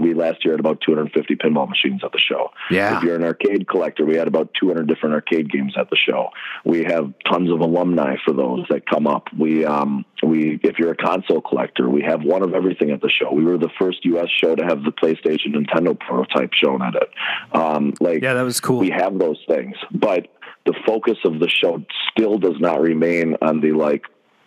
we 0.00 0.14
last 0.14 0.44
year 0.44 0.54
had 0.54 0.60
about 0.60 0.80
250 0.80 1.36
pinball 1.36 1.68
machines 1.68 2.02
at 2.04 2.12
the 2.12 2.18
show. 2.18 2.50
Yeah. 2.70 2.96
If 2.96 3.04
you're 3.04 3.16
an 3.16 3.24
arcade 3.24 3.68
collector, 3.68 4.04
we 4.04 4.16
had 4.16 4.28
about 4.28 4.50
200 4.60 4.86
different 4.86 5.14
arcade 5.14 5.50
games 5.50 5.74
at 5.78 5.90
the 5.90 5.96
show. 5.96 6.30
We 6.64 6.84
have 6.84 7.12
tons 7.30 7.50
of 7.50 7.60
alumni 7.60 8.16
for 8.24 8.32
those 8.32 8.64
that 8.70 8.88
come 8.88 9.06
up. 9.06 9.28
We 9.36 9.64
um 9.64 10.04
we 10.22 10.58
if 10.62 10.78
you're 10.78 10.92
a 10.92 10.96
console 10.96 11.40
collector, 11.40 11.88
we 11.88 12.02
have 12.02 12.22
one 12.22 12.42
of 12.42 12.54
everything 12.54 12.90
at 12.90 13.00
the 13.00 13.10
show. 13.10 13.32
We 13.32 13.44
were 13.44 13.58
the 13.58 13.70
first 13.78 14.04
U.S. 14.04 14.28
show 14.42 14.54
to 14.54 14.64
have 14.64 14.82
the 14.82 14.92
PlayStation 14.92 15.54
Nintendo 15.54 15.98
prototype 15.98 16.52
shown 16.52 16.82
at 16.82 16.94
it. 16.94 17.10
Um, 17.52 17.94
like 18.00 18.22
yeah, 18.22 18.34
that 18.34 18.42
was 18.42 18.60
cool. 18.60 18.78
We 18.78 18.90
have 18.90 19.18
those 19.18 19.38
things, 19.48 19.76
but 19.92 20.28
the 20.66 20.74
focus 20.86 21.18
of 21.24 21.40
the 21.40 21.48
show 21.48 21.84
still 22.10 22.38
does 22.38 22.58
not 22.58 22.80
remain 22.80 23.36
on 23.42 23.60
the 23.60 23.72
like 23.72 24.04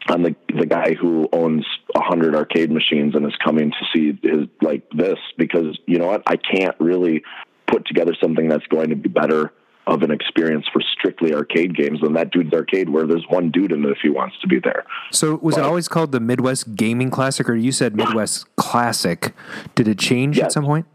on 0.09 0.23
the 0.23 0.35
the 0.57 0.65
guy 0.65 0.93
who 0.93 1.27
owns 1.33 1.65
a 1.95 2.01
hundred 2.01 2.35
arcade 2.35 2.71
machines 2.71 3.15
and 3.15 3.25
is 3.25 3.35
coming 3.43 3.71
to 3.71 3.85
see 3.93 4.19
his 4.21 4.47
like 4.61 4.89
this 4.91 5.17
because 5.37 5.77
you 5.85 5.97
know 5.97 6.07
what 6.07 6.23
I 6.27 6.37
can't 6.37 6.75
really 6.79 7.23
put 7.67 7.85
together 7.85 8.15
something 8.21 8.47
that's 8.47 8.65
going 8.67 8.89
to 8.89 8.95
be 8.95 9.09
better 9.09 9.53
of 9.87 10.03
an 10.03 10.11
experience 10.11 10.65
for 10.71 10.81
strictly 10.81 11.33
arcade 11.33 11.75
games 11.75 12.01
than 12.01 12.13
that 12.13 12.29
dude's 12.31 12.53
arcade 12.53 12.89
where 12.89 13.07
there's 13.07 13.25
one 13.29 13.49
dude 13.49 13.71
in 13.71 13.85
it 13.85 13.89
if 13.89 13.97
he 14.01 14.09
wants 14.09 14.35
to 14.41 14.47
be 14.47 14.59
there. 14.59 14.85
So 15.11 15.37
was 15.41 15.57
it 15.57 15.63
always 15.63 15.87
called 15.87 16.11
the 16.11 16.19
Midwest 16.19 16.75
Gaming 16.75 17.09
Classic, 17.09 17.47
or 17.49 17.55
you 17.55 17.71
said 17.71 17.95
Midwest 17.95 18.53
Classic? 18.57 19.33
Did 19.75 19.87
it 19.87 19.97
change 19.97 20.39
at 20.39 20.51
some 20.51 20.65
point? 20.65 20.85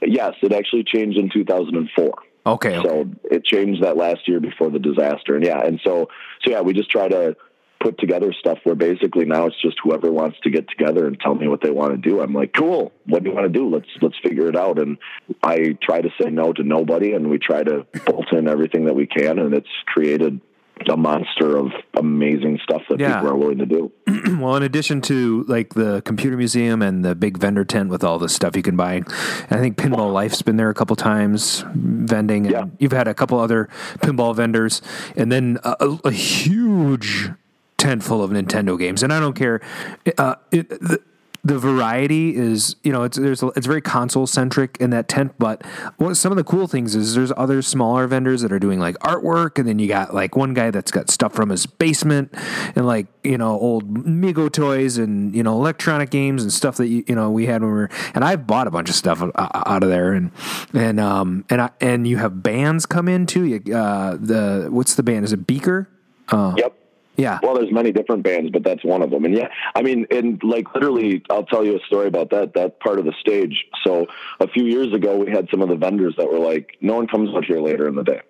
Yes, 0.00 0.34
it 0.42 0.52
actually 0.52 0.84
changed 0.84 1.18
in 1.18 1.30
2004. 1.30 2.14
Okay, 2.46 2.80
So 2.82 3.10
it 3.24 3.44
changed 3.44 3.82
that 3.82 3.96
last 3.96 4.26
year 4.26 4.40
before 4.40 4.70
the 4.70 4.78
disaster, 4.78 5.34
and 5.34 5.44
yeah, 5.44 5.60
and 5.60 5.80
so 5.84 6.08
so 6.42 6.50
yeah, 6.50 6.62
we 6.62 6.72
just 6.72 6.90
try 6.90 7.06
to 7.08 7.36
put 7.80 7.98
together 7.98 8.32
stuff 8.38 8.58
where 8.64 8.74
basically 8.74 9.24
now 9.24 9.46
it's 9.46 9.60
just 9.62 9.76
whoever 9.82 10.10
wants 10.10 10.38
to 10.42 10.50
get 10.50 10.68
together 10.68 11.06
and 11.06 11.18
tell 11.20 11.34
me 11.34 11.46
what 11.48 11.60
they 11.62 11.70
want 11.70 11.90
to 11.92 11.96
do. 12.08 12.20
I'm 12.20 12.32
like, 12.34 12.52
cool. 12.52 12.92
What 13.06 13.22
do 13.22 13.30
you 13.30 13.34
want 13.36 13.52
to 13.52 13.58
do? 13.58 13.68
Let's 13.68 13.88
let's 14.02 14.16
figure 14.22 14.48
it 14.48 14.56
out. 14.56 14.78
And 14.78 14.98
I 15.42 15.76
try 15.82 16.00
to 16.00 16.10
say 16.20 16.30
no 16.30 16.52
to 16.52 16.62
nobody, 16.62 17.12
and 17.12 17.30
we 17.30 17.38
try 17.38 17.62
to 17.62 17.86
bolt 18.06 18.32
in 18.32 18.48
everything 18.48 18.86
that 18.86 18.94
we 18.94 19.06
can, 19.06 19.38
and 19.38 19.54
it's 19.54 19.68
created 19.86 20.40
a 20.88 20.96
monster 20.96 21.56
of 21.56 21.72
amazing 21.96 22.56
stuff 22.62 22.82
that 22.88 23.00
Yeah. 23.00 23.16
people 23.16 23.30
are 23.30 23.36
willing 23.36 23.58
to 23.58 23.66
do. 23.66 23.90
well, 24.40 24.54
in 24.54 24.62
addition 24.62 25.00
to 25.02 25.44
like 25.48 25.74
the 25.74 26.02
computer 26.04 26.36
museum 26.36 26.82
and 26.82 27.04
the 27.04 27.16
big 27.16 27.36
vendor 27.36 27.64
tent 27.64 27.88
with 27.90 28.04
all 28.04 28.18
the 28.20 28.28
stuff 28.28 28.54
you 28.54 28.62
can 28.62 28.76
buy, 28.76 29.02
I 29.50 29.56
think 29.56 29.76
Pinball 29.76 30.12
Life's 30.12 30.40
been 30.40 30.56
there 30.56 30.70
a 30.70 30.74
couple 30.74 30.94
times 30.94 31.64
vending, 31.74 32.52
and 32.54 32.76
you've 32.78 32.92
had 32.92 33.08
a 33.08 33.14
couple 33.14 33.40
other 33.40 33.68
pinball 33.98 34.34
vendors, 34.36 34.80
and 35.16 35.32
then 35.32 35.58
a, 35.64 35.98
a 36.04 36.12
huge 36.12 37.30
tent 37.78 38.02
full 38.02 38.22
of 38.22 38.30
Nintendo 38.30 38.78
games. 38.78 39.02
And 39.02 39.12
I 39.12 39.20
don't 39.20 39.34
care. 39.34 39.60
Uh, 40.18 40.34
it, 40.50 40.68
the, 40.68 41.00
the 41.44 41.58
variety 41.58 42.34
is, 42.34 42.76
you 42.82 42.92
know, 42.92 43.04
it's 43.04 43.16
there's 43.16 43.42
it's 43.42 43.66
very 43.66 43.80
console 43.80 44.26
centric 44.26 44.76
in 44.80 44.90
that 44.90 45.08
tent. 45.08 45.34
But 45.38 45.64
what 45.96 46.14
some 46.16 46.32
of 46.32 46.36
the 46.36 46.44
cool 46.44 46.66
things 46.66 46.96
is 46.96 47.14
there's 47.14 47.32
other 47.36 47.62
smaller 47.62 48.06
vendors 48.06 48.42
that 48.42 48.52
are 48.52 48.58
doing 48.58 48.80
like 48.80 48.96
artwork, 48.98 49.58
and 49.58 49.66
then 49.66 49.78
you 49.78 49.86
got 49.88 50.12
like 50.12 50.36
one 50.36 50.52
guy 50.52 50.70
that's 50.70 50.90
got 50.90 51.10
stuff 51.10 51.32
from 51.32 51.48
his 51.48 51.64
basement 51.64 52.34
and 52.74 52.86
like 52.86 53.06
you 53.22 53.38
know 53.38 53.58
old 53.58 54.04
Mego 54.04 54.52
toys 54.52 54.98
and 54.98 55.34
you 55.34 55.42
know 55.42 55.54
electronic 55.54 56.10
games 56.10 56.42
and 56.42 56.52
stuff 56.52 56.76
that 56.76 56.88
you 56.88 57.04
you 57.06 57.14
know 57.14 57.30
we 57.30 57.46
had 57.46 57.62
when 57.62 57.70
we 57.70 57.78
were. 57.78 57.90
And 58.14 58.24
I've 58.24 58.46
bought 58.46 58.66
a 58.66 58.70
bunch 58.70 58.88
of 58.88 58.96
stuff 58.96 59.22
out 59.22 59.82
of 59.82 59.88
there, 59.88 60.12
and 60.12 60.32
and 60.74 60.98
um 60.98 61.44
and 61.48 61.62
I, 61.62 61.70
and 61.80 62.06
you 62.06 62.16
have 62.16 62.42
bands 62.42 62.84
come 62.84 63.08
in 63.08 63.26
too. 63.26 63.44
You, 63.44 63.76
uh, 63.76 64.16
the 64.20 64.68
what's 64.70 64.96
the 64.96 65.02
band? 65.02 65.24
Is 65.24 65.32
it 65.32 65.46
Beaker? 65.46 65.88
Uh, 66.30 66.54
yep. 66.58 66.74
Yeah. 67.18 67.40
Well, 67.42 67.54
there's 67.54 67.72
many 67.72 67.90
different 67.90 68.22
bands, 68.22 68.50
but 68.52 68.62
that's 68.62 68.84
one 68.84 69.02
of 69.02 69.10
them. 69.10 69.24
And 69.24 69.34
yeah, 69.34 69.48
I 69.74 69.82
mean, 69.82 70.06
and 70.10 70.40
like 70.44 70.72
literally, 70.72 71.22
I'll 71.28 71.44
tell 71.44 71.64
you 71.64 71.76
a 71.76 71.80
story 71.80 72.06
about 72.06 72.30
that, 72.30 72.54
that 72.54 72.78
part 72.78 73.00
of 73.00 73.04
the 73.04 73.12
stage. 73.20 73.66
So 73.84 74.06
a 74.38 74.46
few 74.46 74.64
years 74.64 74.94
ago, 74.94 75.16
we 75.16 75.30
had 75.30 75.48
some 75.50 75.60
of 75.60 75.68
the 75.68 75.74
vendors 75.74 76.14
that 76.16 76.30
were 76.30 76.38
like, 76.38 76.78
no 76.80 76.94
one 76.94 77.08
comes 77.08 77.34
out 77.34 77.44
here 77.44 77.60
later 77.60 77.88
in 77.88 77.96
the 77.96 78.04
day. 78.04 78.20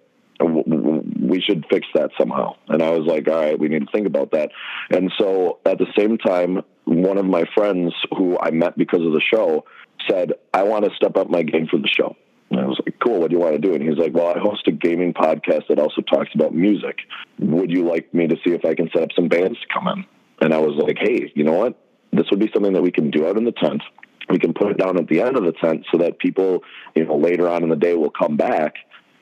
We 0.41 1.43
should 1.43 1.67
fix 1.71 1.87
that 1.95 2.13
somehow. 2.19 2.57
And 2.69 2.83
I 2.83 2.91
was 2.91 3.07
like, 3.07 3.29
all 3.29 3.35
right, 3.35 3.59
we 3.59 3.69
need 3.69 3.81
to 3.81 3.93
think 3.93 4.07
about 4.07 4.31
that. 4.31 4.53
And 4.89 5.13
so 5.19 5.59
at 5.67 5.77
the 5.77 5.87
same 5.97 6.17
time, 6.17 6.63
one 6.85 7.19
of 7.19 7.27
my 7.27 7.45
friends 7.55 7.93
who 8.17 8.39
I 8.41 8.51
met 8.53 8.79
because 8.79 9.05
of 9.05 9.13
the 9.13 9.21
show 9.21 9.67
said, 10.09 10.33
I 10.55 10.63
want 10.63 10.87
to 10.87 10.91
step 10.97 11.19
up 11.19 11.29
my 11.29 11.43
game 11.43 11.67
for 11.67 11.79
the 11.79 11.89
show. 11.89 12.17
And 12.51 12.61
I 12.61 12.65
was 12.65 12.81
like, 12.85 12.99
cool, 12.99 13.21
what 13.21 13.31
do 13.31 13.37
you 13.37 13.43
want 13.43 13.55
to 13.55 13.61
do? 13.61 13.75
And 13.75 13.83
he's 13.83 13.99
like, 13.99 14.15
well, 14.15 14.35
I 14.35 14.39
host 14.39 14.67
a 14.69 14.73
gaming 14.73 15.13
podcast 15.13 15.67
that 15.69 15.79
also 15.79 16.01
talks 16.03 16.31
about 16.35 16.55
music. 16.55 16.97
Would 17.39 17.71
you 17.71 17.85
like 17.85 18.13
me 18.15 18.27
to 18.27 18.37
see 18.37 18.55
if 18.55 18.65
I 18.65 18.75
can 18.75 18.89
set 18.93 19.03
up 19.03 19.11
some 19.15 19.29
bands 19.29 19.59
to 19.61 19.67
come 19.73 19.89
in? 19.89 20.05
And 20.41 20.55
I 20.55 20.59
was 20.59 20.75
like, 20.77 20.97
hey, 20.99 21.31
you 21.35 21.45
know 21.45 21.53
what? 21.53 21.79
This 22.13 22.27
would 22.31 22.41
be 22.41 22.51
something 22.55 22.73
that 22.73 22.83
we 22.83 22.91
can 22.91 23.11
do 23.11 23.27
out 23.27 23.37
in 23.37 23.45
the 23.45 23.53
tent. 23.53 23.83
We 24.31 24.39
can 24.39 24.55
put 24.55 24.71
it 24.71 24.79
down 24.79 24.99
at 24.99 25.09
the 25.09 25.21
end 25.21 25.37
of 25.37 25.45
the 25.45 25.53
tent 25.53 25.87
so 25.91 25.99
that 25.99 26.19
people, 26.19 26.63
you 26.95 27.05
know, 27.05 27.17
later 27.17 27.49
on 27.49 27.63
in 27.63 27.69
the 27.69 27.77
day 27.77 27.95
will 27.95 28.11
come 28.11 28.37
back 28.37 28.75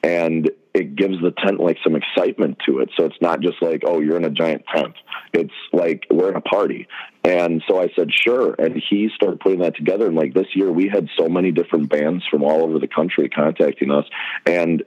and 0.07 0.49
it 0.73 0.95
gives 0.95 1.21
the 1.21 1.33
tent 1.33 1.59
like 1.59 1.79
some 1.83 1.97
excitement 1.97 2.59
to 2.65 2.79
it. 2.79 2.91
So 2.97 3.07
it's 3.07 3.21
not 3.21 3.41
just 3.41 3.61
like, 3.61 3.83
oh, 3.85 3.99
you're 4.01 4.17
in 4.17 4.25
a 4.25 4.31
giant 4.31 4.65
tent. 4.73 4.95
It's 5.33 5.53
like 5.73 6.07
we're 6.11 6.29
in 6.29 6.37
a 6.37 6.41
party. 6.41 6.87
And 7.25 7.61
so 7.67 7.81
I 7.81 7.89
said, 7.97 8.11
sure. 8.13 8.55
And 8.57 8.81
he 8.89 9.11
started 9.17 9.41
putting 9.41 9.61
that 9.61 9.75
together. 9.75 10.07
And 10.07 10.15
like 10.15 10.33
this 10.33 10.47
year, 10.55 10.71
we 10.71 10.89
had 10.89 11.09
so 11.19 11.29
many 11.29 11.51
different 11.51 11.89
bands 11.89 12.23
from 12.31 12.45
all 12.45 12.63
over 12.63 12.79
the 12.79 12.87
country 12.87 13.29
contacting 13.29 13.91
us. 13.91 14.05
And 14.45 14.85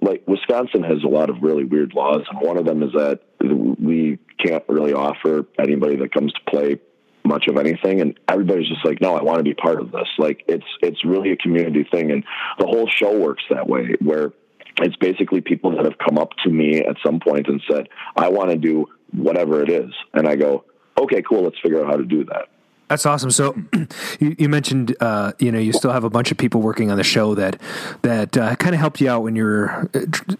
like 0.00 0.22
Wisconsin 0.28 0.84
has 0.84 1.02
a 1.02 1.08
lot 1.08 1.28
of 1.28 1.42
really 1.42 1.64
weird 1.64 1.92
laws. 1.94 2.22
And 2.30 2.40
one 2.40 2.56
of 2.56 2.64
them 2.64 2.84
is 2.84 2.92
that 2.92 3.20
we 3.40 4.20
can't 4.38 4.64
really 4.68 4.92
offer 4.92 5.44
anybody 5.58 5.96
that 5.96 6.14
comes 6.14 6.32
to 6.34 6.40
play 6.48 6.78
much 7.24 7.46
of 7.48 7.56
anything 7.56 8.00
and 8.00 8.18
everybody's 8.28 8.68
just 8.68 8.84
like 8.84 9.00
no 9.00 9.16
i 9.16 9.22
want 9.22 9.38
to 9.38 9.44
be 9.44 9.54
part 9.54 9.80
of 9.80 9.92
this 9.92 10.08
like 10.18 10.42
it's 10.48 10.66
it's 10.80 11.04
really 11.04 11.30
a 11.30 11.36
community 11.36 11.86
thing 11.88 12.10
and 12.10 12.24
the 12.58 12.66
whole 12.66 12.88
show 12.88 13.16
works 13.16 13.44
that 13.48 13.68
way 13.68 13.94
where 14.00 14.32
it's 14.78 14.96
basically 14.96 15.40
people 15.40 15.70
that 15.76 15.84
have 15.84 15.98
come 15.98 16.18
up 16.18 16.30
to 16.44 16.50
me 16.50 16.80
at 16.80 16.96
some 17.04 17.20
point 17.20 17.46
and 17.48 17.62
said 17.70 17.88
i 18.16 18.28
want 18.28 18.50
to 18.50 18.56
do 18.56 18.86
whatever 19.12 19.62
it 19.62 19.70
is 19.70 19.92
and 20.14 20.26
i 20.28 20.34
go 20.36 20.64
okay 20.98 21.22
cool 21.22 21.42
let's 21.44 21.58
figure 21.60 21.84
out 21.84 21.90
how 21.90 21.96
to 21.96 22.04
do 22.04 22.24
that 22.24 22.48
That's 22.88 23.06
awesome. 23.06 23.30
So 23.30 23.54
you, 24.20 24.36
you 24.38 24.48
mentioned, 24.50 24.94
uh, 25.00 25.32
you 25.38 25.50
know, 25.50 25.58
you 25.58 25.72
still 25.72 25.92
have 25.92 26.04
a 26.04 26.10
bunch 26.10 26.30
of 26.30 26.36
people 26.36 26.60
working 26.60 26.90
on 26.90 26.98
the 26.98 27.04
show 27.04 27.34
that 27.34 27.56
that 28.02 28.36
uh, 28.36 28.54
kind 28.56 28.74
of 28.74 28.80
helped 28.80 29.00
you 29.00 29.08
out 29.08 29.22
when 29.22 29.34
you're 29.34 29.88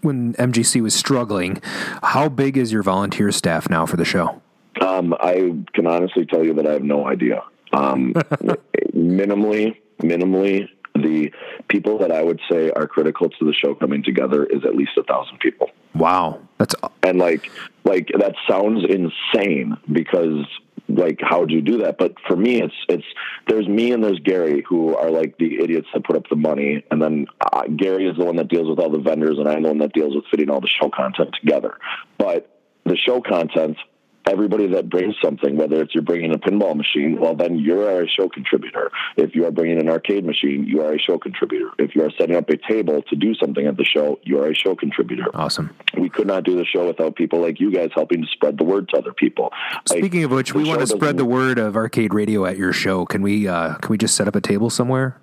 when 0.01 0.33
MGC 0.35 0.81
was 0.81 0.93
struggling. 0.93 1.59
How 2.03 2.29
big 2.29 2.55
is 2.55 2.71
your 2.71 2.83
volunteer 2.83 3.31
staff 3.31 3.69
now 3.71 3.87
for 3.87 3.97
the 3.97 4.05
show? 4.05 4.39
um, 4.81 5.13
i 5.19 5.33
can 5.73 5.85
honestly 5.87 6.25
tell 6.25 6.43
you 6.43 6.53
that 6.55 6.67
i 6.67 6.73
have 6.73 6.83
no 6.83 7.07
idea 7.07 7.41
Um, 7.73 8.13
minimally, 8.93 9.77
minimally, 10.01 10.67
the 11.03 11.31
people 11.67 11.99
that 11.99 12.11
I 12.11 12.23
would 12.23 12.39
say 12.51 12.71
are 12.71 12.87
critical 12.87 13.29
to 13.29 13.45
the 13.45 13.53
show 13.53 13.75
coming 13.75 14.03
together 14.03 14.43
is 14.45 14.63
at 14.65 14.75
least 14.75 14.91
a 14.97 15.03
thousand 15.03 15.39
people. 15.39 15.69
Wow, 15.93 16.41
that's 16.57 16.75
and 17.03 17.19
like 17.19 17.51
like 17.83 18.09
that 18.17 18.35
sounds 18.49 18.83
insane 18.89 19.77
because 19.91 20.45
like 20.89 21.19
how 21.21 21.45
do 21.45 21.53
you 21.53 21.61
do 21.61 21.79
that? 21.79 21.97
But 21.97 22.15
for 22.27 22.35
me, 22.35 22.61
it's 22.61 22.73
it's 22.89 23.05
there's 23.47 23.67
me 23.67 23.91
and 23.91 24.03
there's 24.03 24.19
Gary 24.19 24.63
who 24.67 24.95
are 24.95 25.11
like 25.11 25.37
the 25.37 25.59
idiots 25.63 25.87
that 25.93 26.03
put 26.03 26.15
up 26.15 26.27
the 26.29 26.35
money, 26.35 26.83
and 26.91 27.01
then 27.01 27.27
uh, 27.39 27.63
Gary 27.75 28.07
is 28.07 28.17
the 28.17 28.25
one 28.25 28.37
that 28.37 28.47
deals 28.47 28.69
with 28.69 28.79
all 28.79 28.89
the 28.89 28.99
vendors, 28.99 29.37
and 29.37 29.47
I'm 29.47 29.63
the 29.63 29.69
one 29.69 29.79
that 29.79 29.93
deals 29.93 30.15
with 30.15 30.25
fitting 30.31 30.49
all 30.49 30.61
the 30.61 30.67
show 30.67 30.89
content 30.89 31.35
together. 31.39 31.77
But 32.17 32.49
the 32.85 32.97
show 32.97 33.21
content 33.21 33.77
everybody 34.25 34.67
that 34.67 34.89
brings 34.89 35.15
something, 35.21 35.57
whether 35.57 35.81
it's 35.81 35.93
you're 35.93 36.03
bringing 36.03 36.33
a 36.33 36.37
pinball 36.37 36.75
machine, 36.75 37.19
well, 37.19 37.35
then 37.35 37.57
you 37.57 37.81
are 37.81 38.03
a 38.03 38.07
show 38.07 38.29
contributor. 38.29 38.91
If 39.17 39.35
you 39.35 39.45
are 39.45 39.51
bringing 39.51 39.79
an 39.79 39.89
arcade 39.89 40.25
machine, 40.25 40.65
you 40.65 40.81
are 40.81 40.93
a 40.93 40.99
show 40.99 41.17
contributor. 41.17 41.69
If 41.77 41.95
you 41.95 42.03
are 42.03 42.11
setting 42.17 42.35
up 42.35 42.49
a 42.49 42.57
table 42.57 43.01
to 43.09 43.15
do 43.15 43.33
something 43.35 43.65
at 43.65 43.77
the 43.77 43.85
show, 43.85 44.19
you 44.23 44.39
are 44.39 44.49
a 44.49 44.55
show 44.55 44.75
contributor. 44.75 45.25
Awesome. 45.33 45.75
We 45.97 46.09
could 46.09 46.27
not 46.27 46.43
do 46.43 46.55
the 46.55 46.65
show 46.65 46.87
without 46.87 47.15
people 47.15 47.41
like 47.41 47.59
you 47.59 47.71
guys 47.71 47.89
helping 47.93 48.21
to 48.21 48.27
spread 48.27 48.57
the 48.57 48.63
word 48.63 48.89
to 48.89 48.97
other 48.97 49.13
people. 49.13 49.51
Like, 49.89 49.99
Speaking 49.99 50.23
of 50.23 50.31
which, 50.31 50.53
we 50.53 50.63
want 50.63 50.81
to 50.81 50.87
spread 50.87 51.17
the 51.17 51.25
word 51.25 51.59
of 51.59 51.75
arcade 51.75 52.13
radio 52.13 52.45
at 52.45 52.57
your 52.57 52.73
show. 52.73 53.05
Can 53.05 53.21
we? 53.21 53.47
Uh, 53.47 53.75
can 53.75 53.89
we 53.89 53.97
just 53.97 54.15
set 54.15 54.27
up 54.27 54.35
a 54.35 54.41
table 54.41 54.69
somewhere? 54.69 55.17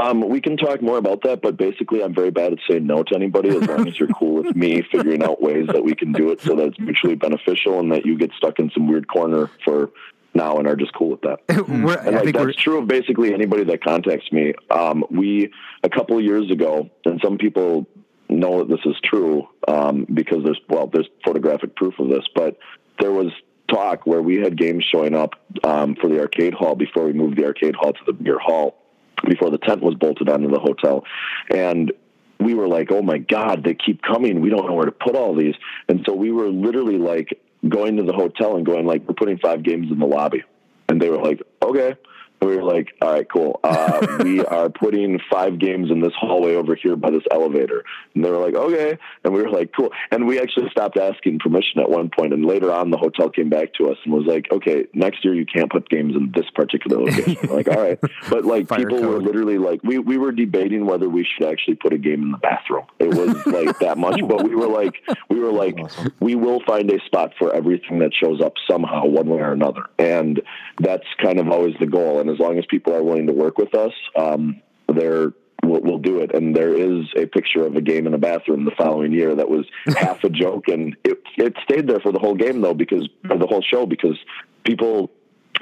Um, 0.00 0.28
we 0.28 0.40
can 0.40 0.56
talk 0.56 0.80
more 0.80 0.96
about 0.96 1.22
that, 1.24 1.42
but 1.42 1.56
basically, 1.56 2.02
I'm 2.02 2.14
very 2.14 2.30
bad 2.30 2.52
at 2.52 2.58
saying 2.68 2.86
no 2.86 3.02
to 3.02 3.14
anybody 3.14 3.50
as 3.50 3.66
long 3.66 3.86
as 3.86 3.98
you're 3.98 4.08
cool 4.08 4.42
with 4.42 4.56
me 4.56 4.82
figuring 4.92 5.22
out 5.22 5.42
ways 5.42 5.66
that 5.68 5.84
we 5.84 5.94
can 5.94 6.12
do 6.12 6.30
it 6.30 6.40
so 6.40 6.56
that 6.56 6.68
it's 6.68 6.78
mutually 6.78 7.16
beneficial 7.16 7.78
and 7.80 7.92
that 7.92 8.06
you 8.06 8.16
get 8.16 8.30
stuck 8.36 8.58
in 8.58 8.70
some 8.70 8.88
weird 8.88 9.06
corner 9.08 9.50
for 9.64 9.90
now 10.32 10.58
and 10.58 10.66
are 10.66 10.76
just 10.76 10.94
cool 10.94 11.10
with 11.10 11.20
that. 11.22 11.40
We're- 11.68 11.98
And 11.98 12.14
I 12.16 12.20
like 12.20 12.24
think 12.24 12.36
we're, 12.36 12.46
that's 12.46 12.56
true 12.56 12.78
of 12.78 12.88
basically 12.88 13.34
anybody 13.34 13.64
that 13.64 13.84
contacts 13.84 14.30
me. 14.32 14.54
Um, 14.70 15.04
we 15.10 15.52
a 15.82 15.88
couple 15.90 16.16
of 16.16 16.24
years 16.24 16.50
ago, 16.50 16.88
and 17.04 17.20
some 17.22 17.36
people 17.36 17.86
know 18.28 18.60
that 18.60 18.68
this 18.68 18.80
is 18.86 18.96
true 19.04 19.48
um, 19.68 20.06
because 20.12 20.44
there's 20.44 20.60
well, 20.68 20.86
there's 20.86 21.08
photographic 21.24 21.74
proof 21.76 21.98
of 21.98 22.08
this, 22.08 22.24
but 22.34 22.56
there 23.00 23.10
was 23.12 23.32
talk 23.68 24.06
where 24.06 24.22
we 24.22 24.36
had 24.36 24.56
games 24.56 24.84
showing 24.90 25.14
up 25.14 25.34
um, 25.64 25.94
for 26.00 26.08
the 26.08 26.20
arcade 26.20 26.54
hall 26.54 26.74
before 26.74 27.04
we 27.04 27.12
moved 27.12 27.36
the 27.36 27.44
arcade 27.44 27.74
hall 27.74 27.92
to 27.92 28.00
the 28.06 28.12
beer 28.12 28.38
hall 28.38 28.79
before 29.26 29.50
the 29.50 29.58
tent 29.58 29.82
was 29.82 29.94
bolted 29.94 30.28
onto 30.28 30.48
the 30.48 30.60
hotel, 30.60 31.04
and 31.50 31.92
we 32.38 32.54
were 32.54 32.68
like, 32.68 32.90
"Oh 32.90 33.02
my 33.02 33.18
god, 33.18 33.64
they 33.64 33.74
keep 33.74 34.02
coming. 34.02 34.40
We 34.40 34.50
don't 34.50 34.66
know 34.66 34.74
where 34.74 34.86
to 34.86 34.92
put 34.92 35.14
all 35.16 35.34
these." 35.34 35.54
And 35.88 36.02
so 36.06 36.14
we 36.14 36.30
were 36.30 36.48
literally 36.48 36.98
like 36.98 37.38
going 37.68 37.96
to 37.96 38.02
the 38.02 38.12
hotel 38.12 38.56
and 38.56 38.64
going 38.64 38.86
like, 38.86 39.06
"We're 39.06 39.14
putting 39.14 39.38
five 39.38 39.62
games 39.62 39.90
in 39.90 39.98
the 39.98 40.06
lobby," 40.06 40.42
and 40.88 41.00
they 41.00 41.10
were 41.10 41.22
like, 41.22 41.42
"Okay." 41.62 41.94
We 42.40 42.56
were 42.56 42.62
like, 42.62 42.94
"All 43.02 43.12
right, 43.12 43.26
cool. 43.30 43.60
Uh, 43.62 44.18
we 44.24 44.44
are 44.44 44.68
putting 44.70 45.18
five 45.30 45.58
games 45.58 45.90
in 45.90 46.00
this 46.00 46.12
hallway 46.18 46.54
over 46.54 46.74
here 46.74 46.96
by 46.96 47.10
this 47.10 47.24
elevator." 47.30 47.84
And 48.14 48.24
they 48.24 48.30
were 48.30 48.38
like, 48.38 48.54
"Okay," 48.54 48.98
and 49.24 49.34
we 49.34 49.42
were 49.42 49.50
like, 49.50 49.72
"Cool." 49.76 49.90
And 50.10 50.26
we 50.26 50.40
actually 50.40 50.70
stopped 50.70 50.96
asking 50.96 51.38
permission 51.38 51.80
at 51.80 51.90
one 51.90 52.10
point. 52.10 52.32
and 52.32 52.44
later 52.44 52.72
on, 52.72 52.90
the 52.90 52.96
hotel 52.96 53.28
came 53.28 53.48
back 53.48 53.74
to 53.74 53.90
us 53.90 53.98
and 54.04 54.14
was 54.14 54.26
like, 54.26 54.46
"Okay, 54.50 54.86
next 54.94 55.24
year 55.24 55.34
you 55.34 55.46
can't 55.46 55.70
put 55.70 55.88
games 55.88 56.14
in 56.16 56.32
this 56.34 56.48
particular 56.54 57.02
location." 57.02 57.48
Like, 57.50 57.68
"All 57.68 57.80
right," 57.82 57.98
but 58.30 58.44
like 58.44 58.68
Fire 58.68 58.78
people 58.78 59.02
were 59.02 59.20
literally 59.20 59.58
like, 59.58 59.82
we 59.82 59.98
we 59.98 60.16
were 60.16 60.32
debating 60.32 60.86
whether 60.86 61.08
we 61.08 61.24
should 61.24 61.46
actually 61.46 61.74
put 61.74 61.92
a 61.92 61.98
game 61.98 62.22
in 62.22 62.30
the 62.32 62.38
bathroom. 62.38 62.86
It 62.98 63.08
was 63.08 63.46
like 63.46 63.78
that 63.80 63.98
much, 63.98 64.20
but 64.26 64.44
we 64.44 64.54
were 64.54 64.68
like, 64.68 64.94
we 65.28 65.40
were 65.40 65.52
like, 65.52 65.78
we 66.20 66.34
will 66.34 66.60
find 66.66 66.90
a 66.90 67.00
spot 67.04 67.32
for 67.38 67.52
everything 67.54 67.98
that 68.00 68.12
shows 68.14 68.40
up 68.40 68.54
somehow, 68.68 69.06
one 69.06 69.28
way 69.28 69.40
or 69.40 69.52
another, 69.52 69.84
and 69.98 70.40
that's 70.78 71.06
kind 71.22 71.38
of 71.38 71.48
always 71.48 71.74
the 71.80 71.86
goal. 71.86 72.20
And 72.20 72.29
as 72.30 72.38
long 72.38 72.58
as 72.58 72.64
people 72.66 72.94
are 72.94 73.02
willing 73.02 73.26
to 73.26 73.32
work 73.32 73.58
with 73.58 73.74
us, 73.74 73.92
um, 74.16 74.62
they're 74.88 75.32
We'll, 75.62 75.82
we'll 75.82 75.98
do 75.98 76.20
it. 76.20 76.34
And 76.34 76.56
there 76.56 76.74
is 76.74 77.06
a 77.16 77.26
picture 77.26 77.66
of 77.66 77.76
a 77.76 77.82
game 77.82 78.06
in 78.06 78.14
a 78.14 78.18
bathroom 78.18 78.64
the 78.64 78.70
following 78.72 79.12
year 79.12 79.34
that 79.34 79.48
was 79.48 79.66
half 79.98 80.24
a 80.24 80.30
joke, 80.30 80.68
and 80.68 80.96
it 81.04 81.22
it 81.36 81.54
stayed 81.64 81.86
there 81.86 82.00
for 82.00 82.12
the 82.12 82.18
whole 82.18 82.34
game 82.34 82.60
though, 82.60 82.74
because 82.74 83.08
or 83.28 83.36
the 83.36 83.46
whole 83.46 83.62
show 83.62 83.86
because 83.86 84.18
people 84.64 85.10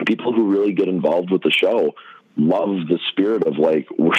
people 0.07 0.33
who 0.33 0.49
really 0.49 0.73
get 0.73 0.89
involved 0.89 1.31
with 1.31 1.43
the 1.43 1.51
show 1.51 1.95
love 2.37 2.87
the 2.89 2.99
spirit 3.11 3.45
of 3.45 3.59
like 3.59 3.89
we're, 3.99 4.13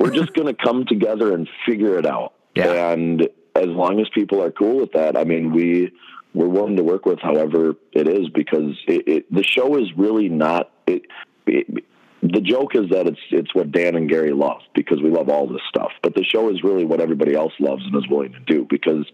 we're 0.00 0.10
just 0.10 0.32
going 0.32 0.46
to 0.46 0.54
come 0.54 0.86
together 0.86 1.34
and 1.34 1.48
figure 1.66 1.98
it 1.98 2.06
out. 2.06 2.32
Yeah. 2.54 2.92
And 2.92 3.28
as 3.54 3.66
long 3.66 4.00
as 4.00 4.08
people 4.14 4.42
are 4.42 4.50
cool 4.50 4.78
with 4.78 4.92
that, 4.92 5.16
I 5.16 5.24
mean, 5.24 5.52
we 5.52 5.92
we're 6.32 6.48
willing 6.48 6.76
to 6.76 6.82
work 6.82 7.06
with 7.06 7.18
however 7.18 7.74
it 7.92 8.08
is 8.08 8.28
because 8.28 8.76
it, 8.86 9.08
it 9.08 9.34
the 9.34 9.44
show 9.44 9.76
is 9.76 9.92
really 9.96 10.28
not 10.28 10.70
it, 10.86 11.02
it 11.46 11.84
the 12.32 12.40
joke 12.40 12.74
is 12.74 12.90
that 12.90 13.06
it's 13.06 13.20
it's 13.30 13.54
what 13.54 13.72
Dan 13.72 13.96
and 13.96 14.08
Gary 14.08 14.32
love 14.32 14.60
because 14.74 15.00
we 15.02 15.10
love 15.10 15.28
all 15.28 15.46
this 15.46 15.62
stuff. 15.68 15.92
But 16.02 16.14
the 16.14 16.24
show 16.24 16.50
is 16.50 16.62
really 16.62 16.84
what 16.84 17.00
everybody 17.00 17.34
else 17.34 17.52
loves 17.58 17.84
and 17.84 17.94
is 17.96 18.08
willing 18.08 18.32
to 18.32 18.40
do 18.40 18.66
because 18.68 19.06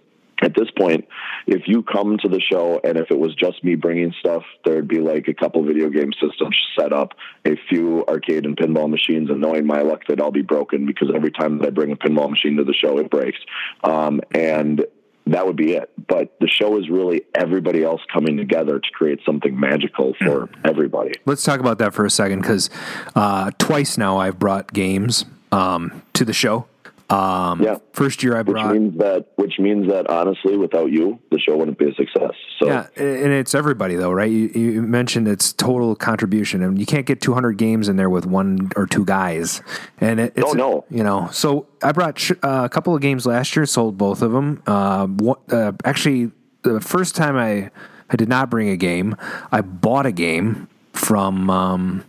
at 0.42 0.56
this 0.56 0.68
point, 0.76 1.06
if 1.46 1.62
you 1.66 1.82
come 1.84 2.18
to 2.18 2.28
the 2.28 2.40
show 2.40 2.80
and 2.82 2.98
if 2.98 3.10
it 3.10 3.18
was 3.18 3.34
just 3.36 3.62
me 3.62 3.76
bringing 3.76 4.12
stuff, 4.18 4.42
there'd 4.64 4.88
be 4.88 4.98
like 4.98 5.28
a 5.28 5.34
couple 5.34 5.64
video 5.64 5.88
game 5.88 6.10
systems 6.20 6.56
set 6.78 6.92
up, 6.92 7.12
a 7.44 7.56
few 7.68 8.04
arcade 8.08 8.44
and 8.44 8.56
pinball 8.56 8.90
machines, 8.90 9.30
and 9.30 9.40
knowing 9.40 9.66
my 9.66 9.82
luck, 9.82 10.00
they'd 10.08 10.20
all 10.20 10.32
be 10.32 10.42
broken 10.42 10.84
because 10.84 11.10
every 11.14 11.30
time 11.30 11.58
that 11.58 11.68
I 11.68 11.70
bring 11.70 11.92
a 11.92 11.96
pinball 11.96 12.28
machine 12.28 12.56
to 12.56 12.64
the 12.64 12.74
show, 12.74 12.98
it 12.98 13.08
breaks. 13.08 13.38
Um, 13.84 14.20
and 14.32 14.84
that 15.26 15.46
would 15.46 15.56
be 15.56 15.72
it. 15.72 15.90
But 16.06 16.34
the 16.40 16.48
show 16.48 16.78
is 16.78 16.88
really 16.88 17.22
everybody 17.34 17.82
else 17.84 18.00
coming 18.12 18.36
together 18.36 18.78
to 18.78 18.90
create 18.92 19.20
something 19.24 19.58
magical 19.58 20.14
for 20.18 20.48
everybody. 20.64 21.12
let's 21.26 21.42
talk 21.42 21.60
about 21.60 21.78
that 21.78 21.94
for 21.94 22.04
a 22.04 22.10
second 22.10 22.40
because 22.40 22.70
uh, 23.14 23.50
twice 23.58 23.96
now 23.96 24.18
I've 24.18 24.38
brought 24.38 24.72
games 24.72 25.24
um, 25.50 26.02
to 26.14 26.24
the 26.24 26.32
show. 26.32 26.66
Um, 27.12 27.60
Yeah. 27.62 27.76
First 27.92 28.22
year 28.22 28.34
I 28.36 28.42
Which 28.42 28.52
brought. 28.54 28.72
means 28.74 28.98
that, 28.98 29.26
which 29.36 29.58
means 29.58 29.88
that 29.88 30.08
honestly, 30.08 30.56
without 30.56 30.90
you, 30.90 31.18
the 31.30 31.38
show 31.38 31.56
wouldn't 31.56 31.78
be 31.78 31.90
a 31.90 31.94
success. 31.94 32.32
So 32.58 32.66
Yeah, 32.68 32.86
and 32.96 33.32
it's 33.32 33.54
everybody 33.54 33.96
though, 33.96 34.12
right? 34.12 34.30
You, 34.30 34.48
you 34.54 34.82
mentioned 34.82 35.28
it's 35.28 35.52
total 35.52 35.94
contribution, 35.94 36.62
and 36.62 36.78
you 36.78 36.86
can't 36.86 37.04
get 37.06 37.20
200 37.20 37.52
games 37.58 37.88
in 37.88 37.96
there 37.96 38.08
with 38.10 38.24
one 38.26 38.70
or 38.76 38.86
two 38.86 39.04
guys. 39.04 39.60
And 40.00 40.20
it, 40.20 40.32
it's 40.36 40.50
Oh, 40.50 40.52
no. 40.54 40.84
you 40.90 41.02
know. 41.04 41.28
So 41.32 41.66
I 41.82 41.92
brought 41.92 42.18
sh- 42.18 42.32
uh, 42.42 42.62
a 42.64 42.68
couple 42.68 42.94
of 42.94 43.02
games 43.02 43.26
last 43.26 43.54
year, 43.56 43.66
sold 43.66 43.98
both 43.98 44.22
of 44.22 44.32
them. 44.32 44.62
Uh, 44.66 45.06
one, 45.06 45.38
uh, 45.50 45.72
actually, 45.84 46.30
the 46.62 46.80
first 46.80 47.14
time 47.14 47.36
I 47.36 47.70
I 48.08 48.16
did 48.16 48.28
not 48.28 48.50
bring 48.50 48.68
a 48.68 48.76
game, 48.76 49.16
I 49.50 49.60
bought 49.60 50.06
a 50.06 50.12
game 50.12 50.68
from. 50.92 51.50
Um, 51.50 52.04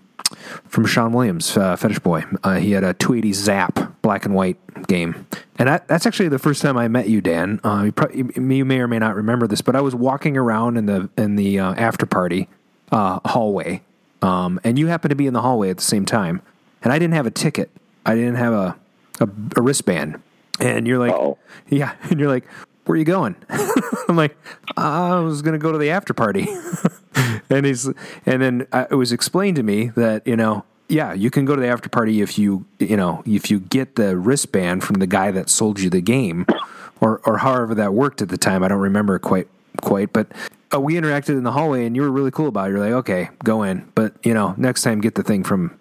from 0.68 0.86
Sean 0.86 1.14
Williams, 1.14 1.56
uh, 1.58 1.76
Fetish 1.76 2.00
Boy. 2.00 2.24
Uh, 2.44 2.56
he 2.56 2.72
had 2.72 2.84
a 2.84 2.94
280 2.94 3.32
Zzzap 3.32 3.96
black 4.02 4.26
and 4.26 4.34
white 4.34 4.58
game. 4.88 5.26
And 5.58 5.70
that, 5.70 5.88
that's 5.88 6.06
actually 6.06 6.30
the 6.30 6.40
first 6.40 6.62
time 6.62 6.78
I 6.78 6.88
met 6.88 7.10
you, 7.10 7.22
Dan. 7.22 7.60
Uh, 7.64 7.84
you, 7.86 7.92
pro- 7.92 8.12
you 8.12 8.66
may 8.66 8.80
or 8.80 8.88
may 8.88 9.00
not 9.00 9.16
remember 9.16 9.48
this, 9.48 9.62
but 9.62 9.76
I 9.76 9.82
was 9.82 9.96
walking 9.96 10.38
around 10.38 10.78
in 10.78 10.86
the 10.86 11.10
in 11.18 11.36
the 11.36 11.60
uh, 11.60 11.74
after 11.76 12.06
party 12.06 12.50
uh, 12.92 13.20
hallway, 13.26 13.82
um, 14.22 14.60
and 14.64 14.78
you 14.78 14.88
happened 14.88 15.12
to 15.12 15.16
be 15.16 15.28
in 15.28 15.34
the 15.34 15.42
hallway 15.42 15.70
at 15.70 15.78
the 15.78 15.84
same 15.84 16.06
time. 16.06 16.42
And 16.82 16.92
I 16.92 17.00
didn't 17.00 17.14
have 17.14 17.26
a 17.26 17.32
ticket. 17.32 17.70
I 18.06 18.16
didn't 18.16 18.36
have 18.36 18.54
a 18.54 18.78
a, 19.20 19.30
a 19.56 19.62
wristband. 19.62 20.22
And 20.60 20.88
you're 20.88 21.00
like, 21.00 21.14
oh 21.14 21.38
yeah. 21.70 21.96
And 22.04 22.20
you're 22.20 22.30
like, 22.30 22.46
where 22.86 22.96
are 22.96 23.00
you 23.00 23.06
going? 23.06 23.36
I'm 24.08 24.16
like, 24.16 24.38
I 24.78 25.20
was 25.20 25.42
going 25.42 25.54
to 25.54 25.60
go 25.60 25.72
to 25.72 25.78
the 25.78 25.90
after 25.90 26.14
party. 26.14 26.48
and 27.50 27.66
he's, 27.66 27.88
and 28.26 28.42
then 28.42 28.68
uh, 28.72 28.86
it 28.90 28.96
was 28.96 29.12
explained 29.12 29.56
to 29.58 29.64
me 29.64 29.88
that, 29.96 30.26
you 30.28 30.36
know, 30.36 30.66
yeah, 30.90 31.14
you 31.14 31.32
can 31.32 31.46
go 31.46 31.56
to 31.56 31.62
the 31.62 31.68
after 31.68 31.90
party 31.90 32.22
if 32.22 32.38
you, 32.38 32.66
you 32.80 32.98
know, 32.98 33.24
if 33.26 33.50
you 33.50 33.60
get 33.60 33.96
the 33.96 34.18
wristband 34.18 34.84
from 34.84 34.98
the 34.98 35.08
guy 35.08 35.32
that 35.32 35.50
sold 35.50 35.80
you 35.80 35.90
the 35.90 36.02
game 36.02 36.46
or, 37.00 37.22
or 37.26 37.40
however 37.40 37.74
that 37.76 37.94
worked 37.94 38.22
at 38.22 38.30
the 38.30 38.38
time. 38.38 38.64
I 38.64 38.68
don't 38.68 38.80
remember 38.80 39.18
quite, 39.18 39.48
quite, 39.82 40.14
but 40.14 40.28
uh, 40.74 40.80
we 40.80 40.96
interacted 40.96 41.30
in 41.30 41.44
the 41.44 41.52
hallway 41.52 41.86
and 41.86 41.96
you 41.96 42.02
were 42.02 42.12
really 42.12 42.32
cool 42.32 42.48
about 42.48 42.70
it. 42.70 42.72
You're 42.72 42.80
like, 42.80 42.94
okay, 42.94 43.30
go 43.44 43.64
in. 43.64 43.90
But, 43.96 44.14
you 44.24 44.34
know, 44.34 44.56
next 44.58 44.82
time 44.82 45.02
get 45.02 45.16
the 45.16 45.24
thing 45.24 45.44
from, 45.44 45.78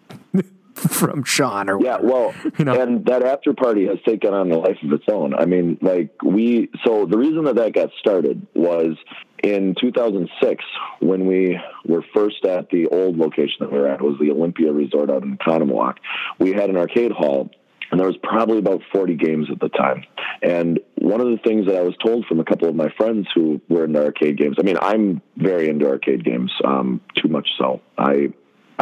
from 0.74 1.24
Sean 1.24 1.68
or 1.68 1.82
Yeah, 1.82 1.98
well, 2.00 2.34
you 2.58 2.64
know? 2.64 2.80
and 2.80 3.04
that 3.06 3.22
after 3.22 3.52
party 3.52 3.86
has 3.86 3.98
taken 4.06 4.32
on 4.32 4.50
a 4.50 4.58
life 4.58 4.78
of 4.82 4.92
its 4.92 5.04
own. 5.08 5.34
I 5.34 5.44
mean, 5.44 5.78
like 5.82 6.10
we, 6.22 6.70
so 6.84 7.06
the 7.06 7.18
reason 7.18 7.44
that 7.44 7.56
that 7.56 7.74
got 7.74 7.90
started 7.98 8.46
was 8.54 8.96
in 9.42 9.74
2006 9.80 10.64
when 11.00 11.26
we 11.26 11.58
were 11.84 12.04
first 12.14 12.44
at 12.44 12.70
the 12.70 12.86
old 12.86 13.16
location 13.16 13.56
that 13.60 13.72
we 13.72 13.78
were 13.78 13.88
at 13.88 14.00
was 14.00 14.16
the 14.20 14.30
Olympia 14.30 14.72
Resort 14.72 15.10
out 15.10 15.22
in 15.22 15.36
Oconomowoc. 15.36 15.96
We 16.38 16.52
had 16.52 16.70
an 16.70 16.76
arcade 16.76 17.12
hall. 17.12 17.50
And 17.90 18.00
there 18.00 18.06
was 18.06 18.16
probably 18.22 18.56
about 18.56 18.80
40 18.90 19.16
games 19.16 19.48
at 19.52 19.60
the 19.60 19.68
time. 19.68 20.04
And 20.40 20.80
one 20.94 21.20
of 21.20 21.26
the 21.26 21.36
things 21.44 21.66
that 21.66 21.76
I 21.76 21.82
was 21.82 21.94
told 22.02 22.24
from 22.24 22.40
a 22.40 22.44
couple 22.44 22.66
of 22.66 22.74
my 22.74 22.88
friends 22.96 23.28
who 23.34 23.60
were 23.68 23.84
into 23.84 24.02
arcade 24.02 24.38
games, 24.38 24.56
I 24.58 24.62
mean, 24.62 24.78
I'm 24.80 25.20
very 25.36 25.68
into 25.68 25.86
arcade 25.86 26.24
games, 26.24 26.50
um, 26.64 27.02
too 27.22 27.28
much 27.28 27.50
so. 27.58 27.82
I 27.98 28.32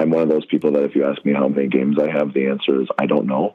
I'm 0.01 0.09
one 0.09 0.23
of 0.23 0.31
those 0.31 0.47
people 0.47 0.73
that 0.73 0.83
if 0.83 0.95
you 0.97 1.05
ask 1.05 1.23
me 1.27 1.35
how 1.35 1.47
many 1.47 1.69
games 1.69 1.99
I 2.01 2.11
have, 2.11 2.33
the 2.33 2.47
answer 2.47 2.81
is 2.81 2.89
I 2.99 3.05
don't 3.05 3.27
know. 3.27 3.55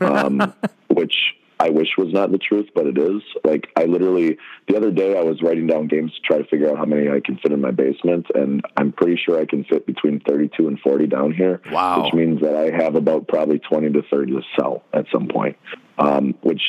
Um, 0.00 0.52
which 0.90 1.14
I 1.58 1.70
wish 1.70 1.88
was 1.96 2.12
not 2.12 2.30
the 2.30 2.36
truth, 2.36 2.68
but 2.74 2.86
it 2.86 2.98
is. 2.98 3.22
Like 3.42 3.68
I 3.76 3.86
literally 3.86 4.36
the 4.68 4.76
other 4.76 4.90
day 4.90 5.18
I 5.18 5.22
was 5.22 5.40
writing 5.40 5.66
down 5.66 5.88
games 5.88 6.12
to 6.12 6.20
try 6.20 6.36
to 6.36 6.44
figure 6.44 6.68
out 6.68 6.76
how 6.76 6.84
many 6.84 7.08
I 7.08 7.20
can 7.24 7.38
fit 7.38 7.50
in 7.50 7.62
my 7.62 7.70
basement, 7.70 8.26
and 8.34 8.62
I'm 8.76 8.92
pretty 8.92 9.18
sure 9.24 9.40
I 9.40 9.46
can 9.46 9.64
fit 9.64 9.86
between 9.86 10.20
32 10.20 10.68
and 10.68 10.78
40 10.80 11.06
down 11.06 11.32
here. 11.32 11.62
Wow. 11.72 12.04
Which 12.04 12.12
means 12.12 12.42
that 12.42 12.54
I 12.54 12.76
have 12.76 12.94
about 12.94 13.26
probably 13.26 13.58
20 13.58 13.92
to 13.92 14.02
30 14.02 14.32
to 14.32 14.42
sell 14.54 14.84
at 14.92 15.06
some 15.10 15.28
point. 15.28 15.56
Um, 15.98 16.34
which 16.42 16.60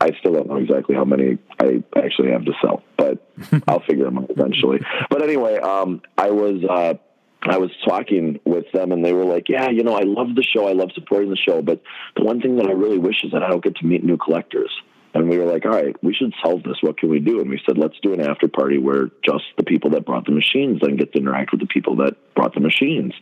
I 0.00 0.12
still 0.20 0.34
don't 0.34 0.46
know 0.46 0.56
exactly 0.56 0.94
how 0.94 1.04
many 1.04 1.38
I 1.60 1.82
actually 1.96 2.30
have 2.30 2.44
to 2.44 2.52
sell, 2.62 2.84
but 2.96 3.28
I'll 3.66 3.80
figure 3.80 4.04
them 4.04 4.18
out 4.18 4.30
eventually. 4.30 4.78
But 5.10 5.22
anyway, 5.22 5.58
um, 5.58 6.00
I 6.16 6.30
was 6.30 6.62
uh, 6.62 6.94
I 7.42 7.58
was 7.58 7.70
talking 7.86 8.40
with 8.44 8.70
them, 8.72 8.92
and 8.92 9.04
they 9.04 9.12
were 9.12 9.24
like, 9.24 9.48
"Yeah, 9.48 9.70
you 9.70 9.84
know, 9.84 9.94
I 9.94 10.02
love 10.02 10.34
the 10.34 10.42
show. 10.42 10.66
I 10.66 10.72
love 10.72 10.90
supporting 10.94 11.30
the 11.30 11.36
show, 11.36 11.62
but 11.62 11.80
the 12.16 12.24
one 12.24 12.40
thing 12.40 12.56
that 12.56 12.66
I 12.66 12.72
really 12.72 12.98
wish 12.98 13.22
is 13.22 13.32
that 13.32 13.42
I 13.42 13.48
don't 13.48 13.62
get 13.62 13.76
to 13.76 13.86
meet 13.86 14.04
new 14.04 14.16
collectors." 14.16 14.70
And 15.14 15.28
we 15.28 15.38
were 15.38 15.46
like, 15.46 15.64
"All 15.64 15.72
right, 15.72 15.96
we 16.02 16.14
should 16.14 16.34
solve 16.42 16.64
this. 16.64 16.76
What 16.80 16.98
can 16.98 17.08
we 17.08 17.20
do?" 17.20 17.40
And 17.40 17.48
we 17.48 17.60
said, 17.64 17.78
"Let's 17.78 17.98
do 18.02 18.12
an 18.12 18.20
after 18.20 18.48
party 18.48 18.78
where 18.78 19.10
just 19.24 19.44
the 19.56 19.64
people 19.64 19.90
that 19.90 20.04
brought 20.04 20.26
the 20.26 20.32
machines 20.32 20.80
then 20.80 20.96
get 20.96 21.12
to 21.12 21.18
interact 21.18 21.52
with 21.52 21.60
the 21.60 21.66
people 21.66 21.96
that 21.96 22.16
brought 22.34 22.54
the 22.54 22.60
machines." 22.60 23.14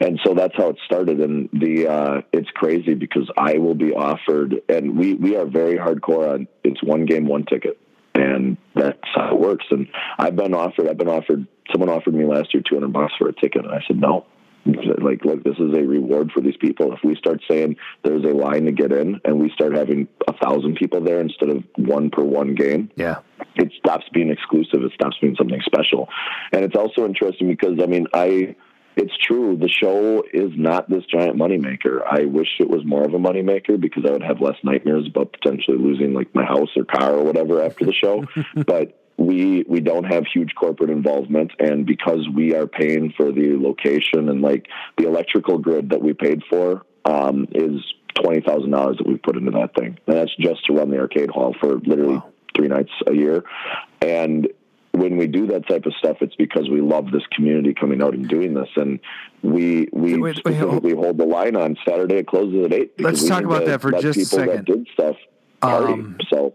And 0.00 0.18
so 0.24 0.34
that's 0.34 0.56
how 0.56 0.70
it 0.70 0.76
started. 0.86 1.20
And 1.20 1.50
the 1.52 1.86
uh, 1.86 2.20
it's 2.32 2.50
crazy 2.50 2.94
because 2.94 3.30
I 3.36 3.58
will 3.58 3.74
be 3.74 3.92
offered, 3.92 4.62
and 4.68 4.96
we 4.98 5.14
we 5.14 5.36
are 5.36 5.46
very 5.46 5.76
hardcore 5.76 6.32
on 6.32 6.48
it's 6.64 6.82
one 6.82 7.04
game, 7.04 7.26
one 7.26 7.44
ticket 7.44 7.78
and 8.14 8.56
that's 8.74 8.98
how 9.14 9.34
it 9.34 9.40
works. 9.40 9.66
And 9.70 9.88
I've 10.18 10.36
been 10.36 10.54
offered, 10.54 10.88
I've 10.88 10.98
been 10.98 11.08
offered, 11.08 11.46
someone 11.72 11.88
offered 11.88 12.14
me 12.14 12.24
last 12.24 12.52
year 12.54 12.62
200 12.68 12.92
bucks 12.92 13.12
for 13.18 13.28
a 13.28 13.32
ticket. 13.32 13.64
And 13.64 13.72
I 13.74 13.80
said, 13.86 14.00
no, 14.00 14.26
like, 14.66 15.24
look, 15.24 15.42
this 15.42 15.56
is 15.58 15.74
a 15.74 15.82
reward 15.82 16.30
for 16.32 16.40
these 16.40 16.56
people. 16.58 16.92
If 16.92 17.00
we 17.02 17.16
start 17.16 17.40
saying 17.50 17.76
there's 18.04 18.24
a 18.24 18.34
line 18.34 18.64
to 18.66 18.72
get 18.72 18.92
in 18.92 19.20
and 19.24 19.40
we 19.40 19.50
start 19.50 19.74
having 19.74 20.06
a 20.28 20.34
thousand 20.34 20.76
people 20.76 21.00
there 21.02 21.20
instead 21.20 21.48
of 21.48 21.64
one 21.76 22.10
per 22.10 22.22
one 22.22 22.54
game, 22.54 22.90
Yeah. 22.96 23.20
it 23.56 23.72
stops 23.78 24.04
being 24.12 24.30
exclusive. 24.30 24.82
It 24.82 24.92
stops 24.92 25.16
being 25.20 25.34
something 25.36 25.60
special. 25.64 26.08
And 26.52 26.64
it's 26.64 26.76
also 26.76 27.06
interesting 27.06 27.48
because, 27.48 27.78
I 27.82 27.86
mean, 27.86 28.06
I, 28.12 28.54
it's 28.96 29.16
true. 29.26 29.56
The 29.56 29.68
show 29.68 30.24
is 30.32 30.50
not 30.56 30.90
this 30.90 31.04
giant 31.06 31.36
moneymaker. 31.36 32.02
I 32.08 32.26
wish 32.26 32.48
it 32.58 32.68
was 32.68 32.84
more 32.84 33.04
of 33.04 33.14
a 33.14 33.18
moneymaker 33.18 33.80
because 33.80 34.04
I 34.06 34.10
would 34.10 34.22
have 34.22 34.42
less 34.42 34.56
nightmares 34.62 35.06
about 35.06 35.32
potentially 35.32 35.78
losing 35.78 36.12
like 36.12 36.34
my 36.34 36.44
house 36.44 36.68
or 36.76 36.84
car 36.84 37.14
or 37.14 37.24
whatever 37.24 37.62
after 37.62 37.86
the 37.86 37.94
show. 37.94 38.26
but 38.66 38.96
we 39.20 39.66
we 39.68 39.80
don't 39.80 40.04
have 40.04 40.24
huge 40.32 40.54
corporate 40.54 40.88
involvement 40.88 41.52
and 41.58 41.84
because 41.84 42.26
we 42.34 42.54
are 42.54 42.66
paying 42.66 43.12
for 43.14 43.30
the 43.30 43.54
location 43.54 44.30
and 44.30 44.40
like 44.40 44.66
the 44.96 45.06
electrical 45.06 45.58
grid 45.58 45.90
that 45.90 46.00
we 46.00 46.14
paid 46.14 46.42
for 46.48 46.82
um, 47.04 47.46
is 47.52 47.82
twenty 48.14 48.40
thousand 48.40 48.70
dollars 48.70 48.96
that 48.96 49.06
we've 49.06 49.22
put 49.22 49.36
into 49.36 49.50
that 49.50 49.74
thing. 49.74 49.98
And 50.06 50.16
that's 50.16 50.34
just 50.36 50.64
to 50.66 50.72
run 50.72 50.90
the 50.90 50.98
arcade 50.98 51.28
hall 51.28 51.54
for 51.60 51.76
literally 51.80 52.22
three 52.56 52.68
nights 52.68 52.90
a 53.06 53.14
year. 53.14 53.44
And 54.00 54.48
when 54.92 55.18
we 55.18 55.26
do 55.26 55.48
that 55.48 55.68
type 55.68 55.84
of 55.84 55.92
stuff, 55.98 56.16
it's 56.22 56.34
because 56.36 56.70
we 56.70 56.80
love 56.80 57.10
this 57.12 57.22
community 57.36 57.74
coming 57.74 58.02
out 58.02 58.14
and 58.14 58.26
doing 58.26 58.54
this, 58.54 58.70
and 58.76 59.00
we 59.42 59.86
we 59.92 60.14
Wait, 60.14 60.20
wait, 60.20 60.36
specifically 60.36 60.94
hold 60.94 61.18
the 61.18 61.26
line 61.26 61.56
on 61.56 61.76
Saturday. 61.86 62.16
It 62.16 62.26
closes 62.26 62.64
at 62.64 62.72
eight. 62.72 62.98
Let's 62.98 63.26
talk 63.28 63.44
about 63.44 63.66
that 63.66 63.82
for 63.82 63.92
just 63.92 64.18
a 64.18 64.24
second. 64.24 64.48
That 64.48 64.64
did 64.64 64.88
stuff. 64.94 65.16
Party. 65.60 65.92
Um, 65.92 66.16
so 66.30 66.54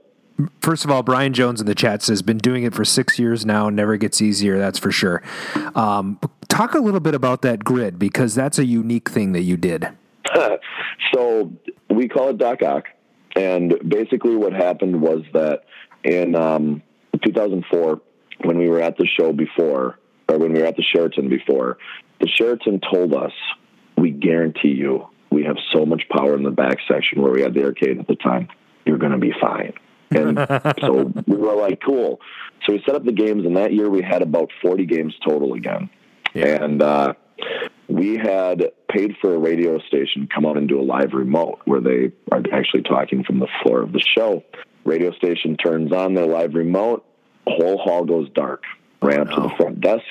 First 0.61 0.83
of 0.83 0.91
all, 0.91 1.01
Brian 1.01 1.33
Jones 1.33 1.61
in 1.61 1.67
the 1.67 1.75
chat 1.75 2.01
says 2.01 2.21
been 2.21 2.37
doing 2.37 2.63
it 2.63 2.73
for 2.73 2.83
six 2.83 3.17
years 3.17 3.45
now. 3.45 3.69
Never 3.69 3.95
gets 3.95 4.21
easier. 4.21 4.57
That's 4.57 4.77
for 4.77 4.91
sure. 4.91 5.23
Um, 5.75 6.19
talk 6.49 6.73
a 6.73 6.79
little 6.79 6.99
bit 6.99 7.15
about 7.15 7.41
that 7.43 7.63
grid 7.63 7.97
because 7.97 8.35
that's 8.35 8.59
a 8.59 8.65
unique 8.65 9.09
thing 9.09 9.31
that 9.31 9.43
you 9.43 9.55
did. 9.55 9.87
so 11.13 11.53
we 11.89 12.09
call 12.09 12.29
it 12.29 12.37
Doc 12.37 12.61
Ock. 12.63 12.85
And 13.35 13.75
basically, 13.87 14.35
what 14.35 14.53
happened 14.53 15.01
was 15.01 15.23
that 15.33 15.63
in 16.03 16.35
um, 16.35 16.81
2004, 17.23 18.01
when 18.43 18.57
we 18.57 18.69
were 18.69 18.81
at 18.81 18.97
the 18.97 19.07
show 19.19 19.33
before, 19.33 19.99
or 20.27 20.37
when 20.37 20.53
we 20.53 20.59
were 20.59 20.65
at 20.65 20.75
the 20.75 20.83
Sheraton 20.83 21.29
before, 21.29 21.77
the 22.19 22.27
Sheraton 22.27 22.81
told 22.93 23.13
us, 23.13 23.33
"We 23.97 24.11
guarantee 24.11 24.69
you, 24.69 25.07
we 25.29 25.43
have 25.43 25.57
so 25.73 25.85
much 25.85 26.03
power 26.09 26.35
in 26.35 26.43
the 26.43 26.51
back 26.51 26.77
section 26.87 27.21
where 27.21 27.31
we 27.31 27.41
had 27.41 27.53
the 27.53 27.65
arcade 27.65 27.99
at 27.99 28.07
the 28.07 28.15
time. 28.15 28.47
You're 28.85 28.97
going 28.97 29.11
to 29.11 29.17
be 29.17 29.33
fine." 29.39 29.73
And 30.15 30.37
so 30.81 31.11
we 31.27 31.35
were 31.35 31.55
like, 31.55 31.81
"Cool." 31.85 32.19
So 32.65 32.73
we 32.73 32.83
set 32.85 32.95
up 32.95 33.03
the 33.03 33.11
games, 33.11 33.45
and 33.45 33.57
that 33.57 33.73
year 33.73 33.89
we 33.89 34.01
had 34.01 34.21
about 34.21 34.49
40 34.61 34.85
games 34.85 35.13
total 35.25 35.53
again. 35.53 35.89
And 36.33 36.81
uh, 36.81 37.13
we 37.87 38.17
had 38.17 38.71
paid 38.89 39.15
for 39.21 39.35
a 39.35 39.37
radio 39.37 39.79
station 39.79 40.27
come 40.33 40.45
out 40.45 40.57
and 40.57 40.67
do 40.67 40.79
a 40.79 40.83
live 40.83 41.13
remote 41.13 41.59
where 41.65 41.81
they 41.81 42.11
are 42.31 42.41
actually 42.51 42.83
talking 42.83 43.23
from 43.23 43.39
the 43.39 43.47
floor 43.61 43.81
of 43.81 43.91
the 43.91 43.99
show. 43.99 44.43
Radio 44.83 45.11
station 45.13 45.57
turns 45.57 45.91
on 45.91 46.13
their 46.13 46.27
live 46.27 46.53
remote, 46.53 47.05
whole 47.47 47.77
hall 47.77 48.05
goes 48.05 48.29
dark. 48.33 48.63
Ran 49.01 49.21
up 49.21 49.29
to 49.35 49.41
the 49.41 49.51
front 49.57 49.81
desk, 49.81 50.03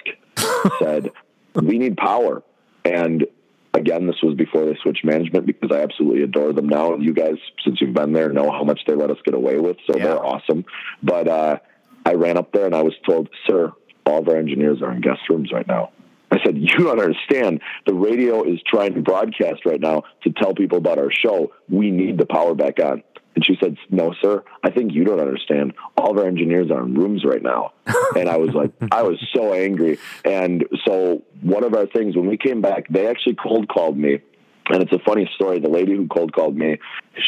said, 0.79 1.11
"We 1.55 1.79
need 1.79 1.97
power." 1.97 2.43
And 2.85 3.27
again, 3.75 4.07
this 4.07 4.17
was 4.23 4.35
before 4.35 4.65
they 4.65 4.77
switched 4.83 5.05
management 5.05 5.47
because 5.47 5.71
I 5.73 5.83
absolutely 5.83 6.23
adore 6.23 6.53
them 6.53 6.69
now. 6.69 6.97
You 6.97 7.13
guys, 7.13 7.37
since 7.65 7.81
you've 7.81 7.95
been 7.95 8.13
there, 8.13 8.33
know 8.33 8.51
how 8.51 8.65
much 8.65 8.81
they 8.87 8.95
let 8.95 9.11
us 9.11 9.19
get 9.25 9.35
away 9.35 9.59
with, 9.59 9.77
so 9.87 9.99
they're 9.99 10.25
awesome. 10.25 10.65
But 11.03 11.29
uh, 11.29 11.59
I 12.07 12.15
ran 12.15 12.37
up 12.37 12.53
there 12.53 12.67
and 12.67 12.75
I 12.75 12.83
was 12.83 12.95
told, 13.07 13.29
"Sir, 13.47 13.73
all 14.07 14.19
of 14.19 14.29
our 14.29 14.37
engineers 14.37 14.81
are 14.83 14.93
in 14.93 15.01
guest 15.01 15.21
rooms 15.29 15.53
right 15.53 15.67
now." 15.67 15.91
I 16.31 16.39
said, 16.45 16.57
You 16.59 16.85
don't 16.85 16.99
understand. 16.99 17.61
The 17.87 17.95
radio 17.95 18.43
is 18.43 18.61
trying 18.67 18.95
to 18.95 19.03
broadcast 19.03 19.65
right 19.65 19.81
now 19.81 20.03
to 20.25 20.33
tell 20.33 20.55
people 20.55 20.79
about 20.79 20.99
our 20.99 21.11
show. 21.13 21.53
We 21.69 21.91
need 21.91 22.19
the 22.19 22.27
power 22.27 22.55
back 22.55 22.81
on. 22.81 23.03
And 23.35 23.45
she 23.45 23.57
said, 23.61 23.77
No, 23.91 24.15
sir, 24.23 24.45
I 24.63 24.71
think 24.71 24.93
you 24.93 25.05
don't 25.05 25.21
understand. 25.21 25.75
All 25.97 26.13
of 26.13 26.19
our 26.19 26.27
engineers 26.27 26.71
are 26.71 26.83
in 26.85 26.95
rooms 26.95 27.25
right 27.25 27.43
now. 27.43 27.73
And 28.17 28.29
I 28.29 28.37
was 28.37 28.51
like, 28.55 28.71
I 28.93 29.03
was 29.03 29.19
so 29.35 29.53
angry. 29.53 29.99
And 30.25 30.65
so, 30.85 31.23
one 31.43 31.65
of 31.65 31.75
our 31.75 31.87
things, 31.87 32.15
when 32.17 32.27
we 32.27 32.37
came 32.37 32.61
back, 32.61 32.87
they 32.89 33.09
actually 33.09 33.35
cold 33.35 33.69
called 33.69 33.99
me. 33.99 34.21
And 34.69 34.83
it's 34.83 34.93
a 34.93 35.01
funny 35.01 35.29
story. 35.35 35.59
The 35.59 35.69
lady 35.69 35.95
who 35.97 36.07
cold 36.07 36.33
called 36.33 36.57
me, 36.57 36.79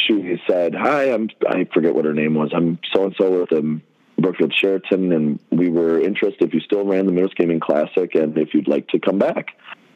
she 0.06 0.40
said, 0.48 0.74
Hi, 0.74 1.12
I'm, 1.12 1.28
I 1.48 1.66
forget 1.74 1.94
what 1.94 2.04
her 2.04 2.14
name 2.14 2.34
was. 2.34 2.52
I'm 2.54 2.78
so 2.94 3.04
and 3.04 3.14
so 3.18 3.40
with 3.40 3.50
them. 3.50 3.82
Brookfield 4.18 4.54
Sheraton, 4.54 5.12
and 5.12 5.38
we 5.50 5.68
were 5.68 6.00
interested 6.00 6.48
if 6.48 6.54
you 6.54 6.60
still 6.60 6.86
ran 6.86 7.04
the 7.04 7.12
Middle 7.12 7.30
Gaming 7.36 7.60
Classic 7.60 8.14
and 8.14 8.38
if 8.38 8.54
you'd 8.54 8.68
like 8.68 8.88
to 8.88 8.98
come 8.98 9.18
back. 9.18 9.48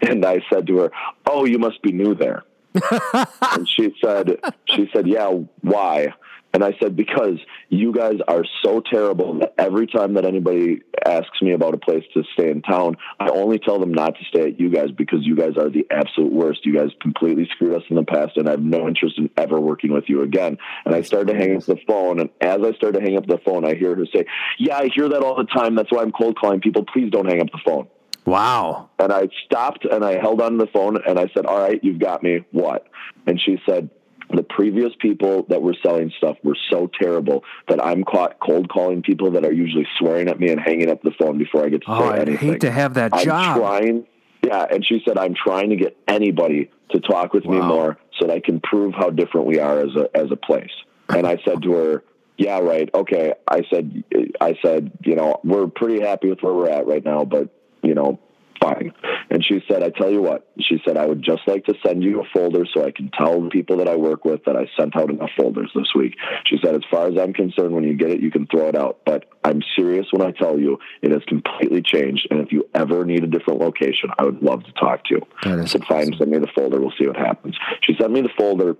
And 0.03 0.27
I 0.27 0.41
said 0.53 0.67
to 0.67 0.77
her, 0.79 0.93
"Oh, 1.27 1.47
you 1.47 1.59
must 1.59 1.81
be 1.83 1.93
new 1.93 2.15
there." 2.15 2.45
And 2.75 3.69
she 3.69 3.95
said, 4.03 4.39
"She 4.67 4.89
said, 4.93 5.07
yeah. 5.07 5.31
Why?" 5.63 6.15
And 6.53 6.65
I 6.65 6.77
said, 6.81 6.97
"Because 6.97 7.39
you 7.69 7.93
guys 7.93 8.19
are 8.27 8.45
so 8.63 8.81
terrible 8.81 9.39
that 9.39 9.55
every 9.57 9.87
time 9.87 10.15
that 10.15 10.25
anybody 10.25 10.83
asks 11.07 11.41
me 11.41 11.53
about 11.53 11.75
a 11.75 11.79
place 11.79 12.03
to 12.15 12.25
stay 12.33 12.51
in 12.51 12.61
town, 12.63 12.97
I 13.21 13.29
only 13.31 13.61
tell 13.61 13.79
them 13.79 13.95
not 13.95 14.17
to 14.19 14.25
stay 14.25 14.49
at 14.49 14.59
you 14.59 14.69
guys 14.69 14.91
because 14.91 15.21
you 15.23 15.37
guys 15.37 15.57
are 15.57 15.69
the 15.69 15.87
absolute 15.91 16.33
worst. 16.33 16.67
You 16.67 16.75
guys 16.77 16.91
completely 17.01 17.49
screwed 17.53 17.75
us 17.75 17.85
in 17.89 17.95
the 17.95 18.03
past, 18.03 18.37
and 18.37 18.49
I 18.49 18.53
have 18.53 18.63
no 18.63 18.89
interest 18.89 19.17
in 19.19 19.31
ever 19.37 19.61
working 19.61 19.93
with 19.93 20.09
you 20.09 20.23
again." 20.23 20.59
And 20.85 20.95
I 20.95 21.03
started 21.03 21.33
to 21.33 21.39
hang 21.39 21.57
up 21.57 21.65
the 21.65 21.79
phone, 21.87 22.19
and 22.19 22.31
as 22.41 22.59
I 22.63 22.73
started 22.73 22.99
to 22.99 23.05
hang 23.05 23.17
up 23.17 23.27
the 23.27 23.39
phone, 23.39 23.65
I 23.65 23.75
hear 23.75 23.95
her 23.95 24.07
say, 24.07 24.25
"Yeah, 24.59 24.79
I 24.79 24.89
hear 24.89 25.09
that 25.09 25.23
all 25.23 25.37
the 25.37 25.45
time. 25.45 25.77
That's 25.77 25.93
why 25.93 26.03
I'm 26.03 26.13
cold 26.13 26.37
calling 26.37 26.61
people. 26.61 26.85
Please 26.85 27.11
don't 27.13 27.27
hang 27.27 27.41
up 27.41 27.53
the 27.53 27.61
phone." 27.65 27.87
Wow. 28.27 28.91
And 28.99 29.13
I 29.13 29.29
stopped 29.47 29.85
and 29.85 30.05
I 30.05 30.19
held 30.21 30.41
on 30.41 30.59
the 30.59 30.67
phone 30.67 30.99
and 31.07 31.19
I 31.19 31.29
said, 31.35 31.47
All 31.47 31.59
right, 31.59 31.83
you've 31.83 31.99
got 31.99 32.23
me. 32.23 32.45
What? 32.53 32.87
And 33.27 33.41
she 33.41 33.59
said, 33.69 33.91
The 34.33 34.43
previous 34.43 34.93
people 35.01 35.47
that 35.49 35.63
were 35.63 35.75
selling 35.83 36.13
stuff 36.19 36.37
were 36.43 36.57
so 36.71 36.89
terrible 37.01 37.45
that 37.69 37.85
I'm 37.85 38.05
caught 38.05 38.39
cold 38.41 38.69
calling 38.69 39.03
people 39.03 39.31
that 39.33 39.45
are 39.45 39.53
usually 39.53 39.87
swearing 39.99 40.29
at 40.29 40.39
me 40.39 40.51
and 40.51 40.61
hanging 40.61 40.91
up 40.91 41.03
the 41.03 41.13
phone 41.19 41.39
before 41.39 41.65
I 41.65 41.69
get 41.71 41.83
to 41.83 41.91
Oh, 41.91 42.01
say 42.01 42.07
I'd 42.21 42.29
anything. 42.29 42.53
hate 42.53 42.61
to 42.61 42.71
have 42.71 42.95
that 42.95 43.15
I'm 43.15 43.25
job. 43.25 43.57
trying. 43.59 44.07
Yeah, 44.45 44.65
and 44.71 44.85
she 44.87 45.03
said, 45.07 45.19
I'm 45.19 45.35
trying 45.35 45.69
to 45.71 45.77
get 45.77 45.97
anybody 46.09 46.71
to 46.93 47.01
talk 47.01 47.35
with 47.35 47.45
me 47.45 47.61
more 47.61 47.99
so 48.19 48.27
that 48.27 48.33
I 48.35 48.41
can 48.41 48.59
prove 48.61 48.95
how 48.95 49.11
different 49.11 49.47
we 49.47 49.59
are 49.61 49.79
as 49.81 49.95
a 49.97 50.09
as 50.17 50.31
a 50.31 50.37
place. 50.37 50.71
And 51.09 51.27
I 51.27 51.39
said 51.45 51.63
to 51.63 51.73
her, 51.73 52.05
Yeah, 52.39 52.59
right. 52.61 52.89
Okay. 52.95 53.35
I 53.47 53.63
said 53.73 54.03
I 54.41 54.57
said, 54.65 54.93
you 55.05 55.15
know, 55.15 55.41
we're 55.45 55.67
pretty 55.67 56.01
happy 56.01 56.31
with 56.31 56.41
where 56.43 56.55
we're 56.55 56.71
at 56.71 56.87
right 56.87 57.05
now, 57.05 57.25
but 57.25 57.51
you 57.83 57.95
know, 57.95 58.19
fine. 58.61 58.93
And 59.31 59.45
she 59.45 59.63
said, 59.67 59.83
I 59.83 59.91
tell 59.91 60.11
you 60.11 60.21
what, 60.21 60.51
she 60.61 60.81
said, 60.85 60.97
I 60.97 61.07
would 61.07 61.23
just 61.23 61.43
like 61.47 61.65
to 61.67 61.75
send 61.85 62.03
you 62.03 62.21
a 62.21 62.25
folder 62.33 62.65
so 62.73 62.85
I 62.85 62.91
can 62.91 63.11
tell 63.11 63.41
the 63.41 63.49
people 63.49 63.79
that 63.79 63.89
I 63.89 63.97
work 63.97 64.25
with 64.25 64.45
that 64.45 64.57
I 64.57 64.69
sent 64.79 64.97
out 64.97 65.09
enough 65.09 65.31
folders 65.37 65.71
this 65.75 65.95
week. 65.95 66.17
She 66.45 66.59
said, 66.63 66.75
as 66.75 66.83
far 66.91 67.07
as 67.07 67.15
I'm 67.19 67.33
concerned, 67.33 67.75
when 67.75 67.85
you 67.85 67.95
get 67.95 68.11
it, 68.11 68.21
you 68.21 68.31
can 68.31 68.47
throw 68.47 68.69
it 68.69 68.77
out. 68.77 69.01
But 69.07 69.31
I'm 69.45 69.63
serious 69.77 70.07
when 70.11 70.23
I 70.23 70.33
tell 70.33 70.59
you 70.59 70.79
it 71.01 71.11
has 71.11 71.23
completely 71.27 71.81
changed. 71.83 72.29
And 72.31 72.41
if 72.41 72.53
you 72.53 72.69
ever 72.75 73.05
need 73.05 73.25
a 73.25 73.29
different 73.29 73.61
location, 73.61 74.11
I 74.19 74.25
would 74.25 74.43
love 74.43 74.65
to 74.65 74.73
talk 74.73 75.05
to 75.05 75.15
you. 75.15 75.23
I 75.63 75.65
said, 75.65 75.85
fine, 75.87 76.13
send 76.19 76.31
me 76.31 76.39
the 76.39 76.49
folder. 76.55 76.81
We'll 76.81 76.93
see 76.99 77.07
what 77.07 77.17
happens. 77.17 77.57
She 77.83 77.95
sent 77.99 78.13
me 78.13 78.21
the 78.21 78.31
folder. 78.37 78.77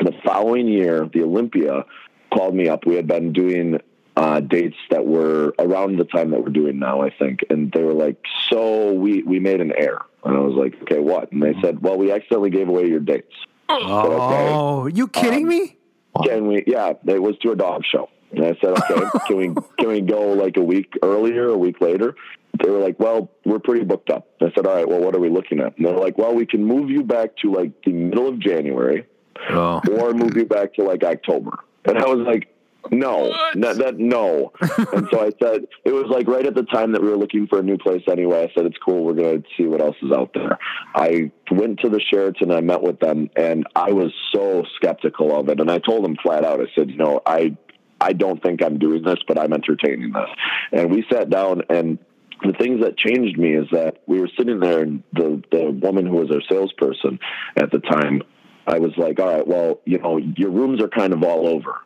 The 0.00 0.12
following 0.24 0.68
year, 0.68 1.08
the 1.12 1.22
Olympia 1.24 1.84
called 2.32 2.54
me 2.54 2.68
up. 2.68 2.86
We 2.86 2.94
had 2.94 3.08
been 3.08 3.32
doing 3.32 3.80
uh, 4.18 4.40
dates 4.40 4.76
that 4.90 5.06
were 5.06 5.54
around 5.60 5.96
the 5.96 6.04
time 6.04 6.30
that 6.32 6.42
we're 6.42 6.48
doing 6.50 6.78
now, 6.78 7.02
I 7.02 7.10
think. 7.10 7.40
And 7.50 7.70
they 7.72 7.82
were 7.82 7.94
like, 7.94 8.16
so 8.50 8.92
we, 8.92 9.22
we 9.22 9.38
made 9.38 9.60
an 9.60 9.72
error. 9.76 10.04
And 10.24 10.36
I 10.36 10.40
was 10.40 10.54
like, 10.54 10.74
okay, 10.82 10.98
what? 10.98 11.30
And 11.30 11.40
they 11.42 11.54
said, 11.62 11.80
well, 11.80 11.96
we 11.96 12.10
accidentally 12.10 12.50
gave 12.50 12.68
away 12.68 12.88
your 12.88 13.00
dates. 13.00 13.32
Oh, 13.68 14.86
you 14.86 15.08
kidding 15.08 15.46
me? 15.46 15.76
Can 16.24 16.48
we? 16.48 16.64
Yeah, 16.66 16.94
it 17.06 17.22
was 17.22 17.36
to 17.42 17.52
a 17.52 17.56
dog 17.56 17.84
show. 17.84 18.08
And 18.32 18.44
I 18.44 18.56
said, 18.60 18.76
okay, 18.78 19.18
can 19.26 19.36
we 19.36 19.54
can 19.78 19.88
we 19.88 20.00
go 20.00 20.32
like 20.32 20.56
a 20.56 20.62
week 20.62 20.94
earlier, 21.02 21.46
a 21.48 21.56
week 21.56 21.80
later? 21.80 22.14
They 22.62 22.68
were 22.70 22.80
like, 22.80 22.98
well, 22.98 23.30
we're 23.44 23.58
pretty 23.60 23.84
booked 23.84 24.10
up. 24.10 24.26
I 24.40 24.50
said, 24.54 24.66
all 24.66 24.74
right, 24.74 24.88
well, 24.88 25.00
what 25.00 25.14
are 25.14 25.20
we 25.20 25.28
looking 25.30 25.60
at? 25.60 25.76
And 25.76 25.86
they're 25.86 25.96
like, 25.96 26.18
well, 26.18 26.34
we 26.34 26.44
can 26.44 26.64
move 26.64 26.90
you 26.90 27.04
back 27.04 27.36
to 27.42 27.52
like 27.52 27.70
the 27.84 27.92
middle 27.92 28.26
of 28.26 28.38
January, 28.40 29.06
Oh. 29.50 29.80
or 29.92 30.12
move 30.12 30.36
you 30.36 30.44
back 30.44 30.74
to 30.74 30.82
like 30.82 31.04
October. 31.04 31.52
And 31.84 31.96
I 31.98 32.06
was 32.06 32.26
like, 32.26 32.48
no, 32.90 33.32
that, 33.54 33.76
that 33.78 33.98
no. 33.98 34.52
and 34.92 35.08
so 35.10 35.20
I 35.20 35.30
said, 35.42 35.66
it 35.84 35.92
was 35.92 36.06
like 36.08 36.26
right 36.26 36.46
at 36.46 36.54
the 36.54 36.62
time 36.62 36.92
that 36.92 37.02
we 37.02 37.08
were 37.08 37.16
looking 37.16 37.46
for 37.46 37.58
a 37.58 37.62
new 37.62 37.76
place 37.76 38.02
anyway. 38.10 38.44
I 38.44 38.54
said, 38.54 38.66
it's 38.66 38.78
cool. 38.78 39.04
We're 39.04 39.14
going 39.14 39.42
to 39.42 39.48
see 39.56 39.66
what 39.66 39.80
else 39.80 39.96
is 40.02 40.12
out 40.12 40.32
there. 40.34 40.58
I 40.94 41.30
went 41.50 41.80
to 41.80 41.88
the 41.88 42.00
Sheraton. 42.00 42.50
I 42.50 42.60
met 42.60 42.82
with 42.82 43.00
them 43.00 43.30
and 43.36 43.66
I 43.74 43.92
was 43.92 44.12
so 44.34 44.64
skeptical 44.76 45.38
of 45.38 45.48
it. 45.48 45.60
And 45.60 45.70
I 45.70 45.78
told 45.78 46.04
them 46.04 46.16
flat 46.22 46.44
out, 46.44 46.60
I 46.60 46.66
said, 46.74 46.90
you 46.90 46.96
know, 46.96 47.20
I, 47.26 47.56
I 48.00 48.12
don't 48.12 48.42
think 48.42 48.62
I'm 48.62 48.78
doing 48.78 49.02
this, 49.02 49.18
but 49.26 49.38
I'm 49.38 49.52
entertaining 49.52 50.12
this. 50.12 50.28
And 50.72 50.90
we 50.90 51.04
sat 51.12 51.30
down 51.30 51.62
and 51.68 51.98
the 52.42 52.52
things 52.52 52.80
that 52.82 52.96
changed 52.96 53.36
me 53.36 53.54
is 53.54 53.66
that 53.72 54.02
we 54.06 54.20
were 54.20 54.30
sitting 54.38 54.60
there 54.60 54.82
and 54.82 55.02
the, 55.12 55.42
the 55.50 55.70
woman 55.70 56.06
who 56.06 56.16
was 56.16 56.30
our 56.30 56.42
salesperson 56.48 57.18
at 57.56 57.72
the 57.72 57.80
time, 57.80 58.22
I 58.66 58.78
was 58.78 58.92
like, 58.96 59.18
all 59.18 59.26
right, 59.26 59.46
well, 59.46 59.80
you 59.84 59.98
know, 59.98 60.18
your 60.18 60.50
rooms 60.50 60.80
are 60.80 60.88
kind 60.88 61.12
of 61.12 61.24
all 61.24 61.48
over. 61.48 61.80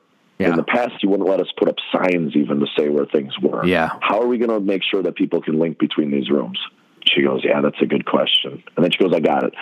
In 0.50 0.56
the 0.56 0.64
past, 0.64 1.02
you 1.02 1.08
wouldn't 1.08 1.28
let 1.28 1.40
us 1.40 1.48
put 1.56 1.68
up 1.68 1.76
signs 1.92 2.34
even 2.34 2.60
to 2.60 2.66
say 2.76 2.88
where 2.88 3.06
things 3.06 3.38
were. 3.40 3.64
Yeah. 3.64 3.90
How 4.00 4.20
are 4.20 4.26
we 4.26 4.38
going 4.38 4.50
to 4.50 4.60
make 4.60 4.82
sure 4.82 5.02
that 5.02 5.14
people 5.14 5.40
can 5.42 5.58
link 5.58 5.78
between 5.78 6.10
these 6.10 6.30
rooms? 6.30 6.58
She 7.06 7.22
goes, 7.22 7.42
yeah, 7.44 7.60
that's 7.60 7.80
a 7.80 7.86
good 7.86 8.04
question. 8.06 8.62
And 8.76 8.84
then 8.84 8.90
she 8.92 8.98
goes, 8.98 9.12
I 9.14 9.20
got 9.20 9.44
it. 9.44 9.54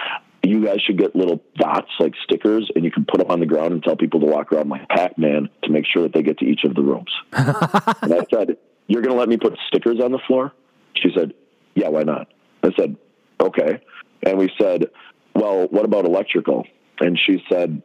You 0.43 0.65
guys 0.65 0.81
should 0.81 0.99
get 0.99 1.15
little 1.15 1.43
dots 1.57 1.91
like 1.99 2.15
stickers 2.25 2.71
and 2.75 2.85
you 2.85 2.91
can 2.91 3.05
put 3.05 3.19
them 3.19 3.31
on 3.31 3.41
the 3.41 3.47
ground 3.47 3.73
and 3.73 3.83
tell 3.83 3.97
people 3.97 4.21
to 4.21 4.27
walk 4.27 4.53
around 4.53 4.69
like 4.69 4.89
Pac-Man 4.89 5.49
to 5.65 5.71
make 5.71 5.85
sure 5.87 6.03
that 6.03 6.15
they 6.15 6.23
get 6.23 6.39
to 6.39 6.47
each 6.47 6.65
of 6.65 6.75
the 6.75 6.83
rooms. 6.83 7.11
and 7.33 8.15
I 8.15 8.25
said, 8.33 8.57
you're 8.87 9.03
going 9.03 9.15
to 9.15 9.19
let 9.19 9.29
me 9.29 9.37
put 9.37 9.59
stickers 9.69 10.01
on 10.01 10.13
the 10.13 10.19
floor? 10.27 10.53
She 10.95 11.11
said, 11.15 11.35
yeah, 11.75 11.89
why 11.89 12.03
not? 12.03 12.29
I 12.63 12.71
said, 12.79 12.97
okay. 13.41 13.81
And 14.23 14.39
we 14.39 14.51
said, 14.61 14.87
well, 15.35 15.67
what 15.69 15.85
about 15.85 16.05
electrical? 16.05 16.67
And 17.01 17.19
she 17.19 17.43
said, 17.51 17.83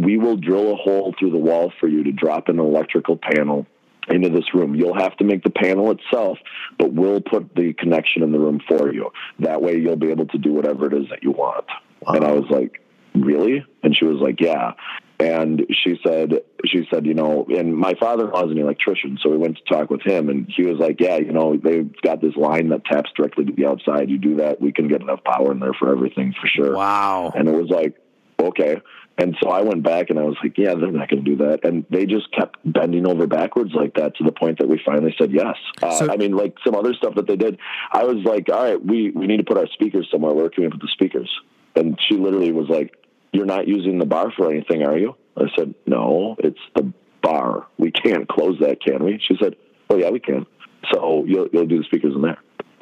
we 0.00 0.18
will 0.18 0.36
drill 0.36 0.72
a 0.72 0.76
hole 0.76 1.14
through 1.18 1.30
the 1.30 1.38
wall 1.38 1.72
for 1.80 1.88
you 1.88 2.04
to 2.04 2.12
drop 2.12 2.48
an 2.48 2.58
electrical 2.58 3.16
panel 3.16 3.66
into 4.08 4.28
this 4.28 4.54
room. 4.54 4.74
You'll 4.74 4.98
have 4.98 5.16
to 5.16 5.24
make 5.24 5.42
the 5.42 5.50
panel 5.50 5.90
itself, 5.90 6.38
but 6.78 6.92
we'll 6.92 7.20
put 7.20 7.54
the 7.54 7.74
connection 7.74 8.22
in 8.22 8.32
the 8.32 8.38
room 8.38 8.60
for 8.68 8.92
you. 8.92 9.10
That 9.40 9.62
way 9.62 9.78
you'll 9.78 9.96
be 9.96 10.10
able 10.10 10.26
to 10.26 10.38
do 10.38 10.52
whatever 10.52 10.86
it 10.86 10.94
is 10.94 11.08
that 11.10 11.22
you 11.22 11.32
want. 11.32 11.66
And 12.06 12.24
I 12.24 12.32
was 12.32 12.44
like, 12.48 12.80
really? 13.14 13.64
And 13.82 13.96
she 13.96 14.04
was 14.04 14.20
like, 14.20 14.40
yeah. 14.40 14.72
And 15.18 15.66
she 15.70 15.98
said, 16.06 16.42
she 16.66 16.86
said, 16.92 17.06
you 17.06 17.14
know, 17.14 17.46
and 17.48 17.74
my 17.74 17.94
father-in-law 17.98 18.46
is 18.46 18.52
an 18.52 18.58
electrician, 18.58 19.18
so 19.22 19.30
we 19.30 19.38
went 19.38 19.56
to 19.56 19.64
talk 19.64 19.88
with 19.88 20.02
him, 20.02 20.28
and 20.28 20.46
he 20.54 20.64
was 20.64 20.78
like, 20.78 21.00
yeah, 21.00 21.16
you 21.16 21.32
know, 21.32 21.56
they've 21.56 21.90
got 22.02 22.20
this 22.20 22.36
line 22.36 22.68
that 22.68 22.84
taps 22.84 23.10
directly 23.16 23.46
to 23.46 23.52
the 23.52 23.66
outside. 23.66 24.10
You 24.10 24.18
do 24.18 24.36
that, 24.36 24.60
we 24.60 24.72
can 24.72 24.88
get 24.88 25.00
enough 25.00 25.24
power 25.24 25.52
in 25.52 25.58
there 25.58 25.72
for 25.72 25.90
everything 25.90 26.34
for 26.38 26.46
sure. 26.46 26.76
Wow. 26.76 27.32
And 27.34 27.48
it 27.48 27.54
was 27.54 27.70
like, 27.70 27.96
okay. 28.38 28.76
And 29.18 29.34
so 29.42 29.48
I 29.48 29.62
went 29.62 29.82
back 29.82 30.10
and 30.10 30.18
I 30.18 30.22
was 30.22 30.36
like, 30.42 30.58
yeah, 30.58 30.74
they're 30.74 30.92
not 30.92 31.08
going 31.08 31.24
to 31.24 31.30
do 31.30 31.36
that. 31.36 31.64
And 31.64 31.86
they 31.90 32.04
just 32.04 32.30
kept 32.32 32.58
bending 32.64 33.06
over 33.06 33.26
backwards 33.26 33.70
like 33.74 33.94
that 33.94 34.14
to 34.16 34.24
the 34.24 34.32
point 34.32 34.58
that 34.58 34.68
we 34.68 34.80
finally 34.84 35.14
said 35.18 35.32
yes. 35.32 35.56
Uh, 35.82 36.08
I 36.10 36.16
mean, 36.16 36.32
like 36.32 36.56
some 36.64 36.74
other 36.74 36.92
stuff 36.92 37.14
that 37.14 37.26
they 37.26 37.36
did, 37.36 37.58
I 37.92 38.04
was 38.04 38.22
like, 38.24 38.48
all 38.50 38.62
right, 38.62 38.84
we, 38.84 39.10
we 39.10 39.26
need 39.26 39.38
to 39.38 39.44
put 39.44 39.56
our 39.56 39.68
speakers 39.68 40.06
somewhere. 40.12 40.34
Where 40.34 40.50
can 40.50 40.64
we 40.64 40.70
put 40.70 40.80
the 40.80 40.88
speakers? 40.92 41.30
And 41.74 41.98
she 42.06 42.16
literally 42.16 42.52
was 42.52 42.68
like, 42.68 42.94
you're 43.32 43.46
not 43.46 43.66
using 43.66 43.98
the 43.98 44.06
bar 44.06 44.32
for 44.36 44.50
anything, 44.50 44.82
are 44.82 44.98
you? 44.98 45.16
I 45.36 45.44
said, 45.56 45.74
no, 45.86 46.36
it's 46.38 46.60
the 46.74 46.92
bar. 47.22 47.66
We 47.78 47.90
can't 47.90 48.28
close 48.28 48.58
that, 48.60 48.82
can 48.82 49.02
we? 49.02 49.18
She 49.26 49.36
said, 49.40 49.56
oh, 49.88 49.96
yeah, 49.96 50.10
we 50.10 50.20
can. 50.20 50.46
So 50.92 51.24
you'll, 51.26 51.48
you'll 51.52 51.66
do 51.66 51.78
the 51.78 51.84
speakers 51.84 52.14
in 52.14 52.22
there 52.22 52.38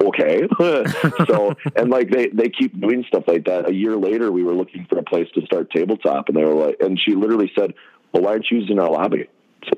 okay. 0.07 0.47
so, 1.27 1.55
and 1.75 1.89
like 1.89 2.09
they, 2.09 2.27
they 2.27 2.49
keep 2.49 2.79
doing 2.79 3.03
stuff 3.07 3.23
like 3.27 3.45
that. 3.45 3.69
A 3.69 3.73
year 3.73 3.95
later, 3.95 4.31
we 4.31 4.43
were 4.43 4.53
looking 4.53 4.85
for 4.89 4.97
a 4.97 5.03
place 5.03 5.27
to 5.35 5.45
start 5.45 5.71
tabletop 5.71 6.27
and 6.27 6.37
they 6.37 6.43
were 6.43 6.67
like, 6.67 6.77
and 6.79 6.99
she 6.99 7.15
literally 7.15 7.51
said, 7.57 7.73
well, 8.13 8.23
why 8.23 8.31
aren't 8.31 8.49
you 8.49 8.59
using 8.59 8.79
our 8.79 8.89
lobby? 8.89 9.27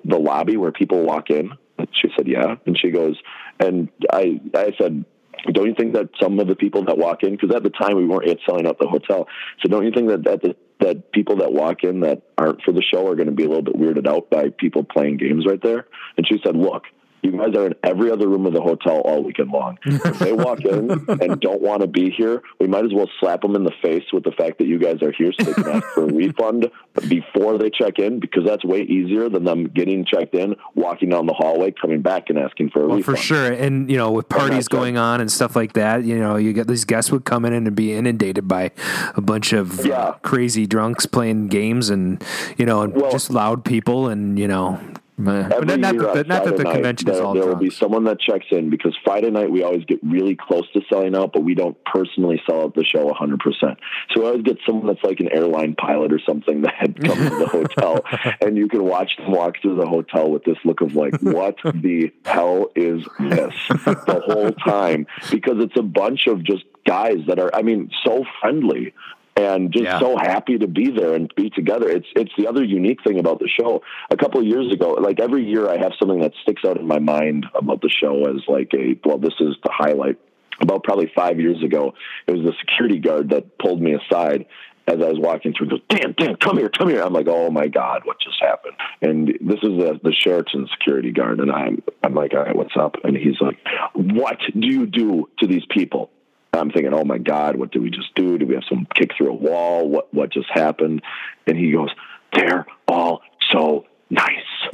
The 0.06 0.18
lobby 0.18 0.58
where 0.58 0.72
people 0.72 1.04
walk 1.04 1.30
in. 1.30 1.52
She 1.94 2.10
said, 2.16 2.28
yeah. 2.28 2.56
And 2.66 2.78
she 2.78 2.92
goes, 2.92 3.18
and 3.60 3.90
I, 4.12 4.42
I 4.54 4.74
said, 4.80 5.06
don't 5.52 5.68
you 5.68 5.76
think 5.76 5.94
that 5.94 6.10
some 6.22 6.40
of 6.40 6.48
the 6.48 6.56
people 6.56 6.86
that 6.86 6.98
walk 6.98 7.24
in, 7.24 7.32
because 7.32 7.56
at 7.56 7.64
the 7.64 7.70
time 7.70 7.96
we 7.96 8.06
weren't 8.06 8.28
yet 8.28 8.38
selling 8.46 8.68
out 8.68 8.80
the 8.80 8.88
hotel, 8.88 9.28
so 9.62 9.70
don't 9.70 9.86
you 9.86 9.92
think 9.92 10.10
that 10.10 10.24
that 10.24 10.56
that 10.80 11.12
people 11.12 11.38
that 11.38 11.54
walk 11.54 11.84
in 11.84 12.02
that 12.02 12.22
aren't 12.38 12.62
for 12.62 12.72
the 12.72 12.82
show 12.82 13.08
are 13.08 13.16
going 13.16 13.28
to 13.28 13.34
be 13.34 13.44
a 13.44 13.48
little 13.48 13.64
bit 13.64 13.76
weirded 13.76 14.08
out 14.08 14.30
by 14.30 14.50
people 14.58 14.84
playing 14.84 15.18
games 15.18 15.46
right 15.48 15.62
there? 15.62 15.88
And 16.18 16.28
she 16.28 16.40
said, 16.44 16.56
look, 16.56 16.84
you 17.24 17.32
guys 17.32 17.56
are 17.56 17.68
in 17.68 17.76
every 17.84 18.12
other 18.12 18.28
room 18.28 18.46
of 18.46 18.54
the 18.54 18.62
hotel 18.62 19.02
all 19.02 19.24
weekend 19.24 19.50
long. 19.52 19.78
If 19.86 20.20
they 20.20 20.34
walk 20.34 20.62
in 20.62 20.92
and 21.22 21.40
don't 21.42 21.62
want 21.62 21.82
to 21.82 21.88
be 21.88 22.10
here, 22.12 22.42
we 22.60 22.68
might 22.68 22.86
as 22.86 22.94
well 22.94 23.10
slap 23.20 23.42
them 23.42 23.56
in 23.56 23.64
the 23.64 23.74
face 23.82 24.04
with 24.14 24.24
the 24.24 24.32
fact 24.32 24.58
that 24.60 24.68
you 24.68 24.80
guys 24.80 25.02
are 25.02 25.12
here 25.12 25.32
so 25.38 25.44
they 25.46 25.54
can 25.54 25.68
ask 25.68 25.88
for 25.94 26.04
a 26.04 26.14
refund 26.14 26.70
before 27.08 27.58
they 27.58 27.70
check 27.70 28.00
in 28.00 28.20
because 28.20 28.44
that's 28.46 28.64
way 28.64 28.82
easier 28.82 29.30
than 29.30 29.44
them 29.44 29.66
getting 29.68 30.06
checked 30.06 30.34
in, 30.36 30.56
walking 30.76 31.10
down 31.10 31.26
the 31.26 31.34
hallway, 31.34 31.72
coming 31.72 32.02
back 32.02 32.30
and 32.30 32.38
asking 32.40 32.70
for 32.70 32.84
a 32.84 32.88
Well, 32.88 32.98
refund. 32.98 33.18
for 33.18 33.22
sure, 33.22 33.52
and 33.52 33.90
you 33.90 33.98
know, 33.98 34.12
with 34.12 34.30
parties 34.30 34.68
going 34.68 34.98
on 34.98 35.22
and 35.22 35.32
stuff 35.32 35.56
like 35.56 35.74
that, 35.74 36.04
you 36.04 36.18
know, 36.18 36.36
you 36.38 36.54
get 36.54 36.68
these 36.68 36.86
guests 36.86 37.12
would 37.12 37.26
come 37.26 37.46
in 37.46 37.54
and 37.54 37.76
be 37.76 37.94
inundated 37.94 38.48
by 38.48 38.72
a 39.16 39.22
bunch 39.22 39.54
of 39.54 39.86
uh, 39.86 40.14
crazy 40.22 40.66
drunks 40.66 41.06
playing 41.06 41.48
games, 41.48 41.90
and 41.90 42.24
you 42.58 42.66
know, 42.66 42.82
and 42.84 42.94
just 43.12 43.30
loud 43.30 43.66
people, 43.66 44.08
and 44.08 44.38
you 44.40 44.48
know, 44.48 44.80
Every 45.20 45.66
not, 45.66 45.80
not 45.80 45.94
year 45.96 46.04
that, 46.04 46.18
on 46.18 46.28
not 46.28 46.46
that 46.46 46.58
the 46.58 46.64
night, 46.64 46.74
convention 46.74 47.10
is 47.10 47.18
there, 47.18 47.26
all 47.26 47.34
there 47.34 47.48
will 47.48 47.56
be 47.56 47.72
someone 47.72 48.04
that 48.04 48.20
checks 48.20 48.46
in 48.52 48.70
because 48.70 48.96
Friday 49.04 49.32
night 49.32 49.50
we 49.50 49.64
always 49.64 49.84
get 49.86 50.00
really 50.04 50.36
close 50.36 50.70
to 50.74 50.82
selling 50.88 51.16
out, 51.16 51.34
but 51.34 51.44
we 51.44 51.56
don't 51.56 51.76
personally 51.86 52.40
sell 52.48 52.62
out 52.62 52.76
the 52.76 52.84
show 52.84 53.10
100%. 53.10 53.40
So 53.62 54.22
we 54.22 54.26
always 54.28 54.44
get 54.44 54.58
someone 54.64 54.86
that's 54.86 55.04
like 55.04 55.20
an 55.20 55.30
airline 55.32 55.74
pilot 55.74 56.14
or 56.14 56.20
something 56.20 56.62
that 56.64 56.76
had 56.76 57.02
come 57.04 57.18
to 57.18 57.36
the 57.36 57.48
hotel, 57.52 58.06
and 58.42 58.58
you 58.58 58.68
can 58.68 58.84
watch 58.84 59.18
them 59.18 59.32
walk 59.32 59.56
through 59.62 59.78
the 59.78 59.88
hotel 59.88 60.30
with 60.30 60.44
this 60.44 60.58
look 60.64 60.82
of 60.82 60.94
like, 60.94 61.20
what 61.22 61.56
the 61.64 62.14
hell 62.24 62.72
is 62.76 63.04
this 63.20 63.56
the 63.70 64.22
whole 64.24 64.52
time? 64.52 65.08
Because 65.32 65.56
it's 65.58 65.80
a 65.80 65.84
bunch 65.84 66.28
of 66.28 66.44
just 66.44 66.64
guys 66.86 67.18
that 67.28 67.40
are, 67.40 67.54
I 67.56 67.64
mean, 67.64 67.90
so 68.06 68.24
friendly 68.40 68.94
and 69.38 69.72
just 69.72 69.86
Yeah. 69.86 70.00
so 70.00 70.18
happy 70.18 70.58
to 70.58 70.68
be 70.68 70.90
there 70.90 71.14
and 71.14 71.34
be 71.36 71.50
together. 71.50 71.90
It's 71.90 72.08
it's 72.16 72.32
the 72.38 72.48
other 72.48 72.64
unique 72.64 73.04
thing 73.04 73.20
about 73.20 73.40
the 73.40 73.48
show. 73.48 73.82
A 74.10 74.18
couple 74.18 74.40
of 74.42 74.48
years 74.48 74.72
ago, 74.74 74.92
like 74.94 75.20
every 75.20 75.46
year, 75.46 75.70
I 75.70 75.78
have 75.78 75.94
something 76.00 76.20
that 76.22 76.34
sticks 76.42 76.64
out 76.66 76.78
in 76.78 76.88
my 76.88 77.00
mind 77.00 77.46
about 77.54 77.82
the 77.82 77.90
show 77.90 78.26
as 78.26 78.42
like 78.48 78.72
a 78.74 79.00
well, 79.06 79.18
this 79.18 79.36
is 79.40 79.56
the 79.64 79.72
highlight. 79.72 80.18
About 80.60 80.84
probably 80.84 81.12
five 81.16 81.40
years 81.40 81.62
ago, 81.64 81.94
it 82.26 82.32
was 82.32 82.44
the 82.44 82.54
security 82.60 82.98
guard 82.98 83.30
that 83.30 83.60
pulled 83.60 83.80
me 83.80 83.94
aside 83.94 84.48
as 84.88 84.96
I 84.96 85.08
was 85.08 85.20
walking 85.20 85.54
through. 85.54 85.70
Goes, 85.70 85.82
Dan, 85.88 86.16
Dan, 86.18 86.36
come 86.38 86.58
here, 86.58 86.70
come 86.70 86.90
here. 86.90 87.04
I'm 87.04 87.14
like, 87.14 87.28
oh 87.28 87.52
my 87.52 87.68
god, 87.68 88.02
what 88.06 88.20
just 88.20 88.42
happened? 88.42 88.74
And 89.02 89.28
this 89.40 89.60
is 89.62 89.78
the 89.78 90.00
the 90.02 90.14
Sheraton 90.14 90.68
security 90.72 91.12
guard, 91.12 91.42
and 91.42 91.52
I'm 91.52 91.84
I'm 92.04 92.16
like, 92.16 92.34
all 92.34 92.40
right, 92.44 92.56
what's 92.56 92.76
up? 92.76 92.96
And 93.04 93.16
he's 93.16 93.40
like, 93.40 93.60
what 93.94 94.40
do 94.60 94.68
you 94.68 94.88
do 94.88 95.30
to 95.40 95.48
these 95.48 95.66
people? 95.70 96.10
I'm 96.54 96.72
thinking, 96.72 96.94
oh 96.94 97.04
my 97.04 97.18
God, 97.18 97.56
what 97.56 97.72
did 97.72 97.82
we 97.82 97.90
just 97.90 98.14
do? 98.16 98.38
Did 98.38 98.48
we 98.48 98.56
have 98.56 98.64
some 98.68 98.88
kick 98.96 99.12
through 99.18 99.30
a 99.30 99.34
wall? 99.34 99.88
What 99.88 100.14
what 100.14 100.32
just 100.32 100.50
happened? 100.52 101.02
And 101.46 101.58
he 101.58 101.72
goes, 101.72 101.90
they're 102.34 102.66
all 102.88 103.22
so 103.52 103.86
nice. 104.10 104.28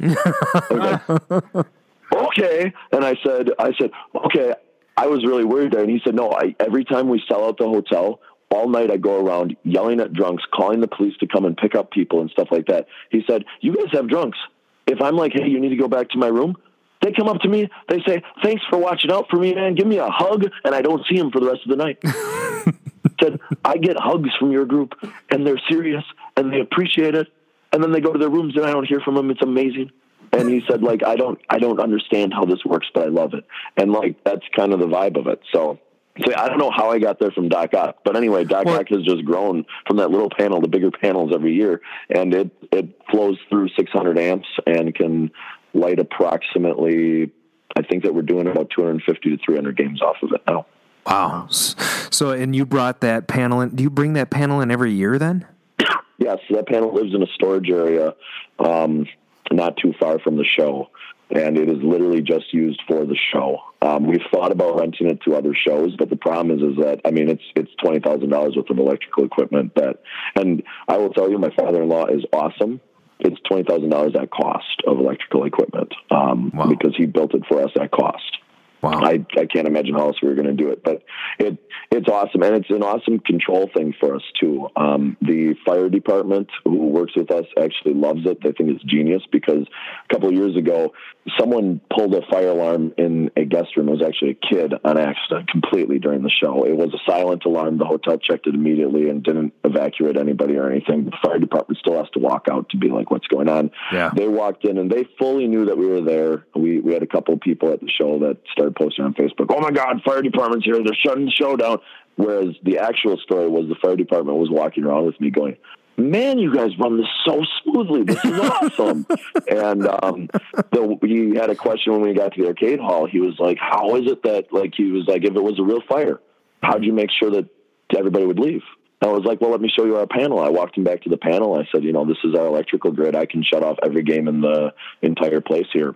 okay. 2.14 2.72
And 2.92 3.04
I 3.04 3.16
said, 3.24 3.50
I 3.58 3.72
said, 3.78 3.90
okay. 4.26 4.54
I 4.96 5.08
was 5.08 5.24
really 5.24 5.44
worried 5.44 5.72
there. 5.72 5.82
And 5.82 5.90
he 5.90 6.00
said, 6.04 6.14
no, 6.14 6.30
I, 6.30 6.54
every 6.60 6.84
time 6.84 7.08
we 7.08 7.20
sell 7.28 7.44
out 7.44 7.58
the 7.58 7.64
hotel, 7.64 8.20
all 8.50 8.68
night 8.68 8.90
I 8.90 8.96
go 8.96 9.24
around 9.24 9.56
yelling 9.64 10.00
at 10.00 10.12
drunks, 10.12 10.44
calling 10.54 10.80
the 10.80 10.86
police 10.86 11.16
to 11.18 11.26
come 11.26 11.44
and 11.44 11.56
pick 11.56 11.74
up 11.74 11.90
people 11.90 12.20
and 12.20 12.30
stuff 12.30 12.48
like 12.52 12.66
that. 12.66 12.86
He 13.10 13.24
said, 13.28 13.44
you 13.60 13.74
guys 13.74 13.92
have 13.92 14.08
drunks. 14.08 14.38
If 14.86 15.00
I'm 15.00 15.16
like, 15.16 15.32
hey, 15.34 15.48
you 15.48 15.58
need 15.60 15.70
to 15.70 15.76
go 15.76 15.88
back 15.88 16.10
to 16.10 16.18
my 16.18 16.28
room, 16.28 16.56
they 17.04 17.12
come 17.12 17.28
up 17.28 17.40
to 17.42 17.48
me, 17.48 17.68
they 17.88 18.00
say, 18.06 18.22
thanks 18.42 18.62
for 18.70 18.78
watching 18.78 19.12
out 19.12 19.26
for 19.28 19.36
me, 19.36 19.54
man. 19.54 19.74
Give 19.74 19.86
me 19.86 19.98
a 19.98 20.08
hug. 20.08 20.46
And 20.64 20.74
I 20.74 20.80
don't 20.80 21.04
see 21.06 21.18
them 21.18 21.30
for 21.30 21.38
the 21.38 21.46
rest 21.46 21.60
of 21.66 21.70
the 21.70 21.76
night. 21.76 21.98
said, 23.22 23.38
I 23.62 23.76
get 23.76 23.98
hugs 23.98 24.30
from 24.38 24.50
your 24.50 24.64
group 24.64 24.94
and 25.30 25.46
they're 25.46 25.60
serious 25.70 26.02
and 26.36 26.50
they 26.50 26.60
appreciate 26.60 27.14
it. 27.14 27.28
And 27.72 27.82
then 27.82 27.92
they 27.92 28.00
go 28.00 28.12
to 28.12 28.18
their 28.18 28.30
rooms 28.30 28.56
and 28.56 28.64
I 28.64 28.72
don't 28.72 28.86
hear 28.86 29.00
from 29.00 29.16
them. 29.16 29.30
It's 29.30 29.42
amazing. 29.42 29.90
And 30.32 30.48
he 30.48 30.62
said, 30.68 30.82
like, 30.82 31.04
I 31.04 31.16
don't, 31.16 31.38
I 31.50 31.58
don't 31.58 31.78
understand 31.78 32.32
how 32.32 32.46
this 32.46 32.64
works, 32.64 32.86
but 32.94 33.04
I 33.04 33.08
love 33.08 33.34
it. 33.34 33.44
And 33.76 33.92
like, 33.92 34.24
that's 34.24 34.44
kind 34.56 34.72
of 34.72 34.80
the 34.80 34.86
vibe 34.86 35.18
of 35.18 35.26
it. 35.26 35.40
So, 35.52 35.78
so 36.24 36.32
I 36.36 36.48
don't 36.48 36.58
know 36.58 36.70
how 36.74 36.90
I 36.90 36.98
got 37.00 37.18
there 37.18 37.32
from 37.32 37.48
Doc 37.48 37.74
Ock, 37.74 37.98
but 38.04 38.16
anyway, 38.16 38.44
Doc 38.44 38.66
Ock 38.66 38.88
has 38.88 39.02
just 39.02 39.24
grown 39.24 39.66
from 39.86 39.96
that 39.96 40.10
little 40.10 40.30
panel 40.30 40.62
to 40.62 40.68
bigger 40.68 40.92
panels 40.92 41.32
every 41.34 41.54
year, 41.54 41.80
and 42.08 42.32
it 42.32 42.50
it 42.70 43.00
flows 43.10 43.36
through 43.48 43.68
600 43.70 44.16
amps 44.16 44.46
and 44.64 44.94
can 44.94 45.32
light 45.74 45.98
approximately. 45.98 47.30
I 47.76 47.82
think 47.82 48.04
that 48.04 48.14
we're 48.14 48.22
doing 48.22 48.46
about 48.46 48.70
250 48.70 49.36
to 49.36 49.44
300 49.44 49.76
games 49.76 50.00
off 50.00 50.16
of 50.22 50.30
it 50.32 50.42
now. 50.46 50.66
Wow. 51.06 51.48
So, 51.48 52.30
and 52.30 52.54
you 52.54 52.64
brought 52.64 53.00
that 53.00 53.26
panel 53.26 53.60
in. 53.60 53.70
Do 53.70 53.82
you 53.82 53.90
bring 53.90 54.14
that 54.14 54.30
panel 54.30 54.60
in 54.60 54.70
every 54.70 54.92
year 54.92 55.18
then? 55.18 55.46
Yeah, 55.78 55.86
Yes, 56.18 56.38
that 56.50 56.66
panel 56.68 56.94
lives 56.94 57.14
in 57.14 57.22
a 57.22 57.26
storage 57.34 57.68
area 57.68 58.14
um, 58.58 59.06
not 59.52 59.76
too 59.76 59.92
far 60.00 60.18
from 60.20 60.36
the 60.36 60.44
show, 60.44 60.90
and 61.30 61.58
it 61.58 61.68
is 61.68 61.82
literally 61.82 62.22
just 62.22 62.52
used 62.52 62.80
for 62.86 63.04
the 63.04 63.16
show. 63.32 63.58
Um, 63.82 64.06
we've 64.06 64.22
thought 64.32 64.52
about 64.52 64.78
renting 64.78 65.08
it 65.08 65.20
to 65.22 65.34
other 65.34 65.54
shows, 65.54 65.94
but 65.96 66.08
the 66.08 66.16
problem 66.16 66.56
is, 66.58 66.62
is 66.62 66.84
that 66.84 67.00
I 67.04 67.10
mean, 67.10 67.28
it's 67.28 67.42
it's 67.54 67.70
twenty 67.82 68.00
thousand 68.00 68.30
dollars 68.30 68.56
worth 68.56 68.70
of 68.70 68.78
electrical 68.78 69.24
equipment. 69.24 69.74
That, 69.74 70.00
and 70.36 70.62
I 70.88 70.96
will 70.96 71.10
tell 71.10 71.30
you, 71.30 71.38
my 71.38 71.50
father-in-law 71.56 72.06
is 72.06 72.24
awesome. 72.32 72.80
It's 73.24 73.40
twenty 73.48 73.64
thousand 73.64 73.88
dollars 73.88 74.14
at 74.14 74.30
cost 74.30 74.82
of 74.86 74.98
electrical 74.98 75.44
equipment 75.44 75.94
um, 76.10 76.52
because 76.68 76.94
he 76.96 77.06
built 77.06 77.34
it 77.34 77.44
for 77.48 77.62
us 77.62 77.70
at 77.80 77.90
cost. 77.90 78.38
Wow. 78.84 79.00
I, 79.02 79.24
I 79.38 79.46
can't 79.46 79.66
imagine 79.66 79.94
how 79.94 80.06
else 80.08 80.16
we 80.22 80.28
were 80.28 80.34
going 80.34 80.46
to 80.46 80.52
do 80.52 80.70
it, 80.70 80.84
but 80.84 81.02
it 81.38 81.58
it's 81.90 82.08
awesome, 82.08 82.42
and 82.42 82.56
it's 82.56 82.70
an 82.70 82.82
awesome 82.82 83.20
control 83.20 83.70
thing 83.74 83.94
for 84.00 84.16
us 84.16 84.22
too. 84.40 84.68
Um, 84.76 85.16
the 85.20 85.54
fire 85.64 85.88
department 85.88 86.48
who 86.64 86.88
works 86.88 87.12
with 87.16 87.30
us 87.30 87.44
actually 87.58 87.94
loves 87.94 88.20
it. 88.26 88.42
They 88.42 88.52
think 88.52 88.70
it's 88.70 88.84
genius 88.84 89.22
because 89.30 89.66
a 90.08 90.12
couple 90.12 90.28
of 90.28 90.34
years 90.34 90.56
ago, 90.56 90.92
someone 91.38 91.80
pulled 91.94 92.14
a 92.14 92.22
fire 92.30 92.48
alarm 92.48 92.92
in 92.98 93.30
a 93.36 93.44
guest 93.44 93.76
room. 93.76 93.88
It 93.88 93.92
was 93.92 94.02
actually 94.04 94.30
a 94.30 94.54
kid 94.54 94.74
on 94.84 94.98
accident, 94.98 95.48
completely 95.48 95.98
during 95.98 96.22
the 96.22 96.30
show. 96.30 96.64
It 96.64 96.76
was 96.76 96.92
a 96.94 97.10
silent 97.10 97.44
alarm. 97.44 97.78
The 97.78 97.84
hotel 97.84 98.18
checked 98.18 98.46
it 98.46 98.54
immediately 98.54 99.08
and 99.08 99.22
didn't 99.22 99.54
evacuate 99.64 100.16
anybody 100.16 100.56
or 100.56 100.70
anything. 100.70 101.04
The 101.04 101.16
fire 101.22 101.38
department 101.38 101.78
still 101.78 101.96
has 101.96 102.10
to 102.14 102.18
walk 102.18 102.46
out 102.50 102.68
to 102.70 102.76
be 102.76 102.88
like, 102.88 103.10
"What's 103.10 103.26
going 103.28 103.48
on?" 103.48 103.70
Yeah. 103.92 104.10
They 104.14 104.28
walked 104.28 104.64
in 104.64 104.78
and 104.78 104.90
they 104.90 105.04
fully 105.18 105.46
knew 105.46 105.66
that 105.66 105.78
we 105.78 105.86
were 105.86 106.02
there. 106.02 106.44
We 106.54 106.80
we 106.80 106.92
had 106.92 107.02
a 107.02 107.06
couple 107.06 107.34
of 107.34 107.40
people 107.40 107.72
at 107.72 107.80
the 107.80 107.90
show 107.90 108.18
that 108.20 108.38
started 108.52 108.73
posting 108.74 109.04
on 109.04 109.14
Facebook, 109.14 109.46
"Oh 109.48 109.60
my 109.60 109.70
God, 109.70 110.02
fire 110.04 110.22
department's 110.22 110.64
here! 110.64 110.76
They're 110.76 110.94
shutting 110.94 111.26
the 111.26 111.30
show 111.30 111.56
down." 111.56 111.78
Whereas 112.16 112.54
the 112.62 112.78
actual 112.78 113.16
story 113.18 113.48
was 113.48 113.68
the 113.68 113.74
fire 113.74 113.96
department 113.96 114.38
was 114.38 114.50
walking 114.50 114.84
around 114.84 115.06
with 115.06 115.20
me 115.20 115.30
going, 115.30 115.56
"Man, 115.96 116.38
you 116.38 116.54
guys 116.54 116.70
run 116.78 116.96
this 116.96 117.08
so 117.26 117.42
smoothly. 117.62 118.04
This 118.04 118.24
is 118.24 118.40
awesome." 118.40 119.06
and 119.48 119.86
um, 119.86 120.28
the, 120.70 120.98
he 121.02 121.34
had 121.34 121.50
a 121.50 121.56
question 121.56 121.92
when 121.92 122.02
we 122.02 122.14
got 122.14 122.34
to 122.34 122.42
the 122.42 122.48
arcade 122.48 122.80
hall. 122.80 123.06
He 123.06 123.20
was 123.20 123.34
like, 123.38 123.58
"How 123.58 123.96
is 123.96 124.10
it 124.10 124.22
that 124.22 124.52
like 124.52 124.74
he 124.76 124.90
was 124.90 125.06
like 125.06 125.24
if 125.24 125.34
it 125.34 125.42
was 125.42 125.58
a 125.58 125.64
real 125.64 125.82
fire, 125.88 126.20
how'd 126.62 126.84
you 126.84 126.92
make 126.92 127.10
sure 127.10 127.30
that 127.30 127.48
everybody 127.96 128.26
would 128.26 128.38
leave?" 128.38 128.62
I 129.02 129.08
was 129.08 129.24
like, 129.24 129.38
well, 129.42 129.50
let 129.50 129.60
me 129.60 129.68
show 129.68 129.84
you 129.84 129.96
our 129.96 130.06
panel. 130.06 130.40
I 130.40 130.48
walked 130.48 130.78
him 130.78 130.84
back 130.84 131.02
to 131.02 131.10
the 131.10 131.18
panel. 131.18 131.60
I 131.60 131.68
said, 131.70 131.84
you 131.84 131.92
know, 131.92 132.06
this 132.06 132.16
is 132.24 132.34
our 132.34 132.46
electrical 132.46 132.90
grid. 132.90 133.14
I 133.14 133.26
can 133.26 133.42
shut 133.42 133.62
off 133.62 133.76
every 133.82 134.02
game 134.02 134.28
in 134.28 134.40
the 134.40 134.72
entire 135.02 135.42
place 135.42 135.66
here 135.74 135.94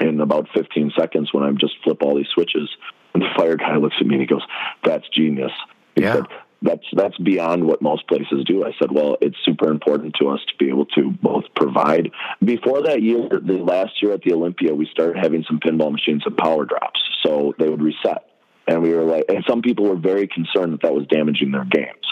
in 0.00 0.20
about 0.20 0.48
15 0.54 0.92
seconds 0.98 1.32
when 1.32 1.44
I 1.44 1.50
just 1.52 1.74
flip 1.82 2.02
all 2.02 2.16
these 2.16 2.28
switches. 2.32 2.68
And 3.14 3.22
the 3.22 3.28
fire 3.36 3.56
guy 3.56 3.76
looks 3.80 3.96
at 4.00 4.06
me 4.06 4.14
and 4.14 4.22
he 4.22 4.26
goes, 4.26 4.44
that's 4.84 5.08
genius. 5.08 5.52
He 5.94 6.02
Yeah. 6.02 6.14
said, 6.14 6.24
that's 6.60 6.82
that's 6.92 7.16
beyond 7.18 7.64
what 7.64 7.80
most 7.80 8.08
places 8.08 8.44
do. 8.44 8.64
I 8.64 8.72
said, 8.80 8.90
well, 8.90 9.16
it's 9.20 9.36
super 9.44 9.70
important 9.70 10.16
to 10.20 10.28
us 10.28 10.40
to 10.48 10.54
be 10.58 10.68
able 10.70 10.86
to 10.86 11.10
both 11.22 11.44
provide. 11.54 12.10
Before 12.44 12.82
that 12.82 13.00
year, 13.00 13.28
the 13.30 13.58
last 13.58 14.02
year 14.02 14.12
at 14.12 14.22
the 14.22 14.32
Olympia, 14.32 14.74
we 14.74 14.86
started 14.90 15.18
having 15.22 15.44
some 15.46 15.60
pinball 15.60 15.92
machines 15.92 16.22
and 16.26 16.36
power 16.36 16.64
drops, 16.64 17.00
so 17.22 17.54
they 17.60 17.68
would 17.68 17.80
reset. 17.82 18.27
And 18.68 18.82
we 18.82 18.92
were 18.94 19.04
like, 19.04 19.24
and 19.28 19.42
some 19.48 19.62
people 19.62 19.86
were 19.86 19.96
very 19.96 20.28
concerned 20.28 20.74
that 20.74 20.82
that 20.82 20.94
was 20.94 21.06
damaging 21.06 21.52
their 21.52 21.64
games. 21.64 22.04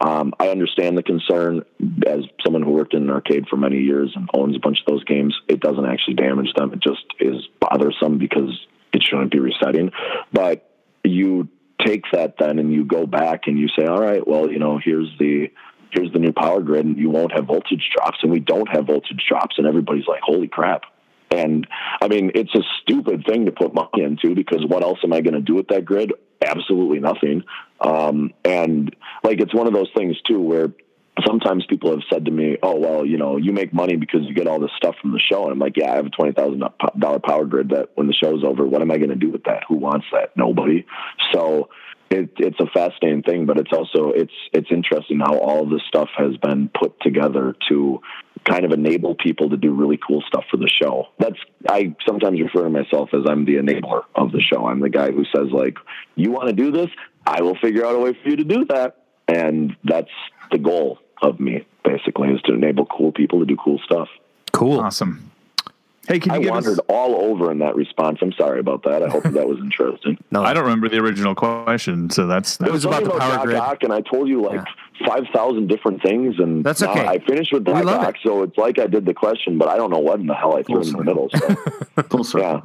Um, 0.00 0.34
I 0.40 0.48
understand 0.48 0.98
the 0.98 1.04
concern 1.04 1.62
as 2.06 2.24
someone 2.44 2.62
who 2.62 2.72
worked 2.72 2.94
in 2.94 3.04
an 3.04 3.10
arcade 3.10 3.46
for 3.48 3.56
many 3.56 3.78
years 3.78 4.12
and 4.16 4.28
owns 4.34 4.56
a 4.56 4.58
bunch 4.58 4.78
of 4.80 4.92
those 4.92 5.04
games. 5.04 5.36
It 5.48 5.60
doesn't 5.60 5.86
actually 5.86 6.14
damage 6.14 6.52
them. 6.56 6.72
It 6.72 6.82
just 6.82 7.04
is 7.20 7.46
bothersome 7.60 8.18
because 8.18 8.50
it 8.92 9.04
shouldn't 9.04 9.30
be 9.30 9.38
resetting. 9.38 9.92
But 10.32 10.68
you 11.04 11.48
take 11.84 12.04
that 12.12 12.34
then 12.38 12.58
and 12.58 12.72
you 12.72 12.84
go 12.84 13.06
back 13.06 13.42
and 13.46 13.58
you 13.58 13.68
say, 13.78 13.86
all 13.86 14.00
right, 14.00 14.26
well, 14.26 14.50
you 14.50 14.58
know, 14.58 14.80
here's 14.82 15.08
the 15.18 15.50
here's 15.92 16.12
the 16.12 16.18
new 16.18 16.32
power 16.32 16.60
grid 16.60 16.86
and 16.86 16.96
you 16.96 17.10
won't 17.10 17.32
have 17.32 17.46
voltage 17.46 17.90
drops 17.96 18.18
and 18.22 18.30
we 18.30 18.38
don't 18.38 18.68
have 18.68 18.86
voltage 18.86 19.24
drops 19.28 19.58
and 19.58 19.66
everybody's 19.66 20.06
like, 20.06 20.20
holy 20.22 20.48
crap. 20.48 20.82
And 21.30 21.66
I 22.00 22.08
mean, 22.08 22.32
it's 22.34 22.54
a 22.54 22.62
stupid 22.82 23.24
thing 23.28 23.46
to 23.46 23.52
put 23.52 23.72
money 23.72 24.02
into 24.02 24.34
because 24.34 24.64
what 24.66 24.82
else 24.82 24.98
am 25.04 25.12
I 25.12 25.20
going 25.20 25.34
to 25.34 25.40
do 25.40 25.54
with 25.54 25.68
that 25.68 25.84
grid? 25.84 26.12
Absolutely 26.44 26.98
nothing. 26.98 27.44
Um, 27.80 28.32
and 28.44 28.94
like, 29.22 29.40
it's 29.40 29.54
one 29.54 29.66
of 29.66 29.72
those 29.72 29.90
things 29.94 30.16
too 30.26 30.40
where 30.40 30.72
sometimes 31.26 31.64
people 31.66 31.90
have 31.90 32.02
said 32.12 32.24
to 32.24 32.30
me, 32.30 32.56
"Oh, 32.62 32.78
well, 32.78 33.04
you 33.04 33.18
know, 33.18 33.36
you 33.36 33.52
make 33.52 33.72
money 33.72 33.96
because 33.96 34.20
you 34.22 34.34
get 34.34 34.46
all 34.46 34.60
this 34.60 34.70
stuff 34.76 34.96
from 35.00 35.12
the 35.12 35.20
show." 35.20 35.44
And 35.44 35.52
I'm 35.52 35.58
like, 35.58 35.76
"Yeah, 35.76 35.92
I 35.92 35.96
have 35.96 36.06
a 36.06 36.10
twenty 36.10 36.32
thousand 36.32 36.62
dollar 36.98 37.18
power 37.18 37.44
grid 37.44 37.70
that 37.70 37.90
when 37.94 38.06
the 38.06 38.14
show's 38.14 38.44
over, 38.44 38.64
what 38.66 38.82
am 38.82 38.90
I 38.90 38.96
going 38.96 39.10
to 39.10 39.16
do 39.16 39.30
with 39.30 39.44
that? 39.44 39.64
Who 39.68 39.76
wants 39.76 40.06
that? 40.12 40.36
Nobody." 40.36 40.86
So 41.32 41.68
it, 42.10 42.30
it's 42.38 42.58
a 42.60 42.66
fascinating 42.66 43.22
thing, 43.22 43.46
but 43.46 43.58
it's 43.58 43.72
also 43.72 44.10
it's 44.10 44.32
it's 44.52 44.68
interesting 44.70 45.20
how 45.20 45.38
all 45.38 45.68
this 45.68 45.82
stuff 45.88 46.08
has 46.16 46.36
been 46.38 46.68
put 46.68 47.00
together 47.00 47.54
to 47.68 48.00
kind 48.48 48.64
of 48.64 48.72
enable 48.72 49.14
people 49.14 49.50
to 49.50 49.56
do 49.56 49.72
really 49.72 49.98
cool 50.06 50.22
stuff 50.26 50.44
for 50.50 50.56
the 50.56 50.68
show. 50.82 51.08
That's 51.18 51.36
I 51.68 51.94
sometimes 52.06 52.40
refer 52.40 52.64
to 52.64 52.70
myself 52.70 53.10
as 53.12 53.22
I'm 53.28 53.44
the 53.44 53.56
enabler 53.56 54.02
of 54.14 54.32
the 54.32 54.40
show. 54.40 54.66
I'm 54.66 54.80
the 54.80 54.88
guy 54.90 55.10
who 55.12 55.24
says 55.34 55.50
like, 55.52 55.76
"You 56.16 56.30
want 56.32 56.48
to 56.48 56.54
do 56.54 56.70
this? 56.72 56.88
I 57.26 57.42
will 57.42 57.56
figure 57.56 57.84
out 57.86 57.94
a 57.94 57.98
way 57.98 58.12
for 58.14 58.28
you 58.28 58.36
to 58.36 58.44
do 58.44 58.64
that." 58.66 58.96
And 59.28 59.76
that's 59.84 60.10
the 60.50 60.58
goal 60.58 60.98
of 61.22 61.38
me 61.38 61.66
basically 61.84 62.28
is 62.30 62.40
to 62.42 62.54
enable 62.54 62.86
cool 62.86 63.12
people 63.12 63.40
to 63.40 63.46
do 63.46 63.56
cool 63.56 63.78
stuff. 63.84 64.08
Cool. 64.52 64.80
Awesome. 64.80 65.30
Hey, 66.08 66.18
can 66.18 66.32
you 66.32 66.38
I 66.38 66.42
give 66.42 66.50
wandered 66.50 66.78
us? 66.80 66.86
all 66.88 67.14
over 67.30 67.52
in 67.52 67.58
that 67.60 67.76
response. 67.76 68.18
I'm 68.20 68.32
sorry 68.32 68.58
about 68.58 68.82
that. 68.82 69.02
I 69.02 69.08
hope 69.08 69.22
that 69.22 69.46
was 69.46 69.58
interesting. 69.58 70.18
No, 70.32 70.42
I 70.42 70.52
don't 70.52 70.62
remember 70.64 70.88
the 70.88 70.98
original 70.98 71.34
question, 71.34 72.08
so 72.10 72.26
that's, 72.26 72.60
It 72.60 72.70
was 72.70 72.84
about 72.84 73.02
only 73.02 73.12
the 73.14 73.18
power 73.18 73.34
Doc 73.36 73.44
grid. 73.44 73.56
Ock, 73.56 73.82
and 73.82 73.92
I 73.92 74.00
told 74.00 74.28
you 74.28 74.42
like 74.42 74.64
five 75.06 75.24
thousand 75.34 75.68
different 75.68 76.02
things, 76.02 76.36
and 76.38 76.64
That's 76.64 76.80
now 76.80 76.90
okay. 76.92 77.06
I 77.06 77.18
finished 77.20 77.52
with 77.52 77.66
We 77.66 77.72
Doc 77.72 77.84
love 77.84 78.02
Ock, 78.04 78.16
so 78.24 78.42
it's 78.42 78.56
like 78.58 78.78
I 78.78 78.86
did 78.86 79.06
the 79.06 79.14
question, 79.14 79.58
but 79.58 79.68
I 79.68 79.76
don't 79.76 79.90
know 79.90 79.98
what 79.98 80.20
in 80.20 80.26
the 80.26 80.34
hell 80.34 80.56
I 80.56 80.62
threw 80.62 80.80
in 80.82 80.92
the 80.92 81.04
middle. 81.04 81.28
So 81.36 81.54
Full 82.10 82.24
circle. 82.24 82.40
yeah, 82.48 82.60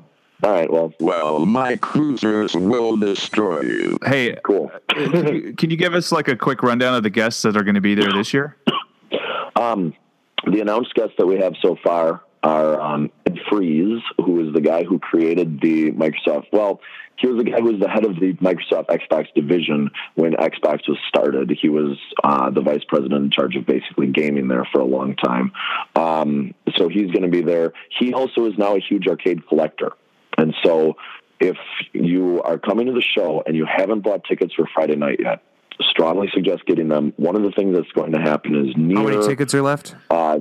all 0.47 0.51
right, 0.51 0.71
well, 0.71 0.93
Well, 0.99 1.45
my 1.45 1.77
cruisers 1.77 2.55
will 2.55 2.97
destroy 2.97 3.61
you. 3.61 3.97
Hey, 4.05 4.37
cool. 4.43 4.71
can 4.89 5.33
you, 5.35 5.53
can 5.53 5.69
you 5.69 5.77
give 5.77 5.93
us 5.93 6.11
like 6.11 6.27
a 6.27 6.35
quick 6.35 6.61
rundown 6.63 6.93
of 6.95 7.03
the 7.03 7.09
guests 7.09 7.41
that 7.43 7.55
are 7.55 7.63
going 7.63 7.75
to 7.75 7.81
be 7.81 7.95
there 7.95 8.11
this 8.11 8.33
year? 8.33 8.55
Um, 9.57 9.93
the 10.51 10.59
announced 10.59 10.93
guests 10.95 11.13
that 11.17 11.25
we 11.25 11.37
have 11.37 11.53
so 11.61 11.77
far 11.81 12.21
are 12.45 12.79
um, 12.79 13.11
Ed 13.25 13.39
Fries, 13.49 14.01
who 14.23 14.47
is 14.47 14.53
the 14.53 14.61
guy 14.61 14.83
who 14.83 14.99
created 14.99 15.59
the 15.61 15.91
Microsoft. 15.91 16.45
Well, 16.51 16.79
he 17.17 17.27
was 17.27 17.43
the 17.43 17.49
guy 17.49 17.59
who 17.59 17.71
was 17.71 17.81
the 17.81 17.89
head 17.89 18.05
of 18.05 18.19
the 18.19 18.33
Microsoft 18.33 18.87
Xbox 18.87 19.27
division 19.33 19.89
when 20.13 20.33
Xbox 20.33 20.87
was 20.87 20.97
started. 21.07 21.49
He 21.59 21.69
was 21.69 21.97
uh, 22.23 22.51
the 22.51 22.61
vice 22.61 22.83
president 22.87 23.25
in 23.25 23.31
charge 23.31 23.55
of 23.55 23.65
basically 23.65 24.07
gaming 24.07 24.47
there 24.47 24.67
for 24.71 24.79
a 24.79 24.85
long 24.85 25.15
time. 25.15 25.53
Um, 25.95 26.53
so 26.77 26.87
he's 26.87 27.07
going 27.07 27.23
to 27.23 27.29
be 27.29 27.41
there. 27.41 27.73
He 27.99 28.13
also 28.13 28.45
is 28.45 28.57
now 28.57 28.75
a 28.75 28.79
huge 28.79 29.07
arcade 29.07 29.47
collector. 29.47 29.93
And 30.37 30.53
so 30.63 30.97
if 31.39 31.57
you 31.93 32.43
are 32.43 32.59
coming 32.59 32.85
to 32.87 32.93
the 32.93 33.01
show 33.01 33.43
and 33.47 33.55
you 33.55 33.65
haven't 33.65 34.01
bought 34.01 34.23
tickets 34.25 34.53
for 34.53 34.67
Friday 34.73 34.95
night 34.95 35.19
yet, 35.19 35.41
strongly 35.89 36.29
suggest 36.33 36.65
getting 36.65 36.89
them. 36.89 37.13
One 37.17 37.35
of 37.35 37.41
the 37.41 37.51
things 37.51 37.75
that's 37.75 37.91
going 37.93 38.11
to 38.11 38.19
happen 38.19 38.67
is 38.67 38.75
near. 38.77 38.97
How 38.97 39.03
many 39.03 39.25
tickets 39.25 39.53
are 39.55 39.61
left? 39.61 39.95
Uh, 40.09 40.39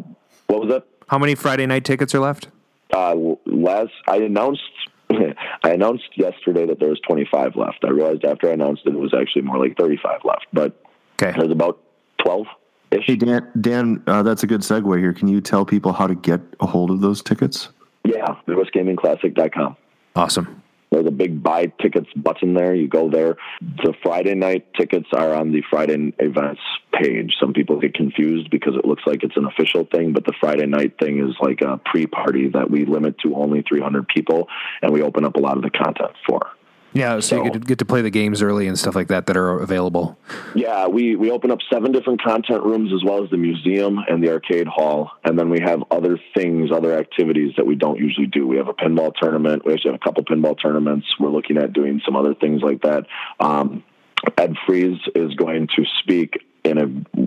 what 0.49 0.61
was 0.61 0.71
that? 0.71 0.87
How 1.09 1.19
many 1.19 1.35
Friday 1.35 1.67
night 1.67 1.85
tickets 1.85 2.15
are 2.15 2.21
left? 2.21 2.49
Uh, 2.93 3.15
last 3.47 3.93
I 4.09 4.17
announced, 4.17 4.63
I 5.11 5.71
announced 5.71 6.09
yesterday 6.17 6.67
that 6.67 6.81
there 6.81 6.89
was 6.91 7.01
25 7.01 7.57
left. 7.57 7.85
I 7.85 7.91
realized 7.91 8.25
after 8.25 8.49
I 8.49 8.53
announced 8.53 8.83
it, 8.87 8.95
it 8.95 8.99
was 8.99 9.13
actually 9.15 9.43
more 9.43 9.59
like 9.59 9.77
35 9.77 10.21
left, 10.25 10.47
but 10.53 10.81
Okay. 11.23 11.33
there's 11.39 11.53
about 11.53 11.79
12. 12.25 12.47
Hey 12.91 13.17
Dan, 13.17 13.49
Dan, 13.61 14.03
uh, 14.07 14.23
that's 14.23 14.43
a 14.45 14.47
good 14.47 14.61
segue 14.61 14.99
here. 14.99 15.13
Can 15.13 15.27
you 15.29 15.41
tell 15.41 15.65
people 15.65 15.93
how 15.93 16.07
to 16.07 16.15
get 16.15 16.41
a 16.61 16.67
hold 16.67 16.91
of 16.91 17.01
those 17.01 17.23
tickets? 17.23 17.69
Yeah, 18.05 18.37
MidwestGamingClassic.com. 18.47 19.77
Awesome. 20.15 20.63
There's 20.95 21.07
a 21.09 21.11
big 21.11 21.43
buy 21.43 21.73
tickets 21.83 22.07
button 22.15 22.55
there. 22.55 22.73
You 22.73 22.87
go 22.87 23.11
there. 23.11 23.37
The 23.61 23.95
Friday 24.05 24.37
night 24.37 24.73
tickets 24.75 25.09
are 25.13 25.35
on 25.35 25.51
the 25.51 25.65
Friday 25.69 26.15
events 26.21 26.61
page. 26.93 27.35
Some 27.41 27.53
people 27.53 27.81
get 27.81 27.95
confused 27.95 28.49
because 28.49 28.77
it 28.77 28.85
looks 28.85 29.03
like 29.05 29.25
it's 29.25 29.37
an 29.37 29.45
official 29.45 29.89
thing, 29.91 30.13
but 30.13 30.25
the 30.25 30.35
Friday 30.39 30.67
night 30.67 30.97
thing 31.01 31.19
is 31.19 31.35
like 31.41 31.63
a 31.63 31.81
pre 31.85 32.07
party 32.07 32.49
that 32.51 32.71
we 32.71 32.85
limit 32.85 33.19
to 33.25 33.35
only 33.35 33.65
300 33.69 34.07
people 34.07 34.47
and 34.83 34.93
we 34.93 35.03
open 35.03 35.25
up 35.25 35.35
a 35.35 35.41
lot 35.41 35.57
of 35.57 35.65
the 35.65 35.71
content 35.71 36.13
for. 36.29 36.53
Yeah, 36.95 37.19
so, 37.19 37.39
you 37.39 37.45
get 37.45 37.53
to, 37.53 37.59
get 37.59 37.79
to 37.81 37.85
play 37.85 38.03
the 38.03 38.11
games 38.11 38.41
early 38.41 38.69
and 38.69 38.79
stuff 38.79 38.95
like 38.95 39.09
that 39.09 39.27
that 39.27 39.37
are 39.37 39.59
available. 39.59 40.17
Yeah, 40.55 40.87
we, 40.87 41.17
we 41.17 41.33
open 41.33 41.51
up 41.51 41.59
seven 41.73 41.91
different 41.91 42.23
content 42.23 42.63
rooms 42.63 42.93
as 42.95 43.03
well 43.05 43.23
as 43.25 43.31
the 43.31 43.37
museum 43.37 43.99
and 44.09 44.23
the 44.23 44.31
arcade 44.31 44.69
hall. 44.69 45.11
And 45.25 45.37
then 45.37 45.51
we 45.51 45.61
have 45.61 45.83
other 45.91 46.21
things, 46.35 46.71
other 46.71 46.97
activities 46.97 47.55
that 47.57 47.67
we 47.67 47.75
don't 47.75 47.99
usually 47.99 48.29
do. 48.29 48.47
We 48.47 48.57
have 48.59 48.69
a 48.69 48.75
pinball 48.75 49.13
tournament. 49.21 49.65
We 49.65 49.73
actually 49.73 49.93
have 49.93 50.01
a 50.01 50.05
couple 50.05 50.25
pinball 50.25 50.57
tournaments. 50.61 51.07
We're 51.19 51.31
looking 51.31 51.59
at 51.59 51.73
doing 51.73 52.01
some 52.05 52.15
other 52.15 52.35
things 52.35 52.63
like 52.63 52.83
that. 52.83 53.07
Um, 53.41 53.83
Ed 54.39 54.55
Fries 54.65 54.99
is 55.17 55.35
going 55.35 55.69
to 55.77 55.85
speak 55.99 56.39
in 56.63 56.79
a, 56.79 56.87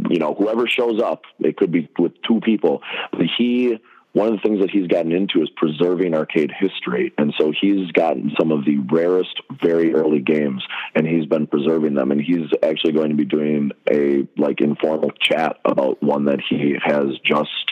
you 0.10 0.20
know, 0.20 0.34
whoever 0.34 0.68
shows 0.68 1.02
up, 1.02 1.24
it 1.40 1.58
could 1.58 1.72
be 1.72 1.90
with 2.00 2.14
two 2.24 2.40
people, 2.40 2.82
but 3.12 3.28
he 3.38 3.78
one 4.18 4.34
of 4.34 4.42
the 4.42 4.48
things 4.48 4.60
that 4.62 4.72
he's 4.72 4.88
gotten 4.88 5.12
into 5.12 5.44
is 5.44 5.50
preserving 5.56 6.16
arcade 6.16 6.52
history. 6.52 7.14
And 7.20 7.36
so 7.38 7.52
he's 7.52 7.92
gotten 7.92 8.34
some 8.38 8.52
of 8.52 8.66
the 8.66 8.78
rarest, 8.80 9.40
very 9.62 9.94
early 9.94 10.22
games, 10.22 10.64
and 10.96 11.06
he's 11.06 11.28
been 11.28 11.46
preserving 11.46 11.94
them. 11.94 12.12
And 12.12 12.20
he's 12.20 12.50
actually 12.64 12.94
going 12.94 13.10
to 13.10 13.16
be 13.16 13.26
doing 13.26 13.72
a 13.90 14.28
like 14.36 14.60
informal 14.60 15.12
chat 15.12 15.58
about 15.64 16.02
one 16.02 16.26
that 16.26 16.40
he 16.50 16.76
has 16.84 17.06
just 17.24 17.72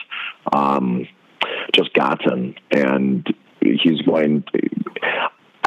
um, 0.52 1.08
just 1.74 1.92
gotten, 1.94 2.54
and 2.70 3.26
he's 3.60 4.00
going. 4.02 4.44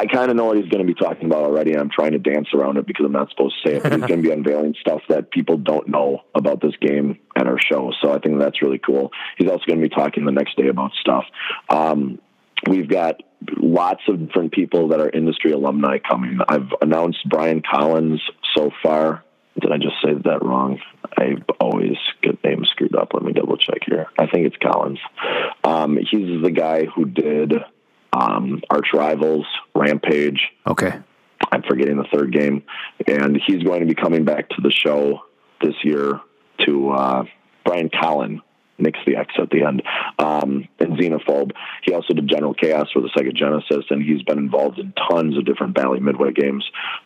I 0.00 0.06
kind 0.06 0.30
of 0.30 0.36
know 0.36 0.46
what 0.46 0.56
he's 0.56 0.70
going 0.70 0.86
to 0.86 0.90
be 0.90 0.98
talking 0.98 1.26
about 1.26 1.42
already. 1.42 1.76
I'm 1.76 1.90
trying 1.90 2.12
to 2.12 2.18
dance 2.18 2.48
around 2.54 2.78
it 2.78 2.86
because 2.86 3.04
I'm 3.04 3.12
not 3.12 3.28
supposed 3.28 3.54
to 3.62 3.68
say 3.68 3.76
it. 3.76 3.82
But 3.82 3.92
he's 3.92 4.00
going 4.06 4.22
to 4.22 4.28
be 4.28 4.32
unveiling 4.32 4.74
stuff 4.80 5.02
that 5.10 5.30
people 5.30 5.58
don't 5.58 5.88
know 5.88 6.22
about 6.34 6.62
this 6.62 6.72
game 6.80 7.18
at 7.36 7.46
our 7.46 7.58
show. 7.60 7.92
So 8.00 8.10
I 8.10 8.18
think 8.18 8.38
that's 8.38 8.62
really 8.62 8.78
cool. 8.78 9.10
He's 9.36 9.50
also 9.50 9.62
going 9.66 9.78
to 9.78 9.86
be 9.86 9.94
talking 9.94 10.24
the 10.24 10.32
next 10.32 10.56
day 10.56 10.68
about 10.68 10.92
stuff. 10.98 11.24
Um, 11.68 12.18
we've 12.66 12.88
got 12.88 13.22
lots 13.58 14.00
of 14.08 14.26
different 14.26 14.52
people 14.52 14.88
that 14.88 15.00
are 15.00 15.10
industry 15.10 15.52
alumni 15.52 15.98
coming. 15.98 16.38
I've 16.48 16.72
announced 16.80 17.18
Brian 17.28 17.62
Collins 17.62 18.22
so 18.56 18.70
far. 18.82 19.22
Did 19.60 19.70
I 19.70 19.76
just 19.76 19.96
say 20.02 20.14
that 20.14 20.42
wrong? 20.42 20.80
I 21.14 21.34
always 21.60 21.98
get 22.22 22.42
names 22.42 22.70
screwed 22.70 22.96
up. 22.96 23.12
Let 23.12 23.22
me 23.22 23.34
double 23.34 23.58
check 23.58 23.80
here. 23.84 24.06
I 24.18 24.28
think 24.28 24.46
it's 24.46 24.56
Collins. 24.56 25.00
Um, 25.62 25.98
he's 25.98 26.42
the 26.42 26.50
guy 26.50 26.86
who 26.86 27.04
did 27.04 27.52
um, 28.12 28.62
Arch 28.70 28.88
Rivals, 28.92 29.46
Rampage. 29.80 30.40
Okay. 30.66 31.00
I'm 31.50 31.62
forgetting 31.62 31.96
the 31.96 32.06
third 32.12 32.32
game, 32.32 32.62
and 33.06 33.40
he's 33.46 33.62
going 33.62 33.80
to 33.80 33.86
be 33.86 33.94
coming 33.94 34.24
back 34.24 34.48
to 34.50 34.60
the 34.62 34.70
show 34.70 35.22
this 35.62 35.74
year 35.82 36.20
to 36.66 36.90
uh, 36.90 37.24
Brian 37.64 37.90
Colin. 37.90 38.42
Nicks 38.78 38.98
the 39.06 39.16
X 39.16 39.34
at 39.38 39.50
the 39.50 39.62
end. 39.62 39.82
Um, 40.18 40.66
and 40.78 40.96
Xenophobe. 40.98 41.50
He 41.84 41.92
also 41.92 42.14
did 42.14 42.26
General 42.28 42.54
Chaos 42.54 42.88
for 42.92 43.02
the 43.02 43.08
Sega 43.08 43.34
Genesis, 43.34 43.84
and 43.90 44.02
he's 44.02 44.22
been 44.22 44.38
involved 44.38 44.78
in 44.78 44.94
tons 45.10 45.36
of 45.36 45.44
different 45.44 45.74
Bally 45.74 46.00
Midway 46.00 46.32
games. 46.32 46.64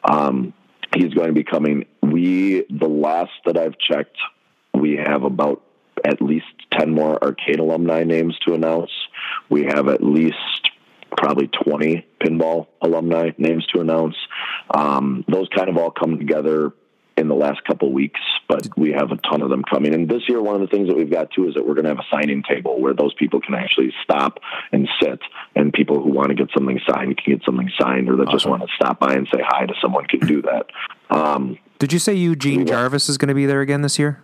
Um, 0.09 0.55
he's 0.94 1.12
going 1.14 1.28
to 1.28 1.32
be 1.32 1.42
coming. 1.42 1.86
We, 2.01 2.64
the 2.70 2.88
last 2.88 3.32
that 3.46 3.59
I've 3.59 3.76
checked, 3.78 4.16
we 4.72 4.96
have 5.05 5.24
about 5.24 5.62
at 6.05 6.20
least 6.22 6.46
10 6.72 6.90
more 6.92 7.22
arcade 7.22 7.59
alumni 7.59 8.05
names 8.05 8.36
to 8.46 8.55
announce. 8.55 8.90
We 9.48 9.64
have 9.64 9.88
at 9.88 10.02
least 10.02 10.64
probably 11.16 11.49
20 11.49 12.07
pinball 12.20 12.66
alumni 12.82 13.31
names 13.39 13.66
to 13.74 13.81
announce. 13.81 14.16
Um, 14.74 15.24
those 15.28 15.49
kind 15.55 15.69
of 15.69 15.77
all 15.77 15.91
come 15.91 16.19
together 16.19 16.73
in 17.16 17.28
the 17.28 17.35
last 17.35 17.65
couple 17.65 17.93
weeks, 17.93 18.19
but 18.49 18.66
we 18.77 18.91
have 18.91 19.12
a 19.12 19.16
ton 19.19 19.41
of 19.41 19.49
them 19.49 19.62
coming. 19.62 19.95
And 19.95 20.09
this 20.09 20.23
year, 20.28 20.43
one 20.43 20.57
of 20.57 20.61
the 20.62 20.66
things 20.66 20.89
that 20.89 20.97
we've 20.97 21.11
got 21.11 21.31
too 21.31 21.47
is 21.47 21.55
that 21.55 21.65
we're 21.65 21.74
going 21.74 21.85
to 21.85 21.91
have 21.91 22.01
a 22.01 22.07
signing 22.12 22.43
table 22.43 22.81
where 22.81 22.93
those 22.93 23.15
people 23.15 23.41
can 23.41 23.55
actually 23.55 23.93
stop 24.03 24.41
and 24.73 24.89
sit, 25.01 25.20
and 25.55 25.73
people 25.73 26.03
who 26.03 26.11
want 26.11 26.31
to 26.31 26.35
get 26.35 26.49
something 26.53 26.81
signed 26.89 27.16
can 27.23 27.35
get 27.35 27.45
something 27.45 27.70
signed, 27.81 28.11
or 28.11 28.16
that 28.16 28.28
just 28.31 28.47
want 28.47 28.62
to 28.62 28.69
stop 28.74 28.99
by 28.99 29.15
and 29.15 29.28
say 29.32 29.41
hi 29.47 29.65
to 29.65 29.74
someone 29.81 30.07
can 30.07 30.20
do 30.27 30.43
that. 30.43 30.66
Um, 31.11 31.57
Did 31.78 31.93
you 31.93 32.01
say 32.01 32.15
Eugene 32.15 32.66
Jarvis 32.66 33.09
is 33.09 33.16
going 33.16 33.28
to 33.28 33.35
be 33.35 33.47
there 33.47 33.61
again 33.61 33.82
this 33.82 33.97
year? 33.99 34.20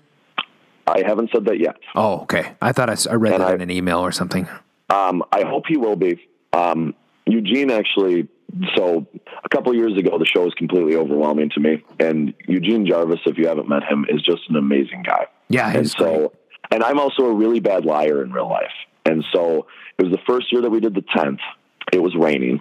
I 0.89 1.05
haven't 1.07 1.31
said 1.33 1.45
that 1.45 1.61
yet. 1.61 1.77
Oh, 1.95 2.23
okay. 2.23 2.55
I 2.61 2.73
thought 2.73 2.91
I 2.91 3.15
read 3.15 3.35
And 3.35 3.43
that 3.43 3.51
I- 3.51 3.55
in 3.55 3.61
an 3.61 3.71
email 3.71 4.01
or 4.01 4.11
something. 4.11 4.49
Um, 4.89 5.23
I 5.31 5.45
hope 5.45 5.67
he 5.69 5.77
will 5.77 5.95
be. 5.95 6.27
Um, 6.53 6.95
Eugene 7.27 7.71
actually. 7.71 8.29
So 8.77 9.07
a 9.45 9.49
couple 9.49 9.73
years 9.75 9.97
ago, 9.97 10.19
the 10.19 10.27
show 10.27 10.43
was 10.43 10.55
completely 10.55 10.97
overwhelming 10.97 11.51
to 11.51 11.61
me, 11.61 11.85
and 12.01 12.35
Eugene 12.49 12.85
Jarvis, 12.85 13.21
if 13.25 13.39
you 13.39 13.47
haven't 13.47 13.69
met 13.69 13.85
him, 13.85 14.07
is 14.09 14.23
just 14.23 14.43
an 14.49 14.57
amazing 14.57 15.05
guy. 15.05 15.27
Yeah, 15.49 15.71
and 15.73 15.89
so, 15.89 16.33
and 16.73 16.83
I'm 16.83 16.99
also 16.99 17.27
a 17.27 17.33
really 17.33 17.61
bad 17.61 17.85
liar 17.85 18.25
in 18.25 18.33
real 18.33 18.49
life, 18.49 18.73
and 19.07 19.25
so 19.33 19.67
it 19.99 20.03
was 20.03 20.11
the 20.11 20.19
first 20.27 20.53
year 20.53 20.63
that 20.63 20.71
we 20.71 20.81
did 20.81 20.95
the 20.95 21.05
tenth. 21.17 21.39
It 21.93 22.03
was 22.03 22.17
raining. 22.17 22.61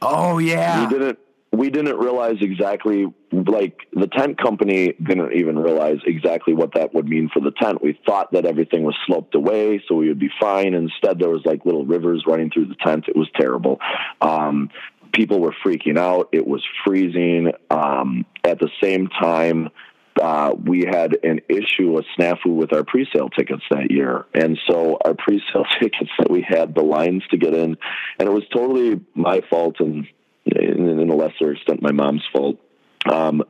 Oh 0.00 0.38
yeah. 0.38 0.86
We 0.86 0.98
didn't 0.98 1.18
we 1.54 1.70
didn't 1.70 1.96
realize 1.96 2.36
exactly 2.40 3.06
like 3.32 3.78
the 3.92 4.08
tent 4.08 4.42
company 4.42 4.94
didn't 5.02 5.32
even 5.34 5.58
realize 5.58 5.98
exactly 6.06 6.54
what 6.54 6.74
that 6.74 6.94
would 6.94 7.08
mean 7.08 7.30
for 7.32 7.40
the 7.40 7.52
tent. 7.52 7.82
We 7.82 7.98
thought 8.06 8.32
that 8.32 8.44
everything 8.44 8.82
was 8.82 8.96
sloped 9.06 9.34
away 9.34 9.82
so 9.86 9.94
we 9.94 10.08
would 10.08 10.18
be 10.18 10.30
fine. 10.40 10.74
Instead 10.74 11.18
there 11.18 11.30
was 11.30 11.42
like 11.44 11.64
little 11.64 11.84
rivers 11.84 12.24
running 12.26 12.50
through 12.50 12.66
the 12.66 12.76
tent. 12.84 13.04
It 13.08 13.16
was 13.16 13.28
terrible. 13.38 13.78
Um 14.20 14.70
people 15.12 15.40
were 15.40 15.54
freaking 15.64 15.98
out. 15.98 16.30
It 16.32 16.46
was 16.46 16.62
freezing. 16.84 17.52
Um 17.70 18.26
at 18.42 18.58
the 18.58 18.70
same 18.82 19.08
time 19.08 19.70
uh, 20.20 20.54
we 20.64 20.84
had 20.88 21.18
an 21.24 21.40
issue, 21.48 21.98
a 21.98 22.02
snafu 22.16 22.46
with 22.46 22.72
our 22.72 22.84
pre-sale 22.84 23.28
tickets 23.30 23.62
that 23.68 23.90
year, 23.90 24.26
and 24.32 24.56
so 24.70 24.96
our 25.04 25.12
pre-sale 25.12 25.64
tickets 25.82 26.10
that 26.20 26.30
we 26.30 26.40
had, 26.40 26.72
the 26.72 26.84
lines 26.84 27.24
to 27.32 27.36
get 27.36 27.52
in, 27.52 27.76
and 28.20 28.28
it 28.28 28.32
was 28.32 28.44
totally 28.52 29.00
my 29.16 29.40
fault 29.50 29.80
and 29.80 30.06
in, 30.56 30.88
in 31.00 31.10
a 31.10 31.14
lesser 31.14 31.52
extent 31.52 31.82
my 31.82 31.92
mom's 31.92 32.22
fault. 32.32 32.56
Um, 33.10 33.42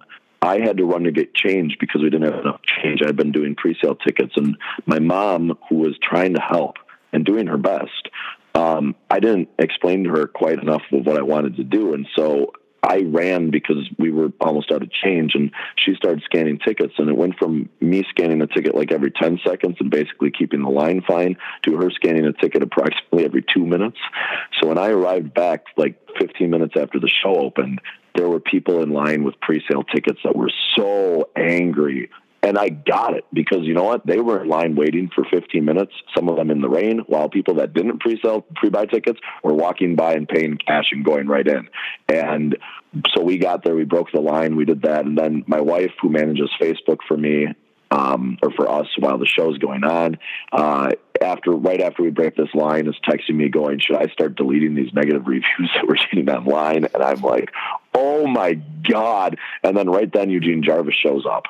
I 0.42 0.58
had 0.58 0.76
to 0.76 0.84
run 0.84 1.04
to 1.04 1.12
get 1.12 1.34
change 1.34 1.78
because 1.80 2.02
we 2.02 2.10
didn't 2.10 2.30
have 2.30 2.40
enough 2.40 2.60
change. 2.62 3.00
I'd 3.02 3.16
been 3.16 3.32
doing 3.32 3.54
pre-sale 3.54 3.94
tickets, 3.94 4.32
and 4.36 4.56
my 4.84 4.98
mom, 4.98 5.58
who 5.68 5.76
was 5.76 5.96
trying 6.02 6.34
to 6.34 6.40
help 6.40 6.76
and 7.12 7.24
doing 7.24 7.46
her 7.46 7.56
best, 7.56 8.10
um, 8.54 8.94
I 9.10 9.20
didn't 9.20 9.48
explain 9.58 10.04
to 10.04 10.10
her 10.10 10.26
quite 10.26 10.58
enough 10.58 10.82
of 10.92 11.06
what 11.06 11.16
I 11.16 11.22
wanted 11.22 11.56
to 11.56 11.64
do, 11.64 11.94
and 11.94 12.06
so 12.14 12.52
I 12.84 13.02
ran 13.06 13.50
because 13.50 13.88
we 13.98 14.10
were 14.10 14.30
almost 14.40 14.70
out 14.70 14.82
of 14.82 14.90
change, 14.92 15.34
and 15.34 15.50
she 15.76 15.94
started 15.94 16.22
scanning 16.24 16.58
tickets, 16.58 16.94
and 16.98 17.08
it 17.08 17.16
went 17.16 17.38
from 17.38 17.68
me 17.80 18.04
scanning 18.10 18.42
a 18.42 18.46
ticket 18.46 18.74
like 18.74 18.92
every 18.92 19.10
ten 19.10 19.40
seconds 19.46 19.76
and 19.80 19.90
basically 19.90 20.30
keeping 20.30 20.62
the 20.62 20.70
line 20.70 21.02
fine 21.06 21.36
to 21.62 21.76
her 21.76 21.90
scanning 21.90 22.26
a 22.26 22.32
ticket 22.32 22.62
approximately 22.62 23.24
every 23.24 23.44
two 23.54 23.64
minutes. 23.64 23.98
So 24.60 24.68
when 24.68 24.78
I 24.78 24.88
arrived 24.88 25.34
back, 25.34 25.64
like 25.76 25.98
15 26.20 26.50
minutes 26.50 26.74
after 26.76 27.00
the 27.00 27.08
show 27.08 27.34
opened, 27.36 27.80
there 28.14 28.28
were 28.28 28.40
people 28.40 28.82
in 28.82 28.90
line 28.90 29.24
with 29.24 29.40
pre-sale 29.40 29.82
tickets 29.82 30.20
that 30.24 30.36
were 30.36 30.50
so 30.76 31.28
angry. 31.36 32.10
And 32.44 32.58
I 32.58 32.68
got 32.68 33.16
it 33.16 33.24
because 33.32 33.60
you 33.62 33.72
know 33.72 33.84
what? 33.84 34.06
They 34.06 34.20
were 34.20 34.42
in 34.42 34.48
line 34.50 34.76
waiting 34.76 35.08
for 35.14 35.24
15 35.24 35.64
minutes, 35.64 35.92
some 36.14 36.28
of 36.28 36.36
them 36.36 36.50
in 36.50 36.60
the 36.60 36.68
rain, 36.68 36.98
while 37.06 37.30
people 37.30 37.54
that 37.54 37.72
didn't 37.72 38.00
pre-sell, 38.00 38.42
pre-buy 38.56 38.84
tickets 38.84 39.18
were 39.42 39.54
walking 39.54 39.96
by 39.96 40.12
and 40.12 40.28
paying 40.28 40.58
cash 40.58 40.92
and 40.92 41.06
going 41.06 41.26
right 41.26 41.46
in. 41.46 41.70
And 42.06 42.58
so 43.14 43.22
we 43.22 43.38
got 43.38 43.64
there, 43.64 43.74
we 43.74 43.84
broke 43.84 44.12
the 44.12 44.20
line, 44.20 44.56
we 44.56 44.66
did 44.66 44.82
that. 44.82 45.06
And 45.06 45.16
then 45.16 45.44
my 45.46 45.62
wife, 45.62 45.92
who 46.02 46.10
manages 46.10 46.50
Facebook 46.60 46.98
for 47.08 47.16
me, 47.16 47.46
um, 47.90 48.36
or 48.42 48.50
for 48.50 48.70
us 48.70 48.88
while 48.98 49.16
the 49.16 49.26
show's 49.26 49.56
going 49.56 49.84
on, 49.84 50.18
uh, 50.52 50.90
after 51.22 51.52
right 51.52 51.80
after 51.80 52.02
we 52.02 52.10
break 52.10 52.36
this 52.36 52.52
line, 52.52 52.86
is 52.88 52.96
texting 53.08 53.36
me 53.36 53.48
going, 53.48 53.78
"Should 53.78 53.96
I 53.96 54.06
start 54.08 54.34
deleting 54.36 54.74
these 54.74 54.92
negative 54.92 55.26
reviews 55.26 55.70
that 55.74 55.86
we're 55.86 55.94
getting 55.94 56.28
online?" 56.28 56.84
And 56.92 57.02
I'm 57.02 57.22
like, 57.22 57.52
"Oh 57.94 58.26
my 58.26 58.60
god!" 58.88 59.38
And 59.62 59.76
then 59.76 59.88
right 59.88 60.12
then, 60.12 60.28
Eugene 60.28 60.62
Jarvis 60.62 60.94
shows 60.96 61.24
up. 61.24 61.44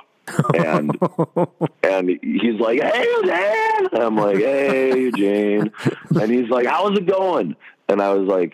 And 0.55 0.97
and 1.83 2.09
he's 2.23 2.61
like, 2.61 2.81
"Hey, 2.81 3.15
Dan," 3.25 3.87
And 3.93 4.03
I'm 4.03 4.17
like, 4.17 4.39
"Hey, 4.39 4.99
Eugene!" 4.99 5.73
And 6.21 6.31
he's 6.31 6.49
like, 6.51 6.67
"How's 6.67 6.97
it 6.99 7.07
going?" 7.07 7.57
And 7.89 8.01
I 8.01 8.13
was 8.15 8.27
like, 8.29 8.53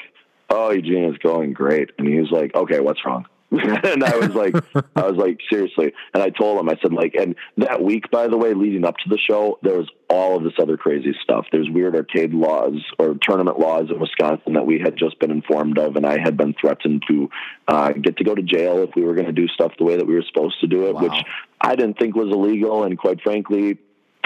"Oh, 0.48 0.70
Eugene, 0.70 1.04
it's 1.04 1.18
going 1.18 1.52
great." 1.52 1.90
And 1.98 2.08
he 2.08 2.18
was 2.18 2.30
like, 2.30 2.54
"Okay, 2.54 2.80
what's 2.80 3.04
wrong?" 3.04 3.26
and 3.84 4.04
I 4.04 4.16
was 4.16 4.28
like, 4.28 4.54
I 4.94 5.06
was 5.08 5.16
like, 5.16 5.40
seriously. 5.50 5.92
And 6.14 6.22
I 6.22 6.30
told 6.30 6.60
him, 6.60 6.68
I 6.68 6.76
said, 6.80 6.92
like, 6.92 7.14
and 7.14 7.34
that 7.56 7.82
week, 7.82 8.08
by 8.10 8.28
the 8.28 8.36
way, 8.36 8.54
leading 8.54 8.84
up 8.84 8.96
to 8.98 9.08
the 9.08 9.18
show, 9.18 9.58
there 9.62 9.76
was 9.76 9.88
all 10.08 10.36
of 10.36 10.44
this 10.44 10.52
other 10.60 10.76
crazy 10.76 11.16
stuff. 11.22 11.46
There's 11.50 11.68
weird 11.68 11.96
arcade 11.96 12.32
laws 12.32 12.74
or 12.98 13.16
tournament 13.20 13.58
laws 13.58 13.90
in 13.90 13.98
Wisconsin 13.98 14.52
that 14.52 14.66
we 14.66 14.78
had 14.78 14.96
just 14.96 15.18
been 15.18 15.32
informed 15.32 15.78
of, 15.78 15.96
and 15.96 16.06
I 16.06 16.18
had 16.22 16.36
been 16.36 16.54
threatened 16.60 17.02
to 17.08 17.28
uh, 17.66 17.92
get 17.92 18.18
to 18.18 18.24
go 18.24 18.36
to 18.36 18.42
jail 18.42 18.84
if 18.84 18.94
we 18.94 19.02
were 19.02 19.14
going 19.14 19.26
to 19.26 19.32
do 19.32 19.48
stuff 19.48 19.72
the 19.78 19.84
way 19.84 19.96
that 19.96 20.06
we 20.06 20.14
were 20.14 20.24
supposed 20.32 20.60
to 20.60 20.68
do 20.68 20.86
it, 20.86 20.96
which 20.96 21.24
I 21.60 21.74
didn't 21.74 21.98
think 21.98 22.14
was 22.14 22.32
illegal. 22.32 22.84
And 22.84 22.96
quite 22.96 23.20
frankly, 23.20 23.78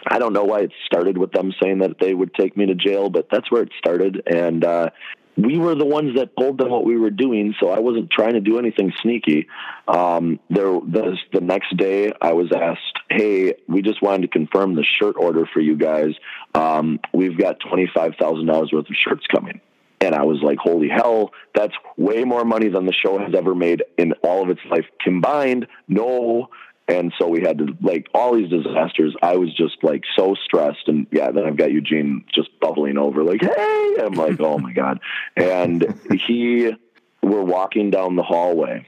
I 0.07 0.19
don't 0.19 0.35
know 0.35 0.45
why 0.45 0.61
it 0.61 0.73
started 0.85 1.17
with 1.17 1.33
them 1.33 1.53
saying 1.63 1.79
that 1.79 1.99
they 1.99 2.13
would 2.13 2.35
take 2.35 2.59
me 2.59 2.67
to 2.67 2.75
jail, 2.75 3.09
but 3.09 3.29
that's 3.31 3.51
where 3.51 3.63
it 3.63 3.71
started. 3.79 4.23
And 4.27 4.65
uh, 4.65 4.91
we 5.37 5.59
were 5.59 5.75
the 5.75 5.85
ones 5.85 6.17
that 6.17 6.37
told 6.39 6.59
them 6.59 6.71
what 6.71 6.85
we 6.85 6.97
were 6.97 7.11
doing, 7.11 7.55
so 7.61 7.71
I 7.71 7.81
wasn't 7.81 8.11
trying 8.11 8.35
to 8.35 8.41
do 8.41 8.59
anything 8.59 8.93
sneaky. 9.03 9.49
Um, 9.89 10.39
there, 10.49 10.65
the, 10.65 11.17
the 11.33 11.41
next 11.41 11.77
day, 11.77 12.13
I 12.21 12.33
was 12.33 12.53
asked, 12.53 12.99
"Hey, 13.11 13.55
we 13.67 13.83
just 13.83 14.03
wanted 14.03 14.23
to 14.23 14.29
confirm 14.29 14.75
the 14.75 14.85
shirt 14.85 15.17
order 15.19 15.47
for 15.53 15.61
you 15.61 15.77
guys. 15.77 16.15
Um, 16.55 17.01
we've 17.13 17.39
got 17.39 17.59
twenty 17.61 17.91
five 17.95 18.15
thousand 18.19 18.47
dollars 18.47 18.71
worth 18.73 18.89
of 18.89 18.97
shirts 18.97 19.27
coming." 19.27 19.61
And 20.01 20.15
I 20.15 20.23
was 20.25 20.43
like, 20.43 20.59
holy 20.59 20.89
hell, 20.89 21.31
that's 21.55 21.73
way 21.97 22.25
more 22.25 22.45
money 22.45 22.69
than 22.69 22.85
the 22.85 22.93
show 22.93 23.19
has 23.19 23.35
ever 23.35 23.55
made 23.55 23.83
in 23.97 24.13
all 24.23 24.43
of 24.43 24.51
its 24.51 24.61
life 24.71 24.85
combined. 25.01 25.67
No. 25.89 26.51
And 26.87 27.15
so 27.19 27.29
we 27.29 27.41
had 27.41 27.59
to 27.59 27.77
like 27.81 28.09
all 28.13 28.35
these 28.35 28.51
disasters. 28.51 29.17
I 29.23 29.37
was 29.37 29.55
just 29.55 29.83
like 29.83 30.03
so 30.17 30.35
stressed. 30.45 30.87
And 30.87 31.07
yeah, 31.11 31.31
then 31.31 31.47
I've 31.47 31.57
got 31.57 31.73
Eugene 31.73 32.25
just 32.35 32.49
bubbling 32.61 32.99
over 32.99 33.25
like, 33.25 33.41
hey, 33.41 33.97
I'm 34.01 34.13
like, 34.13 34.39
oh 34.41 34.59
my 34.59 34.73
God. 34.73 35.01
And 35.35 35.99
he, 36.27 36.73
we're 37.23 37.43
walking 37.43 37.91
down 37.91 38.17
the 38.17 38.23
hallway. 38.23 38.87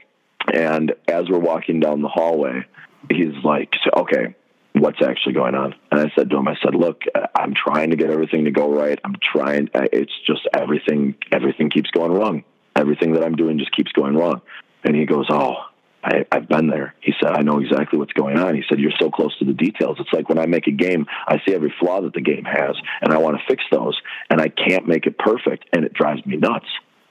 And 0.53 0.93
as 1.07 1.27
we're 1.27 1.39
walking 1.39 1.79
down 1.79 2.03
the 2.03 2.07
hallway, 2.07 2.65
he's 3.11 3.43
like, 3.43 3.73
okay, 3.95 4.35
what's 4.73 5.01
actually 5.01 5.33
going 5.33 5.55
on. 5.55 5.73
And 5.91 5.99
I 5.99 6.11
said 6.15 6.29
to 6.29 6.37
him, 6.37 6.47
I 6.47 6.55
said, 6.63 6.75
look, 6.75 7.01
I'm 7.35 7.55
trying 7.55 7.89
to 7.89 7.95
get 7.95 8.11
everything 8.11 8.45
to 8.45 8.51
go 8.51 8.71
right. 8.71 8.99
I'm 9.03 9.15
trying. 9.33 9.69
It's 9.73 10.13
just 10.27 10.47
everything. 10.55 11.15
Everything 11.31 11.71
keeps 11.71 11.89
going 11.89 12.11
wrong. 12.11 12.43
Everything 12.75 13.13
that 13.13 13.23
I'm 13.23 13.35
doing 13.35 13.57
just 13.57 13.75
keeps 13.75 13.91
going 13.91 14.15
wrong. 14.15 14.41
And 14.83 14.95
he 14.95 15.05
goes, 15.05 15.25
oh. 15.31 15.55
I, 16.03 16.25
I've 16.31 16.47
been 16.47 16.67
there. 16.67 16.93
He 17.01 17.13
said, 17.19 17.31
I 17.31 17.41
know 17.41 17.59
exactly 17.59 17.99
what's 17.99 18.13
going 18.13 18.37
on. 18.37 18.55
He 18.55 18.63
said, 18.69 18.79
You're 18.79 18.91
so 18.99 19.09
close 19.09 19.37
to 19.39 19.45
the 19.45 19.53
details. 19.53 19.97
It's 19.99 20.13
like 20.13 20.29
when 20.29 20.39
I 20.39 20.45
make 20.45 20.67
a 20.67 20.71
game, 20.71 21.05
I 21.27 21.37
see 21.45 21.53
every 21.53 21.73
flaw 21.79 22.01
that 22.01 22.13
the 22.13 22.21
game 22.21 22.45
has, 22.45 22.75
and 23.01 23.13
I 23.13 23.17
want 23.17 23.37
to 23.37 23.43
fix 23.47 23.63
those, 23.71 23.99
and 24.29 24.39
I 24.39 24.49
can't 24.49 24.87
make 24.87 25.05
it 25.05 25.17
perfect, 25.17 25.65
and 25.73 25.83
it 25.83 25.93
drives 25.93 26.25
me 26.25 26.37
nuts. 26.37 26.67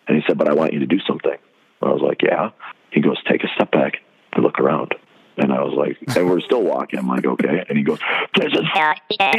And 0.09 0.17
he 0.17 0.23
said, 0.27 0.39
But 0.39 0.49
I 0.49 0.55
want 0.55 0.73
you 0.73 0.81
to 0.81 0.87
do 0.87 1.01
something. 1.07 1.37
I 1.83 1.87
was 1.87 2.03
like, 2.03 2.23
Yeah. 2.23 2.51
He 2.93 3.01
goes, 3.01 3.19
Take 3.29 3.45
a 3.45 3.49
step 3.55 3.73
back 3.73 3.95
and 4.33 4.45
look 4.45 4.61
around. 4.61 4.95
And 5.39 5.53
I 5.53 5.63
was 5.63 5.75
like, 5.77 6.17
and 6.17 6.29
we're 6.29 6.41
still 6.41 6.63
walking. 6.63 6.99
I'm 6.99 7.09
like, 7.09 7.27
okay. 7.27 7.65
And 7.69 7.77
he 7.77 7.85
goes, 7.85 7.99
this 8.35 8.53
is 8.53 8.65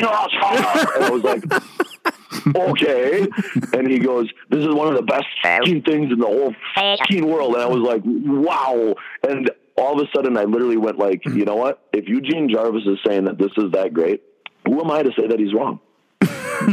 awesome. 0.03 0.93
And 0.95 1.03
I 1.03 1.09
was 1.09 1.23
like, 1.23 2.55
okay. 2.55 3.27
And 3.73 3.89
he 3.89 3.99
goes, 3.99 4.29
this 4.49 4.59
is 4.59 4.73
one 4.73 4.87
of 4.87 4.95
the 4.95 5.01
best 5.01 5.25
things 5.43 6.11
in 6.11 6.19
the 6.19 6.27
whole 6.27 6.53
fucking 6.75 7.27
world. 7.27 7.55
And 7.55 7.63
I 7.63 7.67
was 7.67 7.81
like, 7.81 8.01
wow. 8.05 8.95
And 9.27 9.49
all 9.77 9.99
of 9.99 10.07
a 10.07 10.09
sudden, 10.15 10.37
I 10.37 10.43
literally 10.43 10.77
went 10.77 10.99
like, 10.99 11.25
you 11.25 11.45
know 11.45 11.55
what? 11.55 11.87
If 11.93 12.07
Eugene 12.07 12.49
Jarvis 12.49 12.83
is 12.85 12.99
saying 13.05 13.25
that 13.25 13.37
this 13.37 13.51
is 13.57 13.71
that 13.73 13.93
great, 13.93 14.21
who 14.65 14.79
am 14.81 14.91
I 14.91 15.03
to 15.03 15.11
say 15.17 15.27
that 15.27 15.39
he's 15.39 15.53
wrong? 15.53 15.79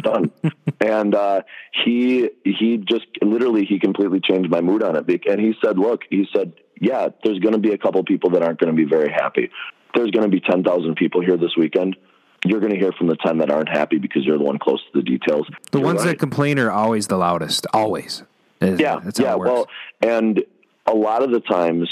done. 0.01 0.31
And 0.81 1.15
uh, 1.15 1.43
he 1.85 2.31
he 2.45 2.79
just 2.79 3.07
literally 3.23 3.65
he 3.65 3.79
completely 3.79 4.21
changed 4.21 4.51
my 4.51 4.61
mood 4.61 4.83
on 4.83 4.97
it. 4.97 5.27
And 5.27 5.41
he 5.41 5.55
said, 5.65 5.79
"Look," 5.79 6.03
he 6.11 6.27
said, 6.35 6.55
"Yeah, 6.81 7.09
there's 7.25 7.39
going 7.39 7.55
to 7.55 7.61
be 7.61 7.73
a 7.73 7.79
couple 7.79 8.03
people 8.05 8.31
that 8.31 8.43
aren't 8.43 8.59
going 8.61 8.75
to 8.75 8.77
be 8.77 8.89
very 8.89 9.11
happy. 9.11 9.51
There's 9.95 10.11
going 10.11 10.25
to 10.25 10.31
be 10.31 10.41
ten 10.41 10.63
thousand 10.65 10.97
people 10.97 11.21
here 11.21 11.37
this 11.37 11.57
weekend. 11.57 11.97
You're 12.45 12.61
going 12.61 12.73
to 12.73 12.79
hear 12.79 12.93
from 12.93 13.07
the 13.07 13.17
ten 13.17 13.39
that 13.39 13.51
aren't 13.51 13.69
happy 13.69 13.99
because 13.99 14.25
you're 14.25 14.39
the 14.39 14.45
one 14.45 14.59
close 14.59 14.83
to 14.93 15.01
the 15.01 15.03
details. 15.03 15.49
The 15.71 15.79
You're 15.79 15.87
ones 15.87 16.01
right. 16.01 16.09
that 16.09 16.19
complain 16.19 16.59
are 16.59 16.71
always 16.71 17.07
the 17.07 17.17
loudest. 17.17 17.67
Always. 17.73 18.23
Yeah, 18.61 19.01
yeah. 19.17 19.35
Well, 19.35 19.69
and 20.01 20.43
a 20.87 20.95
lot 20.95 21.23
of 21.23 21.31
the 21.31 21.41
times, 21.41 21.89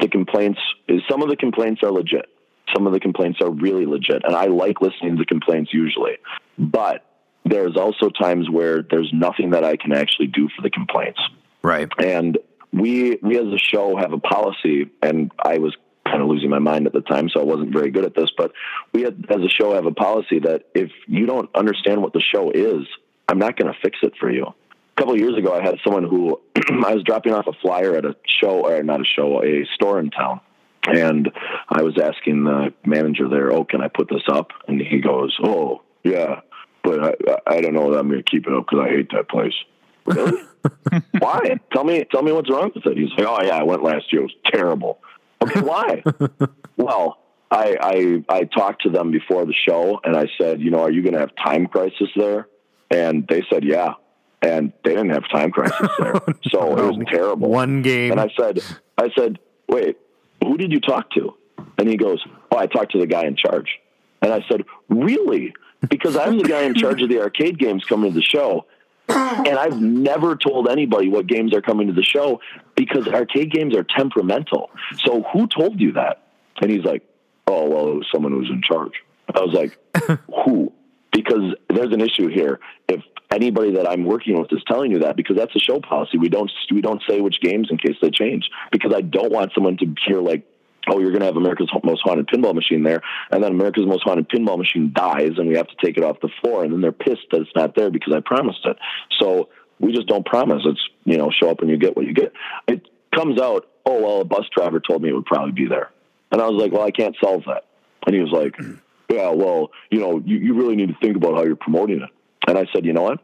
the 0.00 0.08
complaints, 0.08 0.60
some 1.08 1.22
of 1.22 1.28
the 1.28 1.36
complaints 1.36 1.82
are 1.82 1.90
legit. 1.90 2.26
Some 2.74 2.86
of 2.86 2.92
the 2.92 3.00
complaints 3.00 3.40
are 3.40 3.50
really 3.50 3.86
legit, 3.86 4.24
and 4.24 4.34
I 4.36 4.46
like 4.46 4.80
listening 4.80 5.12
to 5.12 5.18
the 5.18 5.26
complaints 5.26 5.72
usually. 5.72 6.18
But 6.58 7.04
there's 7.44 7.76
also 7.76 8.10
times 8.10 8.50
where 8.50 8.82
there's 8.82 9.10
nothing 9.12 9.50
that 9.50 9.64
I 9.64 9.76
can 9.76 9.92
actually 9.92 10.26
do 10.26 10.48
for 10.54 10.62
the 10.62 10.70
complaints. 10.70 11.20
Right. 11.62 11.88
And 11.98 12.38
we 12.72 13.18
we 13.22 13.38
as 13.38 13.46
a 13.46 13.58
show 13.58 13.96
have 13.96 14.12
a 14.12 14.18
policy, 14.18 14.90
and 15.02 15.30
I 15.42 15.58
was 15.58 15.76
kind 16.04 16.22
of 16.22 16.28
losing 16.28 16.50
my 16.50 16.58
mind 16.58 16.86
at 16.86 16.92
the 16.92 17.00
time, 17.00 17.28
so 17.28 17.40
I 17.40 17.44
wasn't 17.44 17.72
very 17.72 17.90
good 17.90 18.04
at 18.04 18.14
this. 18.14 18.30
But 18.36 18.52
we 18.92 19.02
had, 19.02 19.26
as 19.28 19.40
a 19.42 19.48
show 19.48 19.74
have 19.74 19.86
a 19.86 19.92
policy 19.92 20.40
that 20.40 20.64
if 20.74 20.90
you 21.06 21.26
don't 21.26 21.50
understand 21.54 22.02
what 22.02 22.12
the 22.12 22.20
show 22.20 22.50
is, 22.50 22.86
I'm 23.28 23.38
not 23.38 23.56
going 23.56 23.72
to 23.72 23.78
fix 23.82 23.98
it 24.02 24.14
for 24.18 24.30
you. 24.30 24.46
A 24.46 25.00
couple 25.00 25.18
years 25.18 25.36
ago, 25.36 25.54
I 25.54 25.62
had 25.62 25.76
someone 25.84 26.04
who 26.04 26.40
I 26.84 26.94
was 26.94 27.04
dropping 27.04 27.32
off 27.34 27.46
a 27.46 27.52
flyer 27.52 27.94
at 27.94 28.04
a 28.04 28.16
show, 28.40 28.66
or 28.66 28.82
not 28.82 29.00
a 29.00 29.04
show, 29.04 29.42
a 29.42 29.64
store 29.74 30.00
in 30.00 30.10
town. 30.10 30.40
And 30.86 31.30
I 31.68 31.82
was 31.82 31.98
asking 31.98 32.44
the 32.44 32.72
manager 32.86 33.28
there, 33.28 33.52
"Oh, 33.52 33.64
can 33.64 33.82
I 33.82 33.88
put 33.88 34.08
this 34.08 34.22
up?" 34.30 34.52
And 34.66 34.80
he 34.80 35.00
goes, 35.00 35.36
"Oh, 35.42 35.82
yeah, 36.02 36.40
but 36.82 37.04
I, 37.04 37.38
I 37.46 37.60
don't 37.60 37.74
know 37.74 37.90
that 37.90 37.98
I'm 37.98 38.08
going 38.08 38.22
to 38.22 38.30
keep 38.30 38.46
it 38.46 38.52
up 38.54 38.66
because 38.66 38.86
I 38.86 38.88
hate 38.88 39.10
that 39.12 39.28
place." 39.28 39.52
Really? 40.08 40.42
why? 41.18 41.60
Tell 41.72 41.84
me, 41.84 42.04
tell 42.10 42.22
me 42.22 42.32
what's 42.32 42.50
wrong 42.50 42.70
with 42.74 42.86
it. 42.86 42.96
He's 42.96 43.10
like, 43.16 43.26
"Oh 43.26 43.42
yeah, 43.42 43.56
I 43.56 43.62
went 43.62 43.82
last 43.82 44.12
year. 44.12 44.22
It 44.22 44.24
was 44.24 44.36
terrible." 44.52 44.98
Okay, 45.42 45.60
why? 45.60 46.02
well, 46.76 47.18
I, 47.50 47.76
I 47.80 48.24
I 48.28 48.44
talked 48.44 48.82
to 48.82 48.90
them 48.90 49.10
before 49.10 49.46
the 49.46 49.54
show, 49.54 50.00
and 50.04 50.16
I 50.16 50.26
said, 50.40 50.60
"You 50.60 50.70
know, 50.70 50.80
are 50.80 50.90
you 50.90 51.02
going 51.02 51.14
to 51.14 51.20
have 51.20 51.30
time 51.36 51.66
crisis 51.66 52.08
there?" 52.16 52.48
And 52.90 53.26
they 53.28 53.42
said, 53.50 53.64
"Yeah." 53.64 53.94
And 54.40 54.72
they 54.84 54.90
didn't 54.90 55.10
have 55.10 55.28
time 55.28 55.50
crisis 55.50 55.88
there, 55.98 56.14
oh, 56.28 56.32
so 56.44 56.78
it 56.78 56.96
was 56.96 57.04
terrible. 57.10 57.50
One 57.50 57.82
game. 57.82 58.12
And 58.12 58.20
I 58.20 58.28
said, 58.38 58.62
I 58.96 59.10
said, 59.16 59.40
wait, 59.68 59.98
who 60.40 60.56
did 60.56 60.70
you 60.70 60.78
talk 60.78 61.10
to? 61.12 61.34
And 61.76 61.88
he 61.88 61.96
goes, 61.96 62.24
oh, 62.52 62.56
I 62.56 62.66
talked 62.66 62.92
to 62.92 63.00
the 63.00 63.06
guy 63.08 63.26
in 63.26 63.34
charge. 63.34 63.80
And 64.22 64.32
I 64.32 64.44
said, 64.48 64.62
really? 64.88 65.54
Because 65.88 66.16
I'm 66.16 66.38
the 66.38 66.48
guy 66.48 66.62
in 66.62 66.74
charge 66.74 67.02
of 67.02 67.08
the 67.08 67.20
arcade 67.20 67.58
games 67.58 67.84
coming 67.84 68.12
to 68.12 68.14
the 68.14 68.22
show. 68.22 68.66
And 69.08 69.58
I've 69.58 69.80
never 69.80 70.36
told 70.36 70.68
anybody 70.68 71.08
what 71.08 71.26
games 71.26 71.54
are 71.54 71.62
coming 71.62 71.86
to 71.86 71.92
the 71.92 72.02
show 72.02 72.40
because 72.76 73.08
arcade 73.08 73.50
games 73.50 73.74
are 73.74 73.84
temperamental. 73.84 74.70
So 75.04 75.24
who 75.32 75.46
told 75.46 75.80
you 75.80 75.92
that? 75.92 76.22
And 76.60 76.70
he's 76.70 76.84
like, 76.84 77.02
oh, 77.46 77.68
well, 77.68 77.88
it 77.88 77.94
was 77.94 78.06
someone 78.12 78.32
who's 78.32 78.50
in 78.50 78.62
charge. 78.62 78.92
I 79.34 79.40
was 79.40 79.54
like, 79.54 79.78
who? 80.44 80.72
Because 81.12 81.54
there's 81.68 81.92
an 81.92 82.00
issue 82.00 82.28
here. 82.28 82.60
If 82.88 83.02
anybody 83.30 83.74
that 83.74 83.88
I'm 83.88 84.04
working 84.04 84.38
with 84.38 84.52
is 84.52 84.62
telling 84.66 84.90
you 84.90 85.00
that, 85.00 85.16
because 85.16 85.36
that's 85.36 85.54
a 85.56 85.58
show 85.58 85.80
policy, 85.80 86.18
we 86.18 86.28
don't 86.28 86.50
we 86.70 86.80
don't 86.80 87.02
say 87.08 87.20
which 87.20 87.40
games 87.40 87.68
in 87.70 87.78
case 87.78 87.96
they 88.02 88.10
change. 88.10 88.48
Because 88.70 88.92
I 88.94 89.00
don't 89.00 89.32
want 89.32 89.52
someone 89.54 89.76
to 89.78 89.94
hear 90.06 90.20
like, 90.20 90.44
oh, 90.90 90.98
you're 91.00 91.10
going 91.10 91.20
to 91.20 91.26
have 91.26 91.36
America's 91.36 91.70
Most 91.84 92.02
Haunted 92.04 92.26
Pinball 92.28 92.54
Machine 92.54 92.82
there, 92.82 93.02
and 93.30 93.42
then 93.42 93.52
America's 93.52 93.86
Most 93.86 94.02
Haunted 94.04 94.28
Pinball 94.28 94.58
Machine 94.58 94.92
dies, 94.94 95.32
and 95.36 95.48
we 95.48 95.56
have 95.56 95.68
to 95.68 95.76
take 95.84 95.96
it 95.96 96.04
off 96.04 96.20
the 96.20 96.30
floor, 96.40 96.64
and 96.64 96.72
then 96.72 96.80
they're 96.80 96.92
pissed 96.92 97.26
that 97.30 97.40
it's 97.42 97.50
not 97.54 97.74
there 97.76 97.90
because 97.90 98.12
I 98.14 98.20
promised 98.20 98.60
it. 98.64 98.76
So 99.20 99.48
we 99.80 99.92
just 99.92 100.08
don't 100.08 100.24
promise. 100.26 100.62
It's 100.64 100.80
you 101.04 101.16
know, 101.18 101.30
show 101.30 101.50
up 101.50 101.60
and 101.60 101.70
you 101.70 101.76
get 101.76 101.96
what 101.96 102.06
you 102.06 102.14
get. 102.14 102.32
It 102.66 102.82
comes 103.14 103.40
out, 103.40 103.68
oh 103.86 104.02
well, 104.02 104.20
a 104.20 104.24
bus 104.24 104.46
driver 104.56 104.80
told 104.80 105.02
me 105.02 105.08
it 105.10 105.14
would 105.14 105.26
probably 105.26 105.52
be 105.52 105.66
there, 105.66 105.90
and 106.32 106.40
I 106.40 106.48
was 106.48 106.60
like, 106.60 106.72
well, 106.72 106.82
I 106.82 106.90
can't 106.90 107.16
solve 107.22 107.44
that, 107.46 107.64
and 108.06 108.14
he 108.14 108.20
was 108.20 108.32
like. 108.32 108.56
Yeah, 109.10 109.30
well, 109.30 109.70
you 109.90 110.00
know, 110.00 110.20
you, 110.22 110.36
you 110.36 110.52
really 110.52 110.76
need 110.76 110.88
to 110.88 110.96
think 111.00 111.16
about 111.16 111.34
how 111.34 111.42
you're 111.42 111.56
promoting 111.56 112.02
it. 112.02 112.10
And 112.46 112.58
I 112.58 112.66
said, 112.74 112.84
you 112.84 112.92
know 112.92 113.04
what? 113.04 113.20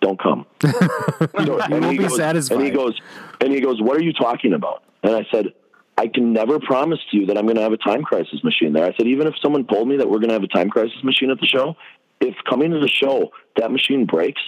Don't 0.00 0.20
come. 0.20 0.46
So- 0.62 1.60
and 1.60 1.70
won't 1.84 1.90
be 1.90 1.98
goes- 1.98 2.16
satisfied. 2.16 2.56
And 2.56 2.64
he 2.64 2.72
goes, 2.72 3.00
and 3.40 3.52
he 3.52 3.60
goes, 3.60 3.80
what 3.80 3.96
are 3.96 4.02
you 4.02 4.12
talking 4.12 4.52
about? 4.52 4.82
And 5.04 5.14
I 5.14 5.24
said, 5.30 5.52
I 5.98 6.08
can 6.08 6.32
never 6.32 6.60
promise 6.60 6.98
to 7.10 7.16
you 7.16 7.26
that 7.26 7.38
I'm 7.38 7.46
going 7.46 7.56
to 7.56 7.62
have 7.62 7.72
a 7.72 7.78
time 7.78 8.02
crisis 8.02 8.44
machine 8.44 8.72
there. 8.72 8.84
I 8.84 8.94
said, 8.96 9.06
even 9.06 9.26
if 9.26 9.34
someone 9.42 9.66
told 9.66 9.88
me 9.88 9.96
that 9.96 10.08
we're 10.08 10.18
going 10.18 10.28
to 10.28 10.34
have 10.34 10.42
a 10.42 10.48
time 10.48 10.68
crisis 10.68 11.02
machine 11.02 11.30
at 11.30 11.40
the 11.40 11.46
show, 11.46 11.76
if 12.20 12.34
coming 12.48 12.70
to 12.72 12.80
the 12.80 12.88
show 12.88 13.32
that 13.56 13.70
machine 13.70 14.04
breaks, 14.04 14.42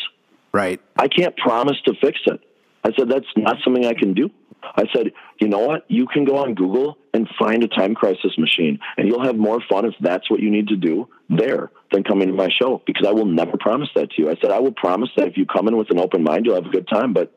right, 0.53 0.81
I 0.97 1.09
can't 1.09 1.37
promise 1.37 1.77
to 1.87 1.95
fix 2.01 2.21
it. 2.27 2.41
I 2.85 2.93
said, 2.97 3.09
that's 3.09 3.27
not 3.37 3.57
something 3.65 3.87
I 3.87 3.95
can 3.95 4.15
do. 4.15 4.31
I 4.63 4.85
said, 4.95 5.13
you 5.41 5.49
know 5.49 5.61
what? 5.61 5.85
You 5.89 6.07
can 6.07 6.25
go 6.25 6.39
on 6.39 6.55
Google 6.55 6.99
and 7.15 7.29
find 7.39 7.63
a 7.63 7.69
time 7.69 7.95
crisis 7.95 8.37
machine, 8.39 8.79
and 8.97 9.09
you'll 9.09 9.25
have 9.25 9.37
more 9.37 9.61
fun 9.69 9.85
if 9.85 9.95
that's 10.01 10.31
what 10.31 10.41
you 10.41 10.51
need 10.51 10.69
to 10.69 10.77
do 10.77 11.09
there 11.29 11.71
than 11.93 12.05
coming 12.05 12.29
to 12.29 12.35
my 12.35 12.49
show 12.51 12.83
because 12.87 13.07
I 13.07 13.13
will 13.13 13.25
never 13.25 13.57
promise 13.59 13.89
that 13.95 14.11
to 14.11 14.23
you. 14.23 14.31
I 14.31 14.37
said, 14.41 14.51
I 14.51 14.59
will 14.59 14.73
promise 14.73 15.11
that 15.17 15.29
if 15.29 15.37
you 15.37 15.47
come 15.47 15.69
in 15.69 15.77
with 15.77 15.91
an 15.91 15.99
open 15.99 16.23
mind, 16.23 16.47
you'll 16.47 16.57
have 16.57 16.67
a 16.67 16.71
good 16.71 16.89
time. 16.89 17.13
But 17.13 17.33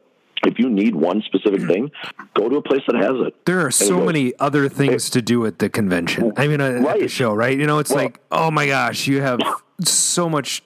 if 0.45 0.59
you 0.59 0.69
need 0.69 0.95
one 0.95 1.22
specific 1.22 1.61
thing, 1.68 1.91
go 2.34 2.49
to 2.49 2.57
a 2.57 2.61
place 2.61 2.81
that 2.88 2.95
has 2.95 3.27
it. 3.27 3.45
There 3.45 3.59
are 3.61 3.65
And 3.65 3.73
so 3.73 3.97
goes, 3.97 4.05
many 4.07 4.34
other 4.39 4.68
things 4.69 5.09
to 5.11 5.22
do 5.22 5.45
at 5.45 5.59
the 5.59 5.69
convention. 5.69 6.34
I 6.38 6.47
mean, 6.47 6.61
uh, 6.61 6.84
at 6.89 6.99
the 6.99 7.07
show, 7.07 7.34
right? 7.34 7.57
You 7.57 7.65
know, 7.68 7.80
it's 7.80 7.91
Well- 7.91 8.03
like, 8.05 8.19
oh 8.31 8.51
my 8.51 8.65
gosh, 8.68 9.07
you 9.07 9.22
have 9.22 9.39
so 9.84 10.30
much. 10.30 10.63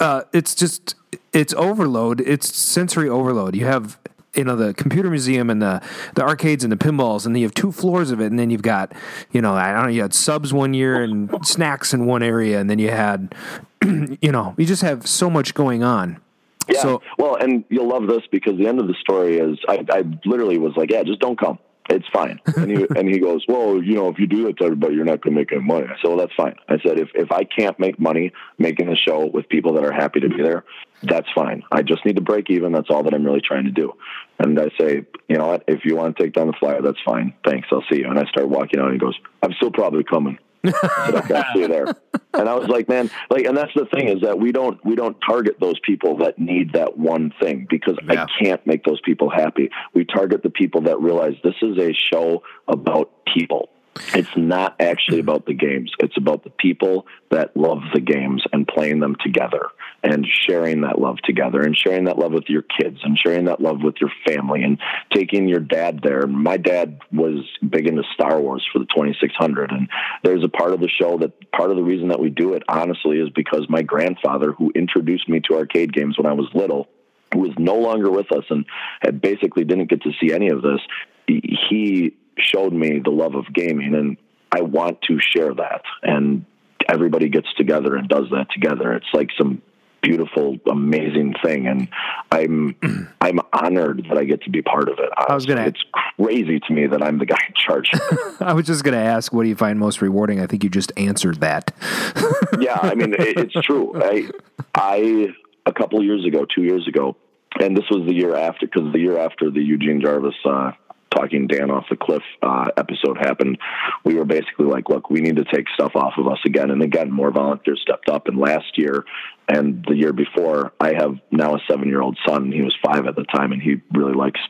Uh, 0.00 0.22
it's 0.32 0.54
just, 0.54 0.94
it's 1.32 1.54
overload. 1.54 2.20
It's 2.20 2.54
sensory 2.54 3.08
overload. 3.08 3.54
You 3.54 3.66
have, 3.66 3.98
you 4.34 4.44
know, 4.44 4.56
the 4.56 4.74
computer 4.74 5.08
museum 5.08 5.48
and 5.48 5.62
the 5.62 5.80
the 6.14 6.22
arcades 6.22 6.62
and 6.64 6.72
the 6.72 6.76
pinballs, 6.76 7.24
and 7.24 7.34
then 7.34 7.40
you 7.40 7.46
have 7.46 7.54
two 7.54 7.72
floors 7.72 8.10
of 8.10 8.20
it, 8.20 8.26
and 8.26 8.38
then 8.38 8.50
you've 8.50 8.62
got, 8.62 8.92
you 9.32 9.40
know, 9.40 9.54
I 9.54 9.72
don't 9.72 9.84
know, 9.84 9.88
you 9.88 10.02
had 10.02 10.12
subs 10.12 10.52
one 10.52 10.74
year 10.74 11.02
and 11.02 11.30
snacks 11.46 11.94
in 11.94 12.04
one 12.06 12.22
area, 12.22 12.58
and 12.60 12.68
then 12.68 12.78
you 12.78 12.90
had, 12.90 13.34
you 13.84 14.32
know, 14.32 14.54
you 14.58 14.66
just 14.66 14.82
have 14.82 15.06
so 15.06 15.30
much 15.30 15.54
going 15.54 15.82
on. 15.82 16.20
Yeah. 16.68 16.80
So- 16.82 17.02
well, 17.18 17.36
and 17.36 17.64
you'll 17.68 17.88
love 17.88 18.06
this 18.06 18.22
because 18.30 18.56
the 18.58 18.66
end 18.66 18.80
of 18.80 18.88
the 18.88 18.94
story 19.00 19.38
is 19.38 19.58
I, 19.68 19.84
I 19.90 20.02
literally 20.24 20.58
was 20.58 20.72
like, 20.76 20.90
yeah, 20.90 21.02
just 21.02 21.20
don't 21.20 21.38
come. 21.38 21.58
It's 21.88 22.08
fine. 22.12 22.40
And 22.56 22.68
he 22.70 22.84
and 22.96 23.08
he 23.08 23.20
goes, 23.20 23.44
well, 23.46 23.80
you 23.80 23.94
know, 23.94 24.08
if 24.08 24.18
you 24.18 24.26
do 24.26 24.44
that 24.46 24.58
to 24.58 24.64
everybody, 24.64 24.94
you're 24.96 25.04
not 25.04 25.20
going 25.20 25.34
to 25.34 25.40
make 25.40 25.52
any 25.52 25.62
money. 25.62 25.86
I 25.86 25.94
said, 26.02 26.08
well, 26.08 26.16
that's 26.18 26.34
fine. 26.36 26.56
I 26.68 26.78
said, 26.84 26.98
if 26.98 27.10
if 27.14 27.30
I 27.30 27.44
can't 27.44 27.78
make 27.78 28.00
money 28.00 28.32
making 28.58 28.88
a 28.88 28.96
show 28.96 29.26
with 29.26 29.48
people 29.48 29.74
that 29.74 29.84
are 29.84 29.92
happy 29.92 30.18
to 30.20 30.28
be 30.28 30.42
there, 30.42 30.64
that's 31.04 31.28
fine. 31.32 31.62
I 31.70 31.82
just 31.82 32.04
need 32.04 32.16
to 32.16 32.22
break 32.22 32.50
even. 32.50 32.72
That's 32.72 32.90
all 32.90 33.04
that 33.04 33.14
I'm 33.14 33.24
really 33.24 33.40
trying 33.40 33.66
to 33.66 33.70
do. 33.70 33.92
And 34.40 34.58
I 34.58 34.70
say, 34.80 35.06
you 35.28 35.36
know 35.38 35.46
what? 35.46 35.62
If 35.68 35.84
you 35.84 35.94
want 35.94 36.16
to 36.16 36.22
take 36.24 36.32
down 36.32 36.48
the 36.48 36.54
flyer, 36.58 36.82
that's 36.82 36.98
fine. 37.04 37.34
Thanks. 37.44 37.68
I'll 37.70 37.84
see 37.90 37.98
you. 38.00 38.08
And 38.10 38.18
I 38.18 38.24
start 38.24 38.48
walking 38.48 38.80
out. 38.80 38.86
and 38.86 38.94
he 38.94 38.98
goes, 38.98 39.16
I'm 39.42 39.52
still 39.52 39.70
probably 39.70 40.02
coming. 40.02 40.38
I 40.66 41.12
okay, 41.14 41.34
I'll 41.34 41.54
see 41.54 41.60
you 41.60 41.68
there. 41.68 41.86
And 42.34 42.50
I 42.50 42.54
was 42.54 42.68
like, 42.68 42.86
man, 42.86 43.10
like, 43.30 43.46
and 43.46 43.56
that's 43.56 43.72
the 43.74 43.86
thing 43.86 44.08
is 44.08 44.20
that 44.20 44.38
we 44.38 44.52
don't 44.52 44.84
we 44.84 44.94
don't 44.94 45.16
target 45.26 45.56
those 45.58 45.78
people 45.80 46.18
that 46.18 46.38
need 46.38 46.74
that 46.74 46.98
one 46.98 47.32
thing 47.40 47.66
because 47.70 47.96
I 48.10 48.26
can't 48.38 48.64
make 48.66 48.84
those 48.84 49.00
people 49.00 49.30
happy. 49.30 49.70
We 49.94 50.04
target 50.04 50.42
the 50.42 50.50
people 50.50 50.82
that 50.82 51.00
realize 51.00 51.32
this 51.42 51.54
is 51.62 51.78
a 51.78 51.94
show 51.94 52.42
about 52.68 53.10
people. 53.24 53.70
It's 54.14 54.36
not 54.36 54.76
actually 54.80 55.20
about 55.20 55.46
the 55.46 55.54
games. 55.54 55.92
It's 56.00 56.16
about 56.16 56.44
the 56.44 56.50
people 56.50 57.06
that 57.30 57.56
love 57.56 57.80
the 57.92 58.00
games 58.00 58.44
and 58.52 58.66
playing 58.66 59.00
them 59.00 59.16
together. 59.22 59.68
and 60.02 60.24
sharing 60.46 60.82
that 60.82 61.00
love 61.00 61.16
together 61.24 61.60
and 61.62 61.76
sharing 61.76 62.04
that 62.04 62.18
love 62.18 62.32
with 62.32 62.48
your 62.48 62.62
kids 62.62 62.98
and 63.02 63.18
sharing 63.18 63.46
that 63.46 63.60
love 63.60 63.82
with 63.82 63.96
your 64.00 64.10
family 64.26 64.62
and 64.62 64.78
taking 65.12 65.48
your 65.48 65.58
dad 65.58 66.00
there. 66.02 66.26
My 66.26 66.56
dad 66.56 67.00
was 67.12 67.44
big 67.68 67.88
into 67.88 68.02
Star 68.14 68.40
Wars 68.40 68.64
for 68.72 68.78
the 68.78 68.86
2600 68.86 69.72
and 69.72 69.88
there's 70.22 70.44
a 70.44 70.48
part 70.48 70.72
of 70.72 70.80
the 70.80 70.88
show 70.88 71.18
that 71.18 71.50
part 71.50 71.70
of 71.70 71.76
the 71.76 71.82
reason 71.82 72.08
that 72.08 72.20
we 72.20 72.30
do 72.30 72.52
it 72.54 72.62
honestly 72.68 73.18
is 73.18 73.30
because 73.30 73.66
my 73.68 73.82
grandfather 73.82 74.52
who 74.52 74.70
introduced 74.74 75.28
me 75.28 75.40
to 75.48 75.56
arcade 75.56 75.92
games 75.92 76.16
when 76.16 76.26
I 76.26 76.34
was 76.34 76.46
little 76.54 76.88
who 77.32 77.40
was 77.40 77.52
no 77.58 77.74
longer 77.74 78.10
with 78.10 78.30
us 78.30 78.44
and 78.50 78.64
had 79.00 79.20
basically 79.20 79.64
didn't 79.64 79.90
get 79.90 80.02
to 80.02 80.12
see 80.20 80.32
any 80.32 80.50
of 80.50 80.62
this 80.62 80.80
he 81.26 82.16
showed 82.38 82.72
me 82.72 83.00
the 83.02 83.10
love 83.10 83.34
of 83.34 83.52
gaming 83.52 83.94
and 83.94 84.16
I 84.52 84.62
want 84.62 85.02
to 85.02 85.18
share 85.20 85.54
that 85.54 85.82
and 86.02 86.44
everybody 86.88 87.28
gets 87.28 87.48
together 87.54 87.96
and 87.96 88.08
does 88.08 88.26
that 88.30 88.46
together. 88.52 88.92
It's 88.92 89.06
like 89.12 89.30
some 89.36 89.62
beautiful, 90.02 90.56
amazing 90.70 91.34
thing, 91.44 91.66
and 91.66 91.88
I'm 92.30 92.76
I'm 93.20 93.40
honored 93.52 94.06
that 94.08 94.18
I 94.18 94.24
get 94.24 94.42
to 94.42 94.50
be 94.50 94.62
part 94.62 94.88
of 94.88 94.98
it. 94.98 95.10
I 95.16 95.34
was 95.34 95.46
gonna. 95.46 95.62
It's 95.62 95.82
crazy 96.18 96.60
to 96.60 96.72
me 96.72 96.86
that 96.86 97.02
I'm 97.02 97.18
the 97.18 97.26
guy 97.26 97.38
in 97.48 97.54
charge. 97.54 97.90
I 98.40 98.52
was 98.52 98.66
just 98.66 98.84
gonna 98.84 98.96
ask, 98.98 99.32
what 99.32 99.42
do 99.42 99.48
you 99.48 99.56
find 99.56 99.78
most 99.78 100.00
rewarding? 100.00 100.40
I 100.40 100.46
think 100.46 100.64
you 100.64 100.70
just 100.70 100.92
answered 100.96 101.40
that. 101.40 101.72
yeah, 102.60 102.78
I 102.82 102.94
mean 102.94 103.14
it, 103.14 103.36
it's 103.36 103.66
true. 103.66 103.92
I 103.96 104.28
I 104.74 105.28
a 105.64 105.72
couple 105.72 106.02
years 106.02 106.24
ago, 106.24 106.46
two 106.54 106.62
years 106.62 106.86
ago, 106.86 107.16
and 107.60 107.76
this 107.76 107.84
was 107.90 108.06
the 108.06 108.14
year 108.14 108.36
after 108.36 108.66
because 108.66 108.92
the 108.92 109.00
year 109.00 109.18
after 109.18 109.50
the 109.50 109.60
Eugene 109.60 110.00
Jarvis. 110.00 110.34
Uh, 110.44 110.72
talking 111.16 111.46
Dan 111.46 111.70
off 111.70 111.86
the 111.90 111.96
cliff 111.96 112.22
uh, 112.42 112.68
episode 112.76 113.18
happened, 113.18 113.58
we 114.04 114.14
were 114.14 114.24
basically 114.24 114.66
like, 114.66 114.88
look, 114.88 115.10
we 115.10 115.20
need 115.20 115.36
to 115.36 115.44
take 115.44 115.66
stuff 115.74 115.92
off 115.94 116.14
of 116.18 116.26
us 116.26 116.38
again. 116.44 116.70
And 116.70 116.82
again, 116.82 117.10
more 117.10 117.30
volunteers 117.30 117.80
stepped 117.82 118.08
up. 118.08 118.28
And 118.28 118.38
last 118.38 118.76
year 118.76 119.04
and 119.48 119.84
the 119.88 119.96
year 119.96 120.12
before, 120.12 120.72
I 120.80 120.94
have 120.94 121.16
now 121.30 121.54
a 121.54 121.58
seven 121.68 121.88
year 121.88 122.00
old 122.00 122.18
son. 122.26 122.52
He 122.52 122.62
was 122.62 122.76
five 122.84 123.06
at 123.06 123.16
the 123.16 123.24
time, 123.24 123.52
and 123.52 123.62
he 123.62 123.76
really 123.92 124.14
likes 124.14 124.40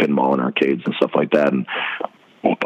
pinball 0.00 0.32
and 0.32 0.40
arcades 0.40 0.82
and 0.84 0.94
stuff 0.96 1.12
like 1.14 1.30
that. 1.32 1.52
And 1.52 1.66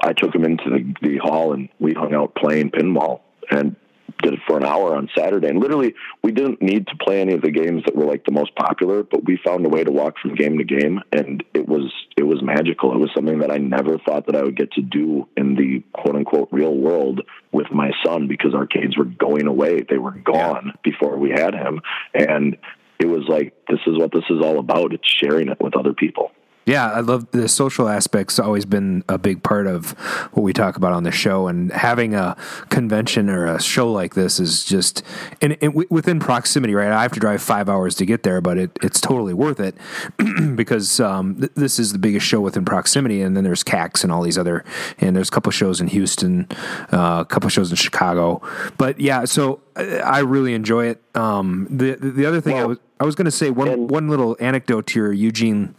I 0.03 0.13
took 0.13 0.35
him 0.35 0.45
into 0.45 0.71
the, 0.71 0.95
the 1.03 1.19
hall 1.19 1.53
and 1.53 1.69
we 1.79 1.95
hung 1.95 2.15
out 2.15 2.35
playing 2.35 2.71
pinball. 2.71 3.21
And 3.51 3.77
did 4.25 4.35
it 4.35 4.41
for 4.47 4.57
an 4.57 4.65
hour 4.65 4.97
on 4.97 5.09
Saturday. 5.17 5.49
And 5.49 5.61
literally, 5.61 5.95
we 6.23 6.33
didn't 6.33 6.63
need 6.63 6.87
to 6.89 6.97
play 6.97 7.21
any 7.21 7.35
of 7.35 7.43
the 7.43 7.51
games 7.51 7.83
that 7.85 7.95
were 7.95 8.07
like 8.07 8.25
the 8.25 8.33
most 8.33 8.55
popular, 8.57 9.03
but 9.03 9.25
we 9.25 9.39
found 9.45 9.65
a 9.67 9.69
way 9.69 9.85
to 9.85 9.93
walk 9.93 10.15
from 10.21 10.35
game 10.35 10.59
to 10.59 10.65
game, 10.65 11.01
and 11.13 11.45
it 11.53 11.69
was 11.69 11.93
it 12.17 12.25
was 12.25 12.43
magical. 12.43 12.93
It 12.93 12.99
was 12.99 13.11
something 13.15 13.41
that 13.41 13.51
I 13.51 13.59
never 13.59 13.99
thought 13.99 14.27
that 14.27 14.37
I 14.37 14.43
would 14.43 14.57
get 14.57 14.73
to 14.73 14.83
do 14.83 15.29
in 15.37 15.55
the 15.55 15.83
quote 15.93 16.17
unquote 16.17 16.49
real 16.51 16.75
world 16.75 17.21
with 17.53 17.71
my 17.71 17.91
son 18.05 18.27
because 18.27 18.55
arcades 18.55 18.97
were 18.97 19.05
going 19.05 19.47
away. 19.47 19.83
They 19.83 19.99
were 19.99 20.13
gone 20.13 20.67
yeah. 20.67 20.73
before 20.83 21.19
we 21.19 21.31
had 21.31 21.55
him, 21.55 21.81
and 22.15 22.57
it 22.99 23.07
was 23.07 23.25
like 23.29 23.55
this 23.69 23.81
is 23.87 23.99
what 23.99 24.13
this 24.13 24.25
is 24.31 24.41
all 24.43 24.59
about. 24.59 24.95
It's 24.95 25.09
sharing 25.09 25.49
it 25.49 25.61
with 25.61 25.77
other 25.77 25.93
people. 25.93 26.33
Yeah, 26.67 26.91
I 26.91 27.01
love 27.01 27.31
the 27.31 27.49
social 27.49 27.89
aspects. 27.89 28.39
Always 28.39 28.65
been 28.65 29.05
a 29.09 29.19
big 29.19 29.43
part 29.43 29.67
of 29.67 29.91
what 30.33 30.43
we 30.43 30.53
talk 30.53 30.77
about 30.77 30.93
on 30.93 31.05
the 31.05 31.13
show, 31.13 31.47
and 31.47 31.73
having 31.73 32.15
a 32.15 32.37
convention 32.71 33.29
or 33.29 33.47
a 33.47 33.61
show 33.61 33.91
like 33.91 34.15
this 34.15 34.41
is 34.41 34.65
just 34.65 35.03
and, 35.41 35.57
and 35.61 35.75
within 35.91 36.21
proximity. 36.21 36.75
Right, 36.75 36.91
I 36.91 37.03
have 37.03 37.13
to 37.13 37.21
drive 37.21 37.43
five 37.43 37.69
hours 37.69 37.95
to 37.97 38.07
get 38.07 38.23
there, 38.23 38.41
but 38.41 38.59
it, 38.59 38.79
it's 38.83 39.01
totally 39.01 39.35
worth 39.35 39.61
it 39.61 39.77
because 40.57 41.01
um, 41.01 41.37
th- 41.37 41.53
this 41.55 41.79
is 41.79 41.93
the 41.93 41.99
biggest 41.99 42.27
show 42.27 42.41
within 42.41 42.65
proximity. 42.65 43.21
And 43.21 43.37
then 43.37 43.45
there's 43.45 43.63
CAX 43.63 44.03
and 44.03 44.13
all 44.13 44.23
these 44.23 44.39
other, 44.39 44.65
and 44.99 45.15
there's 45.15 45.29
a 45.29 45.33
couple 45.33 45.53
shows 45.53 45.81
in 45.81 45.89
Houston, 45.89 46.47
uh, 46.93 47.19
a 47.21 47.27
couple 47.29 47.49
shows 47.51 47.71
in 47.71 47.77
Chicago. 47.77 48.41
But 48.79 49.01
yeah, 49.01 49.25
so 49.27 49.61
I 49.77 50.21
really 50.21 50.55
enjoy 50.55 50.87
it. 50.87 51.03
Um, 51.15 51.67
the 51.71 51.97
the 51.97 52.27
other 52.27 52.41
thing 52.41 52.55
well, 52.55 52.65
I 52.65 52.67
was 52.67 52.79
I 53.05 53.07
was 53.07 53.17
going 53.17 53.27
to 53.27 53.31
say 53.31 53.51
one 53.51 53.69
and, 53.69 53.91
one 53.91 54.09
little 54.09 54.35
anecdote 54.41 54.87
to 54.87 54.99
your 54.99 55.13
Eugene 55.13 55.75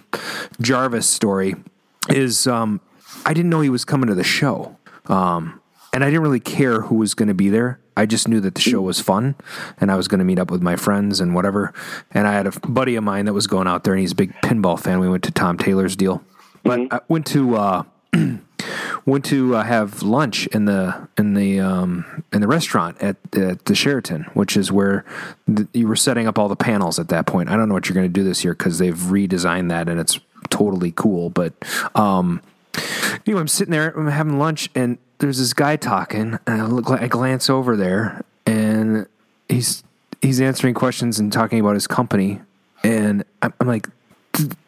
Jarvis 0.61 1.09
story 1.09 1.55
is 2.07 2.45
um, 2.45 2.81
I 3.25 3.33
didn't 3.33 3.49
know 3.49 3.61
he 3.61 3.69
was 3.71 3.83
coming 3.83 4.09
to 4.09 4.13
the 4.13 4.23
show, 4.23 4.77
um, 5.07 5.59
and 5.91 6.03
I 6.03 6.07
didn't 6.11 6.21
really 6.21 6.39
care 6.39 6.81
who 6.81 6.93
was 6.93 7.15
going 7.15 7.29
to 7.29 7.33
be 7.33 7.49
there. 7.49 7.79
I 7.97 8.05
just 8.05 8.27
knew 8.27 8.39
that 8.41 8.53
the 8.53 8.61
show 8.61 8.79
was 8.79 8.99
fun, 8.99 9.33
and 9.81 9.91
I 9.91 9.95
was 9.95 10.07
going 10.07 10.19
to 10.19 10.23
meet 10.23 10.37
up 10.37 10.51
with 10.51 10.61
my 10.61 10.75
friends 10.75 11.19
and 11.19 11.33
whatever. 11.33 11.73
And 12.11 12.27
I 12.27 12.33
had 12.33 12.45
a 12.45 12.51
buddy 12.59 12.95
of 12.95 13.03
mine 13.03 13.25
that 13.25 13.33
was 13.33 13.47
going 13.47 13.65
out 13.65 13.85
there, 13.85 13.93
and 13.93 14.01
he's 14.01 14.11
a 14.11 14.15
big 14.15 14.31
pinball 14.43 14.79
fan. 14.79 14.99
We 14.99 15.09
went 15.09 15.23
to 15.23 15.31
Tom 15.31 15.57
Taylor's 15.57 15.95
deal, 15.95 16.23
but 16.61 16.79
mm-hmm. 16.79 16.93
I 16.93 16.99
went 17.07 17.25
to. 17.27 17.55
Uh, 17.55 17.83
went 19.05 19.23
to 19.25 19.55
uh, 19.55 19.63
have 19.63 20.01
lunch 20.01 20.47
in 20.47 20.65
the 20.65 21.07
in 21.17 21.33
the 21.33 21.59
um, 21.59 22.23
in 22.33 22.41
the 22.41 22.47
restaurant 22.47 22.97
at, 23.01 23.17
at 23.33 23.65
the 23.65 23.75
Sheraton, 23.75 24.23
which 24.33 24.57
is 24.57 24.71
where 24.71 25.05
the, 25.47 25.67
you 25.73 25.87
were 25.87 25.95
setting 25.95 26.27
up 26.27 26.39
all 26.39 26.47
the 26.47 26.55
panels 26.55 26.99
at 26.99 27.09
that 27.09 27.25
point. 27.25 27.49
I 27.49 27.55
don't 27.55 27.67
know 27.67 27.73
what 27.75 27.87
you're 27.87 27.95
going 27.95 28.07
to 28.07 28.13
do 28.13 28.23
this 28.23 28.43
year 28.43 28.53
because 28.53 28.79
they've 28.79 28.95
redesigned 28.95 29.69
that 29.69 29.87
and 29.87 29.99
it's 29.99 30.19
totally 30.49 30.91
cool. 30.91 31.29
But 31.29 31.53
um, 31.93 32.41
anyway, 33.25 33.41
I'm 33.41 33.47
sitting 33.47 33.71
there, 33.71 33.91
I'm 33.91 34.07
having 34.07 34.39
lunch, 34.39 34.69
and 34.75 34.97
there's 35.19 35.37
this 35.37 35.53
guy 35.53 35.75
talking, 35.75 36.39
and 36.47 36.61
I 36.61 36.65
look, 36.65 36.89
I 36.89 37.07
glance 37.07 37.49
over 37.49 37.75
there, 37.75 38.23
and 38.45 39.07
he's 39.49 39.83
he's 40.21 40.41
answering 40.41 40.73
questions 40.73 41.19
and 41.19 41.31
talking 41.31 41.59
about 41.59 41.75
his 41.75 41.87
company, 41.87 42.41
and 42.83 43.23
I'm, 43.41 43.53
I'm 43.59 43.67
like, 43.67 43.87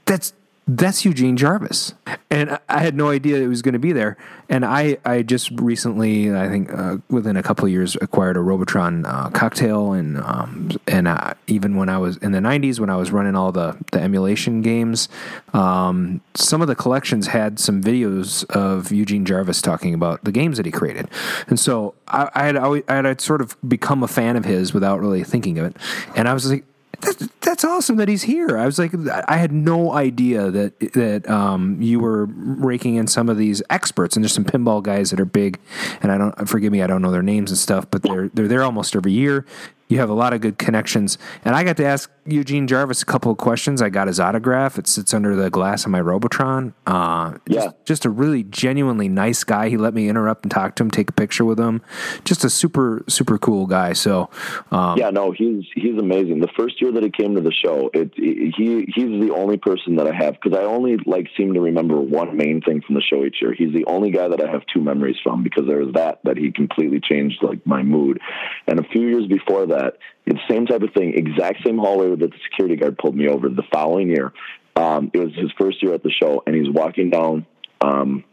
that's 0.06 0.34
that's 0.68 1.06
Eugene 1.06 1.38
Jarvis. 1.38 1.94
And 2.30 2.60
I 2.68 2.80
had 2.80 2.94
no 2.94 3.10
idea 3.10 3.38
it 3.38 3.48
was 3.48 3.62
going 3.62 3.74
to 3.74 3.80
be 3.80 3.94
there. 3.94 4.18
And 4.50 4.66
I, 4.66 4.98
I 5.06 5.22
just 5.22 5.50
recently, 5.52 6.36
I 6.36 6.50
think 6.50 6.72
uh, 6.74 6.98
within 7.10 7.38
a 7.38 7.44
couple 7.44 7.66
of 7.66 7.72
years, 7.72 7.96
acquired 8.02 8.36
a 8.36 8.42
Robotron 8.42 9.06
uh, 9.06 9.30
cocktail. 9.30 9.94
And 9.94 10.18
um, 10.18 10.72
and 10.86 11.08
even 11.48 11.78
when 11.78 11.88
I 11.88 11.98
was 11.98 12.18
in 12.18 12.34
the 12.34 12.40
90s, 12.40 12.80
when 12.82 12.90
I 12.90 12.98
was 12.98 13.12
running 13.12 13.36
all 13.36 13.54
the, 13.54 13.78
the 13.94 14.02
emulation 14.02 14.62
games, 14.62 15.08
um, 15.54 16.20
some 16.36 16.62
of 16.62 16.68
the 16.68 16.76
collections 16.76 17.28
had 17.28 17.60
some 17.60 17.82
videos 17.82 18.44
of 18.50 18.92
Eugene 18.92 19.26
Jarvis 19.26 19.62
talking 19.62 19.94
about 19.94 20.24
the 20.26 20.34
games 20.34 20.58
that 20.58 20.66
he 20.66 20.72
created. 20.72 21.10
And 21.48 21.58
so 21.58 21.96
I, 22.10 22.30
I 22.36 22.46
had 22.46 22.58
always, 22.58 22.84
I 22.90 22.96
had 22.96 23.22
sort 23.22 23.40
of 23.40 23.56
become 23.68 24.04
a 24.04 24.08
fan 24.08 24.36
of 24.36 24.44
his 24.44 24.74
without 24.74 25.00
really 25.00 25.24
thinking 25.24 25.60
of 25.60 25.66
it. 25.66 25.78
And 26.16 26.28
I 26.28 26.34
was 26.34 26.52
like, 26.52 26.66
that's, 27.02 27.28
that's 27.42 27.64
awesome 27.64 27.98
that 27.98 28.08
he's 28.08 28.24
here. 28.24 28.58
I 28.58 28.66
was 28.66 28.80
like, 28.80 28.94
I 29.28 29.38
had 29.38 29.52
no 29.52 29.94
idea 29.94 30.52
that 30.52 30.80
that 30.94 31.30
um, 31.30 31.82
you 31.82 32.00
were 32.00 32.26
raking 32.26 32.96
in 32.96 33.08
some 33.08 33.30
of 33.30 33.38
these 33.38 33.62
experts, 33.70 34.16
and 34.16 34.24
there's 34.24 34.34
some 34.34 34.46
pinball 34.46 34.82
guys 34.84 35.12
that 35.12 35.20
are 35.20 35.26
big, 35.26 35.60
and 36.02 36.12
I 36.12 36.18
don't 36.18 36.48
forgive 36.48 36.72
me, 36.72 36.82
I 36.82 36.88
don't 36.88 37.02
know 37.02 37.12
their 37.12 37.24
names 37.24 37.52
and 37.52 37.58
stuff, 37.58 37.86
but 37.90 38.04
they're 38.04 38.30
they're 38.30 38.48
there 38.48 38.64
almost 38.64 38.96
every 38.96 39.12
year. 39.12 39.46
You 39.90 40.00
have 40.00 40.10
a 40.10 40.14
lot 40.14 40.34
of 40.34 40.42
good 40.42 40.58
connections. 40.58 41.18
And 41.46 41.56
I 41.56 41.64
got 41.64 41.78
to 41.78 41.86
ask 41.86 42.12
Eugene 42.28 42.68
Jarvis 42.68 43.02
a 43.02 43.06
couple 43.06 43.32
of 43.32 43.38
questions. 43.38 43.82
I 43.82 43.90
got 43.90 44.08
his 44.08 44.20
autograph. 44.20 44.78
It 44.78 44.88
sits 44.88 45.14
under 45.14 45.36
the 45.36 45.50
glass 45.50 45.86
of 45.86 45.92
my 45.92 46.02
Robotron. 46.02 46.74
Uh, 46.86 47.38
yeah. 47.48 47.62
Just, 47.62 47.76
just, 47.86 48.06
a 48.06 48.10
really 48.10 48.44
genuinely 48.44 49.10
nice 49.10 49.44
guy. 49.44 49.70
He 49.70 49.78
let 49.78 49.94
me 49.94 50.10
interrupt 50.10 50.44
and 50.44 50.52
talk 50.52 50.76
to 50.76 50.84
him, 50.84 50.92
take 50.92 51.10
a 51.10 51.14
picture 51.14 51.46
with 51.46 51.60
him. 51.60 51.82
Just 52.26 52.44
a 52.44 52.50
super, 52.50 53.04
super 53.08 53.38
cool 53.38 53.66
guy. 53.66 53.94
So, 53.94 54.30
um, 54.72 54.98
yeah, 54.98 55.10
no, 55.10 55.32
he's, 55.32 55.66
he's 55.74 55.98
amazing. 55.98 56.40
The 56.40 56.50
first 56.58 56.82
year 56.82 56.92
that 56.92 57.04
he 57.04 57.10
came 57.10 57.36
to 57.36 57.42
the 57.42 57.52
show, 57.52 57.90
it, 57.94 58.12
it 58.18 58.54
he, 58.58 58.86
he's 58.94 59.22
the 59.22 59.34
only 59.36 59.58
person 59.58 59.96
that 59.96 60.08
I 60.08 60.14
have, 60.14 60.34
because 60.42 60.58
I 60.58 60.64
only 60.64 60.98
like 61.06 61.28
seem 61.38 61.54
to 61.54 61.62
remember 61.62 62.00
one 62.00 62.36
main 62.38 62.62
thing 62.62 62.82
from 62.82 62.96
the 62.96 63.02
show 63.02 63.24
each 63.24 63.38
year. 63.42 63.54
He's 63.54 63.74
the 63.74 63.86
only 63.86 64.12
guy 64.12 64.28
that 64.28 64.42
I 64.42 64.50
have 64.52 64.62
two 64.74 64.82
memories 64.82 65.18
from 65.24 65.44
because 65.44 65.66
there 65.68 65.80
was 65.80 65.94
that, 65.94 66.20
that 66.24 66.38
he 66.38 66.52
completely 66.52 67.00
changed 67.00 67.42
like 67.42 67.66
my 67.66 67.84
mood. 67.84 68.20
And 68.68 68.80
a 68.80 68.84
few 68.84 69.08
years 69.08 69.28
before 69.28 69.68
that. 69.68 69.98
It's 70.28 70.40
the 70.48 70.54
same 70.54 70.66
type 70.66 70.82
of 70.82 70.94
thing, 70.94 71.14
exact 71.16 71.64
same 71.66 71.78
hallway 71.78 72.10
that 72.10 72.20
the 72.20 72.38
security 72.50 72.76
guard 72.76 72.98
pulled 72.98 73.16
me 73.16 73.30
over 73.30 73.48
the 73.48 73.64
following 73.72 74.10
year. 74.10 74.34
Um, 74.76 75.10
it 75.14 75.20
was 75.20 75.34
his 75.34 75.52
first 75.58 75.82
year 75.82 75.94
at 75.94 76.04
the 76.04 76.12
show, 76.12 76.44
and 76.46 76.54
he's 76.54 76.70
walking 76.70 77.10
down 77.10 77.46
um, 77.80 78.26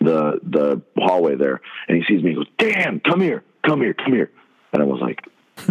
the 0.00 0.40
the 0.42 0.82
hallway 0.96 1.36
there, 1.36 1.60
and 1.88 1.96
he 1.98 2.04
sees 2.08 2.24
me. 2.24 2.30
He 2.30 2.36
goes, 2.36 2.48
"Dan, 2.56 3.00
come 3.00 3.20
here, 3.20 3.44
come 3.66 3.82
here, 3.82 3.92
come 3.92 4.14
here," 4.14 4.30
and 4.72 4.82
I 4.82 4.86
was 4.86 5.00
like. 5.00 5.20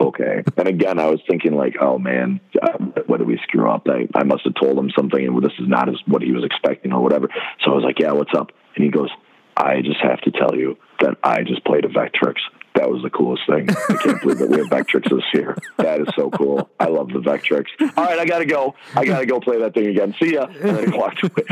okay. 0.00 0.44
And 0.58 0.68
again, 0.68 0.98
I 1.00 1.06
was 1.06 1.18
thinking 1.26 1.54
like, 1.54 1.76
oh 1.80 1.98
man, 1.98 2.38
uh, 2.60 2.76
what 3.06 3.16
did 3.16 3.26
we 3.26 3.40
screw 3.44 3.68
up? 3.68 3.88
I, 3.88 4.06
I 4.14 4.24
must 4.24 4.44
have 4.44 4.52
told 4.60 4.78
him 4.78 4.90
something 4.94 5.26
and 5.26 5.42
this 5.42 5.54
is 5.58 5.66
not 5.66 5.88
as 5.88 5.96
what 6.06 6.20
he 6.20 6.32
was 6.32 6.44
expecting 6.44 6.92
or 6.92 7.02
whatever. 7.02 7.28
So 7.64 7.72
I 7.72 7.74
was 7.74 7.82
like, 7.82 7.98
yeah, 7.98 8.12
what's 8.12 8.34
up? 8.36 8.52
And 8.76 8.84
he 8.84 8.90
goes, 8.90 9.08
I 9.56 9.80
just 9.80 10.00
have 10.02 10.20
to 10.20 10.30
tell 10.32 10.54
you 10.54 10.76
that 11.00 11.16
I 11.24 11.44
just 11.44 11.64
played 11.64 11.86
a 11.86 11.88
Vectrex 11.88 12.36
that 12.74 12.90
was 12.90 13.02
the 13.02 13.10
coolest 13.10 13.42
thing. 13.46 13.68
I 13.70 13.94
can't 14.02 14.20
believe 14.20 14.38
that 14.38 14.48
we 14.48 14.58
have 14.58 14.68
Vectrex 14.68 15.10
this 15.10 15.24
year. 15.34 15.56
That 15.78 16.00
is 16.00 16.08
so 16.16 16.30
cool. 16.30 16.70
I 16.80 16.86
love 16.86 17.08
the 17.08 17.20
Vectrex. 17.20 17.66
All 17.96 18.04
right, 18.04 18.18
I 18.18 18.24
gotta 18.24 18.46
go. 18.46 18.74
I 18.94 19.04
gotta 19.04 19.26
go 19.26 19.40
play 19.40 19.58
that 19.58 19.74
thing 19.74 19.86
again. 19.86 20.14
See 20.20 20.34
ya. 20.34 20.46
And 20.46 20.76
then 20.76 20.92
he 20.92 20.98
walked 20.98 21.22
away. 21.22 21.44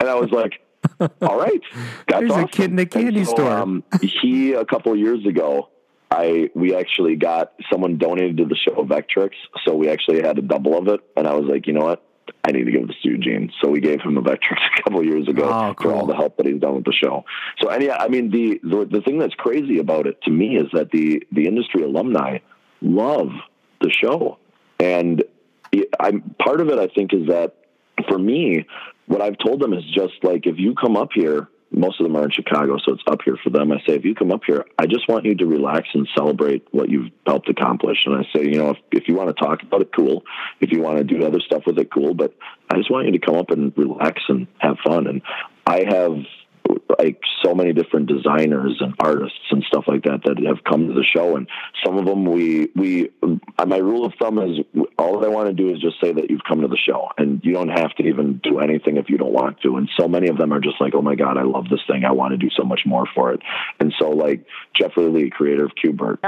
And 0.00 0.08
I 0.08 0.14
was 0.14 0.30
like, 0.30 0.60
all 1.22 1.38
right, 1.38 1.60
that's 2.08 2.20
There's 2.20 2.30
awesome. 2.30 2.44
a 2.44 2.48
kid 2.48 2.70
in 2.70 2.78
a 2.78 2.86
candy 2.86 3.24
so, 3.24 3.34
store. 3.34 3.50
Um, 3.52 3.84
he 4.02 4.52
a 4.52 4.64
couple 4.64 4.94
years 4.96 5.24
ago, 5.26 5.68
I 6.10 6.50
we 6.54 6.74
actually 6.74 7.16
got 7.16 7.52
someone 7.72 7.98
donated 7.98 8.36
to 8.38 8.44
the 8.44 8.56
show 8.56 8.84
Vectrex, 8.84 9.30
so 9.64 9.74
we 9.74 9.88
actually 9.88 10.22
had 10.22 10.38
a 10.38 10.42
double 10.42 10.76
of 10.78 10.88
it. 10.88 11.00
And 11.16 11.26
I 11.26 11.34
was 11.34 11.46
like, 11.46 11.66
you 11.66 11.72
know 11.72 11.84
what? 11.84 12.02
I 12.44 12.52
need 12.52 12.64
to 12.64 12.70
give 12.70 12.86
this 12.86 12.96
to 13.02 13.08
Eugene. 13.08 13.52
So 13.62 13.70
we 13.70 13.80
gave 13.80 14.00
him 14.00 14.16
a 14.16 14.22
Vectrex 14.22 14.58
a 14.78 14.82
couple 14.82 15.04
years 15.04 15.28
ago 15.28 15.44
oh, 15.44 15.74
cool. 15.74 15.90
for 15.90 15.96
all 15.96 16.06
the 16.06 16.14
help 16.14 16.36
that 16.36 16.46
he's 16.46 16.60
done 16.60 16.74
with 16.76 16.84
the 16.84 16.92
show. 16.92 17.24
So 17.60 17.72
yeah, 17.78 17.96
I 17.98 18.08
mean 18.08 18.30
the, 18.30 18.60
the 18.62 18.84
the 18.90 19.00
thing 19.00 19.18
that's 19.18 19.34
crazy 19.34 19.78
about 19.78 20.06
it 20.06 20.20
to 20.22 20.30
me 20.30 20.56
is 20.56 20.66
that 20.72 20.90
the 20.90 21.22
the 21.32 21.46
industry 21.46 21.82
alumni 21.82 22.38
love 22.80 23.28
the 23.80 23.90
show. 23.90 24.38
And 24.78 25.24
I'm 26.00 26.34
part 26.42 26.60
of 26.60 26.68
it. 26.68 26.78
I 26.78 26.88
think 26.88 27.12
is 27.12 27.28
that 27.28 27.56
for 28.08 28.18
me, 28.18 28.66
what 29.06 29.22
I've 29.22 29.38
told 29.38 29.60
them 29.60 29.72
is 29.72 29.84
just 29.94 30.14
like 30.22 30.46
if 30.46 30.58
you 30.58 30.74
come 30.74 30.96
up 30.96 31.10
here. 31.14 31.48
Most 31.74 32.00
of 32.00 32.04
them 32.04 32.16
are 32.16 32.24
in 32.24 32.30
Chicago, 32.30 32.76
so 32.78 32.92
it's 32.94 33.02
up 33.06 33.20
here 33.24 33.36
for 33.42 33.50
them. 33.50 33.72
I 33.72 33.78
say, 33.86 33.94
if 33.94 34.04
you 34.04 34.14
come 34.14 34.32
up 34.32 34.42
here, 34.46 34.64
I 34.78 34.86
just 34.86 35.08
want 35.08 35.24
you 35.24 35.34
to 35.34 35.46
relax 35.46 35.88
and 35.94 36.08
celebrate 36.16 36.66
what 36.70 36.88
you've 36.88 37.10
helped 37.26 37.48
accomplish. 37.48 37.98
And 38.06 38.14
I 38.14 38.22
say, 38.34 38.44
you 38.44 38.58
know, 38.58 38.70
if, 38.70 38.78
if 38.92 39.08
you 39.08 39.14
want 39.14 39.34
to 39.34 39.42
talk 39.42 39.62
about 39.62 39.82
it, 39.82 39.90
cool. 39.94 40.22
If 40.60 40.72
you 40.72 40.80
want 40.80 40.98
to 40.98 41.04
do 41.04 41.24
other 41.24 41.40
stuff 41.40 41.62
with 41.66 41.78
it, 41.78 41.92
cool. 41.92 42.14
But 42.14 42.34
I 42.70 42.76
just 42.76 42.90
want 42.90 43.06
you 43.06 43.12
to 43.12 43.18
come 43.18 43.36
up 43.36 43.50
and 43.50 43.72
relax 43.76 44.22
and 44.28 44.46
have 44.58 44.76
fun. 44.86 45.06
And 45.06 45.22
I 45.66 45.84
have 45.88 46.16
like 46.98 47.20
so 47.44 47.54
many 47.54 47.72
different 47.72 48.06
designers 48.06 48.76
and 48.80 48.94
artists 48.98 49.38
and 49.50 49.62
stuff 49.64 49.84
like 49.86 50.02
that 50.04 50.22
that 50.24 50.42
have 50.46 50.64
come 50.64 50.88
to 50.88 50.94
the 50.94 51.04
show. 51.04 51.36
And 51.36 51.48
some 51.84 51.98
of 51.98 52.04
them 52.06 52.24
we 52.24 52.70
we 52.74 53.10
uh, 53.22 53.66
my 53.66 53.78
rule 53.78 54.04
of 54.04 54.14
thumb 54.18 54.38
is 54.38 54.58
all 54.98 55.24
I 55.24 55.28
want 55.28 55.48
to 55.48 55.54
do 55.54 55.72
is 55.72 55.80
just 55.80 56.00
say 56.00 56.12
that 56.12 56.30
you've 56.30 56.44
come 56.46 56.60
to 56.62 56.68
the 56.68 56.76
show 56.76 57.08
and 57.18 57.40
you 57.44 57.52
don't 57.52 57.68
have 57.68 57.94
to 57.96 58.04
even 58.04 58.40
do 58.42 58.60
anything 58.60 58.96
if 58.96 59.08
you 59.08 59.18
don't 59.18 59.32
want 59.32 59.60
to. 59.62 59.76
And 59.76 59.88
so 59.98 60.08
many 60.08 60.28
of 60.28 60.38
them 60.38 60.52
are 60.52 60.60
just 60.60 60.80
like 60.80 60.94
oh 60.94 61.02
my 61.02 61.14
god 61.14 61.38
I 61.38 61.42
love 61.42 61.68
this 61.68 61.80
thing. 61.88 62.04
I 62.04 62.12
want 62.12 62.32
to 62.32 62.38
do 62.38 62.50
so 62.56 62.64
much 62.64 62.82
more 62.86 63.06
for 63.14 63.32
it. 63.32 63.40
And 63.80 63.92
so 63.98 64.10
like 64.10 64.46
Jeffrey 64.78 65.08
Lee 65.08 65.30
creator 65.30 65.64
of 65.64 65.72
Q*bert 65.74 66.20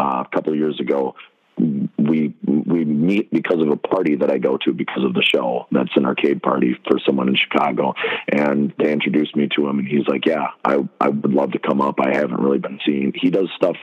uh, 0.00 0.24
a 0.24 0.28
couple 0.32 0.52
of 0.52 0.58
years 0.58 0.80
ago 0.80 1.14
we 1.58 2.34
we 2.46 2.84
meet 2.84 3.30
because 3.30 3.62
of 3.62 3.70
a 3.70 3.76
party 3.76 4.16
that 4.16 4.30
I 4.30 4.38
go 4.38 4.58
to 4.64 4.72
because 4.72 5.04
of 5.04 5.14
the 5.14 5.22
show. 5.22 5.66
That's 5.72 5.90
an 5.96 6.04
arcade 6.04 6.42
party 6.42 6.78
for 6.88 6.98
someone 7.06 7.28
in 7.28 7.36
Chicago, 7.36 7.94
and 8.30 8.72
they 8.78 8.92
introduced 8.92 9.34
me 9.36 9.48
to 9.56 9.68
him, 9.68 9.78
and 9.78 9.88
he's 9.88 10.06
like, 10.06 10.26
"Yeah, 10.26 10.48
I 10.64 10.86
I 11.00 11.08
would 11.08 11.32
love 11.32 11.52
to 11.52 11.58
come 11.58 11.80
up. 11.80 11.98
I 12.00 12.14
haven't 12.14 12.40
really 12.40 12.58
been 12.58 12.78
seeing. 12.84 13.12
He 13.14 13.30
does 13.30 13.48
stuff." 13.56 13.76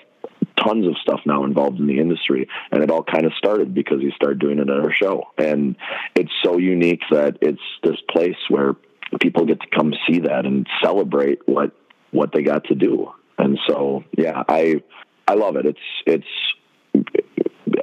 Tons 0.63 0.85
of 0.85 0.95
stuff 1.01 1.19
now 1.25 1.43
involved 1.43 1.79
in 1.79 1.87
the 1.87 1.99
industry, 1.99 2.47
and 2.71 2.83
it 2.83 2.91
all 2.91 3.03
kind 3.03 3.25
of 3.25 3.33
started 3.33 3.73
because 3.73 3.99
he 4.01 4.11
started 4.15 4.39
doing 4.39 4.59
it 4.59 4.69
at 4.69 4.79
our 4.79 4.93
show. 4.93 5.23
And 5.37 5.75
it's 6.15 6.31
so 6.43 6.57
unique 6.57 7.01
that 7.09 7.37
it's 7.41 7.61
this 7.81 7.97
place 8.09 8.37
where 8.49 8.75
people 9.19 9.45
get 9.45 9.59
to 9.61 9.67
come 9.75 9.93
see 10.07 10.19
that 10.19 10.45
and 10.45 10.67
celebrate 10.81 11.39
what 11.47 11.71
what 12.11 12.31
they 12.33 12.43
got 12.43 12.65
to 12.65 12.75
do. 12.75 13.11
And 13.37 13.59
so, 13.67 14.03
yeah, 14.15 14.43
I 14.47 14.83
I 15.27 15.33
love 15.33 15.55
it. 15.55 15.65
It's 15.65 15.79
it's 16.05 16.27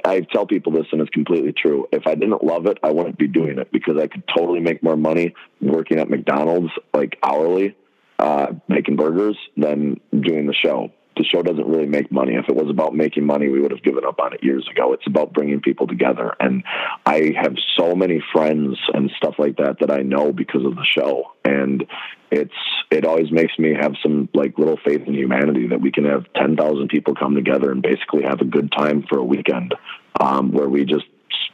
I 0.05 0.21
tell 0.21 0.45
people 0.45 0.71
this, 0.71 0.87
and 0.91 1.01
it's 1.01 1.09
completely 1.11 1.53
true. 1.53 1.87
If 1.91 2.07
I 2.07 2.15
didn't 2.15 2.43
love 2.43 2.65
it, 2.65 2.77
I 2.83 2.91
wouldn't 2.91 3.17
be 3.17 3.27
doing 3.27 3.59
it 3.59 3.71
because 3.71 3.97
I 3.97 4.07
could 4.07 4.23
totally 4.35 4.59
make 4.59 4.83
more 4.83 4.97
money 4.97 5.33
working 5.61 5.99
at 5.99 6.09
McDonald's, 6.09 6.71
like 6.93 7.17
hourly, 7.23 7.75
uh, 8.19 8.53
making 8.67 8.95
burgers, 8.95 9.37
than 9.57 9.99
doing 10.11 10.47
the 10.47 10.53
show. 10.53 10.91
The 11.21 11.27
show 11.27 11.43
doesn't 11.43 11.67
really 11.67 11.85
make 11.85 12.11
money. 12.11 12.33
If 12.33 12.49
it 12.49 12.55
was 12.55 12.71
about 12.71 12.95
making 12.95 13.27
money, 13.27 13.47
we 13.47 13.61
would 13.61 13.69
have 13.69 13.83
given 13.83 14.03
up 14.03 14.19
on 14.19 14.33
it 14.33 14.43
years 14.43 14.67
ago. 14.67 14.91
It's 14.93 15.05
about 15.05 15.33
bringing 15.33 15.61
people 15.61 15.85
together. 15.85 16.33
And 16.39 16.63
I 17.05 17.33
have 17.39 17.53
so 17.77 17.93
many 17.93 18.23
friends 18.33 18.75
and 18.95 19.11
stuff 19.17 19.35
like 19.37 19.57
that 19.57 19.77
that 19.81 19.91
I 19.91 20.01
know 20.01 20.31
because 20.31 20.65
of 20.65 20.75
the 20.75 20.83
show. 20.83 21.33
And 21.45 21.85
it's 22.31 22.55
it 22.89 23.05
always 23.05 23.31
makes 23.31 23.53
me 23.59 23.75
have 23.79 23.93
some 24.01 24.29
like 24.33 24.57
little 24.57 24.79
faith 24.83 25.01
in 25.05 25.13
humanity 25.13 25.67
that 25.67 25.79
we 25.79 25.91
can 25.91 26.05
have 26.05 26.25
10,000 26.37 26.87
people 26.87 27.13
come 27.13 27.35
together 27.35 27.71
and 27.71 27.83
basically 27.83 28.23
have 28.23 28.41
a 28.41 28.45
good 28.45 28.71
time 28.71 29.05
for 29.07 29.19
a 29.19 29.23
weekend 29.23 29.75
um, 30.19 30.51
where 30.51 30.67
we 30.67 30.85
just 30.85 31.05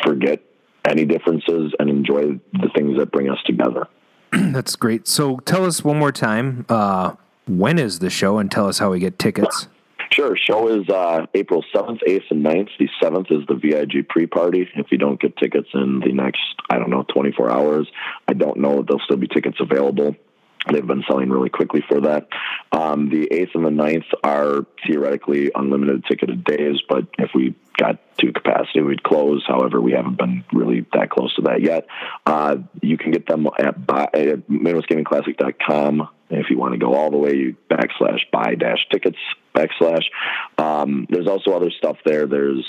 forget 0.01 0.41
any 0.87 1.03
differences 1.03 1.73
and 1.77 1.89
enjoy 1.89 2.39
the 2.53 2.69
things 2.73 2.97
that 2.97 3.11
bring 3.11 3.29
us 3.29 3.39
together. 3.45 3.89
That's 4.31 4.77
great. 4.77 5.09
So 5.09 5.39
tell 5.39 5.65
us 5.65 5.83
one 5.83 5.99
more 5.99 6.13
time 6.13 6.65
uh, 6.69 7.15
when 7.47 7.79
is 7.79 7.99
the 7.99 8.09
show 8.09 8.37
and 8.37 8.51
tell 8.51 8.67
us 8.67 8.79
how 8.79 8.91
we 8.91 8.99
get 8.99 9.17
tickets. 9.19 9.67
Sure. 10.11 10.37
Show 10.37 10.67
is 10.69 10.89
uh, 10.89 11.25
April 11.33 11.63
7th, 11.75 11.99
8th, 12.07 12.31
and 12.31 12.45
9th. 12.45 12.69
The 12.79 12.89
7th 13.01 13.31
is 13.31 13.45
the 13.47 13.55
VIP 13.55 14.07
pre 14.07 14.25
party. 14.25 14.67
If 14.75 14.87
you 14.91 14.97
don't 14.97 15.19
get 15.19 15.35
tickets 15.37 15.67
in 15.73 15.99
the 15.99 16.13
next, 16.13 16.41
I 16.69 16.77
don't 16.77 16.89
know, 16.89 17.03
24 17.13 17.51
hours, 17.51 17.87
I 18.27 18.33
don't 18.33 18.57
know 18.57 18.79
if 18.79 18.87
there'll 18.87 19.01
still 19.03 19.17
be 19.17 19.27
tickets 19.27 19.57
available. 19.59 20.15
They've 20.71 20.85
been 20.85 21.03
selling 21.07 21.29
really 21.29 21.49
quickly 21.49 21.83
for 21.87 22.01
that. 22.01 22.27
Um, 22.71 23.09
the 23.09 23.27
8th 23.31 23.55
and 23.55 23.65
the 23.65 23.69
9th 23.69 24.05
are 24.23 24.65
theoretically 24.85 25.51
unlimited 25.55 26.03
ticketed 26.05 26.43
days, 26.43 26.81
but 26.89 27.07
if 27.17 27.31
we 27.33 27.55
got 27.77 27.99
to 28.17 28.33
capacity, 28.33 28.81
we'd 28.81 29.03
close. 29.03 29.43
However, 29.47 29.79
we 29.79 29.93
haven't 29.93 30.17
been 30.17 30.43
really 30.51 30.85
that 30.93 31.09
close 31.09 31.33
to 31.35 31.43
that 31.43 31.61
yet. 31.61 31.85
Uh, 32.25 32.57
you 32.81 32.97
can 32.97 33.11
get 33.11 33.27
them 33.27 33.47
at, 33.59 33.67
at 33.67 34.47
MidwestGamingClassic.com. 34.49 36.09
If 36.29 36.49
you 36.49 36.57
want 36.57 36.73
to 36.73 36.79
go 36.79 36.93
all 36.93 37.11
the 37.11 37.17
way, 37.17 37.35
you 37.35 37.55
backslash 37.69 38.19
buy 38.31 38.55
dash 38.55 38.85
tickets 38.91 39.17
backslash. 39.55 40.03
Um, 40.57 41.07
there's 41.09 41.27
also 41.27 41.51
other 41.51 41.71
stuff 41.71 41.97
there. 42.05 42.27
There's 42.27 42.65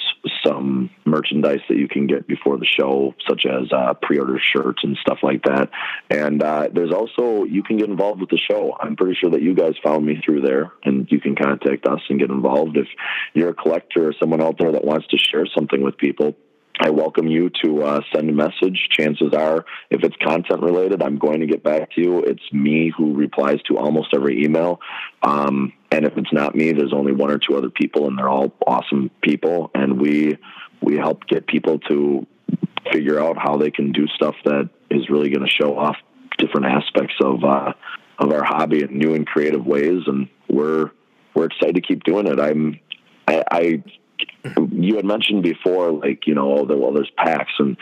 some 0.46 0.90
merchandise 1.04 1.60
that 1.68 1.76
you 1.76 1.88
can 1.88 2.06
get 2.06 2.26
before 2.26 2.56
the 2.56 2.66
show, 2.66 3.14
such 3.28 3.44
as 3.46 3.70
uh, 3.72 3.94
pre-order 4.00 4.38
shirts 4.40 4.82
and 4.82 4.96
stuff 5.00 5.18
like 5.22 5.42
that. 5.44 5.70
And 6.10 6.42
uh, 6.42 6.68
there's 6.72 6.92
also 6.92 7.44
you 7.44 7.62
can 7.62 7.76
get 7.78 7.88
involved 7.88 8.20
with 8.20 8.30
the 8.30 8.38
show. 8.38 8.76
I'm 8.80 8.96
pretty 8.96 9.16
sure 9.20 9.30
that 9.30 9.42
you 9.42 9.54
guys 9.54 9.74
found 9.84 10.06
me 10.06 10.20
through 10.24 10.42
there, 10.42 10.72
and 10.84 11.06
you 11.10 11.20
can 11.20 11.36
contact 11.36 11.86
us 11.86 12.00
and 12.08 12.18
get 12.18 12.30
involved 12.30 12.76
if 12.76 12.88
you're 13.34 13.50
a 13.50 13.54
collector 13.54 14.08
or 14.08 14.14
someone 14.18 14.42
out 14.42 14.56
there 14.58 14.72
that 14.72 14.84
wants 14.84 15.06
to 15.08 15.18
share 15.18 15.46
something 15.54 15.82
with 15.82 15.96
people. 15.98 16.36
I 16.80 16.90
welcome 16.90 17.26
you 17.26 17.50
to 17.64 17.82
uh, 17.82 18.00
send 18.14 18.30
a 18.30 18.32
message. 18.32 18.88
Chances 18.90 19.32
are, 19.34 19.64
if 19.90 20.04
it's 20.04 20.16
content 20.22 20.62
related, 20.62 21.02
I'm 21.02 21.18
going 21.18 21.40
to 21.40 21.46
get 21.46 21.64
back 21.64 21.90
to 21.92 22.00
you. 22.00 22.20
It's 22.20 22.52
me 22.52 22.92
who 22.96 23.14
replies 23.14 23.60
to 23.68 23.78
almost 23.78 24.14
every 24.14 24.44
email. 24.44 24.80
Um, 25.22 25.72
and 25.90 26.04
if 26.04 26.16
it's 26.16 26.32
not 26.32 26.54
me, 26.54 26.72
there's 26.72 26.92
only 26.92 27.12
one 27.12 27.30
or 27.30 27.38
two 27.38 27.56
other 27.56 27.70
people, 27.70 28.06
and 28.06 28.16
they're 28.16 28.28
all 28.28 28.52
awesome 28.66 29.10
people. 29.22 29.70
And 29.74 30.00
we 30.00 30.38
we 30.80 30.96
help 30.96 31.26
get 31.26 31.48
people 31.48 31.80
to 31.80 32.26
figure 32.92 33.20
out 33.20 33.36
how 33.36 33.56
they 33.56 33.72
can 33.72 33.90
do 33.90 34.06
stuff 34.14 34.36
that 34.44 34.70
is 34.90 35.10
really 35.10 35.30
going 35.30 35.44
to 35.44 35.50
show 35.50 35.76
off 35.76 35.96
different 36.38 36.66
aspects 36.66 37.14
of 37.20 37.42
uh, 37.42 37.72
of 38.18 38.32
our 38.32 38.44
hobby 38.44 38.82
in 38.82 38.96
new 38.96 39.14
and 39.14 39.26
creative 39.26 39.66
ways. 39.66 40.02
And 40.06 40.28
we're 40.48 40.92
we're 41.34 41.46
excited 41.46 41.74
to 41.74 41.80
keep 41.80 42.04
doing 42.04 42.28
it. 42.28 42.38
I'm 42.38 42.78
I, 43.26 43.42
I 43.50 43.82
you 44.44 44.96
had 44.96 45.04
mentioned 45.04 45.42
before, 45.42 45.92
like 45.92 46.26
you 46.26 46.34
know, 46.34 46.58
oh, 46.58 46.64
well, 46.64 46.92
there's 46.92 47.10
PAX 47.16 47.50
and 47.58 47.76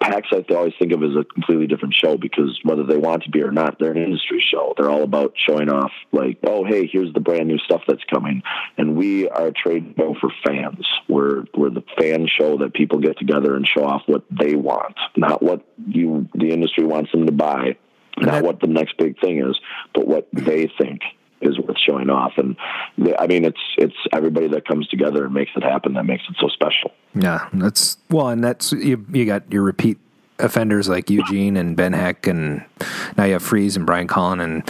PAX. 0.00 0.28
I 0.32 0.42
always 0.54 0.72
think 0.78 0.92
of 0.92 1.02
as 1.02 1.16
a 1.16 1.24
completely 1.24 1.66
different 1.66 1.94
show 1.94 2.16
because 2.16 2.58
whether 2.62 2.84
they 2.84 2.96
want 2.96 3.24
to 3.24 3.30
be 3.30 3.42
or 3.42 3.52
not, 3.52 3.78
they're 3.78 3.92
an 3.92 4.02
industry 4.02 4.42
show. 4.50 4.74
They're 4.76 4.90
all 4.90 5.02
about 5.02 5.34
showing 5.48 5.68
off, 5.68 5.92
like, 6.12 6.38
oh, 6.44 6.64
hey, 6.64 6.88
here's 6.90 7.12
the 7.12 7.20
brand 7.20 7.48
new 7.48 7.58
stuff 7.58 7.82
that's 7.86 8.04
coming, 8.12 8.42
and 8.78 8.96
we 8.96 9.28
are 9.28 9.48
a 9.48 9.52
trade 9.52 9.94
show 9.98 10.14
for 10.20 10.30
fans. 10.46 10.86
We're 11.08 11.44
we're 11.54 11.70
the 11.70 11.84
fan 11.98 12.26
show 12.40 12.58
that 12.58 12.74
people 12.74 12.98
get 12.98 13.18
together 13.18 13.56
and 13.56 13.66
show 13.66 13.84
off 13.84 14.02
what 14.06 14.24
they 14.30 14.54
want, 14.54 14.96
not 15.16 15.42
what 15.42 15.64
you 15.86 16.28
the 16.34 16.50
industry 16.50 16.84
wants 16.84 17.12
them 17.12 17.26
to 17.26 17.32
buy, 17.32 17.76
not 18.18 18.42
what 18.42 18.60
the 18.60 18.68
next 18.68 18.96
big 18.96 19.20
thing 19.20 19.38
is, 19.38 19.58
but 19.94 20.06
what 20.06 20.28
they 20.32 20.70
think 20.78 21.02
is 21.40 21.58
worth 21.58 21.78
showing 21.78 22.10
off. 22.10 22.32
And 22.36 22.56
the, 22.98 23.20
I 23.20 23.26
mean, 23.26 23.44
it's 23.44 23.60
it's 23.78 23.96
everybody 24.12 24.48
that 24.48 24.66
comes 24.66 24.86
together 24.88 25.24
and 25.24 25.34
makes 25.34 25.52
it 25.56 25.62
happen 25.62 25.94
that 25.94 26.04
makes 26.04 26.24
it 26.28 26.36
so 26.40 26.48
special. 26.48 26.92
Yeah, 27.14 27.48
that's 27.52 27.98
well, 28.10 28.28
and 28.28 28.42
that's 28.42 28.72
you. 28.72 29.04
You 29.10 29.26
got 29.26 29.50
your 29.52 29.62
repeat 29.62 29.98
offenders 30.40 30.88
like 30.88 31.10
Eugene 31.10 31.56
and 31.56 31.76
Ben 31.76 31.92
Heck, 31.92 32.26
and 32.26 32.64
now 33.16 33.24
you 33.24 33.34
have 33.34 33.42
Fries 33.42 33.76
and 33.76 33.86
Brian 33.86 34.08
Colin, 34.08 34.40
and 34.40 34.62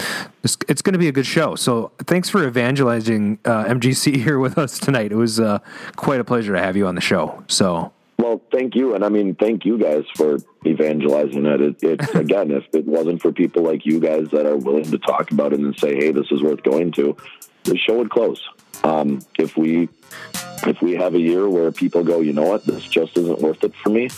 it's, 0.43 0.57
it's 0.67 0.81
going 0.81 0.93
to 0.93 0.99
be 0.99 1.07
a 1.07 1.11
good 1.11 1.25
show. 1.25 1.55
So 1.55 1.91
thanks 1.99 2.29
for 2.29 2.45
evangelizing 2.45 3.39
uh, 3.45 3.65
MGC 3.65 4.15
here 4.23 4.39
with 4.39 4.57
us 4.57 4.79
tonight. 4.79 5.11
It 5.11 5.15
was 5.15 5.39
uh, 5.39 5.59
quite 5.95 6.19
a 6.19 6.23
pleasure 6.23 6.53
to 6.53 6.61
have 6.61 6.75
you 6.75 6.87
on 6.87 6.95
the 6.95 7.01
show. 7.01 7.43
So. 7.47 7.91
Well, 8.17 8.41
thank 8.51 8.75
you, 8.75 8.93
and 8.93 9.03
I 9.03 9.09
mean, 9.09 9.35
thank 9.35 9.65
you 9.65 9.79
guys 9.79 10.03
for 10.15 10.37
evangelizing 10.65 11.45
it. 11.45 11.61
it. 11.61 11.83
It 11.83 12.15
again, 12.15 12.51
if 12.51 12.65
it 12.73 12.85
wasn't 12.85 13.21
for 13.21 13.31
people 13.31 13.63
like 13.63 13.85
you 13.85 13.99
guys 13.99 14.27
that 14.31 14.45
are 14.45 14.57
willing 14.57 14.83
to 14.91 14.97
talk 14.99 15.31
about 15.31 15.53
it 15.53 15.59
and 15.59 15.77
say, 15.77 15.95
"Hey, 15.95 16.11
this 16.11 16.31
is 16.31 16.41
worth 16.41 16.63
going 16.63 16.91
to," 16.93 17.17
the 17.63 17.77
show 17.77 17.97
would 17.97 18.11
close. 18.11 18.41
Um, 18.83 19.21
if 19.37 19.57
we 19.57 19.89
if 20.67 20.81
we 20.81 20.95
have 20.95 21.15
a 21.15 21.19
year 21.19 21.49
where 21.49 21.71
people 21.71 22.03
go, 22.03 22.21
you 22.21 22.33
know 22.33 22.43
what, 22.43 22.65
this 22.65 22.83
just 22.83 23.17
isn't 23.17 23.39
worth 23.39 23.63
it 23.63 23.75
for 23.75 23.89
me. 23.89 24.09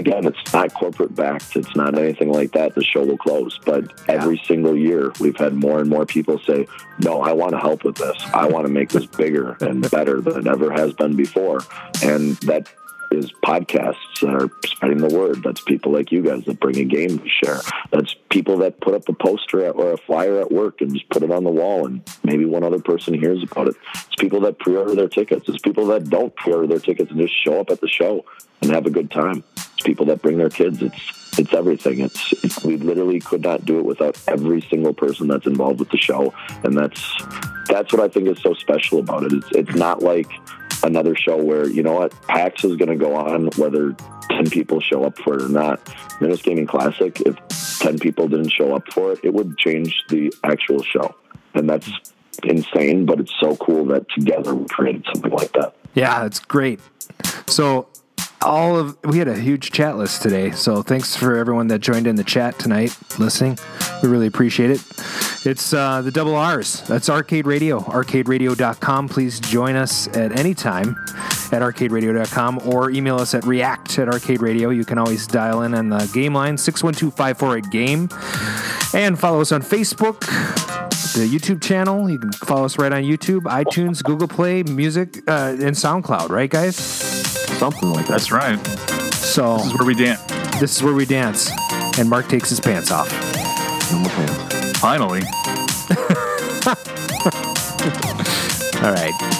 Again, 0.00 0.24
it's 0.24 0.52
not 0.54 0.72
corporate 0.72 1.14
backed. 1.14 1.56
It's 1.56 1.76
not 1.76 1.98
anything 1.98 2.32
like 2.32 2.52
that. 2.52 2.74
The 2.74 2.82
show 2.82 3.04
will 3.04 3.18
close. 3.18 3.58
But 3.66 3.92
every 4.08 4.40
single 4.46 4.74
year, 4.74 5.12
we've 5.20 5.36
had 5.36 5.52
more 5.52 5.78
and 5.78 5.90
more 5.90 6.06
people 6.06 6.38
say, 6.38 6.66
no, 7.00 7.20
I 7.20 7.32
want 7.34 7.52
to 7.52 7.58
help 7.58 7.84
with 7.84 7.96
this. 7.96 8.16
I 8.32 8.48
want 8.48 8.66
to 8.66 8.72
make 8.72 8.88
this 8.88 9.04
bigger 9.04 9.58
and 9.60 9.88
better 9.90 10.22
than 10.22 10.38
it 10.38 10.46
ever 10.46 10.72
has 10.72 10.94
been 10.94 11.16
before. 11.16 11.60
And 12.02 12.36
that 12.38 12.72
is 13.10 13.30
podcasts 13.44 14.20
that 14.22 14.30
are 14.30 14.48
spreading 14.64 15.06
the 15.06 15.14
word. 15.14 15.42
That's 15.42 15.60
people 15.60 15.92
like 15.92 16.10
you 16.10 16.22
guys 16.22 16.46
that 16.46 16.60
bring 16.60 16.78
a 16.78 16.84
game 16.84 17.18
to 17.18 17.28
share. 17.28 17.60
That's 17.90 18.16
people 18.30 18.56
that 18.58 18.80
put 18.80 18.94
up 18.94 19.06
a 19.06 19.12
poster 19.12 19.68
or 19.68 19.92
a 19.92 19.98
flyer 19.98 20.40
at 20.40 20.50
work 20.50 20.80
and 20.80 20.94
just 20.94 21.10
put 21.10 21.22
it 21.22 21.30
on 21.30 21.44
the 21.44 21.50
wall, 21.50 21.84
and 21.84 22.02
maybe 22.24 22.46
one 22.46 22.64
other 22.64 22.78
person 22.78 23.12
hears 23.12 23.42
about 23.42 23.68
it. 23.68 23.76
It's 23.94 24.16
people 24.18 24.40
that 24.40 24.58
pre-order 24.60 24.94
their 24.94 25.08
tickets. 25.08 25.46
It's 25.46 25.60
people 25.60 25.86
that 25.88 26.08
don't 26.08 26.34
pre-order 26.36 26.68
their 26.68 26.78
tickets 26.78 27.10
and 27.10 27.20
just 27.20 27.34
show 27.44 27.60
up 27.60 27.70
at 27.70 27.82
the 27.82 27.88
show 27.88 28.24
and 28.62 28.70
have 28.70 28.86
a 28.86 28.90
good 28.90 29.10
time. 29.10 29.42
It's 29.80 29.86
people 29.86 30.04
that 30.06 30.20
bring 30.20 30.36
their 30.36 30.50
kids. 30.50 30.82
It's 30.82 31.38
it's 31.38 31.54
everything. 31.54 32.00
It's, 32.00 32.34
it's 32.44 32.62
we 32.62 32.76
literally 32.76 33.18
could 33.18 33.40
not 33.40 33.64
do 33.64 33.78
it 33.78 33.86
without 33.86 34.20
every 34.28 34.60
single 34.68 34.92
person 34.92 35.26
that's 35.26 35.46
involved 35.46 35.78
with 35.78 35.88
the 35.88 35.96
show, 35.96 36.34
and 36.64 36.76
that's 36.76 37.02
that's 37.66 37.90
what 37.90 38.02
I 38.02 38.08
think 38.08 38.28
is 38.28 38.42
so 38.42 38.52
special 38.52 38.98
about 38.98 39.24
it. 39.24 39.32
It's 39.32 39.48
it's 39.52 39.74
not 39.74 40.02
like 40.02 40.30
another 40.82 41.16
show 41.16 41.42
where 41.42 41.66
you 41.66 41.82
know 41.82 41.94
what 41.94 42.12
PAX 42.28 42.62
is 42.62 42.76
going 42.76 42.90
to 42.90 42.96
go 42.96 43.16
on 43.16 43.46
whether 43.56 43.92
ten 44.28 44.50
people 44.50 44.80
show 44.80 45.04
up 45.04 45.16
for 45.18 45.36
it 45.36 45.42
or 45.42 45.48
not. 45.48 45.80
Midwest 46.20 46.42
Gaming 46.42 46.66
Classic, 46.66 47.18
if 47.22 47.36
ten 47.78 47.98
people 47.98 48.28
didn't 48.28 48.50
show 48.50 48.76
up 48.76 48.92
for 48.92 49.12
it, 49.12 49.20
it 49.22 49.32
would 49.32 49.56
change 49.56 49.98
the 50.10 50.30
actual 50.44 50.82
show, 50.82 51.14
and 51.54 51.70
that's 51.70 51.88
insane. 52.44 53.06
But 53.06 53.20
it's 53.20 53.32
so 53.40 53.56
cool 53.56 53.86
that 53.86 54.04
together 54.10 54.54
we 54.54 54.66
created 54.68 55.06
something 55.10 55.32
like 55.32 55.52
that. 55.52 55.74
Yeah, 55.94 56.20
that's 56.20 56.38
great. 56.38 56.80
So 57.46 57.88
all 58.42 58.76
of 58.78 58.96
we 59.04 59.18
had 59.18 59.28
a 59.28 59.38
huge 59.38 59.70
chat 59.70 59.96
list 59.96 60.22
today. 60.22 60.50
So 60.52 60.82
thanks 60.82 61.14
for 61.16 61.36
everyone 61.36 61.68
that 61.68 61.80
joined 61.80 62.06
in 62.06 62.16
the 62.16 62.24
chat 62.24 62.58
tonight, 62.58 62.96
listening. 63.18 63.58
We 64.02 64.08
really 64.08 64.26
appreciate 64.26 64.70
it. 64.70 64.82
It's 65.44 65.72
uh, 65.72 66.02
the 66.02 66.10
double 66.10 66.34
R's. 66.34 66.82
That's 66.82 67.08
Arcade 67.08 67.46
Radio, 67.46 67.80
arcaderadio.com. 67.80 69.08
Please 69.08 69.40
join 69.40 69.76
us 69.76 70.08
at 70.16 70.38
any 70.38 70.54
time 70.54 70.96
at 71.52 71.62
arcaderadio.com 71.62 72.60
or 72.66 72.90
email 72.90 73.16
us 73.16 73.34
at 73.34 73.44
react 73.44 73.98
at 73.98 74.08
arcade 74.08 74.40
radio. 74.40 74.70
You 74.70 74.84
can 74.84 74.98
always 74.98 75.26
dial 75.26 75.62
in 75.62 75.74
on 75.74 75.88
the 75.88 76.10
game 76.14 76.34
line 76.34 76.56
612 76.56 77.14
548 77.14 77.70
game 77.70 78.08
and 78.94 79.18
follow 79.18 79.40
us 79.40 79.52
on 79.52 79.62
Facebook, 79.62 80.20
the 81.14 81.26
YouTube 81.26 81.62
channel. 81.62 82.10
You 82.10 82.18
can 82.18 82.32
follow 82.32 82.64
us 82.64 82.78
right 82.78 82.92
on 82.92 83.02
YouTube, 83.02 83.42
iTunes, 83.42 84.02
Google 84.02 84.28
Play, 84.28 84.62
Music, 84.62 85.18
uh, 85.28 85.56
and 85.58 85.74
SoundCloud, 85.74 86.30
right, 86.30 86.50
guys? 86.50 86.76
Something 86.76 87.90
like 87.92 88.06
that. 88.06 88.12
That's 88.12 88.29
right. 88.30 88.58
So 89.12 89.56
This 89.58 89.66
is 89.66 89.74
where 89.74 89.86
we 89.86 89.94
dance. 89.94 90.22
this 90.60 90.76
is 90.76 90.82
where 90.82 90.94
we 90.94 91.04
dance, 91.06 91.50
and 91.98 92.08
Mark 92.08 92.28
takes 92.28 92.48
his 92.50 92.60
pants 92.60 92.90
off. 92.90 93.08
Finally. 94.78 95.22
All 98.82 98.92
right. 98.92 99.39